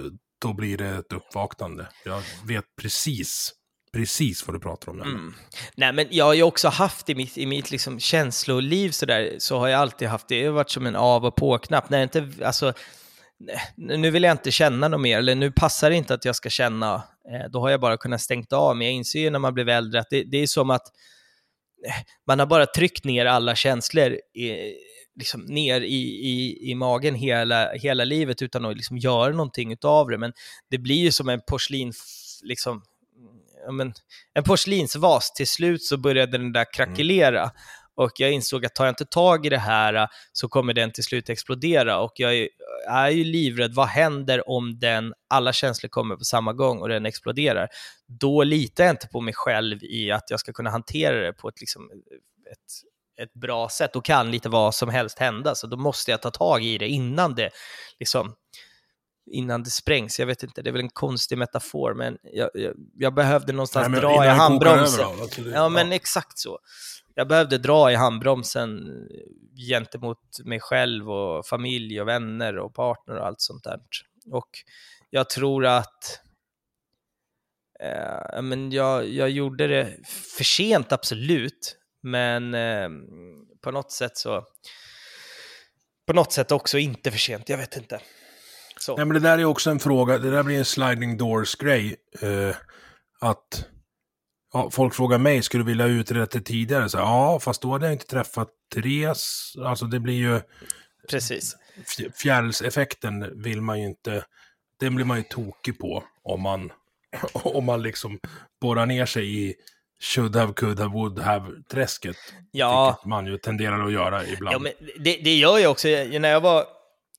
då 0.42 0.52
blir 0.52 0.78
det 0.78 0.88
ett 0.88 1.12
uppvaknande. 1.12 1.88
Jag 2.04 2.22
vet 2.46 2.64
precis 2.80 3.54
precis 3.92 4.46
vad 4.46 4.56
du 4.56 4.60
pratar 4.60 4.92
om. 4.92 5.00
Mm. 5.00 5.34
Nej, 5.74 5.92
men 5.92 6.06
jag 6.10 6.24
har 6.24 6.34
ju 6.34 6.42
också 6.42 6.68
haft 6.68 7.08
i 7.08 7.14
mitt, 7.14 7.38
i 7.38 7.46
mitt 7.46 7.70
liksom 7.70 8.00
känsloliv 8.00 8.90
så, 8.90 9.06
där, 9.06 9.34
så 9.38 9.58
har 9.58 9.68
jag 9.68 9.80
alltid 9.80 10.08
haft 10.08 10.28
det, 10.28 10.40
det 10.40 10.46
har 10.46 10.52
varit 10.52 10.70
som 10.70 10.86
en 10.86 10.96
av 10.96 11.24
och 11.24 11.36
på-knapp. 11.36 11.90
När 11.90 12.02
inte, 12.02 12.28
alltså, 12.44 12.72
nu 13.76 14.10
vill 14.10 14.22
jag 14.22 14.32
inte 14.32 14.50
känna 14.50 14.88
något 14.88 15.00
mer, 15.00 15.18
eller 15.18 15.34
nu 15.34 15.52
passar 15.52 15.90
det 15.90 15.96
inte 15.96 16.14
att 16.14 16.24
jag 16.24 16.36
ska 16.36 16.50
känna, 16.50 16.94
eh, 17.30 17.50
då 17.50 17.60
har 17.60 17.70
jag 17.70 17.80
bara 17.80 17.96
kunnat 17.96 18.20
stängt 18.20 18.52
av. 18.52 18.76
Men 18.76 18.86
jag 18.86 18.94
inser 18.94 19.20
ju 19.20 19.30
när 19.30 19.38
man 19.38 19.54
blir 19.54 19.68
äldre 19.68 20.00
att 20.00 20.10
det, 20.10 20.24
det 20.24 20.36
är 20.36 20.46
som 20.46 20.70
att 20.70 20.86
eh, 21.86 21.94
man 22.26 22.38
har 22.38 22.46
bara 22.46 22.66
tryckt 22.66 23.04
ner 23.04 23.26
alla 23.26 23.54
känslor 23.54 24.12
i, 24.34 24.74
liksom 25.16 25.40
ner 25.40 25.80
i, 25.80 26.02
i, 26.28 26.70
i 26.70 26.74
magen 26.74 27.14
hela, 27.14 27.72
hela 27.72 28.04
livet 28.04 28.42
utan 28.42 28.64
att 28.64 28.76
liksom 28.76 28.98
göra 28.98 29.32
någonting 29.32 29.76
av 29.82 30.08
det. 30.08 30.18
Men 30.18 30.32
det 30.70 30.78
blir 30.78 31.02
ju 31.02 31.12
som 31.12 31.28
en 31.28 31.40
porslin, 31.48 31.92
liksom, 32.42 32.82
men, 33.72 33.92
en 34.34 34.44
porslinsvas. 34.44 35.32
Till 35.32 35.46
slut 35.46 35.82
så 35.82 35.96
började 35.96 36.38
den 36.38 36.52
där 36.52 36.72
krackelera. 36.72 37.40
Mm. 37.40 37.52
Och 37.94 38.10
jag 38.16 38.32
insåg 38.32 38.66
att 38.66 38.74
tar 38.74 38.84
jag 38.84 38.92
inte 38.92 39.04
tag 39.04 39.46
i 39.46 39.48
det 39.48 39.58
här 39.58 40.08
så 40.32 40.48
kommer 40.48 40.74
den 40.74 40.92
till 40.92 41.04
slut 41.04 41.28
explodera. 41.28 42.00
Och 42.00 42.12
jag 42.14 42.36
är, 42.36 42.48
är 42.88 43.08
ju 43.08 43.24
livrädd, 43.24 43.74
vad 43.74 43.88
händer 43.88 44.48
om 44.48 44.78
den, 44.78 45.14
alla 45.28 45.52
känslor 45.52 45.88
kommer 45.88 46.16
på 46.16 46.24
samma 46.24 46.52
gång 46.52 46.78
och 46.78 46.88
den 46.88 47.06
exploderar? 47.06 47.68
Då 48.06 48.42
litar 48.42 48.84
jag 48.84 48.92
inte 48.92 49.08
på 49.08 49.20
mig 49.20 49.34
själv 49.34 49.78
i 49.82 50.10
att 50.10 50.30
jag 50.30 50.40
ska 50.40 50.52
kunna 50.52 50.70
hantera 50.70 51.20
det 51.20 51.32
på 51.32 51.48
ett, 51.48 51.60
liksom, 51.60 51.90
ett, 52.52 53.24
ett 53.24 53.32
bra 53.32 53.68
sätt. 53.68 53.92
Då 53.92 54.00
kan 54.00 54.30
lite 54.30 54.48
vad 54.48 54.74
som 54.74 54.88
helst 54.88 55.18
hända, 55.18 55.54
så 55.54 55.66
då 55.66 55.76
måste 55.76 56.10
jag 56.10 56.22
ta 56.22 56.30
tag 56.30 56.64
i 56.64 56.78
det 56.78 56.88
innan 56.88 57.34
det 57.34 57.50
liksom 57.98 58.34
innan 59.30 59.62
det 59.62 59.70
sprängs. 59.70 60.18
Jag 60.18 60.26
vet 60.26 60.42
inte, 60.42 60.62
det 60.62 60.70
är 60.70 60.72
väl 60.72 60.80
en 60.80 60.90
konstig 60.90 61.38
metafor, 61.38 61.94
men 61.94 62.18
jag, 62.22 62.50
jag, 62.54 62.74
jag 62.94 63.14
behövde 63.14 63.52
någonstans 63.52 63.88
Nej, 63.88 64.00
dra 64.00 64.24
i 64.24 64.28
handbromsen. 64.28 65.06
Ja, 65.54 65.68
men 65.68 65.92
exakt 65.92 66.38
så. 66.38 66.58
Jag 67.20 67.28
behövde 67.28 67.58
dra 67.58 67.92
i 67.92 67.94
handbromsen 67.94 68.78
eh, 68.88 69.66
gentemot 69.68 70.18
mig 70.44 70.60
själv 70.60 71.10
och 71.10 71.46
familj 71.46 72.00
och 72.00 72.08
vänner 72.08 72.58
och 72.58 72.74
partner 72.74 73.16
och 73.16 73.26
allt 73.26 73.40
sånt 73.40 73.64
där. 73.64 73.80
Och 74.30 74.48
jag 75.10 75.30
tror 75.30 75.66
att 75.66 76.20
eh, 77.80 78.42
men 78.42 78.72
jag, 78.72 79.08
jag 79.08 79.30
gjorde 79.30 79.66
det 79.66 79.96
för 80.36 80.44
sent, 80.44 80.92
absolut, 80.92 81.76
men 82.02 82.54
eh, 82.54 82.88
på 83.62 83.70
något 83.70 83.92
sätt 83.92 84.16
så 84.16 84.44
på 86.06 86.12
något 86.12 86.32
sätt 86.32 86.52
också 86.52 86.78
inte 86.78 87.10
för 87.10 87.18
sent, 87.18 87.48
jag 87.48 87.58
vet 87.58 87.76
inte. 87.76 88.00
Så. 88.78 88.96
Nej, 88.96 89.06
men 89.06 89.14
det 89.14 89.28
där 89.28 89.38
är 89.38 89.44
också 89.44 89.70
en 89.70 89.80
fråga, 89.80 90.18
det 90.18 90.30
där 90.30 90.42
blir 90.42 90.58
en 90.58 90.64
sliding 90.64 91.16
doors-grej. 91.16 91.96
Eh, 92.20 92.56
att 93.20 93.66
ja, 94.52 94.70
folk 94.70 94.94
frågar 94.94 95.18
mig, 95.18 95.42
skulle 95.42 95.64
du 95.64 95.68
vilja 95.68 95.86
utreda 95.86 96.26
det 96.26 96.40
tidigare? 96.40 96.88
Så, 96.88 96.98
ja, 96.98 97.40
fast 97.40 97.62
då 97.62 97.72
hade 97.72 97.86
jag 97.86 97.92
inte 97.92 98.06
träffat 98.06 98.48
Therese. 98.74 99.56
Alltså 99.64 99.84
det 99.84 100.00
blir 100.00 100.14
ju... 100.14 100.40
Precis. 101.10 101.56
Fjärilseffekten 102.14 103.42
vill 103.42 103.60
man 103.60 103.80
ju 103.80 103.86
inte 103.86 104.24
den 104.80 104.94
blir 104.94 105.06
man 105.06 105.16
ju 105.16 105.22
tokig 105.22 105.78
på 105.78 106.04
om 106.22 106.42
man, 106.42 106.72
om 107.32 107.64
man 107.64 107.82
liksom 107.82 108.18
borrar 108.60 108.86
ner 108.86 109.06
sig 109.06 109.48
i 109.48 109.54
should 110.02 110.36
have, 110.36 110.52
could 110.52 110.80
have, 110.80 110.94
would 110.94 111.18
have-träsket. 111.18 112.16
Ja. 112.50 112.86
Vilket 112.86 113.08
man 113.08 113.26
ju 113.26 113.38
tenderar 113.38 113.86
att 113.86 113.92
göra 113.92 114.26
ibland. 114.26 114.54
Ja, 114.54 114.58
men 114.58 114.72
det, 115.04 115.16
det 115.24 115.34
gör 115.34 115.58
jag 115.58 115.70
också. 115.70 115.88
När 115.88 116.28
jag 116.30 116.40
var, 116.40 116.64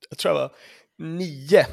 jag 0.09 0.17
tror 0.17 0.33
jag 0.35 0.41
var 0.41 0.51
nio, 0.97 1.65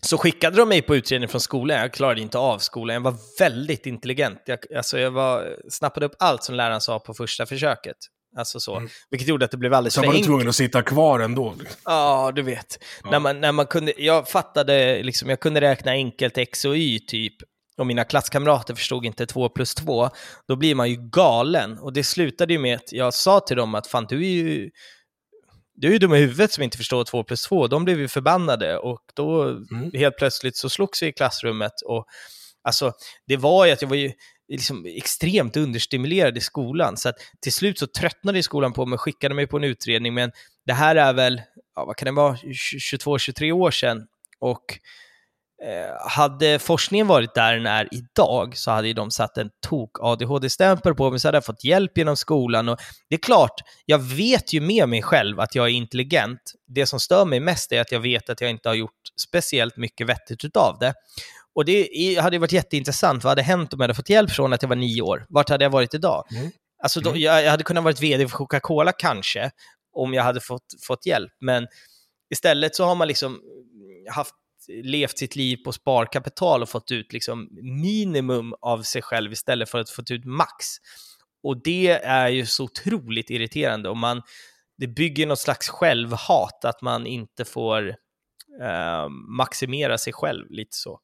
så 0.00 0.18
skickade 0.18 0.56
de 0.56 0.68
mig 0.68 0.82
på 0.82 0.96
utredning 0.96 1.28
från 1.28 1.40
skolan. 1.40 1.78
Jag 1.78 1.92
klarade 1.92 2.20
inte 2.20 2.38
av 2.38 2.58
skolan. 2.58 2.94
Jag 2.94 3.00
var 3.00 3.16
väldigt 3.38 3.86
intelligent. 3.86 4.38
Jag, 4.46 4.58
alltså 4.76 4.98
jag 4.98 5.10
var, 5.10 5.56
snappade 5.68 6.06
upp 6.06 6.14
allt 6.18 6.44
som 6.44 6.54
läraren 6.54 6.80
sa 6.80 6.98
på 6.98 7.14
första 7.14 7.46
försöket. 7.46 7.96
Alltså 8.36 8.60
så. 8.60 8.76
Mm. 8.76 8.88
Vilket 9.10 9.28
gjorde 9.28 9.44
att 9.44 9.50
det 9.50 9.56
blev 9.56 9.74
alldeles 9.74 9.94
för 9.94 10.00
var 10.00 10.06
du 10.06 10.10
enkelt. 10.10 10.26
tvungen 10.26 10.48
att 10.48 10.56
sitta 10.56 10.82
kvar 10.82 11.20
ändå. 11.20 11.54
Ja, 11.84 12.32
du 12.34 12.42
vet. 12.42 12.78
När 13.10 13.20
man, 13.20 13.40
när 13.40 13.52
man 13.52 13.66
kunde, 13.66 13.92
jag 13.98 14.28
fattade, 14.28 15.02
liksom, 15.02 15.28
jag 15.28 15.40
kunde 15.40 15.60
räkna 15.60 15.90
enkelt 15.90 16.38
x 16.38 16.64
och 16.64 16.76
y 16.76 16.98
typ. 16.98 17.34
Och 17.76 17.86
mina 17.86 18.04
klasskamrater 18.04 18.74
förstod 18.74 19.04
inte 19.06 19.26
2 19.26 19.48
plus 19.48 19.74
2. 19.74 20.10
Då 20.48 20.56
blir 20.56 20.74
man 20.74 20.90
ju 20.90 20.96
galen. 21.10 21.78
Och 21.78 21.92
det 21.92 22.04
slutade 22.04 22.52
ju 22.52 22.58
med 22.58 22.76
att 22.76 22.92
jag 22.92 23.14
sa 23.14 23.40
till 23.40 23.56
dem 23.56 23.74
att 23.74 23.86
fan, 23.86 24.06
du 24.08 24.16
är 24.16 24.30
ju, 24.30 24.70
du 25.74 25.88
är 25.88 25.92
ju 25.92 25.98
dum 25.98 26.14
i 26.14 26.18
huvudet 26.18 26.52
som 26.52 26.62
inte 26.62 26.76
förstår 26.76 27.04
2 27.04 27.24
plus 27.24 27.42
2. 27.42 27.66
De 27.66 27.84
blev 27.84 28.00
ju 28.00 28.08
förbannade 28.08 28.78
och 28.78 29.00
då 29.14 29.42
Mm. 29.42 29.90
helt 29.94 30.16
plötsligt 30.16 30.56
så 30.56 30.68
slogs 30.68 31.02
vi 31.02 31.06
i 31.06 31.12
klassrummet. 31.12 31.72
Och 31.86 32.06
alltså, 32.62 32.92
det 33.26 33.36
var 33.36 33.66
ju 33.66 33.72
att 33.72 33.82
jag 33.82 33.88
var 33.88 33.96
ju 33.96 34.12
liksom 34.48 34.86
extremt 34.86 35.56
understimulerad 35.56 36.36
i 36.36 36.40
skolan. 36.40 36.96
Så 36.96 37.08
att 37.08 37.14
till 37.42 37.52
slut 37.52 37.78
så 37.78 37.86
tröttnade 37.86 38.42
skolan 38.42 38.72
på 38.72 38.86
mig 38.86 38.94
och 38.94 39.00
skickade 39.00 39.34
mig 39.34 39.46
på 39.46 39.56
en 39.56 39.64
utredning. 39.64 40.14
Men 40.14 40.32
det 40.66 40.72
här 40.72 40.96
är 40.96 41.12
väl, 41.12 41.42
ja, 41.74 41.84
vad 41.84 41.96
kan 41.96 42.06
det 42.06 42.12
vara, 42.12 42.36
22-23 42.36 43.52
år 43.52 43.70
sedan. 43.70 44.06
Och 44.38 44.78
hade 46.00 46.58
forskningen 46.58 47.06
varit 47.06 47.34
där 47.34 47.56
den 47.56 47.66
är 47.66 47.88
idag 47.90 48.56
så 48.56 48.70
hade 48.70 48.88
ju 48.88 48.94
de 48.94 49.10
satt 49.10 49.38
en 49.38 49.50
tok-ADHD-stämpel 49.66 50.94
på 50.94 51.10
mig 51.10 51.20
så 51.20 51.28
hade 51.28 51.36
jag 51.36 51.44
fått 51.44 51.64
hjälp 51.64 51.98
genom 51.98 52.16
skolan. 52.16 52.68
Och 52.68 52.80
det 53.08 53.14
är 53.14 53.20
klart, 53.20 53.60
jag 53.86 53.98
vet 53.98 54.52
ju 54.52 54.60
med 54.60 54.88
mig 54.88 55.02
själv 55.02 55.40
att 55.40 55.54
jag 55.54 55.66
är 55.66 55.70
intelligent. 55.72 56.52
Det 56.66 56.86
som 56.86 57.00
stör 57.00 57.24
mig 57.24 57.40
mest 57.40 57.72
är 57.72 57.80
att 57.80 57.92
jag 57.92 58.00
vet 58.00 58.30
att 58.30 58.40
jag 58.40 58.50
inte 58.50 58.68
har 58.68 58.74
gjort 58.74 58.90
speciellt 59.20 59.76
mycket 59.76 60.06
vettigt 60.06 60.44
utav 60.44 60.78
det. 60.80 60.94
Och 61.54 61.64
det 61.64 62.18
hade 62.20 62.38
varit 62.38 62.52
jätteintressant. 62.52 63.24
Vad 63.24 63.30
hade 63.30 63.42
hänt 63.42 63.72
om 63.72 63.80
jag 63.80 63.84
hade 63.84 63.94
fått 63.94 64.08
hjälp 64.08 64.30
från 64.30 64.52
att 64.52 64.62
jag 64.62 64.68
var 64.68 64.76
nio 64.76 65.02
år? 65.02 65.26
Vart 65.28 65.48
hade 65.48 65.64
jag 65.64 65.70
varit 65.70 65.94
idag? 65.94 66.24
Mm. 66.30 66.50
Alltså 66.82 67.00
då, 67.00 67.16
jag, 67.16 67.44
jag 67.44 67.50
hade 67.50 67.64
kunnat 67.64 67.84
varit 67.84 68.00
vd 68.00 68.28
för 68.28 68.36
Coca-Cola 68.36 68.92
kanske, 68.92 69.50
om 69.92 70.14
jag 70.14 70.22
hade 70.22 70.40
fått, 70.40 70.66
fått 70.86 71.06
hjälp. 71.06 71.32
Men 71.40 71.66
istället 72.30 72.74
så 72.74 72.84
har 72.84 72.94
man 72.94 73.08
liksom 73.08 73.40
haft, 74.10 74.34
levt 74.68 75.18
sitt 75.18 75.36
liv 75.36 75.56
på 75.56 75.72
sparkapital 75.72 76.62
och 76.62 76.68
fått 76.68 76.90
ut 76.90 77.12
liksom 77.12 77.48
minimum 77.62 78.54
av 78.60 78.82
sig 78.82 79.02
själv 79.02 79.32
istället 79.32 79.70
för 79.70 79.78
att 79.78 79.90
få 79.90 80.02
ut 80.10 80.24
max. 80.24 80.66
Och 81.42 81.62
det 81.62 81.90
är 81.90 82.28
ju 82.28 82.46
så 82.46 82.64
otroligt 82.64 83.30
irriterande. 83.30 83.88
Och 83.88 83.96
man, 83.96 84.22
det 84.78 84.86
bygger 84.86 85.26
något 85.26 85.38
slags 85.40 85.68
självhat, 85.68 86.64
att 86.64 86.82
man 86.82 87.06
inte 87.06 87.44
får 87.44 87.88
eh, 88.62 89.08
maximera 89.38 89.98
sig 89.98 90.12
själv 90.12 90.50
lite 90.50 90.76
så. 90.76 91.00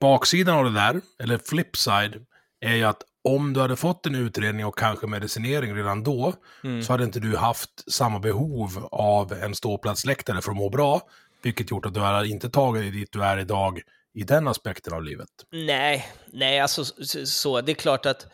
Baksidan 0.00 0.56
av 0.58 0.64
det 0.64 0.70
där, 0.74 1.00
eller 1.22 1.38
flipside, 1.38 2.26
är 2.60 2.74
ju 2.74 2.84
att 2.84 3.02
om 3.24 3.52
du 3.52 3.60
hade 3.60 3.76
fått 3.76 4.06
en 4.06 4.14
utredning 4.14 4.66
och 4.66 4.78
kanske 4.78 5.06
medicinering 5.06 5.74
redan 5.74 6.02
då, 6.02 6.34
Mm. 6.64 6.82
så 6.82 6.92
hade 6.92 7.04
inte 7.04 7.20
du 7.20 7.36
haft 7.36 7.92
samma 7.92 8.18
behov 8.18 8.88
av 8.92 9.32
en 9.32 9.54
ståplatsläktare 9.54 10.42
för 10.42 10.50
att 10.50 10.56
må 10.56 10.70
bra, 10.70 11.00
vilket 11.42 11.70
gjort 11.70 11.86
att 11.86 11.94
du 11.94 12.00
har 12.00 12.24
inte 12.24 12.50
tagit 12.50 12.82
dig 12.82 12.90
dit 12.90 13.12
du 13.12 13.24
är 13.24 13.38
idag 13.38 13.80
i 14.14 14.22
den 14.22 14.48
aspekten 14.48 14.92
av 14.92 15.02
livet. 15.02 15.28
Nej, 15.52 16.08
nej, 16.32 16.60
alltså 16.60 16.84
så. 17.24 17.60
Det 17.60 17.72
är 17.72 17.74
klart 17.74 18.06
att 18.06 18.24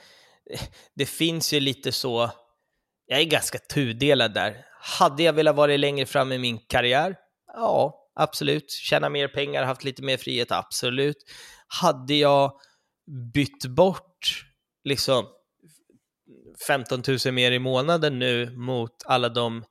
eh, 0.51 0.61
det 0.95 1.07
finns 1.07 1.53
ju 1.53 1.61
lite 1.61 1.93
så. 1.93 2.31
Jag 3.07 3.21
är 3.21 3.25
ganska 3.25 3.59
tudelad 3.59 4.35
där. 4.35 4.65
Hade 4.81 5.23
jag 5.23 5.33
velat 5.33 5.57
vara 5.57 5.77
längre 5.77 6.07
fram 6.07 6.33
i 6.33 6.39
min 6.39 6.59
karriär? 6.59 7.17
Ja, 7.53 8.09
absolut. 8.15 8.71
Tjäna 8.71 9.09
mer 9.09 9.29
pengar, 9.29 9.65
haft 9.65 9.85
lite 9.85 10.03
mer 10.03 10.17
frihet? 10.17 10.53
Absolut. 10.53 11.17
Hade 11.69 12.15
jag 12.15 12.53
bytt 13.35 13.67
bort 13.67 14.45
liksom 14.85 15.27
15 16.67 17.03
000 17.25 17.35
mer 17.35 17.53
i 17.53 17.59
månaden 17.59 18.19
nu 18.19 18.57
mot 18.57 18.93
alla 19.05 19.29
de 19.29 19.65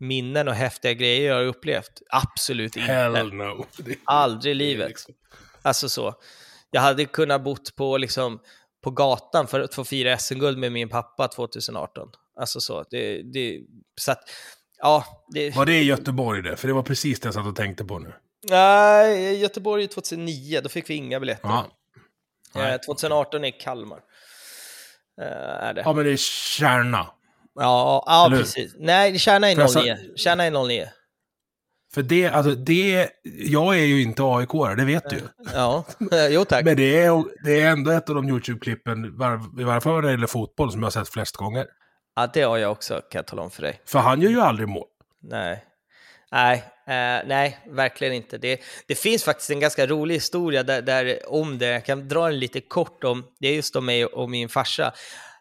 minnen 0.00 0.48
och 0.48 0.54
häftiga 0.54 0.92
grejer 0.92 1.28
jag 1.28 1.34
har 1.34 1.44
upplevt? 1.44 2.02
Absolut 2.10 2.76
inte. 2.76 2.92
Hell 2.92 3.32
no. 3.34 3.66
Aldrig 4.04 4.50
i 4.50 4.54
livet. 4.54 4.88
liksom- 4.88 5.14
Alltså 5.62 5.88
så. 5.88 6.14
Jag 6.70 6.80
hade 6.80 7.04
kunnat 7.04 7.44
bott 7.44 7.76
på, 7.76 7.96
liksom, 7.98 8.40
på 8.84 8.90
gatan 8.90 9.46
för 9.46 9.60
att 9.60 9.74
få 9.74 9.84
fira 9.84 10.18
SM-guld 10.18 10.58
med 10.58 10.72
min 10.72 10.88
pappa 10.88 11.28
2018. 11.28 12.08
Alltså 12.40 12.60
så. 12.60 12.84
Det, 12.90 13.22
det, 13.22 13.60
så 14.00 14.12
att, 14.12 14.20
ja, 14.78 15.04
det... 15.34 15.56
Var 15.56 15.66
det 15.66 15.78
i 15.78 15.82
Göteborg 15.84 16.42
det? 16.42 16.56
För 16.56 16.68
det 16.68 16.74
var 16.74 16.82
precis 16.82 17.20
det 17.20 17.26
jag 17.26 17.34
satt 17.34 17.46
och 17.46 17.56
tänkte 17.56 17.84
på 17.84 17.98
nu. 17.98 18.12
Nej, 18.50 19.36
Göteborg 19.40 19.88
2009, 19.88 20.60
då 20.62 20.68
fick 20.68 20.90
vi 20.90 20.94
inga 20.94 21.20
biljetter. 21.20 21.48
Ja. 21.48 21.66
Eh, 22.54 22.60
Nej. 22.62 22.78
2018 22.78 23.44
är 23.44 23.60
Kalmar. 23.60 24.00
Eh, 25.20 25.26
är 25.66 25.74
det. 25.74 25.80
Ja, 25.84 25.92
men 25.92 26.04
det 26.04 26.10
är 26.12 26.16
Kärna. 26.16 27.06
Ja, 27.54 28.04
ja 28.06 28.26
Eller 28.26 28.36
hur? 28.36 28.42
precis. 28.42 28.72
Nej, 28.78 29.18
Kärna 29.18 29.50
är 29.50 29.54
För 29.54 29.62
jag 29.62 29.70
sa- 29.70 29.80
09. 29.82 29.96
Kärna 30.16 30.44
är 30.44 30.68
09. 30.68 30.88
För 31.94 32.02
det, 32.02 32.28
alltså 32.28 32.54
det, 32.54 33.10
jag 33.24 33.78
är 33.78 33.84
ju 33.84 34.02
inte 34.02 34.22
aik 34.22 34.48
det 34.76 34.84
vet 34.84 35.10
du 35.10 35.16
ju. 35.16 35.22
Ja, 35.54 35.84
jo 36.30 36.44
tack. 36.44 36.64
Men 36.64 36.76
det 36.76 37.02
är, 37.02 37.24
det 37.44 37.60
är 37.60 37.70
ändå 37.70 37.90
ett 37.90 38.08
av 38.08 38.14
de 38.14 38.28
YouTube-klippen, 38.28 39.04
i 39.60 39.64
varje 39.64 39.80
fall 39.80 39.94
när 39.94 40.02
det 40.02 40.10
gäller 40.10 40.26
fotboll, 40.26 40.72
som 40.72 40.80
jag 40.80 40.86
har 40.86 40.90
sett 40.90 41.08
flest 41.08 41.36
gånger. 41.36 41.66
Ja, 42.16 42.30
det 42.34 42.42
har 42.42 42.58
jag 42.58 42.72
också, 42.72 42.94
kan 42.94 43.18
jag 43.18 43.26
tala 43.26 43.42
om 43.42 43.50
för 43.50 43.62
dig. 43.62 43.80
För 43.86 43.98
han 43.98 44.20
gör 44.20 44.30
ju 44.30 44.40
aldrig 44.40 44.68
mål. 44.68 44.86
Nej, 45.22 45.64
nej, 46.32 46.56
eh, 46.86 47.26
nej 47.26 47.58
verkligen 47.70 48.14
inte. 48.14 48.38
Det, 48.38 48.60
det 48.86 48.94
finns 48.94 49.24
faktiskt 49.24 49.50
en 49.50 49.60
ganska 49.60 49.86
rolig 49.86 50.14
historia 50.14 50.62
där, 50.62 50.82
där, 50.82 51.18
om 51.32 51.58
det. 51.58 51.66
Jag 51.66 51.84
kan 51.84 52.08
dra 52.08 52.26
en 52.28 52.38
lite 52.38 52.60
kort 52.60 53.04
om, 53.04 53.24
det 53.40 53.48
är 53.48 53.54
just 53.54 53.76
om 53.76 53.86
mig 53.86 54.04
och 54.06 54.30
min 54.30 54.48
farsa. 54.48 54.92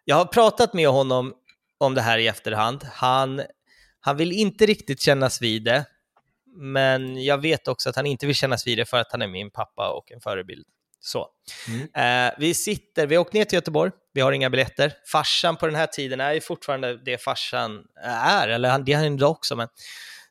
Jag 0.05 0.15
har 0.15 0.25
pratat 0.25 0.73
med 0.73 0.87
honom 0.87 1.33
om 1.79 1.95
det 1.95 2.01
här 2.01 2.17
i 2.17 2.27
efterhand. 2.27 2.83
Han, 2.83 3.41
han 3.99 4.17
vill 4.17 4.31
inte 4.31 4.65
riktigt 4.65 5.01
kännas 5.01 5.41
vid 5.41 5.63
det, 5.63 5.85
men 6.55 7.23
jag 7.23 7.37
vet 7.37 7.67
också 7.67 7.89
att 7.89 7.95
han 7.95 8.05
inte 8.05 8.25
vill 8.25 8.35
kännas 8.35 8.67
vid 8.67 8.77
det 8.77 8.85
för 8.85 8.97
att 8.97 9.11
han 9.11 9.21
är 9.21 9.27
min 9.27 9.51
pappa 9.51 9.89
och 9.89 10.11
en 10.11 10.21
förebild. 10.21 10.65
Så. 10.99 11.27
Eh, 11.95 12.31
vi 12.37 12.53
sitter, 12.53 13.07
vi 13.07 13.15
har 13.15 13.21
åkt 13.21 13.33
ner 13.33 13.45
till 13.45 13.57
Göteborg, 13.57 13.91
vi 14.13 14.21
har 14.21 14.31
inga 14.31 14.49
biljetter. 14.49 14.93
Farsan 15.11 15.55
på 15.55 15.65
den 15.65 15.75
här 15.75 15.87
tiden 15.87 16.19
är 16.19 16.33
ju 16.33 16.41
fortfarande 16.41 16.97
det 17.05 17.17
farsan 17.17 17.85
är, 18.03 18.47
eller 18.47 18.69
han, 18.69 18.85
det 18.85 18.93
är 18.93 18.97
han 18.97 19.05
idag 19.05 19.31
också, 19.31 19.55
men 19.55 19.67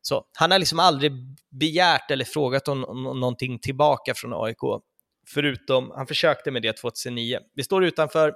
så. 0.02 0.24
Han 0.38 0.50
har 0.50 0.58
liksom 0.58 0.78
aldrig 0.78 1.12
begärt 1.50 2.10
eller 2.10 2.24
frågat 2.24 2.68
om, 2.68 2.84
om 2.84 3.20
någonting 3.20 3.58
tillbaka 3.58 4.14
från 4.14 4.44
AIK, 4.44 4.82
förutom, 5.28 5.92
han 5.96 6.06
försökte 6.06 6.50
med 6.50 6.62
det 6.62 6.72
2009. 6.72 7.38
Vi 7.54 7.64
står 7.64 7.84
utanför 7.84 8.34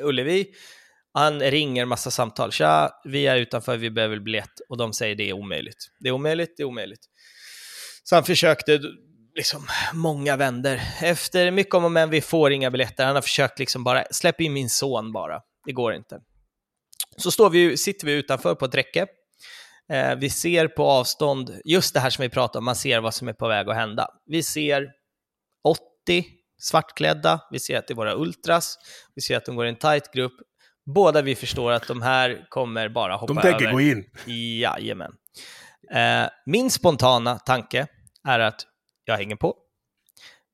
Ullevi, 0.00 0.46
han 1.14 1.40
ringer 1.40 1.84
massa 1.84 2.10
samtal. 2.10 2.52
Tja, 2.52 2.90
vi 3.04 3.26
är 3.26 3.36
utanför, 3.36 3.76
vi 3.76 3.90
behöver 3.90 4.18
biljett. 4.18 4.60
Och 4.68 4.76
de 4.76 4.92
säger 4.92 5.14
det 5.14 5.28
är 5.28 5.32
omöjligt. 5.32 5.88
Det 6.00 6.08
är 6.08 6.12
omöjligt, 6.12 6.54
det 6.56 6.62
är 6.62 6.64
omöjligt. 6.64 7.06
Så 8.04 8.14
han 8.14 8.24
försökte 8.24 8.80
liksom 9.34 9.66
många 9.92 10.36
vänder. 10.36 10.82
Efter 11.02 11.50
mycket 11.50 11.74
om 11.74 11.84
och 11.84 11.92
men, 11.92 12.10
vi 12.10 12.20
får 12.20 12.52
inga 12.52 12.70
biljetter. 12.70 13.04
Han 13.04 13.14
har 13.14 13.22
försökt 13.22 13.58
liksom 13.58 13.84
bara, 13.84 14.04
släpp 14.10 14.40
in 14.40 14.52
min 14.52 14.70
son 14.70 15.12
bara. 15.12 15.40
Det 15.66 15.72
går 15.72 15.94
inte. 15.94 16.20
Så 17.16 17.30
står 17.30 17.50
vi, 17.50 17.76
sitter 17.76 18.06
vi 18.06 18.12
utanför 18.12 18.54
på 18.54 18.64
ett 18.64 18.74
räcke. 18.74 19.06
Eh, 19.92 20.14
vi 20.16 20.30
ser 20.30 20.68
på 20.68 20.84
avstånd, 20.84 21.60
just 21.64 21.94
det 21.94 22.00
här 22.00 22.10
som 22.10 22.22
vi 22.22 22.28
pratar 22.28 22.58
om, 22.58 22.64
man 22.64 22.76
ser 22.76 23.00
vad 23.00 23.14
som 23.14 23.28
är 23.28 23.32
på 23.32 23.48
väg 23.48 23.68
att 23.68 23.76
hända. 23.76 24.08
Vi 24.26 24.42
ser 24.42 24.88
80 26.08 26.24
svartklädda, 26.60 27.40
vi 27.50 27.58
ser 27.58 27.78
att 27.78 27.86
det 27.86 27.92
är 27.92 27.96
våra 27.96 28.14
ultras, 28.14 28.78
vi 29.14 29.22
ser 29.22 29.36
att 29.36 29.44
de 29.44 29.56
går 29.56 29.66
i 29.66 29.68
en 29.68 29.76
tight 29.76 30.12
grupp. 30.12 30.32
Båda 30.86 31.22
vi 31.22 31.34
förstår 31.34 31.72
att 31.72 31.88
de 31.88 32.02
här 32.02 32.46
kommer 32.48 32.88
bara 32.88 33.16
hoppa 33.16 33.34
De 33.34 33.40
tänker 33.40 33.64
över. 33.64 33.72
gå 33.72 33.80
in. 33.80 34.04
Jajamän. 34.60 35.12
Eh, 35.94 36.28
min 36.46 36.70
spontana 36.70 37.38
tanke 37.38 37.86
är 38.28 38.38
att 38.38 38.66
jag 39.04 39.16
hänger 39.16 39.36
på. 39.36 39.56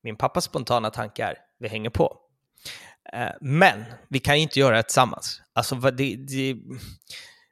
Min 0.03 0.15
pappas 0.15 0.43
spontana 0.43 0.89
tanke 0.89 1.23
är 1.23 1.37
vi 1.59 1.67
hänger 1.67 1.89
på. 1.89 2.17
Eh, 3.13 3.29
men 3.41 3.83
vi 4.09 4.19
kan 4.19 4.35
ju 4.35 4.41
inte 4.41 4.59
göra 4.59 4.75
det 4.75 4.83
tillsammans. 4.83 5.41
Alltså, 5.53 5.75
det, 5.75 6.15
det, 6.15 6.55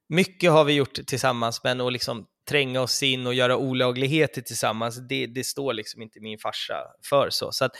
mycket 0.09 0.51
har 0.51 0.63
vi 0.63 0.73
gjort 0.73 1.05
tillsammans, 1.07 1.63
men 1.63 1.81
att 1.81 1.93
liksom 1.93 2.25
tränga 2.49 2.81
oss 2.81 3.03
in 3.03 3.27
och 3.27 3.33
göra 3.33 3.57
olagligheter 3.57 4.41
tillsammans, 4.41 5.07
det, 5.09 5.27
det 5.27 5.43
står 5.43 5.73
liksom 5.73 6.01
inte 6.01 6.19
min 6.21 6.39
farsa 6.39 6.75
för. 7.09 7.29
Så, 7.29 7.51
så 7.51 7.65
att 7.65 7.71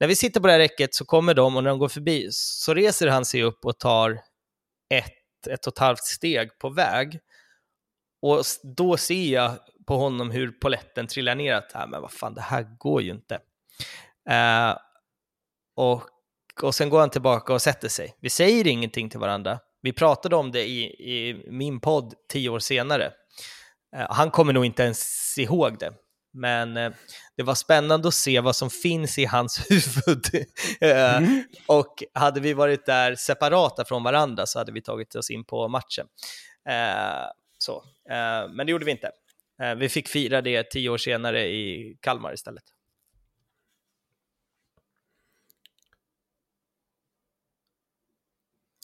när 0.00 0.08
vi 0.08 0.16
sitter 0.16 0.40
på 0.40 0.46
det 0.46 0.52
här 0.52 0.60
räcket 0.60 0.94
så 0.94 1.04
kommer 1.04 1.34
de 1.34 1.56
och 1.56 1.62
när 1.62 1.70
de 1.70 1.78
går 1.78 1.88
förbi 1.88 2.28
så 2.30 2.74
reser 2.74 3.08
han 3.08 3.24
sig 3.24 3.42
upp 3.42 3.64
och 3.64 3.78
tar 3.78 4.20
ett, 4.88 5.46
ett 5.50 5.66
och 5.66 5.72
ett 5.72 5.78
halvt 5.78 6.04
steg 6.04 6.58
på 6.58 6.68
väg. 6.68 7.20
Och 8.22 8.42
då 8.76 8.96
ser 8.96 9.32
jag 9.32 9.58
på 9.86 9.96
honom 9.96 10.30
hur 10.30 10.50
poletten 10.50 11.06
trillar 11.06 11.34
ner 11.34 11.54
att, 11.54 11.70
ah, 11.74 11.86
men 11.86 12.02
vad 12.02 12.12
fan, 12.12 12.34
det 12.34 12.40
här 12.40 12.66
går 12.78 13.02
ju 13.02 13.10
inte. 13.10 13.34
Eh, 14.30 14.76
och, 15.76 16.02
och 16.62 16.74
sen 16.74 16.88
går 16.88 17.00
han 17.00 17.10
tillbaka 17.10 17.54
och 17.54 17.62
sätter 17.62 17.88
sig. 17.88 18.16
Vi 18.20 18.30
säger 18.30 18.66
ingenting 18.66 19.10
till 19.10 19.20
varandra. 19.20 19.58
Vi 19.82 19.92
pratade 19.92 20.36
om 20.36 20.52
det 20.52 20.64
i, 20.68 20.82
i 20.84 21.44
min 21.50 21.80
podd 21.80 22.14
tio 22.28 22.48
år 22.48 22.58
senare. 22.58 23.12
Eh, 23.96 24.06
han 24.10 24.30
kommer 24.30 24.52
nog 24.52 24.64
inte 24.64 24.82
ens 24.82 25.34
ihåg 25.38 25.78
det, 25.78 25.92
men 26.34 26.76
eh, 26.76 26.92
det 27.36 27.42
var 27.42 27.54
spännande 27.54 28.08
att 28.08 28.14
se 28.14 28.40
vad 28.40 28.56
som 28.56 28.70
finns 28.70 29.18
i 29.18 29.24
hans 29.24 29.66
huvud. 29.70 30.46
Eh, 30.80 31.14
Mm. 31.14 31.44
Och 31.66 32.02
hade 32.14 32.40
vi 32.40 32.52
varit 32.52 32.86
där 32.86 33.14
separata 33.14 33.84
från 33.84 34.02
varandra 34.02 34.46
så 34.46 34.58
hade 34.58 34.72
vi 34.72 34.82
tagit 34.82 35.14
oss 35.14 35.30
in 35.30 35.44
på 35.44 35.68
matchen. 35.68 36.06
Eh, 36.68 37.26
så. 37.58 37.84
Men 38.50 38.66
det 38.66 38.70
gjorde 38.70 38.84
vi 38.84 38.90
inte. 38.90 39.10
Vi 39.76 39.88
fick 39.88 40.08
fira 40.08 40.40
det 40.40 40.70
tio 40.70 40.88
år 40.90 40.98
senare 40.98 41.46
i 41.46 41.96
Kalmar 42.00 42.34
istället. 42.34 42.64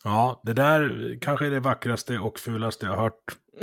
Ja, 0.05 0.41
det 0.45 0.53
där 0.53 1.19
kanske 1.21 1.47
är 1.47 1.51
det 1.51 1.61
vackraste 1.61 2.19
och 2.19 2.39
fulaste 2.39 2.87
jag 2.87 2.97
har 2.97 3.13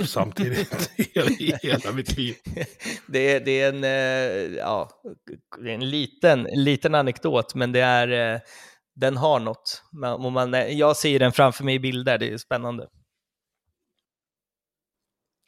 samtidigt 0.06 0.90
i 1.40 1.54
hela, 1.62 1.92
mitt 1.92 2.16
liv. 2.16 2.36
det, 3.06 3.18
är, 3.34 3.40
det 3.40 3.60
är 3.60 3.68
en, 3.68 3.84
eh, 3.84 4.56
ja, 4.58 4.90
det 5.62 5.70
är 5.70 5.74
en 5.74 5.90
liten, 5.90 6.46
en 6.46 6.64
liten 6.64 6.94
anekdot, 6.94 7.54
men 7.54 7.72
det 7.72 7.80
är, 7.80 8.34
eh, 8.34 8.40
den 8.96 9.16
har 9.16 9.40
något. 9.40 9.82
Man, 10.32 10.54
eh, 10.54 10.66
jag 10.66 10.96
ser 10.96 11.18
den 11.18 11.32
framför 11.32 11.64
mig 11.64 11.74
i 11.74 11.78
bilder, 11.80 12.18
det 12.18 12.32
är 12.32 12.36
spännande. 12.38 12.88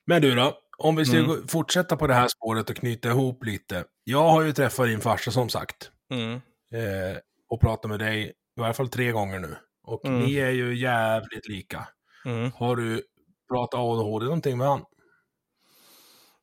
Men 0.06 0.22
du 0.22 0.34
då, 0.34 0.58
om 0.78 0.96
vi 0.96 1.04
ska 1.04 1.16
Mm. 1.18 1.48
fortsätta 1.48 1.96
på 1.96 2.06
det 2.06 2.14
här 2.14 2.28
spåret 2.28 2.70
och 2.70 2.76
knyta 2.76 3.08
ihop 3.08 3.44
lite. 3.44 3.84
Jag 4.04 4.28
har 4.28 4.42
ju 4.42 4.52
träffat 4.52 4.86
din 4.86 5.00
farsa 5.00 5.30
som 5.30 5.48
sagt. 5.48 5.90
Mm. 6.12 6.32
Eh, 6.74 7.18
och 7.48 7.60
pratat 7.60 7.90
med 7.90 7.98
dig 7.98 8.32
i 8.58 8.60
alla 8.60 8.74
fall 8.74 8.88
tre 8.88 9.12
gånger 9.12 9.38
nu. 9.38 9.56
Och 9.82 10.04
Mm. 10.06 10.20
ni 10.20 10.34
är 10.36 10.50
ju 10.50 10.74
jävligt 10.76 11.48
lika. 11.48 11.88
Mm. 12.24 12.50
Har 12.54 12.76
du 12.76 13.02
pratat 13.50 13.80
ADHD 13.80 14.24
någonting 14.24 14.58
med 14.58 14.66
han? 14.68 14.84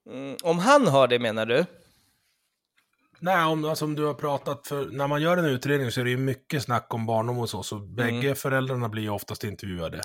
Mm. 0.09 0.37
Om 0.43 0.59
han 0.59 0.87
har 0.87 1.07
det 1.07 1.19
menar 1.19 1.45
du? 1.45 1.65
Nej, 3.19 3.45
om, 3.45 3.65
alltså, 3.65 3.85
om 3.85 3.95
du 3.95 4.05
har 4.05 4.13
pratat, 4.13 4.67
för 4.67 4.85
när 4.85 5.07
man 5.07 5.21
gör 5.21 5.37
en 5.37 5.45
utredning 5.45 5.91
så 5.91 5.99
är 5.99 6.03
det 6.03 6.09
ju 6.11 6.17
mycket 6.17 6.63
snack 6.63 6.93
om 6.93 7.05
barndom 7.05 7.37
och 7.39 7.49
så, 7.49 7.63
så 7.63 7.75
bägge 7.79 8.35
föräldrarna 8.35 8.89
blir 8.89 9.03
ju 9.03 9.09
oftast 9.09 9.43
intervjuade. 9.43 9.97
Eh, 9.97 10.03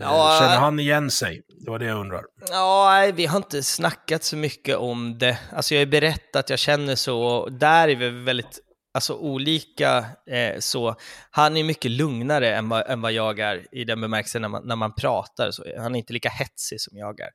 Mm. 0.00 0.12
Ja, 0.12 0.38
Känner 0.40 0.56
han 0.58 0.80
igen 0.80 1.10
sig? 1.10 1.42
Det 1.64 1.70
var 1.70 1.78
det 1.78 1.84
jag 1.84 2.00
undrar. 2.00 2.22
Ja, 2.50 3.10
vi 3.14 3.26
har 3.26 3.36
inte 3.36 3.62
snackat 3.62 4.24
så 4.24 4.36
mycket 4.36 4.76
om 4.76 5.18
det. 5.18 5.38
Alltså 5.52 5.74
jag 5.74 5.80
har 5.80 5.86
berättat 5.86 6.36
att 6.36 6.50
jag 6.50 6.58
känner 6.58 6.94
så, 6.94 7.22
och 7.22 7.52
där 7.52 7.88
är 7.88 7.96
vi 7.96 8.08
väldigt 8.08 8.60
alltså, 8.92 9.14
olika. 9.14 10.06
Eh, 10.26 10.58
så. 10.58 10.96
Han 11.30 11.56
är 11.56 11.64
mycket 11.64 11.90
lugnare 11.90 12.54
än 12.56 12.68
vad, 12.68 12.90
än 12.90 13.00
vad 13.00 13.12
jag 13.12 13.38
är 13.38 13.74
i 13.74 13.84
den 13.84 14.00
bemärkelsen 14.00 14.42
när 14.42 14.48
man, 14.48 14.66
när 14.66 14.76
man 14.76 14.94
pratar. 14.94 15.50
Så. 15.50 15.64
Han 15.78 15.94
är 15.94 15.98
inte 15.98 16.12
lika 16.12 16.28
hetsig 16.28 16.80
som 16.80 16.98
jag 16.98 17.20
är. 17.20 17.30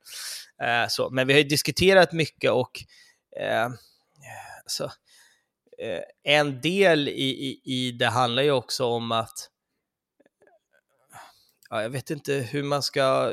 Eh, 0.62 0.88
så. 0.88 1.10
Men 1.10 1.26
vi 1.26 1.32
har 1.32 1.38
ju 1.40 1.48
diskuterat 1.48 2.12
mycket 2.12 2.50
och 2.50 2.82
eh, 3.40 3.68
så, 4.66 4.84
eh, 5.78 6.02
en 6.24 6.60
del 6.60 7.08
i, 7.08 7.12
i, 7.12 7.60
i 7.64 7.92
det 7.92 8.06
handlar 8.06 8.42
ju 8.42 8.50
också 8.50 8.84
om 8.84 9.12
att 9.12 9.50
ja, 11.70 11.82
jag 11.82 11.90
vet 11.90 12.10
inte 12.10 12.32
hur 12.32 12.62
man 12.62 12.82
ska 12.82 13.32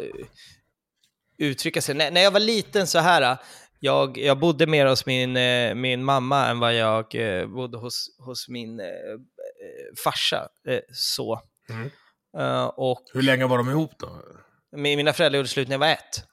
uttrycka 1.38 1.82
sig. 1.82 1.96
När, 1.96 2.12
när 2.12 2.22
jag 2.22 2.32
var 2.32 2.40
liten 2.40 2.88
så 2.88 3.00
här, 3.00 3.38
jag, 3.84 4.18
jag 4.18 4.40
bodde 4.40 4.68
mer 4.68 4.86
hos 4.86 5.06
min, 5.06 5.38
eh, 5.38 5.76
min 5.76 6.04
mamma 6.04 6.48
än 6.48 6.60
vad 6.60 6.76
jag 6.76 7.16
eh, 7.16 7.48
bodde 7.48 7.78
hos, 7.78 8.08
hos 8.20 8.50
min 8.50 8.80
eh, 8.80 8.86
eh, 8.86 9.96
farsa. 10.04 10.48
Eh, 10.68 10.80
så. 10.94 11.42
Mm. 11.70 11.90
Eh, 12.38 12.66
och 12.66 13.02
Hur 13.14 13.22
länge 13.22 13.48
var 13.48 13.58
de 13.58 13.70
ihop 13.70 13.92
då? 14.00 14.08
mi- 14.76 14.96
mina 14.96 15.14
föräldrar 15.14 15.38
gjorde 15.38 15.50
slut 15.50 15.68
när 15.68 15.74
jag 15.74 15.80
var 15.80 15.88
ett. 15.88 16.24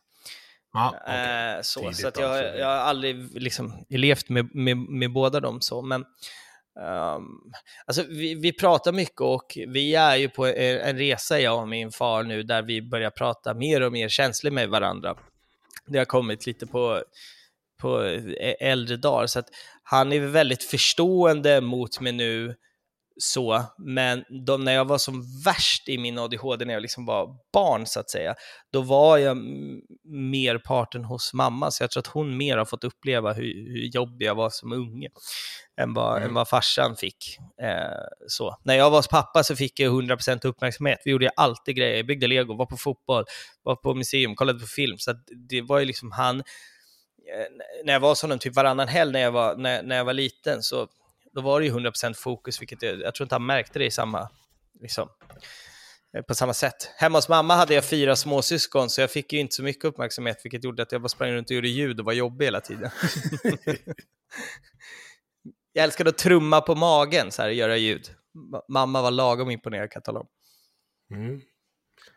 Okej. 0.75 1.17
Eh, 1.17 1.61
så 1.63 1.81
Tidigt 1.81 1.97
så 1.97 2.09
att 2.09 2.19
jag, 2.19 2.31
alltså. 2.31 2.59
jag 2.59 2.67
har 2.67 2.75
aldrig 2.75 3.43
liksom 3.43 3.85
levt 3.89 4.29
med, 4.29 4.55
med, 4.55 4.77
med 4.77 5.13
båda 5.13 5.41
dem 5.41 5.61
så. 5.61 5.83
Men, 5.83 6.05
ehm, 6.81 7.25
alltså, 7.87 8.03
vi, 8.09 8.35
vi 8.35 8.53
pratar 8.53 8.93
mycket 8.93 9.21
och 9.21 9.59
vi 9.69 9.95
är 9.95 10.17
ju 10.17 10.29
på 10.29 10.47
en, 10.47 10.81
en 10.81 10.99
resa, 10.99 11.41
jag 11.41 11.61
och 11.61 11.69
min 11.69 11.91
far 11.91 12.23
nu, 12.23 12.43
där 12.43 12.63
vi 12.63 12.83
börjar 12.83 13.11
prata 13.11 13.55
mer 13.55 13.81
och 13.81 13.93
mer 13.93 14.09
känsligt 14.09 14.53
med 14.53 14.69
varandra. 14.69 15.17
Det 15.87 15.99
har 15.99 16.05
kommit 16.05 16.47
lite 16.47 16.67
på, 16.67 17.03
på 17.81 18.03
ä- 18.05 18.57
äldre 18.61 18.97
dagar, 18.97 19.27
så 19.27 19.39
att 19.39 19.49
han 19.83 20.13
är 20.13 20.21
väldigt 20.21 20.65
förstående 20.65 21.61
mot 21.61 22.01
mig 22.01 22.13
nu, 22.13 22.55
så, 23.23 23.65
men 23.79 24.25
de, 24.47 24.65
när 24.65 24.73
jag 24.73 24.85
var 24.85 24.99
som 24.99 25.43
värst 25.45 25.89
i 25.89 25.99
min 25.99 26.19
ADHD, 26.19 26.65
när 26.65 26.75
jag 26.75 26.83
liksom 26.83 27.07
var 27.07 27.29
barn 27.53 27.87
så 27.87 28.01
att 28.01 28.11
säga, 28.11 28.35
då 28.73 28.81
var 28.83 29.19
jag 29.19 29.31
m- 29.37 29.81
mer 30.33 30.59
parten 30.59 31.05
hos 31.05 31.33
mamma, 31.35 31.71
så 31.71 31.83
jag 31.83 31.91
tror 31.91 32.01
att 32.01 32.07
hon 32.07 32.37
mer 32.37 32.57
har 32.57 32.65
fått 32.65 32.85
uppleva 32.85 33.33
hur, 33.33 33.43
hur 33.73 33.91
jobbig 33.95 34.27
jag 34.27 34.35
var 34.35 34.51
som 34.51 34.73
unge 34.73 35.09
än 35.81 35.95
vad, 35.95 36.17
Mm. 36.17 36.29
än 36.29 36.35
vad 36.35 36.49
farsan 36.49 36.97
fick. 36.97 37.39
Eh, 37.63 38.05
så. 38.29 38.57
När 38.65 38.75
jag 38.75 38.91
var 38.91 38.99
hos 38.99 39.09
pappa 39.09 39.45
så 39.45 39.57
fick 39.57 39.81
jag 39.81 39.93
100% 39.93 40.45
uppmärksamhet. 40.45 40.99
Vi 41.05 41.11
gjorde 41.11 41.29
alltid 41.37 41.77
grejer, 41.77 42.03
byggde 42.05 42.27
lego, 42.27 42.57
var 42.57 42.67
på 42.67 42.77
fotboll, 42.77 43.25
var 43.63 43.77
på 43.77 43.95
museum, 43.95 44.35
kollade 44.37 44.61
på 44.61 44.67
film. 44.67 44.99
Så 44.99 45.15
det 45.49 45.63
var 45.63 45.79
ju 45.79 45.85
liksom 45.85 46.13
han, 46.13 46.37
eh, 46.39 46.43
Eh, 47.27 47.47
när 47.85 47.93
jag 47.93 48.01
var 48.01 48.09
hos 48.09 48.23
honom 48.23 48.39
typ 48.39 48.57
varannan 48.57 48.89
helg 48.89 49.13
när 49.13 49.21
jag 49.21 49.33
var, 49.33 49.57
när, 49.57 49.83
när 49.83 49.97
jag 49.97 50.05
var 50.05 50.13
liten, 50.13 50.63
så 50.63 50.89
då 51.33 51.41
var 51.41 51.61
det 51.61 51.67
ju 51.67 51.73
100% 51.73 52.15
fokus, 52.15 52.61
vilket 52.61 52.83
jag, 52.83 53.01
jag 53.01 53.15
tror 53.15 53.25
inte 53.25 53.35
han 53.35 53.47
märkte 53.47 53.79
det 53.79 53.85
i 53.87 53.91
samma, 53.91 54.29
liksom, 54.81 55.09
eh, 56.17 56.23
på 56.23 56.35
samma 56.35 56.55
sätt. 56.55 56.91
Hemma 56.97 57.19
hos 57.19 57.29
mamma 57.29 57.57
hade 57.57 57.75
jag 57.75 57.85
fyra 57.85 58.17
småsyskon, 58.17 58.91
så 58.91 59.01
jag 59.01 59.11
fick 59.11 59.33
ju 59.33 59.39
inte 59.39 59.55
så 59.55 59.63
mycket 59.63 59.85
uppmärksamhet, 59.85 60.41
vilket 60.45 60.65
gjorde 60.65 60.83
att 60.83 60.93
jag 60.93 61.01
bara 61.03 61.09
sprang 61.09 61.33
runt 61.33 61.51
och 61.51 61.55
gjorde 61.55 61.69
ljud 61.69 62.01
och 62.01 62.07
var 62.07 62.13
jobbig 62.13 62.45
hela 62.45 62.61
tiden. 62.61 62.91
jag 65.73 65.85
älskade 65.85 66.11
att 66.11 66.19
trumma 66.19 66.61
på 66.61 66.75
magen, 66.75 67.31
så 67.31 67.43
här, 67.43 67.49
göra 67.49 67.77
ljud. 67.77 68.11
Mamma 68.69 69.03
var 69.03 69.11
lagom 69.11 69.51
imponerad, 69.51 69.91
kan 69.91 70.01
jag 70.01 70.05
tala 70.05 70.21
om. 70.21 70.27
Mm. 71.11 71.41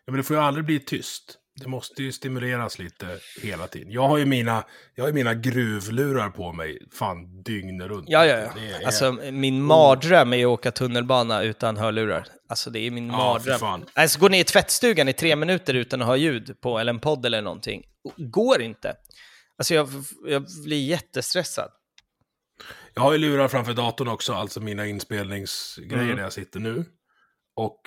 Ja, 0.05 0.11
men 0.11 0.17
det 0.17 0.23
får 0.23 0.35
ju 0.35 0.41
aldrig 0.41 0.65
bli 0.65 0.79
tyst. 0.79 1.39
Det 1.55 1.67
måste 1.67 2.03
ju 2.03 2.11
stimuleras 2.11 2.79
lite 2.79 3.19
hela 3.41 3.67
tiden. 3.67 3.91
Jag 3.91 4.07
har 4.07 4.17
ju 4.17 4.25
mina, 4.25 4.63
jag 4.95 5.03
har 5.03 5.11
mina 5.11 5.33
gruvlurar 5.33 6.29
på 6.29 6.53
mig 6.53 6.79
fan 6.91 7.43
dygnet 7.43 7.87
runt. 7.87 8.05
Ja, 8.09 8.25
ja, 8.25 8.37
ja. 8.37 8.61
är- 8.61 8.85
Alltså, 8.85 9.11
min 9.31 9.61
mardröm 9.63 10.33
är 10.33 10.43
att 10.45 10.49
åka 10.49 10.71
tunnelbana 10.71 11.43
utan 11.43 11.77
hörlurar. 11.77 12.27
Alltså, 12.49 12.69
det 12.69 12.79
är 12.79 12.91
min 12.91 13.07
Ja, 13.07 13.17
mardröm. 13.17 13.59
fan. 13.59 13.85
Alltså, 13.93 14.19
gå 14.19 14.27
ner 14.29 14.39
i 14.39 14.43
tvättstugan 14.43 15.09
i 15.09 15.13
tre 15.13 15.35
minuter 15.35 15.73
utan 15.73 16.01
att 16.01 16.07
ha 16.07 16.15
ljud 16.17 16.61
på, 16.61 16.79
eller 16.79 16.93
en 16.93 16.99
podd 16.99 17.25
eller 17.25 17.41
någonting. 17.41 17.83
Går 18.17 18.61
inte. 18.61 18.95
Alltså, 19.57 19.73
jag, 19.73 19.89
jag 20.27 20.45
blir 20.63 20.85
jättestressad. 20.85 21.71
Jag 22.93 23.01
har 23.01 23.11
ju 23.11 23.17
lurar 23.17 23.47
framför 23.47 23.73
datorn 23.73 24.07
också, 24.07 24.33
alltså 24.33 24.59
mina 24.59 24.87
inspelningsgrejer 24.87 26.03
Mm. 26.03 26.15
där 26.15 26.23
jag 26.23 26.33
sitter 26.33 26.59
nu. 26.59 26.85
Och 27.55 27.81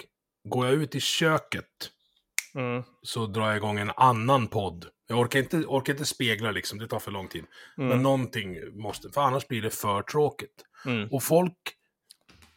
går 0.48 0.66
jag 0.66 0.74
ut 0.74 0.94
i 0.94 1.00
köket 1.00 1.64
Mm. 2.56 2.82
så 3.02 3.26
drar 3.26 3.46
jag 3.46 3.56
igång 3.56 3.78
en 3.78 3.92
annan 3.96 4.48
podd. 4.48 4.86
Jag 5.08 5.18
orkar 5.18 5.38
inte, 5.38 5.56
orkar 5.56 5.92
inte 5.92 6.04
spegla 6.04 6.50
liksom, 6.50 6.78
det 6.78 6.88
tar 6.88 6.98
för 6.98 7.10
lång 7.10 7.28
tid. 7.28 7.44
Mm. 7.78 7.88
Men 7.88 8.02
någonting 8.02 8.56
måste, 8.82 9.10
för 9.10 9.20
annars 9.20 9.48
blir 9.48 9.62
det 9.62 9.70
för 9.70 10.02
tråkigt. 10.02 10.64
Mm. 10.86 11.08
Och 11.12 11.22
folk, 11.22 11.58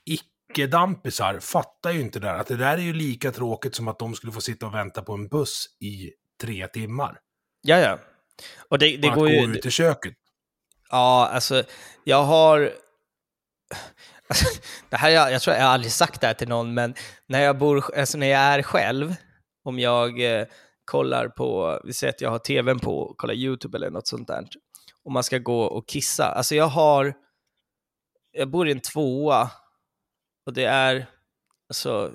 icke-dampisar, 0.06 1.40
fattar 1.40 1.92
ju 1.92 2.02
inte 2.02 2.20
det 2.20 2.28
där. 2.28 2.36
Att 2.36 2.48
det 2.48 2.58
där 2.58 2.78
är 2.78 2.82
ju 2.82 2.94
lika 2.94 3.32
tråkigt 3.32 3.76
som 3.76 3.88
att 3.88 4.00
de 4.00 4.14
skulle 4.14 4.34
få 4.34 4.42
sitta 4.42 4.66
och 4.66 4.74
vänta 4.74 5.02
på 5.02 5.14
en 5.14 5.28
buss 5.28 5.66
i 5.82 6.12
tre 6.42 6.68
timmar. 6.68 7.20
Ja, 7.62 7.78
ja. 7.78 8.00
Och 8.70 8.80
det, 8.80 8.98
det 8.98 9.10
att 9.10 9.16
går 9.16 9.28
gå 9.28 9.34
ju... 9.34 9.58
ut 9.58 9.66
i 9.66 9.72
köket. 9.72 10.14
Ja, 10.90 11.30
alltså, 11.34 11.64
jag 12.04 12.24
har... 12.24 12.72
Alltså, 14.28 14.46
det 14.90 14.98
här, 14.98 15.10
jag, 15.10 15.32
jag 15.32 15.42
tror 15.42 15.56
jag 15.56 15.64
har 15.64 15.70
aldrig 15.70 15.92
sagt 15.92 16.22
det 16.22 16.28
här 16.28 16.34
till 16.34 16.50
någon, 16.50 16.74
men 16.74 16.96
när 17.28 17.42
jag, 17.42 17.58
bor, 17.58 17.96
alltså 17.98 18.18
när 18.18 18.28
jag 18.28 18.42
är 18.42 18.62
själv, 18.62 19.16
om 19.70 19.80
jag 19.80 20.40
eh, 20.40 20.46
kollar 20.86 21.28
på, 21.28 21.80
vi 21.84 21.94
säger 21.94 22.14
att 22.14 22.22
jag 22.22 22.30
har 22.30 22.40
tvn 22.40 22.80
på 22.80 23.00
och 23.00 23.18
kollar 23.18 23.34
YouTube 23.34 23.78
eller 23.78 23.90
något 23.90 24.08
sånt 24.08 24.28
där, 24.28 24.48
och 25.04 25.12
man 25.12 25.24
ska 25.24 25.38
gå 25.38 25.62
och 25.62 25.88
kissa. 25.88 26.26
Alltså 26.26 26.56
jag 26.56 26.68
har, 26.68 27.14
jag 28.32 28.50
bor 28.50 28.68
i 28.68 28.72
en 28.72 28.80
tvåa 28.80 29.52
och 30.46 30.54
det 30.54 30.66
är, 30.66 31.06
alltså, 31.70 32.12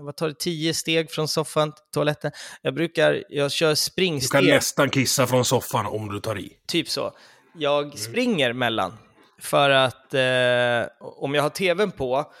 vad 0.00 0.16
tar 0.16 0.28
det, 0.28 0.38
tio 0.38 0.74
steg 0.74 1.10
från 1.10 1.28
soffan 1.28 1.72
till 1.72 1.82
toaletten. 1.92 2.30
Jag 2.62 2.74
brukar, 2.74 3.24
jag 3.28 3.52
kör 3.52 3.66
Du 3.66 3.70
kan 3.70 3.76
springsteg. 3.76 4.46
nästan 4.46 4.90
kissa 4.90 5.26
från 5.26 5.44
soffan 5.44 5.86
om 5.86 6.08
du 6.08 6.20
tar 6.20 6.38
i. 6.38 6.52
Typ 6.66 6.88
så. 6.88 7.12
Jag 7.54 7.98
springer 7.98 8.52
mellan. 8.52 8.92
För 9.38 9.70
att 9.70 10.14
eh, 10.14 10.92
om 11.00 11.34
jag 11.34 11.42
har 11.42 11.50
tvn 11.50 11.90
på 11.90 12.32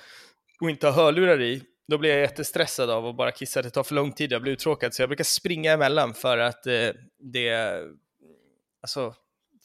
och 0.60 0.70
inte 0.70 0.86
har 0.86 0.92
hörlurar 0.92 1.42
i, 1.42 1.62
då 1.88 1.98
blir 1.98 2.10
jag 2.10 2.20
jättestressad 2.20 2.90
av 2.90 3.06
att 3.06 3.16
bara 3.16 3.32
kissa. 3.32 3.62
Det 3.62 3.70
tar 3.70 3.82
för 3.82 3.94
lång 3.94 4.12
tid, 4.12 4.32
jag 4.32 4.42
blir 4.42 4.52
uttråkad. 4.52 4.94
Så 4.94 5.02
jag 5.02 5.08
brukar 5.08 5.24
springa 5.24 5.72
emellan 5.72 6.14
för 6.14 6.38
att 6.38 6.66
eh, 6.66 6.88
det... 7.18 7.80
Alltså, 8.82 9.14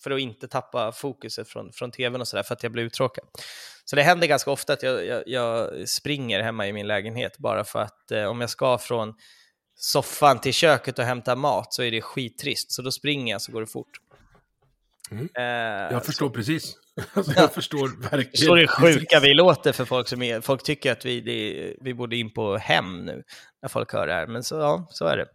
för 0.03 0.11
att 0.11 0.19
inte 0.19 0.47
tappa 0.47 0.91
fokuset 0.91 1.47
från, 1.47 1.71
från 1.73 1.91
tvn 1.91 2.21
och 2.21 2.27
sådär, 2.27 2.43
för 2.43 2.53
att 2.53 2.63
jag 2.63 2.71
blir 2.71 2.83
uttråkad. 2.83 3.25
Så 3.85 3.95
det 3.95 4.03
händer 4.03 4.27
ganska 4.27 4.51
ofta 4.51 4.73
att 4.73 4.83
jag, 4.83 5.05
jag, 5.05 5.23
jag 5.25 5.89
springer 5.89 6.41
hemma 6.41 6.67
i 6.67 6.73
min 6.73 6.87
lägenhet 6.87 7.37
bara 7.37 7.63
för 7.63 7.79
att 7.79 8.11
eh, 8.11 8.25
om 8.25 8.41
jag 8.41 8.49
ska 8.49 8.77
från 8.77 9.13
soffan 9.75 10.39
till 10.39 10.53
köket 10.53 10.99
och 10.99 11.05
hämta 11.05 11.35
mat 11.35 11.73
så 11.73 11.83
är 11.83 11.91
det 11.91 12.01
skittrist. 12.01 12.71
Så 12.71 12.81
då 12.81 12.91
springer 12.91 13.33
jag 13.33 13.41
så 13.41 13.51
går 13.51 13.61
det 13.61 13.67
fort. 13.67 13.99
Mm. 15.11 15.29
Eh, 15.35 15.93
Jag 15.93 16.05
förstår 16.05 16.29
precis. 16.29 16.75
Alltså, 17.13 17.33
jag 17.35 17.53
förstår 17.53 18.01
verkligen. 18.01 18.47
så 18.47 18.55
det 18.55 18.67
sjuka 18.67 19.19
vi 19.19 19.33
låter 19.33 19.71
för 19.71 19.85
folk 19.85 20.07
som 20.07 20.21
är, 20.21 20.41
folk 20.41 20.63
tycker 20.63 20.91
att 20.91 21.05
vi, 21.05 21.21
det, 21.21 21.73
vi 21.81 21.93
borde 21.93 22.15
in 22.15 22.33
på 22.33 22.57
hem 22.57 23.05
nu 23.05 23.23
när 23.61 23.69
folk 23.69 23.93
hör 23.93 24.07
det 24.07 24.13
här. 24.13 24.27
Men 24.27 24.43
så, 24.43 24.55
ja, 24.55 24.87
så 24.89 25.05
är 25.05 25.17
det. 25.17 25.25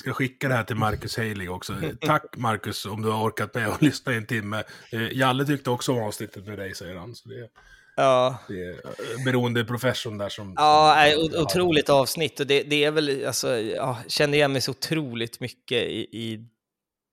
ska 0.00 0.12
skicka 0.12 0.48
det 0.48 0.54
här 0.54 0.64
till 0.64 0.76
Marcus 0.76 1.16
Haley 1.16 1.48
också. 1.48 1.74
Tack 2.00 2.36
Marcus 2.36 2.86
om 2.86 3.02
du 3.02 3.08
har 3.10 3.22
orkat 3.22 3.54
med 3.54 3.68
att 3.68 3.82
lyssna 3.82 4.12
i 4.12 4.16
en 4.16 4.26
timme. 4.26 4.64
Eh, 4.92 5.12
Jalle 5.12 5.44
tyckte 5.46 5.70
också 5.70 5.92
om 5.92 6.02
avsnittet 6.02 6.46
med 6.46 6.58
dig, 6.58 6.74
säger 6.74 6.96
han. 6.96 7.14
Så 7.14 7.28
det, 7.28 7.48
Ja, 7.96 8.38
det 8.48 8.62
är 8.62 8.70
eh, 8.70 9.24
beroende 9.24 9.64
profession 9.64 10.18
där 10.18 10.28
som... 10.28 10.54
Ja, 10.56 11.12
som, 11.14 11.42
otroligt 11.42 11.88
avsnitt 11.88 12.40
och 12.40 12.46
det, 12.46 12.62
det 12.62 12.84
är 12.84 12.90
väl, 12.90 13.26
alltså, 13.26 13.60
ja, 13.60 13.98
kände 14.08 14.36
igen 14.36 14.52
mig 14.52 14.60
så 14.60 14.70
otroligt 14.70 15.40
mycket 15.40 15.82
i, 15.82 16.08
i 16.12 16.48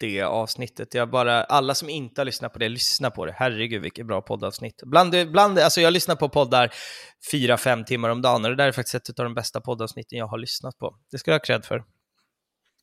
det 0.02 0.22
avsnittet. 0.22 0.94
Jag 0.94 1.10
bara, 1.10 1.44
alla 1.44 1.76
som 1.76 1.90
inte 1.90 2.22
har 2.22 2.26
lyssnat 2.26 2.54
på 2.54 2.60
det, 2.60 2.70
lyssna 2.70 3.12
på 3.12 3.26
det. 3.26 3.36
Herregud, 3.38 3.82
vilket 3.82 4.06
bra 4.06 4.22
poddavsnitt. 4.22 4.82
Bland, 4.86 5.32
bland, 5.32 5.60
alltså 5.60 5.82
jag 5.82 5.94
lyssnar 5.94 6.16
på 6.16 6.30
poddar 6.30 6.74
fyra, 7.32 7.58
fem 7.58 7.86
timmar 7.86 8.10
om 8.10 8.22
dagen 8.22 8.46
och 8.46 8.52
det 8.52 8.58
där 8.58 8.68
är 8.68 8.72
faktiskt 8.72 9.10
ett 9.10 9.20
av 9.20 9.26
de 9.26 9.34
bästa 9.34 9.62
poddavsnitten 9.62 10.18
jag 10.18 10.28
har 10.28 10.38
lyssnat 10.38 10.78
på. 10.78 10.96
Det 11.12 11.18
ska 11.18 11.32
jag 11.32 11.40
ha 11.40 11.46
cred 11.46 11.66
för. 11.66 11.84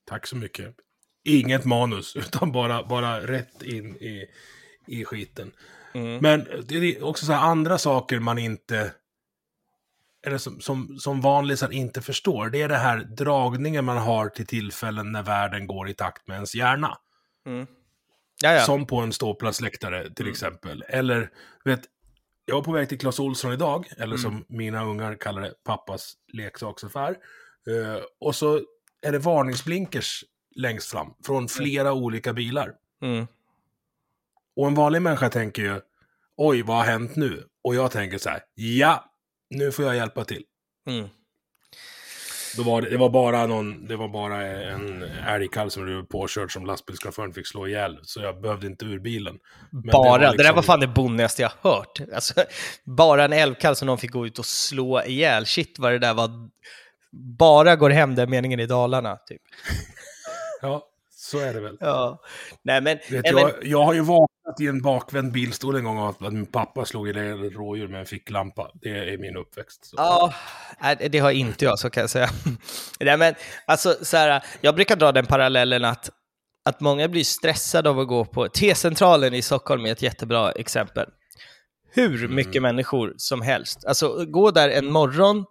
Tack 0.07 0.27
så 0.27 0.37
mycket. 0.37 0.75
Inget 1.25 1.65
manus, 1.65 2.17
utan 2.17 2.53
bara, 2.53 2.83
bara 2.83 3.21
rätt 3.21 3.63
in 3.63 3.97
i, 3.97 4.27
i 4.87 5.05
skiten. 5.05 5.53
Mm. 5.95 6.19
Men 6.23 6.47
det 6.69 6.77
är 6.77 7.05
också 7.05 7.27
så 7.27 7.33
här 7.33 7.41
andra 7.41 7.79
saker 7.79 8.19
man 8.19 8.39
inte... 8.39 8.93
Eller 10.27 10.39
som, 10.39 10.61
som, 10.61 10.99
som 10.99 11.21
vanlisar 11.21 11.73
inte 11.73 12.03
förstår. 12.03 12.51
Det 12.51 12.63
är 12.63 12.69
det 12.69 12.77
här 12.77 12.99
dragningen 12.99 13.85
man 13.85 13.99
har 13.99 14.29
till 14.29 14.47
tillfällen 14.47 15.13
när 15.13 15.23
världen 15.23 15.67
går 15.67 15.89
i 15.89 15.95
takt 15.95 16.29
med 16.29 16.35
ens 16.35 16.55
hjärna. 16.55 16.99
Mm. 17.49 17.67
Som 18.67 18.87
på 18.87 18.97
en 18.97 19.13
ståplatsläktare 19.13 20.15
till 20.15 20.29
exempel. 20.29 20.85
Eller, 20.89 21.31
vet, 21.65 21.81
jag 22.45 22.55
var 22.55 22.63
på 22.63 22.73
väg 22.73 22.89
till 22.89 22.99
Clas 22.99 23.21
Ohlson 23.21 23.53
idag, 23.53 23.87
eller 23.97 24.17
som 24.17 24.45
mina 24.49 24.85
ungar 24.85 25.15
kallar 25.15 25.43
det, 25.43 25.55
pappas 25.65 26.15
leksaksaffär. 26.33 27.11
Eh, 27.71 28.03
och 28.21 28.35
så 28.35 28.61
är 29.07 29.13
det 29.13 29.19
varningsblinkers 29.19 30.25
längst 30.57 30.91
fram, 30.91 31.15
från 31.25 31.49
flera 31.49 31.93
olika 31.93 32.33
bilar. 32.33 32.75
Mm. 33.03 33.27
Och 34.57 34.67
en 34.67 34.75
vanlig 34.75 35.03
människa 35.03 35.29
tänker 35.29 35.63
ju, 35.63 35.81
oj, 36.37 36.63
vad 36.63 36.77
har 36.77 36.85
hänt 36.85 37.17
nu? 37.17 37.49
Och 37.65 37.75
jag 37.75 37.91
tänker 37.91 38.19
så 38.19 38.31
här, 38.31 38.41
ja, 38.55 39.13
nu 39.51 39.73
får 39.73 39.85
jag 39.85 39.97
hjälpa 39.97 40.25
till. 40.25 40.45
Mm. 40.87 41.09
Då 42.59 42.65
var 42.65 42.83
det, 42.83 42.91
det 42.91 42.97
var 42.97 43.11
bara 43.11 43.47
någon, 43.47 43.87
det 43.87 43.97
var 43.97 44.09
bara 44.09 44.47
en 44.47 45.03
älgkalv 45.29 45.69
som 45.71 45.85
blev 45.85 46.03
påkörd 46.07 46.53
som 46.53 46.67
lastbilschauffören 46.67 47.33
fick 47.33 47.47
slå 47.47 47.67
ihjäl. 47.69 47.99
Så 48.03 48.21
jag 48.21 48.41
behövde 48.41 48.67
inte 48.67 48.85
ur 48.85 48.99
bilen. 48.99 49.39
Men 49.71 49.83
Bara, 49.83 50.03
det, 50.05 50.09
var 50.11 50.19
där 50.19 50.33
liksom- 50.33 50.55
var 50.57 50.63
fan 50.63 50.81
det 50.81 50.87
bonnigaste 50.87 51.43
jag 51.43 51.53
hört. 51.61 52.01
Alltså, 52.15 52.35
bara 52.85 53.25
en 53.25 53.33
älgkalv 53.33 53.75
som 53.75 53.87
någon 53.87 53.99
fick 53.99 54.11
gå 54.11 54.27
ut 54.27 54.39
och 54.39 54.47
slå 54.47 55.03
ihjäl. 55.03 55.47
Shit 55.47 55.79
vad 55.79 55.93
det 55.93 55.99
där 55.99 56.15
var... 56.15 56.31
Bara 57.39 57.77
går 57.77 57.91
hem 57.91 58.15
den 58.15 58.31
meningen 58.31 58.61
i 58.61 58.67
Dalarna, 58.67 59.17
typ. 59.17 59.43
Ja, 60.63 60.83
så 61.31 61.39
är 61.39 61.55
det 61.55 61.61
väl. 61.61 61.77
Ja. 61.81 62.21
Nej, 62.63 62.81
men... 62.81 62.99
Vet, 63.11 63.25
nej, 63.25 63.35
men 63.35 63.43
jag, 63.43 63.53
jag 63.63 63.85
har 63.85 63.95
ju 63.95 64.01
vaknat 64.01 64.61
i 64.61 64.67
en 64.67 64.83
bakvänd 64.83 65.33
bilstol 65.33 65.77
en 65.77 65.85
gång 65.85 65.99
av 65.99 66.09
att 66.09 66.33
min 66.33 66.47
pappa 66.47 66.85
slog 66.85 67.09
ihjäl 67.09 67.47
ett 67.47 67.53
rådjur 67.53 67.89
med 67.89 68.01
en 68.01 68.07
ficklampa. 68.07 68.71
Det 68.75 68.89
är 68.89 69.19
min 69.19 69.37
uppväxt. 69.37 69.87
Så. 69.87 69.95
Ja, 69.99 70.33
det 71.11 71.19
har 71.19 71.31
inte 71.31 71.65
jag, 71.65 71.79
så 71.79 71.91
kan 71.91 72.01
jag 72.01 72.11
säga. 72.11 72.29
Nej, 73.01 73.17
men, 73.17 73.35
alltså, 73.67 73.97
så 74.03 74.17
här, 74.17 74.45
jag 74.61 74.75
brukar 74.75 74.97
dra 74.97 75.13
den 75.13 75.27
parallellen 75.27 75.85
att, 75.85 76.11
att 76.65 76.81
många 76.81 77.09
blir 77.09 77.25
stressade 77.25 77.91
av 77.91 78.01
att 78.01 78.09
gå 78.09 78.25
på... 78.25 78.49
T-centralen 78.49 79.35
i 79.35 79.43
Stockholm 79.43 79.87
är 79.87 79.93
ett 79.93 80.03
jättebra 80.03 80.53
exempel. 80.53 81.07
Hur 81.91 82.29
mycket 82.29 82.63
människor 82.63 83.15
som 83.17 83.43
helst. 83.43 83.85
Alltså, 83.85 84.25
gå 84.25 84.51
där 84.51 84.69
en 84.69 84.87
morgon 84.87 85.45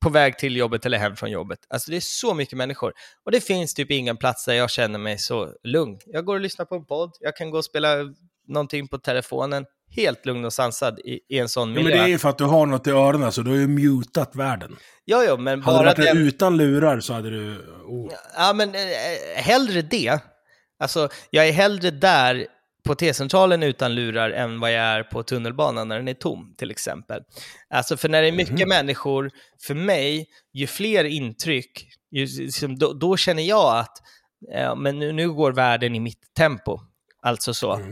på 0.00 0.08
väg 0.10 0.38
till 0.38 0.56
jobbet 0.56 0.86
eller 0.86 0.98
hem 0.98 1.16
från 1.16 1.30
jobbet. 1.30 1.58
Alltså 1.68 1.90
det 1.90 1.96
är 1.96 2.00
så 2.00 2.34
mycket 2.34 2.58
människor. 2.58 2.92
Och 3.24 3.32
det 3.32 3.40
finns 3.40 3.74
typ 3.74 3.90
ingen 3.90 4.16
plats 4.16 4.44
där 4.44 4.54
jag 4.54 4.70
känner 4.70 4.98
mig 4.98 5.18
så 5.18 5.52
lugn. 5.64 5.98
Jag 6.06 6.24
går 6.24 6.34
och 6.34 6.40
lyssnar 6.40 6.64
på 6.66 6.74
en 6.74 6.84
podd, 6.84 7.10
jag 7.20 7.36
kan 7.36 7.50
gå 7.50 7.58
och 7.58 7.64
spela 7.64 7.88
någonting 8.48 8.88
på 8.88 8.98
telefonen, 8.98 9.64
helt 9.96 10.26
lugn 10.26 10.44
och 10.44 10.52
sansad 10.52 10.98
i, 10.98 11.20
i 11.28 11.38
en 11.38 11.48
sån 11.48 11.68
Ja, 11.68 11.74
miljö. 11.74 11.90
men 11.90 11.98
det 11.98 12.04
är 12.04 12.08
ju 12.08 12.18
för 12.18 12.28
att 12.28 12.38
du 12.38 12.44
har 12.44 12.66
något 12.66 12.86
i 12.86 12.90
öronen, 12.90 13.32
så 13.32 13.42
du 13.42 13.50
har 13.50 13.58
ju 13.58 13.66
mutat 13.68 14.36
världen. 14.36 14.76
Ja, 15.04 15.24
ja, 15.24 15.36
men 15.36 15.62
Hade 15.62 15.78
du 15.78 15.84
bara 15.84 15.94
varit 15.94 15.96
den... 16.06 16.18
utan 16.26 16.56
lurar 16.56 17.00
så 17.00 17.12
hade 17.12 17.30
du... 17.30 17.56
Oh. 17.84 18.12
Ja, 18.36 18.52
men 18.52 18.74
eh, 18.74 18.80
hellre 19.36 19.82
det. 19.82 20.18
Alltså, 20.78 21.08
jag 21.30 21.48
är 21.48 21.52
hellre 21.52 21.90
där 21.90 22.46
på 22.86 22.94
T-centralen 22.94 23.62
utan 23.62 23.94
lurar 23.94 24.30
än 24.30 24.60
vad 24.60 24.72
jag 24.72 24.84
är 24.84 25.02
på 25.02 25.22
tunnelbanan 25.22 25.88
när 25.88 25.96
den 25.96 26.08
är 26.08 26.14
tom, 26.14 26.54
till 26.58 26.70
exempel. 26.70 27.22
Alltså, 27.70 27.96
för 27.96 28.08
när 28.08 28.22
det 28.22 28.28
är 28.28 28.32
mycket 28.32 28.68
människor, 28.68 29.30
för 29.66 29.74
mig, 29.74 30.26
ju 30.52 30.66
fler 30.66 31.04
intryck, 31.04 31.88
ju, 32.10 32.26
liksom, 32.26 32.78
då, 32.78 32.92
då 32.92 33.16
känner 33.16 33.42
jag 33.42 33.78
att 33.78 34.02
eh, 34.52 34.76
men 34.76 34.98
nu, 34.98 35.12
nu 35.12 35.32
går 35.32 35.52
världen 35.52 35.94
i 35.94 36.00
mitt 36.00 36.34
tempo. 36.36 36.80
Alltså 37.22 37.54
så. 37.54 37.72
Eh, 37.72 37.82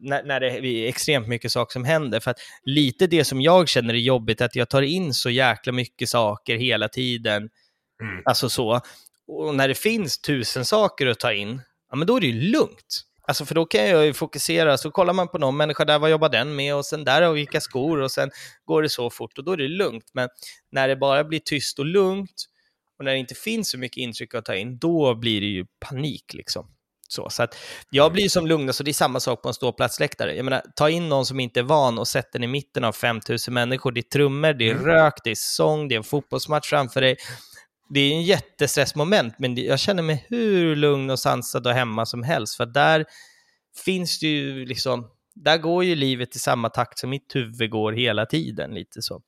när, 0.00 0.24
när 0.24 0.40
det 0.40 0.46
är 0.46 0.88
extremt 0.88 1.28
mycket 1.28 1.52
saker 1.52 1.72
som 1.72 1.84
händer. 1.84 2.20
För 2.20 2.30
att 2.30 2.38
lite 2.62 3.06
det 3.06 3.24
som 3.24 3.40
jag 3.40 3.68
känner 3.68 3.94
är 3.94 3.98
jobbigt, 3.98 4.40
att 4.40 4.56
jag 4.56 4.68
tar 4.68 4.82
in 4.82 5.14
så 5.14 5.30
jäkla 5.30 5.72
mycket 5.72 6.08
saker 6.08 6.56
hela 6.56 6.88
tiden. 6.88 7.48
Mm. 8.02 8.22
Alltså 8.24 8.48
så. 8.48 8.80
Och 9.26 9.54
när 9.54 9.68
det 9.68 9.74
finns 9.74 10.18
tusen 10.20 10.64
saker 10.64 11.06
att 11.06 11.20
ta 11.20 11.32
in, 11.32 11.60
ja 11.90 11.96
men 11.96 12.06
då 12.06 12.16
är 12.16 12.20
det 12.20 12.26
ju 12.26 12.40
lugnt. 12.50 13.07
Alltså 13.28 13.44
för 13.44 13.54
då 13.54 13.66
kan 13.66 13.88
jag 13.88 14.06
ju 14.06 14.14
fokusera, 14.14 14.78
så 14.78 14.90
kollar 14.90 15.12
man 15.12 15.28
på 15.28 15.38
någon 15.38 15.56
människa 15.56 15.84
där, 15.84 15.98
vad 15.98 16.10
jobbar 16.10 16.28
den 16.28 16.56
med? 16.56 16.74
Och 16.74 16.86
sen 16.86 17.04
där 17.04 17.28
och 17.28 17.36
vilka 17.36 17.60
skor 17.60 18.00
och 18.00 18.10
sen 18.10 18.30
går 18.64 18.82
det 18.82 18.88
så 18.88 19.10
fort 19.10 19.38
och 19.38 19.44
då 19.44 19.52
är 19.52 19.56
det 19.56 19.68
lugnt. 19.68 20.04
Men 20.12 20.28
när 20.72 20.88
det 20.88 20.96
bara 20.96 21.24
blir 21.24 21.40
tyst 21.40 21.78
och 21.78 21.86
lugnt 21.86 22.46
och 22.98 23.04
när 23.04 23.12
det 23.12 23.18
inte 23.18 23.34
finns 23.34 23.70
så 23.70 23.78
mycket 23.78 23.96
intryck 23.96 24.34
att 24.34 24.44
ta 24.44 24.54
in, 24.54 24.78
då 24.78 25.14
blir 25.14 25.40
det 25.40 25.46
ju 25.46 25.66
panik 25.80 26.34
liksom. 26.34 26.66
Så, 27.08 27.30
så 27.30 27.46
jag 27.90 28.12
blir 28.12 28.28
som 28.28 28.46
lugnast 28.46 28.80
och 28.80 28.84
det 28.84 28.90
är 28.90 28.92
samma 28.92 29.20
sak 29.20 29.42
på 29.42 29.48
en 29.48 29.54
ståplatsläktare. 29.54 30.36
Jag 30.36 30.44
menar, 30.44 30.62
ta 30.76 30.90
in 30.90 31.08
någon 31.08 31.26
som 31.26 31.40
inte 31.40 31.60
är 31.60 31.64
van 31.64 31.98
och 31.98 32.08
sätt 32.08 32.32
den 32.32 32.44
i 32.44 32.46
mitten 32.46 32.84
av 32.84 32.92
5000 32.92 33.54
människor. 33.54 33.92
Det 33.92 34.00
är 34.00 34.02
trummor, 34.02 34.52
det 34.52 34.70
är 34.70 34.74
rök, 34.74 35.14
det 35.24 35.30
är 35.30 35.34
sång, 35.34 35.88
det 35.88 35.94
är 35.94 35.96
en 35.96 36.04
fotbollsmatch 36.04 36.68
framför 36.68 37.00
dig. 37.00 37.16
Det 37.88 38.00
är 38.00 38.12
en 38.12 38.22
jättestressmoment, 38.22 39.34
men 39.38 39.56
jag 39.56 39.78
känner 39.78 40.02
mig 40.02 40.26
hur 40.28 40.76
lugn 40.76 41.10
och 41.10 41.18
sansad 41.18 41.66
och 41.66 41.72
hemma 41.72 42.06
som 42.06 42.22
helst. 42.22 42.56
För 42.56 42.66
där 42.66 43.04
finns 43.84 44.18
det 44.18 44.26
ju 44.26 44.66
liksom, 44.66 45.06
där 45.44 45.58
går 45.58 45.84
ju 45.84 45.94
livet 45.94 46.36
i 46.36 46.38
samma 46.38 46.68
takt 46.68 46.98
som 46.98 47.10
mitt 47.10 47.34
huvud 47.34 47.70
går 47.70 47.92
hela 47.92 48.26
tiden. 48.26 48.70
lite 48.74 49.02
så. 49.02 49.20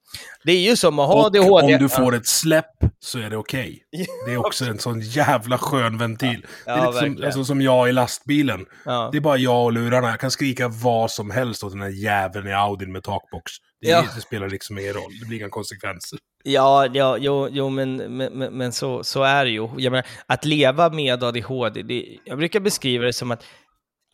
Det 0.45 0.53
är 0.53 0.69
ju 0.71 0.77
som 0.77 0.99
att 0.99 1.07
ha 1.09 1.15
Och 1.15 1.27
ADHD. 1.27 1.75
om 1.75 1.81
du 1.83 1.89
får 1.89 2.15
ett 2.15 2.27
släpp 2.27 2.67
så 3.01 3.19
är 3.19 3.31
det 3.31 3.37
okej. 3.37 3.83
Det 4.27 4.33
är 4.33 4.37
också 4.37 4.65
en 4.65 4.79
sån 4.79 5.01
jävla 5.01 5.59
skön 5.59 5.99
ventil. 5.99 6.47
det 6.65 6.71
är 6.71 6.77
Ja, 6.79 6.91
lite 6.91 6.99
som, 7.17 7.25
alltså, 7.25 7.45
som 7.45 7.61
jag 7.63 7.89
i 7.89 7.93
lastbilen. 7.93 8.67
Ja. 8.85 9.09
Det 9.13 9.19
är 9.19 9.23
bara 9.23 9.37
jag 9.37 9.65
och 9.65 9.73
lurarna. 9.73 10.09
Jag 10.09 10.21
kan 10.21 10.31
skrika 10.31 10.69
vad 10.69 11.11
som 11.11 11.31
helst 11.31 11.65
åt 11.65 11.73
den 11.73 11.81
här 11.81 11.89
jäveln 12.05 12.49
i 12.49 12.53
Audin 12.53 12.93
med 12.93 13.03
takbox. 13.03 13.53
Det, 13.81 13.89
Ja. 13.89 14.05
det 14.15 14.21
spelar 14.21 14.49
liksom 14.49 14.79
ingen 14.79 14.93
roll. 14.93 15.13
Det 15.21 15.27
blir 15.27 15.39
inga 15.39 15.49
konsekvenser. 15.49 16.19
Ja, 16.45 16.87
ja 16.95 17.17
jo, 17.19 17.49
jo 17.51 17.69
men, 17.71 17.97
men, 17.97 18.33
men- 18.39 18.53
men 18.59 18.73
så, 18.73 19.05
så 19.05 19.23
är 19.23 19.45
det 19.45 19.51
ju. 19.51 19.69
Jag 19.77 19.91
menar, 19.91 20.07
att 20.27 20.45
leva 20.45 20.91
med 20.91 21.25
ADHD, 21.25 21.83
det, 21.83 22.07
jag 22.25 22.39
brukar 22.39 22.61
beskriva 22.61 23.05
det 23.05 23.13
som 23.13 23.31
att 23.31 23.45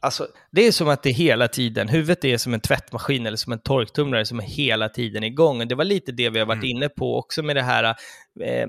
Alltså, 0.00 0.28
det 0.50 0.66
är 0.66 0.72
som 0.72 0.88
att 0.88 1.02
det 1.02 1.10
hela 1.10 1.48
tiden, 1.48 1.88
huvudet 1.88 2.24
är 2.24 2.36
som 2.38 2.54
en 2.54 2.60
tvättmaskin 2.60 3.26
eller 3.26 3.36
som 3.36 3.52
en 3.52 3.58
torktumlare 3.58 4.26
som 4.26 4.38
är 4.38 4.44
hela 4.44 4.88
tiden 4.88 5.24
igång. 5.24 5.60
Och 5.60 5.66
det 5.66 5.74
var 5.74 5.84
lite 5.84 6.12
det 6.12 6.30
vi 6.30 6.38
har 6.38 6.46
varit 6.46 6.64
inne 6.64 6.88
på 6.88 7.18
också 7.18 7.42
med 7.42 7.56
det 7.56 7.62
här, 7.62 7.84
eh, 8.40 8.66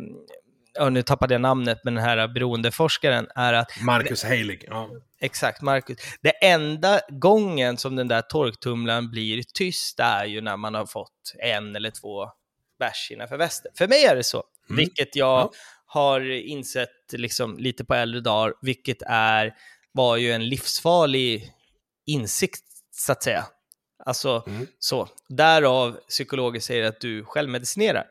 ja, 0.74 0.90
nu 0.90 1.02
tappade 1.02 1.34
jag 1.34 1.42
namnet, 1.42 1.80
men 1.84 1.96
den 1.96 2.04
här 2.04 2.28
beroendeforskaren, 2.28 3.28
är 3.36 3.54
att 3.54 3.72
Marcus 3.82 4.24
Heilig. 4.24 4.66
Ja. 4.68 4.90
Exakt, 5.20 5.62
Marcus. 5.62 5.98
Det 6.22 6.30
enda 6.46 7.00
gången 7.10 7.78
som 7.78 7.96
den 7.96 8.08
där 8.08 8.22
torktumlaren 8.22 9.12
blir 9.12 9.44
tyst 9.54 10.00
är 10.00 10.26
ju 10.26 10.42
när 10.42 10.58
man 10.58 10.74
har 10.76 10.86
fått 10.86 11.34
en 11.40 11.76
eller 11.76 11.92
två 11.92 12.26
bärs 12.80 13.12
innanför 13.12 13.38
västen. 13.38 13.72
För 13.78 13.88
mig 13.88 14.06
är 14.06 14.16
det 14.16 14.24
så, 14.24 14.44
vilket 14.70 15.16
jag 15.16 15.40
Ja. 15.40 15.52
har 15.86 16.32
insett 16.32 16.90
liksom 17.14 17.58
lite 17.58 17.86
på 17.86 17.94
äldre 17.94 18.22
dagar, 18.22 18.54
vilket 18.62 19.02
är, 19.08 19.54
var 19.92 20.18
ju 20.18 20.32
en 20.32 20.50
livsfarlig 20.50 21.54
insikt, 22.06 22.64
så 22.92 23.12
att 23.12 23.24
säga. 23.24 23.46
Alltså, 24.06 24.44
så. 24.80 25.08
Därav 25.30 26.00
psykologer 26.08 26.60
säger 26.60 26.84
att 26.84 27.02
du 27.02 27.24
självmedicinerar. 27.24 28.06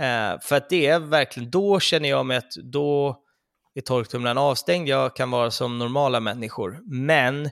Eh, 0.00 0.40
för 0.42 0.56
att 0.56 0.70
det 0.70 0.86
är 0.86 0.98
verkligen, 0.98 1.50
då 1.50 1.80
känner 1.80 2.08
jag 2.08 2.26
mig 2.26 2.36
att 2.36 2.52
då 2.56 3.18
är 3.74 3.80
torktumlaren 3.80 4.38
avstängd? 4.38 4.88
Jag 4.88 5.16
kan 5.16 5.30
vara 5.30 5.50
som 5.50 5.78
normala 5.78 6.20
människor. 6.20 6.80
Men 6.84 7.50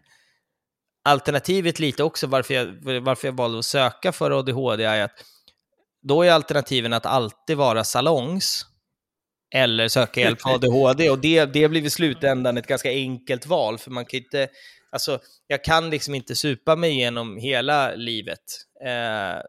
alternativet 1.05 1.79
lite 1.79 2.03
också 2.03 2.27
varför 2.27 2.55
jag, 2.55 2.67
varför 3.01 3.29
jag 3.29 3.33
valde 3.33 3.59
att 3.59 3.65
söka 3.65 4.13
för 4.13 4.31
ADHD 4.39 4.85
är 4.85 5.05
att 5.05 5.25
då 6.03 6.23
är 6.23 6.33
alternativen 6.33 6.93
att 6.93 7.07
alltid 7.07 7.57
vara 7.57 7.85
salongs 7.85 8.67
eller 9.55 9.89
söka 9.89 10.21
hjälp 10.21 10.41
för 10.41 10.55
ADHD 10.55 11.11
och 11.11 11.19
det, 11.19 11.45
det 11.45 11.69
blir 11.69 11.87
i 11.87 11.91
slutändan 11.91 12.57
ett 12.57 12.67
ganska 12.67 12.91
enkelt 12.91 13.47
val 13.47 13.79
för 13.79 13.91
man 13.91 14.05
kan 14.05 14.19
inte, 14.19 14.49
alltså 14.91 15.19
jag 15.47 15.65
kan 15.65 15.91
liksom 15.91 16.15
inte 16.15 16.37
supa 16.37 16.77
mig 16.77 16.91
igenom 16.91 17.37
hela 17.37 17.95
livet 17.95 18.45
eh, 18.85 19.43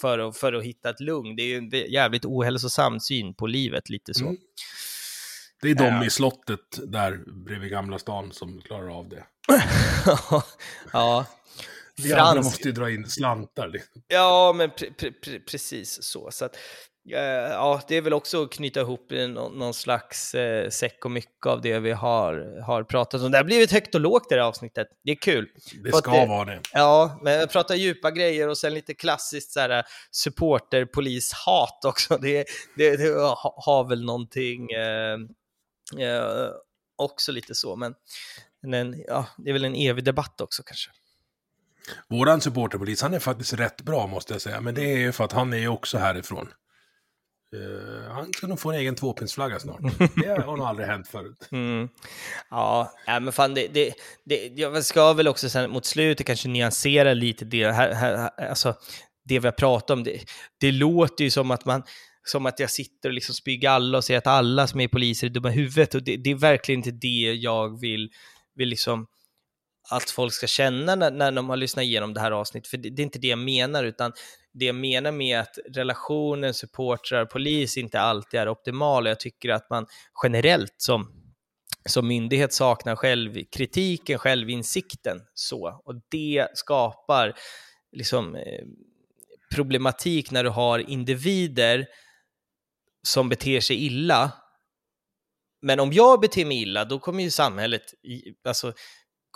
för, 0.00 0.18
att, 0.18 0.36
för 0.36 0.52
att 0.52 0.64
hitta 0.64 0.90
ett 0.90 1.00
lugn. 1.00 1.36
Det 1.36 1.42
är 1.42 1.46
ju 1.46 1.56
en 1.56 1.70
jävligt 1.70 2.24
ohälsosam 2.24 3.00
syn 3.00 3.34
på 3.34 3.46
livet, 3.46 3.88
lite 3.88 4.14
så. 4.14 4.24
Mm. 4.24 4.36
Det 5.62 5.70
är 5.70 5.74
de 5.74 5.84
ja. 5.84 6.04
i 6.04 6.10
slottet 6.10 6.78
där 6.86 7.18
bredvid 7.44 7.70
Gamla 7.70 7.98
stan 7.98 8.32
som 8.32 8.60
klarar 8.60 8.98
av 8.98 9.08
det. 9.08 9.24
ja. 10.92 11.26
Vi 11.96 12.12
andra 12.12 12.42
måste 12.42 12.68
ju 12.68 12.72
dra 12.72 12.90
in 12.90 13.06
slantar. 13.06 13.68
Liksom. 13.68 14.02
Ja, 14.08 14.52
men 14.56 14.70
pre 14.70 14.90
pre 15.12 15.40
precis 15.40 16.02
så. 16.02 16.30
så 16.30 16.44
att, 16.44 16.54
eh, 16.54 16.60
ja, 17.08 17.80
det 17.88 17.96
är 17.96 18.00
väl 18.00 18.12
också 18.12 18.42
att 18.42 18.50
knyta 18.50 18.80
ihop 18.80 19.10
någon, 19.10 19.58
någon 19.58 19.74
slags 19.74 20.34
eh, 20.34 20.70
säck 20.70 21.04
och 21.04 21.10
mycket 21.10 21.46
av 21.46 21.60
det 21.60 21.78
vi 21.78 21.92
har, 21.92 22.62
har 22.62 22.82
pratat 22.82 23.22
om. 23.22 23.30
Det 23.30 23.38
har 23.38 23.44
blivit 23.44 23.72
högt 23.72 23.94
och 23.94 24.00
lågt 24.00 24.32
i 24.32 24.34
det 24.34 24.40
här 24.40 24.48
avsnittet. 24.48 24.88
Det 25.04 25.10
är 25.10 25.16
kul. 25.16 25.48
Det 25.84 25.92
ska 25.92 26.10
det, 26.10 26.26
vara 26.26 26.44
det. 26.44 26.60
Ja, 26.72 27.20
men 27.22 27.32
jag 27.32 27.50
pratar 27.50 27.74
djupa 27.74 28.10
grejer 28.10 28.48
och 28.48 28.58
sen 28.58 28.74
lite 28.74 28.94
klassiskt 28.94 29.52
så 29.52 29.60
här, 29.60 29.84
supporterpolishat 30.10 31.84
också. 31.84 32.18
Det, 32.18 32.44
det, 32.76 32.96
det 32.96 33.08
har 33.56 33.88
väl 33.88 34.04
någonting 34.04 34.70
eh, 34.70 35.18
eh, 35.98 36.48
också 36.96 37.32
lite 37.32 37.54
så, 37.54 37.76
men, 37.76 37.94
men 38.62 39.04
ja, 39.06 39.26
det 39.38 39.50
är 39.50 39.52
väl 39.52 39.64
en 39.64 39.74
evig 39.74 40.04
debatt 40.04 40.40
också 40.40 40.62
kanske. 40.62 40.90
Våran 42.08 42.40
supporterpolis, 42.40 43.02
han 43.02 43.14
är 43.14 43.18
faktiskt 43.18 43.52
rätt 43.52 43.82
bra 43.82 44.06
måste 44.06 44.34
jag 44.34 44.42
säga. 44.42 44.60
Men 44.60 44.74
det 44.74 44.82
är 44.82 44.98
ju 44.98 45.12
för 45.12 45.24
att 45.24 45.32
han 45.32 45.52
är 45.52 45.58
ju 45.58 45.68
också 45.68 45.98
härifrån. 45.98 46.48
Uh, 47.56 48.10
han 48.10 48.32
ska 48.32 48.46
nog 48.46 48.60
få 48.60 48.70
en 48.70 48.78
egen 48.78 48.94
tvåpinsflagga 48.94 49.58
snart. 49.58 49.80
Det 50.16 50.42
har 50.46 50.56
nog 50.56 50.66
aldrig 50.66 50.88
hänt 50.88 51.08
förut. 51.08 51.48
Mm. 51.52 51.88
Ja, 52.50 52.92
men 53.06 53.32
fan 53.32 53.54
det, 53.54 53.68
det, 53.68 53.94
det, 54.24 54.52
jag 54.54 54.84
ska 54.84 55.12
väl 55.12 55.28
också 55.28 55.48
sen 55.48 55.70
mot 55.70 55.86
slutet 55.86 56.26
kanske 56.26 56.48
nyansera 56.48 57.14
lite 57.14 57.44
det 57.44 57.72
här, 57.72 57.92
här 57.92 58.30
alltså 58.48 58.74
det 59.24 59.38
vi 59.38 59.46
har 59.46 59.52
pratat 59.52 59.90
om. 59.90 60.04
Det, 60.04 60.20
det 60.60 60.72
låter 60.72 61.24
ju 61.24 61.30
som 61.30 61.50
att 61.50 61.64
man, 61.64 61.82
som 62.24 62.46
att 62.46 62.60
jag 62.60 62.70
sitter 62.70 63.08
och 63.08 63.14
liksom 63.14 63.34
spyr 63.34 63.66
alla 63.66 63.98
och 63.98 64.04
säger 64.04 64.18
att 64.18 64.26
alla 64.26 64.66
som 64.66 64.80
är 64.80 64.88
poliser 64.88 65.26
är 65.26 65.30
dumma 65.30 65.50
i 65.50 65.54
huvudet. 65.54 65.94
Och 65.94 66.02
det, 66.02 66.16
det 66.16 66.30
är 66.30 66.34
verkligen 66.34 66.78
inte 66.78 66.90
det 66.90 67.32
jag 67.34 67.80
vill, 67.80 68.10
vill 68.54 68.68
liksom 68.68 69.06
att 69.90 70.10
folk 70.10 70.32
ska 70.32 70.46
känna 70.46 70.94
när, 70.94 71.10
när 71.10 71.32
de 71.32 71.48
har 71.48 71.56
lyssnat 71.56 71.82
igenom 71.82 72.14
det 72.14 72.20
här 72.20 72.30
avsnittet, 72.30 72.70
för 72.70 72.76
det, 72.76 72.90
det, 72.90 73.02
är 73.02 73.04
inte 73.04 73.18
det 73.18 73.28
jag 73.28 73.38
menar, 73.38 73.84
utan 73.84 74.12
det 74.52 74.64
jag 74.64 74.74
menar 74.74 75.12
med 75.12 75.40
att 75.40 75.58
relationen 75.74 76.54
supportrar 76.54 77.24
polis 77.24 77.76
inte 77.76 78.00
alltid 78.00 78.40
är 78.40 78.48
optimal, 78.48 79.06
jag 79.06 79.20
tycker 79.20 79.48
att 79.48 79.70
man 79.70 79.86
generellt 80.22 80.74
som, 80.76 81.12
som 81.88 82.08
myndighet 82.08 82.52
saknar 82.52 82.96
självkritiken, 82.96 84.18
självinsikten, 84.18 85.20
så, 85.34 85.82
och 85.84 85.94
det 86.10 86.46
skapar 86.54 87.34
liksom 87.92 88.36
eh, 88.36 88.64
problematik 89.54 90.30
när 90.30 90.44
du 90.44 90.50
har 90.50 90.78
individer 90.78 91.86
som 93.02 93.28
beter 93.28 93.60
sig 93.60 93.86
illa, 93.86 94.32
men 95.62 95.80
om 95.80 95.92
jag 95.92 96.20
beter 96.20 96.44
mig 96.44 96.62
illa, 96.62 96.84
då 96.84 96.98
kommer 96.98 97.22
ju 97.22 97.30
samhället, 97.30 97.82
alltså 98.44 98.72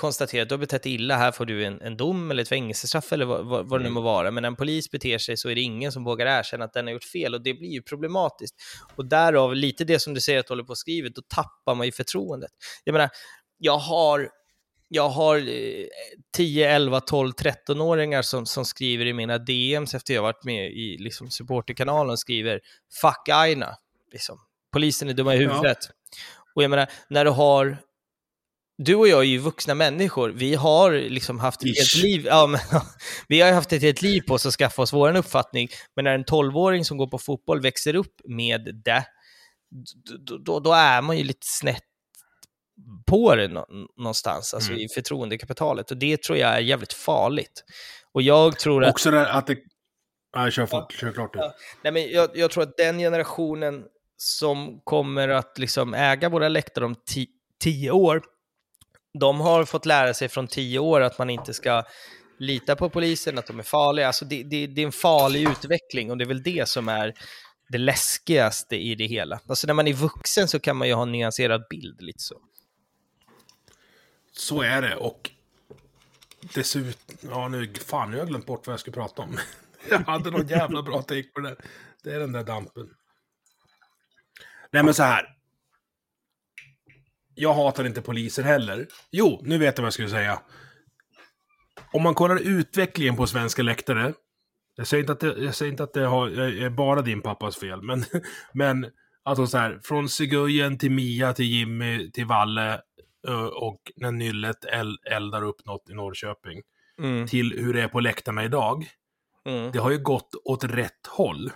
konstatera 0.01 0.43
att 0.43 0.49
du 0.49 0.53
har 0.53 0.59
betett 0.59 0.87
illa, 0.87 1.17
här 1.17 1.33
får 1.33 1.47
du 1.47 1.65
en, 1.65 1.81
en 1.81 1.97
dom 1.97 2.31
eller 2.31 2.43
ett 2.43 2.49
fängelsestraff 2.49 3.13
eller 3.13 3.25
vad, 3.25 3.47
vad, 3.47 3.69
vad 3.69 3.81
det 3.81 3.83
nu 3.83 3.89
mm. 3.89 3.95
må 3.95 4.01
vara. 4.01 4.31
Men 4.31 4.43
när 4.43 4.49
en 4.49 4.57
polis 4.57 4.91
beter 4.91 5.19
sig 5.19 5.37
så 5.37 5.49
är 5.49 5.55
det 5.55 5.61
ingen 5.61 5.93
som 5.93 6.05
vågar 6.05 6.39
erkänna 6.39 6.65
att 6.65 6.73
den 6.73 6.87
har 6.87 6.93
gjort 6.93 7.05
fel 7.05 7.35
och 7.35 7.43
det 7.43 7.55
blir 7.55 7.69
ju 7.69 7.83
problematiskt. 7.83 8.55
Och 8.97 9.07
därav 9.07 9.55
lite 9.55 9.85
det 9.85 9.99
som 9.99 10.15
du 10.15 10.21
säger 10.21 10.41
att 10.41 10.47
du 10.47 10.51
håller 10.53 10.65
på 10.65 10.73
att 10.73 10.79
skriva, 10.79 11.09
då 11.09 11.23
tappar 11.35 11.75
man 11.75 11.87
ju 11.87 11.93
förtroendet. 11.93 12.51
Jag 12.85 12.93
menar, 12.93 13.11
jag 13.59 13.79
har 13.79 14.29
jag 14.93 15.09
har 15.09 15.43
10, 16.37 16.71
11, 16.71 17.01
12, 17.01 17.33
13-åringar 17.33 18.23
som, 18.23 18.47
som 18.47 18.65
skriver 18.65 19.07
i 19.07 19.13
mina 19.13 19.39
DMs 19.39 19.95
efter 19.95 20.15
jag 20.15 20.23
varit 20.23 20.45
med 20.45 20.71
i 20.71 20.97
liksom, 20.99 21.31
supporterkanalen 21.31 22.11
och 22.11 22.19
skriver 22.19 22.61
“fuck 23.01 23.29
Aina”. 23.29 23.77
Liksom. 24.13 24.39
Polisen 24.73 25.09
är 25.09 25.13
dumma 25.13 25.35
i 25.35 25.39
huvudet. 25.39 25.79
Ja. 25.81 25.95
Och 26.55 26.63
jag 26.63 26.71
menar, 26.71 26.91
när 27.09 27.25
du 27.25 27.31
har 27.31 27.79
du 28.85 28.95
och 28.95 29.09
jag 29.09 29.19
är 29.19 29.25
ju 29.25 29.39
vuxna 29.39 29.75
människor. 29.75 30.31
Vi 30.31 30.55
har 30.55 30.93
liksom 30.93 31.41
haft 31.41 31.63
ett 31.63 31.77
helt 31.79 32.03
liv, 32.03 32.27
ja, 32.27 32.47
men, 32.47 32.61
vi 33.29 33.41
har 33.41 33.53
haft 33.53 33.73
ett 33.73 33.83
helt 33.83 34.03
liv 34.03 34.21
på 34.21 34.35
oss 34.35 34.47
att 34.47 34.55
skaffa 34.55 34.83
oss 34.83 34.93
vår 34.93 35.17
uppfattning. 35.17 35.69
Men 35.97 36.05
när 36.05 36.15
en 36.15 36.25
tolvåring 36.25 36.85
som 36.85 36.97
går 36.97 37.07
på 37.07 37.19
fotboll 37.19 37.61
växer 37.61 37.95
upp 37.95 38.15
med 38.25 38.83
det, 38.85 39.05
då, 40.27 40.39
då, 40.39 40.61
då 40.61 40.73
är 40.73 41.03
man 41.03 41.19
ju 41.19 41.25
lite 41.25 41.47
snett 41.47 41.83
på 43.07 43.35
det 43.35 43.49
någonstans, 43.97 44.55
alltså 44.55 44.71
mm. 44.73 44.85
i 44.85 44.89
förtroendekapitalet. 44.89 45.91
Och 45.91 45.97
det 45.97 46.23
tror 46.23 46.39
jag 46.39 46.51
är 46.51 46.59
jävligt 46.59 46.93
farligt. 46.93 47.65
Och 48.13 48.23
jag 48.23 48.59
tror 48.59 48.85
att... 48.85 48.91
Också 48.91 49.15
att 49.15 49.47
det... 49.47 49.57
Nej, 50.37 50.51
kör, 50.51 50.69
ja, 50.71 50.89
kör 50.91 51.13
klart 51.13 51.31
ja. 51.35 51.55
Nej, 51.85 51.93
men 51.93 52.11
jag, 52.11 52.31
jag, 52.35 52.51
tror 52.51 52.63
att 52.63 52.77
den 52.77 52.99
generationen 52.99 53.85
som 54.17 54.81
kommer 54.85 55.29
att 55.29 55.59
liksom 55.59 55.95
äga 55.95 56.29
våra 56.29 56.49
läktare 56.49 56.85
om 56.85 56.95
tio 57.63 57.91
år, 57.91 58.23
de 59.19 59.41
har 59.41 59.65
fått 59.65 59.87
lära 59.87 60.15
sig 60.15 60.29
från 60.29 60.47
tio 60.47 60.79
år 60.79 61.01
att 61.01 61.19
man 61.19 61.31
inte 61.31 61.55
ska 61.55 61.85
lita 62.39 62.77
på 62.77 62.91
polisen, 62.91 63.39
att 63.39 63.47
de 63.47 63.59
är 63.59 63.63
farliga. 63.63 64.07
Alltså 64.07 64.25
det, 64.25 64.43
det, 64.43 64.67
det 64.67 64.81
är 64.81 64.87
en 64.87 64.93
farlig 64.93 65.49
utveckling 65.51 66.11
och 66.11 66.19
det 66.19 66.25
är 66.25 66.29
väl 66.29 66.43
det 66.43 66.69
som 66.69 66.89
är 66.89 67.15
det 67.69 67.79
läskigaste 67.79 68.77
i 68.77 68.95
det 68.95 69.07
hela. 69.07 69.41
Alltså 69.47 69.67
när 69.67 69.75
man 69.75 69.89
är 69.89 69.93
vuxen 69.93 70.49
så 70.49 70.61
kan 70.61 70.77
man 70.77 70.89
ju 70.89 70.95
ha 70.95 71.03
en 71.03 71.13
nyanserad 71.13 71.65
bild 71.71 72.03
lite 72.03 72.23
så. 72.23 72.41
Så 74.33 74.63
är 74.63 74.83
det 74.83 74.97
och 74.97 75.31
dessutom, 76.55 77.17
ja 77.31 77.49
nu, 77.49 77.75
fan 77.75 78.11
nu 78.11 78.17
har 78.17 78.19
jag 78.19 78.29
glömt 78.29 78.47
bort 78.47 78.67
vad 78.67 78.73
jag 78.73 78.81
skulle 78.81 78.95
prata 78.95 79.23
om. 79.23 79.39
jag 79.91 79.99
hade 79.99 80.31
någon 80.31 80.49
jävla 80.49 80.83
bra 80.83 81.03
take 81.03 81.29
på 81.35 81.41
det. 81.41 81.57
Det 82.03 82.15
är 82.15 82.21
den 82.21 82.33
där 82.33 82.45
dampen. 82.45 82.91
Nej 84.71 84.83
men 84.83 84.95
så 84.95 85.03
här, 85.03 85.40
jag 87.41 87.55
hatar 87.55 87.87
inte 87.87 88.03
poliser 88.03 88.43
heller. 88.43 88.87
Jo, 89.11 89.41
nu 89.43 89.59
vet 89.59 89.79
jag 89.79 89.83
vad 89.83 89.87
jag 89.87 89.93
skulle 89.93 90.09
säga. 90.09 90.41
Om 91.93 92.03
man 92.03 92.15
kollar 92.15 92.37
utvecklingen 92.37 93.17
på 93.17 93.27
svenska 93.27 93.63
läktare. 93.63 94.13
Jag 94.77 94.87
säger 94.87 95.03
inte 95.03 95.13
att 95.13 95.21
det, 95.21 95.35
jag 95.39 95.55
säger 95.55 95.73
inte 95.73 95.83
att 95.83 95.93
det 95.93 96.07
har, 96.07 96.29
är 96.41 96.71
bara 96.71 97.03
din 97.03 97.23
pappas 97.23 97.57
fel, 97.57 97.83
men, 97.83 98.05
men 98.55 98.87
alltså 99.23 99.47
så 99.47 99.59
här, 99.59 99.81
från 99.83 100.09
Seguyen 100.09 100.79
till 100.79 100.91
Mia 100.91 101.33
till 101.33 101.45
Jimmy 101.45 102.11
till 102.11 102.27
Valle 102.27 102.81
och 103.55 103.81
när 103.97 104.13
Nyllet 104.13 104.65
eldar 105.11 105.43
upp 105.43 105.67
något 105.67 105.91
i 105.91 105.95
Norrköping. 105.95 106.63
Mm. 106.99 107.27
Till 107.27 107.59
hur 107.59 107.75
det 107.75 107.83
är 107.83 107.89
på 107.89 108.01
läktarna 108.01 108.45
idag. 108.45 108.87
Mm. 109.45 109.73
Det 109.73 109.79
har 109.79 109.91
ju 109.91 109.99
gått 109.99 110.31
åt 110.45 110.65
rätt 110.65 111.07
håll. 111.09 111.51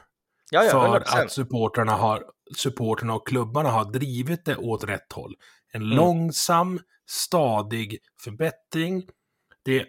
Ja, 0.51 0.65
ja, 0.65 0.71
för 0.71 1.21
att 1.21 1.33
supportrarna, 1.33 1.93
har, 1.93 2.25
supportrarna 2.57 3.15
och 3.15 3.27
klubbarna 3.27 3.71
har 3.71 3.85
drivit 3.85 4.45
det 4.45 4.57
åt 4.57 4.85
rätt 4.85 5.13
håll. 5.13 5.35
En 5.75 5.83
mm. 5.83 5.97
långsam, 5.97 6.81
stadig 7.11 7.99
förbättring. 8.25 9.03
Det, 9.65 9.85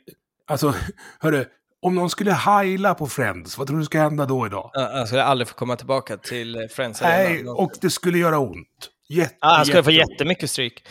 alltså, 0.48 0.74
hörru, 1.20 1.46
om 1.82 1.96
någon 1.96 2.10
skulle 2.10 2.32
heila 2.32 2.96
på 2.96 3.08
Friends, 3.08 3.58
vad 3.58 3.68
tror 3.68 3.80
du 3.80 3.86
ska 3.86 4.00
hända 4.00 4.26
då 4.26 4.46
idag? 4.46 4.72
Jag 4.74 5.08
skulle 5.08 5.24
aldrig 5.24 5.48
få 5.48 5.56
komma 5.56 5.76
tillbaka 5.76 6.18
till 6.18 6.56
eh, 6.56 6.68
Friends. 6.68 7.02
Nej, 7.02 7.48
och 7.48 7.72
det 7.82 7.90
skulle 7.90 8.18
göra 8.18 8.40
ont. 8.40 8.90
Jätte, 9.10 9.36
ah, 9.42 9.56
han 9.56 9.66
skulle 9.66 9.84
få 9.84 9.92
jättemycket 9.92 10.52
stryk. 10.52 10.88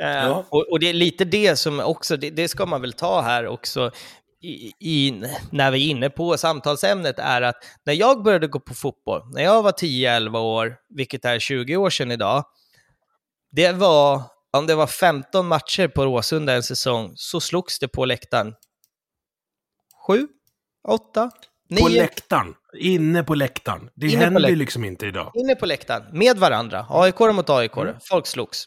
Uh, 0.00 0.06
ja. 0.06 0.44
och, 0.48 0.72
och, 0.72 0.80
det 0.80 0.88
är 0.88 0.92
lite 0.92 1.24
det 1.24 1.56
som 1.56 1.80
också, 1.80 2.16
det, 2.16 2.30
det 2.30 2.48
ska 2.48 2.66
man 2.66 2.80
väl 2.80 2.92
ta 2.92 3.20
här 3.20 3.46
också, 3.46 3.90
i, 4.42 4.72
i, 4.80 5.22
när 5.50 5.70
vi 5.70 5.86
är 5.86 5.90
inne 5.90 6.10
på 6.10 6.36
samtalsämnet, 6.36 7.18
är 7.18 7.42
att 7.42 7.56
när 7.84 7.94
jag 7.94 8.22
började 8.22 8.46
gå 8.46 8.60
på 8.60 8.74
fotboll, 8.74 9.22
när 9.34 9.42
jag 9.42 9.62
var 9.62 9.72
10-11 9.72 10.38
år, 10.38 10.76
vilket 10.88 11.24
är 11.24 11.38
20 11.38 11.76
år 11.76 11.90
sedan 11.90 12.10
idag, 12.10 12.44
det 13.50 13.72
var, 13.72 14.22
om 14.52 14.66
det 14.66 14.74
var 14.74 14.86
15 14.86 15.46
matcher 15.46 15.88
på 15.88 16.04
Råsunda 16.04 16.54
en 16.54 16.62
säsong, 16.62 17.12
så 17.14 17.40
slogs 17.40 17.78
det 17.78 17.88
på 17.88 18.04
läktaren. 18.04 18.54
Sju? 20.06 20.28
Åtta? 20.88 21.30
Nio? 21.70 21.80
På 21.80 21.88
läktaren? 21.88 22.54
Inne 22.78 23.24
på 23.24 23.34
läktaren? 23.34 23.90
Det 23.94 24.06
Inne 24.06 24.24
händer 24.24 24.48
ju 24.48 24.56
liksom 24.56 24.84
inte 24.84 25.06
idag. 25.06 25.32
Inne 25.34 25.54
på 25.54 25.66
läktaren, 25.66 26.18
med 26.18 26.38
varandra. 26.38 26.86
AIK 26.90 27.20
mot 27.20 27.50
AIK. 27.50 27.76
Mm. 27.76 27.94
Folk 28.00 28.26
slogs. 28.26 28.66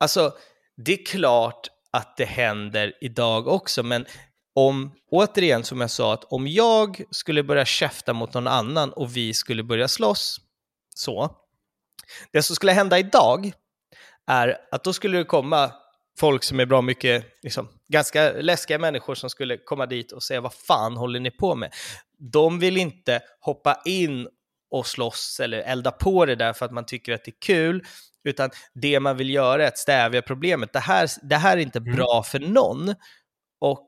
Alltså, 0.00 0.34
det 0.76 0.92
är 0.92 1.06
klart 1.06 1.68
att 1.92 2.16
det 2.16 2.24
händer 2.24 2.92
idag 3.00 3.48
också, 3.48 3.82
men 3.82 4.06
om, 4.54 4.94
återigen 5.10 5.64
som 5.64 5.80
jag 5.80 5.90
sa, 5.90 6.14
att 6.14 6.24
om 6.24 6.48
jag 6.48 7.02
skulle 7.10 7.42
börja 7.42 7.64
käfta 7.64 8.12
mot 8.12 8.34
någon 8.34 8.46
annan 8.46 8.92
och 8.92 9.16
vi 9.16 9.34
skulle 9.34 9.62
börja 9.62 9.88
slåss, 9.88 10.40
så, 10.94 11.36
det 12.32 12.42
som 12.42 12.56
skulle 12.56 12.72
hända 12.72 12.98
idag, 12.98 13.52
är 14.26 14.56
att 14.70 14.84
då 14.84 14.92
skulle 14.92 15.18
det 15.18 15.24
komma 15.24 15.72
folk 16.18 16.44
som 16.44 16.60
är 16.60 16.66
bra 16.66 16.82
mycket, 16.82 17.24
liksom, 17.42 17.68
ganska 17.88 18.32
läskiga 18.32 18.78
människor 18.78 19.14
som 19.14 19.30
skulle 19.30 19.56
komma 19.56 19.86
dit 19.86 20.12
och 20.12 20.22
säga 20.22 20.40
vad 20.40 20.54
fan 20.54 20.96
håller 20.96 21.20
ni 21.20 21.30
på 21.30 21.54
med? 21.54 21.72
De 22.18 22.58
vill 22.58 22.76
inte 22.76 23.20
hoppa 23.40 23.82
in 23.84 24.28
och 24.70 24.86
slåss 24.86 25.40
eller 25.40 25.58
elda 25.58 25.90
på 25.90 26.26
det 26.26 26.34
där 26.34 26.52
för 26.52 26.66
att 26.66 26.72
man 26.72 26.86
tycker 26.86 27.12
att 27.12 27.24
det 27.24 27.30
är 27.30 27.40
kul, 27.46 27.84
utan 28.24 28.50
det 28.74 29.00
man 29.00 29.16
vill 29.16 29.30
göra 29.30 29.64
är 29.64 29.68
att 29.68 29.78
stävja 29.78 30.22
problemet. 30.22 30.72
Det 30.72 30.78
här, 30.78 31.10
det 31.22 31.36
här 31.36 31.56
är 31.56 31.60
inte 31.60 31.78
Mm. 31.78 31.96
bra 31.96 32.22
för 32.22 32.40
någon. 32.40 32.94
Och 33.60 33.86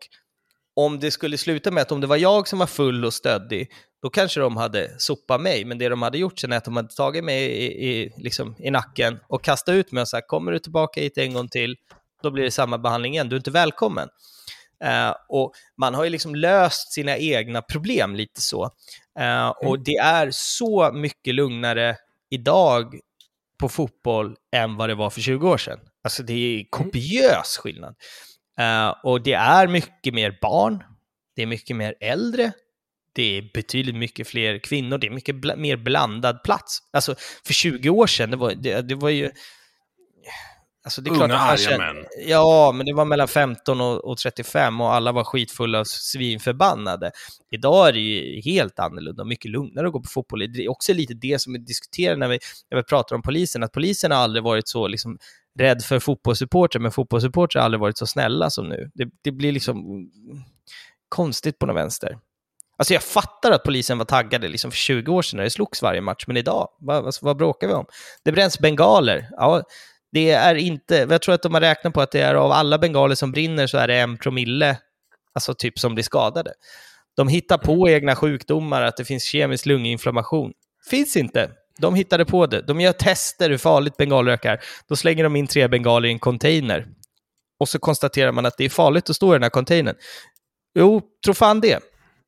om 0.77 1.01
det 1.01 1.11
skulle 1.11 1.39
sluta 1.39 1.71
med 1.71 1.83
att 1.83 1.93
om 1.93 2.01
det 2.01 2.07
var 2.07 2.17
jag 2.17 2.49
som 2.49 2.59
var 2.59 2.67
full 2.67 3.05
och 3.05 3.15
stöddig, 3.15 3.71
då 4.03 4.11
kanske 4.11 4.41
de 4.41 4.57
hade 4.57 4.91
sopat 4.99 5.41
mig. 5.41 5.65
Men 5.65 5.79
det 5.79 5.89
de 5.89 6.03
hade 6.03 6.19
gjort 6.19 6.39
sen 6.39 6.53
är 6.53 6.57
att 6.57 6.65
de 6.65 6.77
hade 6.77 6.95
tagit 6.95 7.25
mig 7.25 7.45
i, 7.45 7.91
i, 7.91 8.13
liksom, 8.17 8.55
i 8.59 8.71
nacken 8.71 9.19
och 9.29 9.45
kastat 9.45 9.73
ut 9.73 9.93
mig 9.93 10.01
och 10.01 10.09
sagt 10.09 10.29
kommer 10.29 10.53
du 10.53 10.59
tillbaka 10.59 11.01
hit 11.01 11.19
en 11.19 11.35
gång 11.35 11.49
till, 11.49 11.77
då 12.23 12.31
blir 12.31 12.45
det 12.45 12.51
samma 12.51 12.79
behandling 12.79 13.13
igen. 13.13 13.29
Du 13.29 13.37
är 13.37 13.41
inte 13.41 13.51
välkommen. 13.51 14.09
Eh, 14.85 15.15
och 15.29 15.53
man 15.77 15.95
har 15.95 16.05
ju 16.05 16.11
liksom 16.11 16.35
löst 16.35 16.93
sina 16.93 17.17
egna 17.17 17.63
problem 17.63 18.17
lite 18.17 18.41
så. 18.41 18.71
Eh, 19.19 19.49
och 19.49 19.79
det 19.79 19.97
är 19.97 20.29
så 20.33 20.93
mycket 20.93 21.35
lugnare 21.35 21.97
idag 22.31 23.01
på 23.59 23.69
fotboll 23.69 24.37
än 24.57 24.77
vad 24.77 24.89
det 24.89 24.95
var 24.95 25.11
för 25.11 25.21
20 25.21 25.51
år 25.51 25.59
sedan. 25.59 25.79
Alltså 26.05 26.23
det 26.23 26.33
är 26.33 26.65
kopiös 26.71 27.57
skillnad. 27.63 27.95
Eh, 28.59 28.95
och 29.03 29.23
det 29.23 29.33
är 29.33 29.69
mycket 29.69 30.15
mer 30.15 30.39
barn, 30.43 30.83
det 31.37 31.43
är 31.43 31.47
mycket 31.47 31.77
mer 31.77 31.95
äldre, 32.01 32.53
det 33.13 33.39
är 33.39 33.51
betydligt 33.55 33.95
mycket 33.95 34.29
fler 34.29 34.59
kvinnor, 34.59 34.99
det 34.99 35.07
är 35.07 35.11
mycket 35.11 35.35
bla 35.35 35.57
mer 35.57 35.77
blandad 35.77 36.43
plats. 36.43 36.79
Alltså 36.93 37.15
för 37.47 37.53
20 37.53 37.91
år 37.91 38.07
sedan, 38.07 38.31
det 38.31 38.37
var, 38.37 38.53
det, 38.55 38.83
det 38.83 38.95
var 38.95 39.09
ju... 39.09 39.31
Alltså 40.85 41.01
det 41.01 41.11
är 41.11 41.15
Unga, 41.15 41.27
klart 41.27 41.41
arga 41.41 41.79
män. 41.79 42.05
Ja, 42.27 42.73
men 42.73 42.87
det 42.87 42.93
var 42.93 43.05
mellan 43.05 43.29
15 43.29 43.81
och, 43.81 44.05
och 44.05 44.19
35 44.19 44.81
och 44.81 44.95
alla 44.95 45.13
var 45.13 45.25
skitfulla 45.25 45.81
och 45.81 45.87
svinförbannade. 45.87 47.11
Idag 47.51 47.89
är 47.89 47.93
det 47.93 48.01
ju 48.01 48.41
helt 48.41 48.79
annorlunda 48.79 49.23
och 49.23 49.29
mycket 49.29 49.51
lugnare 49.51 49.87
att 49.87 49.93
gå 49.93 50.01
på 50.01 50.09
fotboll. 50.09 50.53
Det 50.53 50.65
är 50.65 50.71
också 50.71 50.93
lite 50.93 51.15
det 51.15 51.41
som 51.41 51.53
vi 51.53 51.59
diskuterar 51.59 52.17
när 52.17 52.29
vi, 52.29 52.39
när 52.71 52.77
vi 52.77 52.83
pratar 52.83 53.17
om 53.17 53.23
polisen, 53.23 53.63
att 53.63 53.73
polisen 53.73 54.11
har 54.11 54.19
aldrig 54.19 54.45
varit 54.45 54.69
så 54.69 54.89
liksom, 54.89 55.19
rädd 55.59 55.83
för 55.83 55.99
fotbollssupportrar, 55.99 56.81
men 56.81 56.93
fotbollssupportrar 56.93 57.61
har 57.61 57.65
aldrig 57.65 57.81
varit 57.81 57.99
så 57.99 58.07
snälla 58.07 58.51
som 58.51 58.69
nu. 58.69 58.91
Det, 58.95 59.09
det 59.23 59.33
blir 59.33 59.53
liksom 59.53 60.09
konstigt 61.09 61.59
på 61.59 61.67
något 61.67 61.77
vänster. 61.77 62.19
Alltså 62.79 62.95
jag 62.95 63.03
fattar 63.03 63.53
att 63.53 63.63
polisen 63.63 63.99
var 63.99 64.05
taggade 64.05 64.49
liksom 64.49 64.71
för 64.71 64.79
20 64.79 65.13
år 65.13 65.23
sedan 65.23 65.37
när 65.37 65.45
det 65.45 65.51
slogs 65.51 65.83
varje 65.83 66.01
match, 66.01 66.25
men 66.27 66.37
idag, 66.37 66.69
vad, 66.79 67.05
vad, 67.05 67.15
vad 67.23 67.37
bråkar 67.37 67.67
vi 67.67 67.73
om? 67.73 67.87
Det 68.25 68.33
bränns 68.33 68.59
bengaler. 68.59 69.29
Ja, 69.31 69.63
det 70.13 70.31
är 70.31 70.55
inte, 70.55 71.07
jag 71.11 71.23
tror 71.23 71.35
att 71.35 71.43
de 71.43 71.55
har 71.55 71.61
räknat 71.61 71.95
på 71.95 72.01
att 72.01 72.11
det 72.11 72.21
är 72.21 72.35
av 72.35 72.53
alla 72.53 72.79
bengaler 72.79 73.15
som 73.15 73.33
brinner 73.33 73.67
så 73.67 73.79
är 73.79 73.89
det 73.89 73.95
en 73.95 74.19
promille, 74.19 74.79
alltså 75.35 75.55
typ 75.55 75.79
som 75.79 75.95
blir 75.95 76.05
skadade. 76.05 76.53
De 77.17 77.29
hittar 77.29 77.59
på 77.59 77.89
egna 77.89 78.17
sjukdomar, 78.17 78.83
att 78.83 78.97
det 78.97 79.05
finns 79.05 79.25
kemisk 79.25 79.67
lunginflammation. 79.67 80.53
Finns 80.91 81.17
inte. 81.17 81.51
De 81.79 81.95
hittade 81.95 82.25
på 82.25 82.47
det. 82.47 82.63
De 82.63 82.81
gör 82.81 82.93
tester 82.93 83.51
hur 83.51 83.59
farligt 83.59 83.97
bengalrök 83.97 84.45
är. 84.45 84.61
Då 84.89 84.97
slänger 84.97 85.25
de 85.25 85.37
in 85.37 85.47
tre 85.47 85.69
bengaler 85.69 86.09
i 86.09 86.13
en 86.13 86.19
container. 86.19 86.87
Och 87.61 87.69
så 87.69 87.79
konstaterar 87.79 88.33
man 88.33 88.47
att 88.47 88.55
det 88.59 88.65
är 88.65 88.69
farligt 88.69 89.11
att 89.11 89.17
stå 89.17 89.33
i 89.33 89.37
den 89.37 89.43
här 89.43 89.51
containern. 89.51 89.97
Jo, 90.79 91.03
tro 91.25 91.35
fan 91.35 91.61
det. 91.61 91.81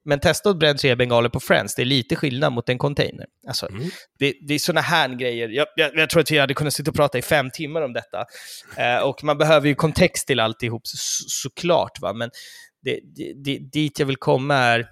Men 0.05 0.21
testa 0.21 0.51
att 0.51 0.59
bränna 0.59 0.79
tre 0.79 0.95
bengaler 0.95 1.29
på 1.29 1.41
Friends, 1.41 1.75
det 1.75 1.83
är 1.83 1.87
lite 1.87 2.17
skillnad 2.17 2.53
mot 2.53 2.69
en 2.69 2.79
container. 2.79 3.27
Alltså, 3.49 3.69
Mm. 3.71 3.91
det, 4.19 4.35
det 4.49 4.55
är 4.55 4.59
sådana 4.59 4.81
här 4.81 5.09
grejer. 5.09 5.49
Jag, 5.49 5.67
jag, 5.77 5.91
jag 5.95 6.11
tror 6.11 6.21
att 6.23 6.31
vi 6.31 6.39
hade 6.39 6.55
kunnat 6.55 6.75
sitta 6.75 6.91
och 6.91 6.97
prata 6.97 7.19
i 7.19 7.23
fem 7.23 7.51
timmar 7.51 7.83
om 7.83 7.93
detta. 7.93 8.25
Eh, 8.77 8.99
och 9.03 9.25
man 9.25 9.39
behöver 9.39 9.69
ju 9.69 9.75
kontext 9.75 10.27
till 10.27 10.41
alltihop, 10.41 10.83
så, 10.85 10.97
såklart. 11.29 12.01
Va? 12.01 12.13
Men 12.13 12.31
det, 12.83 13.01
det, 13.17 13.33
det, 13.45 13.59
dit 13.73 13.99
jag 13.99 14.07
vill 14.07 14.17
komma 14.17 14.55
är... 14.55 14.87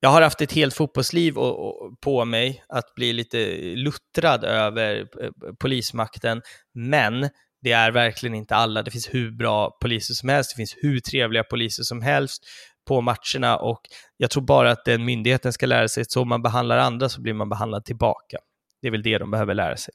Jag 0.00 0.08
har 0.08 0.22
haft 0.22 0.40
ett 0.40 0.52
helt 0.52 0.74
fotbollsliv 0.74 1.38
och, 1.38 1.66
och, 1.66 2.00
på 2.00 2.24
mig 2.24 2.64
att 2.68 2.94
bli 2.94 3.12
lite 3.12 3.56
luttrad 3.76 4.44
över 4.44 5.08
eh, 5.22 5.30
polismakten, 5.60 6.42
men 6.74 7.30
det 7.62 7.72
är 7.72 7.90
verkligen 7.90 8.34
inte 8.34 8.54
alla. 8.54 8.82
Det 8.82 8.90
finns 8.90 9.14
hur 9.14 9.30
bra 9.30 9.78
poliser 9.80 10.14
som 10.14 10.28
helst, 10.28 10.50
det 10.50 10.56
finns 10.56 10.76
hur 10.82 11.00
trevliga 11.00 11.44
poliser 11.44 11.82
som 11.82 12.02
helst 12.02 12.44
på 12.88 13.00
matcherna 13.00 13.56
och 13.56 13.80
jag 14.16 14.30
tror 14.30 14.42
bara 14.42 14.70
att 14.70 14.84
den 14.84 15.04
myndigheten 15.04 15.52
ska 15.52 15.66
lära 15.66 15.88
sig 15.88 16.00
att 16.00 16.10
så 16.10 16.24
man 16.24 16.42
behandlar 16.42 16.78
andra 16.78 17.08
så 17.08 17.20
blir 17.20 17.34
man 17.34 17.48
behandlad 17.48 17.84
tillbaka. 17.84 18.38
Det 18.82 18.86
är 18.86 18.92
väl 18.92 19.02
det 19.02 19.18
de 19.18 19.30
behöver 19.30 19.54
lära 19.54 19.76
sig. 19.76 19.94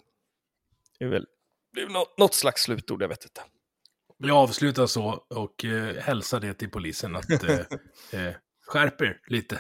Det 0.99 1.06
är 1.06 1.10
väl 1.10 1.26
det 1.73 1.82
är 1.82 1.88
något, 1.88 2.18
något 2.18 2.34
slags 2.34 2.61
slutord, 2.61 3.02
jag 3.02 3.07
vet 3.07 3.23
inte. 3.23 3.41
Jag 4.18 4.38
avslutar 4.38 4.86
så 4.86 5.26
och 5.30 5.65
eh, 5.65 5.95
hälsar 5.95 6.40
det 6.40 6.53
till 6.53 6.69
polisen 6.69 7.15
att 7.15 7.44
eh, 7.44 7.60
eh, 8.11 8.34
skärp 8.68 9.02
er 9.02 9.19
lite. 9.28 9.60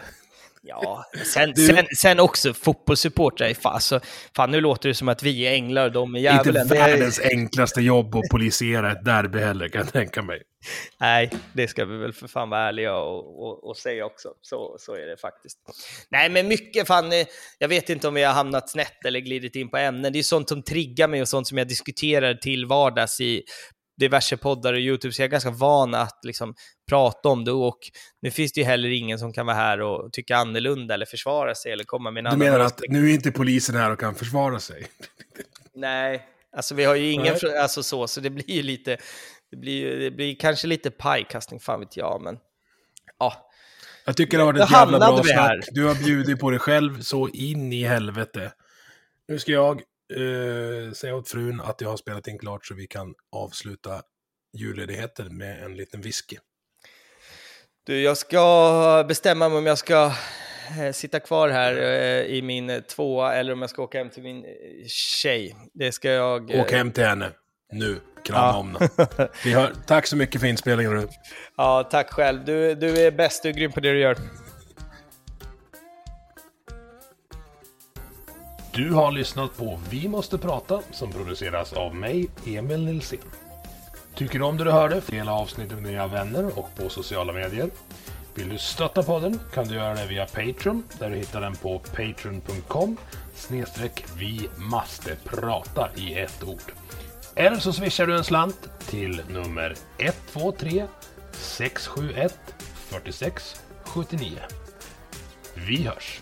Ja, 0.63 1.03
sen, 1.33 1.51
Du- 1.55 1.67
sen, 1.67 1.85
sen 1.97 2.19
också 2.19 2.53
fotbollssupportrar 2.53 3.47
är 3.47 3.53
fan, 3.53 3.73
alltså, 3.73 3.99
fan 4.35 4.51
nu 4.51 4.61
låter 4.61 4.89
det 4.89 4.95
som 4.95 5.09
att 5.09 5.23
vi 5.23 5.41
är 5.47 5.53
änglar 5.53 5.85
och 5.85 5.91
de 5.91 6.15
är 6.15 6.19
Inte 6.19 6.23
djävulen. 6.33 6.61
Är- 6.61 6.75
världens 6.75 7.19
enklaste 7.19 7.81
jobb 7.81 8.15
att 8.15 8.29
polisera 8.31 8.91
ett 8.91 9.05
derby 9.05 9.39
heller 9.39 9.67
kan 9.67 9.81
jag 9.81 9.93
tänka 9.93 10.21
mig. 10.21 10.41
Nej, 10.99 11.29
det 11.53 11.67
ska 11.67 11.85
vi 11.85 11.97
väl 11.97 12.13
för 12.13 12.27
fan 12.27 12.49
vara 12.49 12.61
ärliga 12.67 12.95
och, 12.95 13.43
och, 13.43 13.69
och 13.69 13.77
säga 13.77 14.05
också. 14.05 14.29
Så, 14.41 14.75
så 14.79 14.95
är 14.95 15.05
det 15.07 15.17
faktiskt. 15.17 15.57
Nej, 16.09 16.29
men 16.29 16.47
mycket 16.47 16.87
fan, 16.87 17.11
eh, 17.11 17.25
jag 17.59 17.67
vet 17.67 17.89
inte 17.89 18.07
om 18.07 18.13
vi 18.13 18.23
har 18.23 18.33
hamnat 18.33 18.69
snett 18.69 19.05
eller 19.05 19.19
glidit 19.19 19.55
in 19.55 19.69
på 19.69 19.77
ämnen. 19.77 20.13
Det 20.13 20.19
är 20.19 20.23
sånt 20.23 20.49
som 20.49 20.63
triggar 20.63 21.07
mig 21.07 21.21
och 21.21 21.27
sånt 21.27 21.47
som 21.47 21.57
jag 21.57 21.67
diskuterar 21.67 22.33
till 22.33 22.65
vardags 22.65 23.21
i 23.21 23.43
diverse 23.97 24.37
poddar 24.37 24.73
och 24.73 24.79
YouTube, 24.79 25.13
så 25.13 25.21
jag 25.21 25.25
är 25.25 25.31
ganska 25.31 25.51
van 25.51 25.95
att 25.95 26.19
liksom 26.23 26.55
prata 26.89 27.29
om 27.29 27.45
det 27.45 27.51
och 27.51 27.79
nu 28.21 28.31
finns 28.31 28.53
det 28.53 28.59
ju 28.59 28.65
heller 28.65 28.89
ingen 28.89 29.19
som 29.19 29.33
kan 29.33 29.45
vara 29.45 29.55
här 29.55 29.81
och 29.81 30.13
tycka 30.13 30.37
annorlunda 30.37 30.93
eller 30.93 31.05
försvara 31.05 31.55
sig 31.55 31.71
eller 31.71 31.83
komma 31.83 32.11
med 32.11 32.19
en 32.19 32.23
Du 32.23 32.29
annan 32.29 32.39
menar 32.39 32.59
att 32.59 32.81
nu 32.89 33.09
är 33.09 33.13
inte 33.13 33.31
polisen 33.31 33.75
här 33.75 33.91
och 33.91 33.99
kan 33.99 34.15
försvara 34.15 34.59
sig? 34.59 34.87
Nej, 35.73 36.27
alltså 36.55 36.75
vi 36.75 36.83
har 36.83 36.95
ju 36.95 37.11
ingen, 37.11 37.35
Nej. 37.43 37.57
alltså 37.57 37.83
så, 37.83 38.07
så 38.07 38.19
det 38.21 38.29
blir 38.29 38.51
ju 38.51 38.63
lite, 38.63 38.97
det 39.51 39.57
blir, 39.57 39.99
det 39.99 40.11
blir 40.11 40.35
kanske 40.35 40.67
lite 40.67 40.91
pajkastning, 40.91 41.59
fan 41.59 41.79
vet 41.79 41.97
jag, 41.97 42.21
men 42.21 42.37
ja. 43.19 43.49
Jag 44.05 44.17
tycker 44.17 44.37
det 44.37 44.43
har 44.43 44.53
varit 44.53 44.63
ett 44.63 44.71
jävla 44.71 44.99
bra 44.99 45.23
snack. 45.23 45.67
Du 45.71 45.85
har 45.85 45.95
bjudit 45.95 46.39
på 46.39 46.49
dig 46.49 46.59
själv 46.59 47.01
så 47.01 47.29
in 47.29 47.73
i 47.73 47.83
helvete. 47.83 48.51
Nu 49.27 49.39
ska 49.39 49.51
jag 49.51 49.81
eh, 50.11 50.91
säga 50.93 51.15
åt 51.15 51.29
frun 51.29 51.61
att 51.61 51.81
jag 51.81 51.89
har 51.89 51.97
spelat 51.97 52.27
in 52.27 52.39
klart 52.39 52.65
så 52.65 52.73
vi 52.73 52.87
kan 52.87 53.13
avsluta 53.31 54.01
julledigheten 54.57 55.37
med 55.37 55.63
en 55.63 55.75
liten 55.75 56.01
whisky. 56.01 56.37
Du, 57.85 58.01
jag 58.01 58.17
ska 58.17 59.05
bestämma 59.07 59.49
mig 59.49 59.57
om 59.57 59.65
jag 59.65 59.77
ska 59.77 60.11
eh, 60.81 60.91
sitta 60.93 61.19
kvar 61.19 61.49
här 61.49 61.73
eh, 61.77 62.25
i 62.25 62.41
min 62.41 62.69
eh, 62.69 62.79
tvåa 62.81 63.33
eller 63.35 63.53
om 63.53 63.61
jag 63.61 63.69
ska 63.69 63.81
åka 63.83 63.97
hem 63.97 64.09
till 64.09 64.23
min 64.23 64.45
tjej. 64.87 65.55
Det 65.73 65.91
ska 65.91 66.09
jag... 66.11 66.51
eh, 66.55 66.61
Åk 66.61 66.71
hem 66.71 66.91
till 66.91 67.03
henne. 67.03 67.31
Nu. 67.73 67.99
Krama 68.25 68.39
Ja. 68.47 68.57
om. 68.57 68.77
Vi 69.43 69.53
har, 69.53 69.71
tack 69.87 70.07
så 70.07 70.15
mycket 70.15 70.41
för 70.41 70.47
inspelningen. 70.47 71.07
Ja, 71.57 71.83
tack 71.91 72.09
själv. 72.13 72.45
Du, 72.45 72.75
du 72.75 73.01
är 73.05 73.11
bäst, 73.11 73.43
du 73.43 73.49
är 73.49 73.53
grym 73.53 73.71
på 73.71 73.79
det 73.79 73.91
du 73.91 73.99
gör. 73.99 74.17
Du 78.73 78.93
har 78.93 79.11
lyssnat 79.11 79.57
på 79.57 79.79
Vi 79.89 80.07
måste 80.07 80.37
prata 80.37 80.81
som 80.91 81.11
produceras 81.11 81.73
av 81.73 81.95
mig, 81.95 82.29
Emil 82.45 82.85
Nilsson. 82.85 83.19
Tycker 84.15 84.39
du 84.39 84.45
om 84.45 84.57
det 84.57 84.63
du 84.63 84.71
hörde? 84.71 85.01
Dela 85.07 85.33
avsnittet 85.33 85.81
med 85.81 85.91
dina 85.91 86.07
vänner 86.07 86.59
och 86.59 86.75
på 86.75 86.89
sociala 86.89 87.33
medier. 87.33 87.69
Vill 88.35 88.49
du 88.49 88.57
stötta 88.57 89.03
podden 89.03 89.39
kan 89.53 89.67
du 89.67 89.75
göra 89.75 89.93
det 89.93 90.05
via 90.05 90.25
Patreon 90.25 90.83
där 90.99 91.09
du 91.09 91.15
hittar 91.15 91.41
den 91.41 91.55
på 91.55 91.79
patreon.com 91.79 92.97
snedstreck 93.35 94.05
vi 94.17 94.49
måste 94.57 95.15
prata 95.15 95.89
i 95.95 96.19
ett 96.19 96.43
ord. 96.43 96.71
Eller 97.35 97.57
så 97.57 97.73
swishar 97.73 98.07
du 98.07 98.17
en 98.17 98.23
slant 98.23 98.69
till 98.79 99.21
nummer 99.29 99.75
123 99.97 100.85
671 101.31 102.39
46 102.89 103.61
79. 103.85 104.31
Vi 105.55 105.83
hörs! 105.83 106.21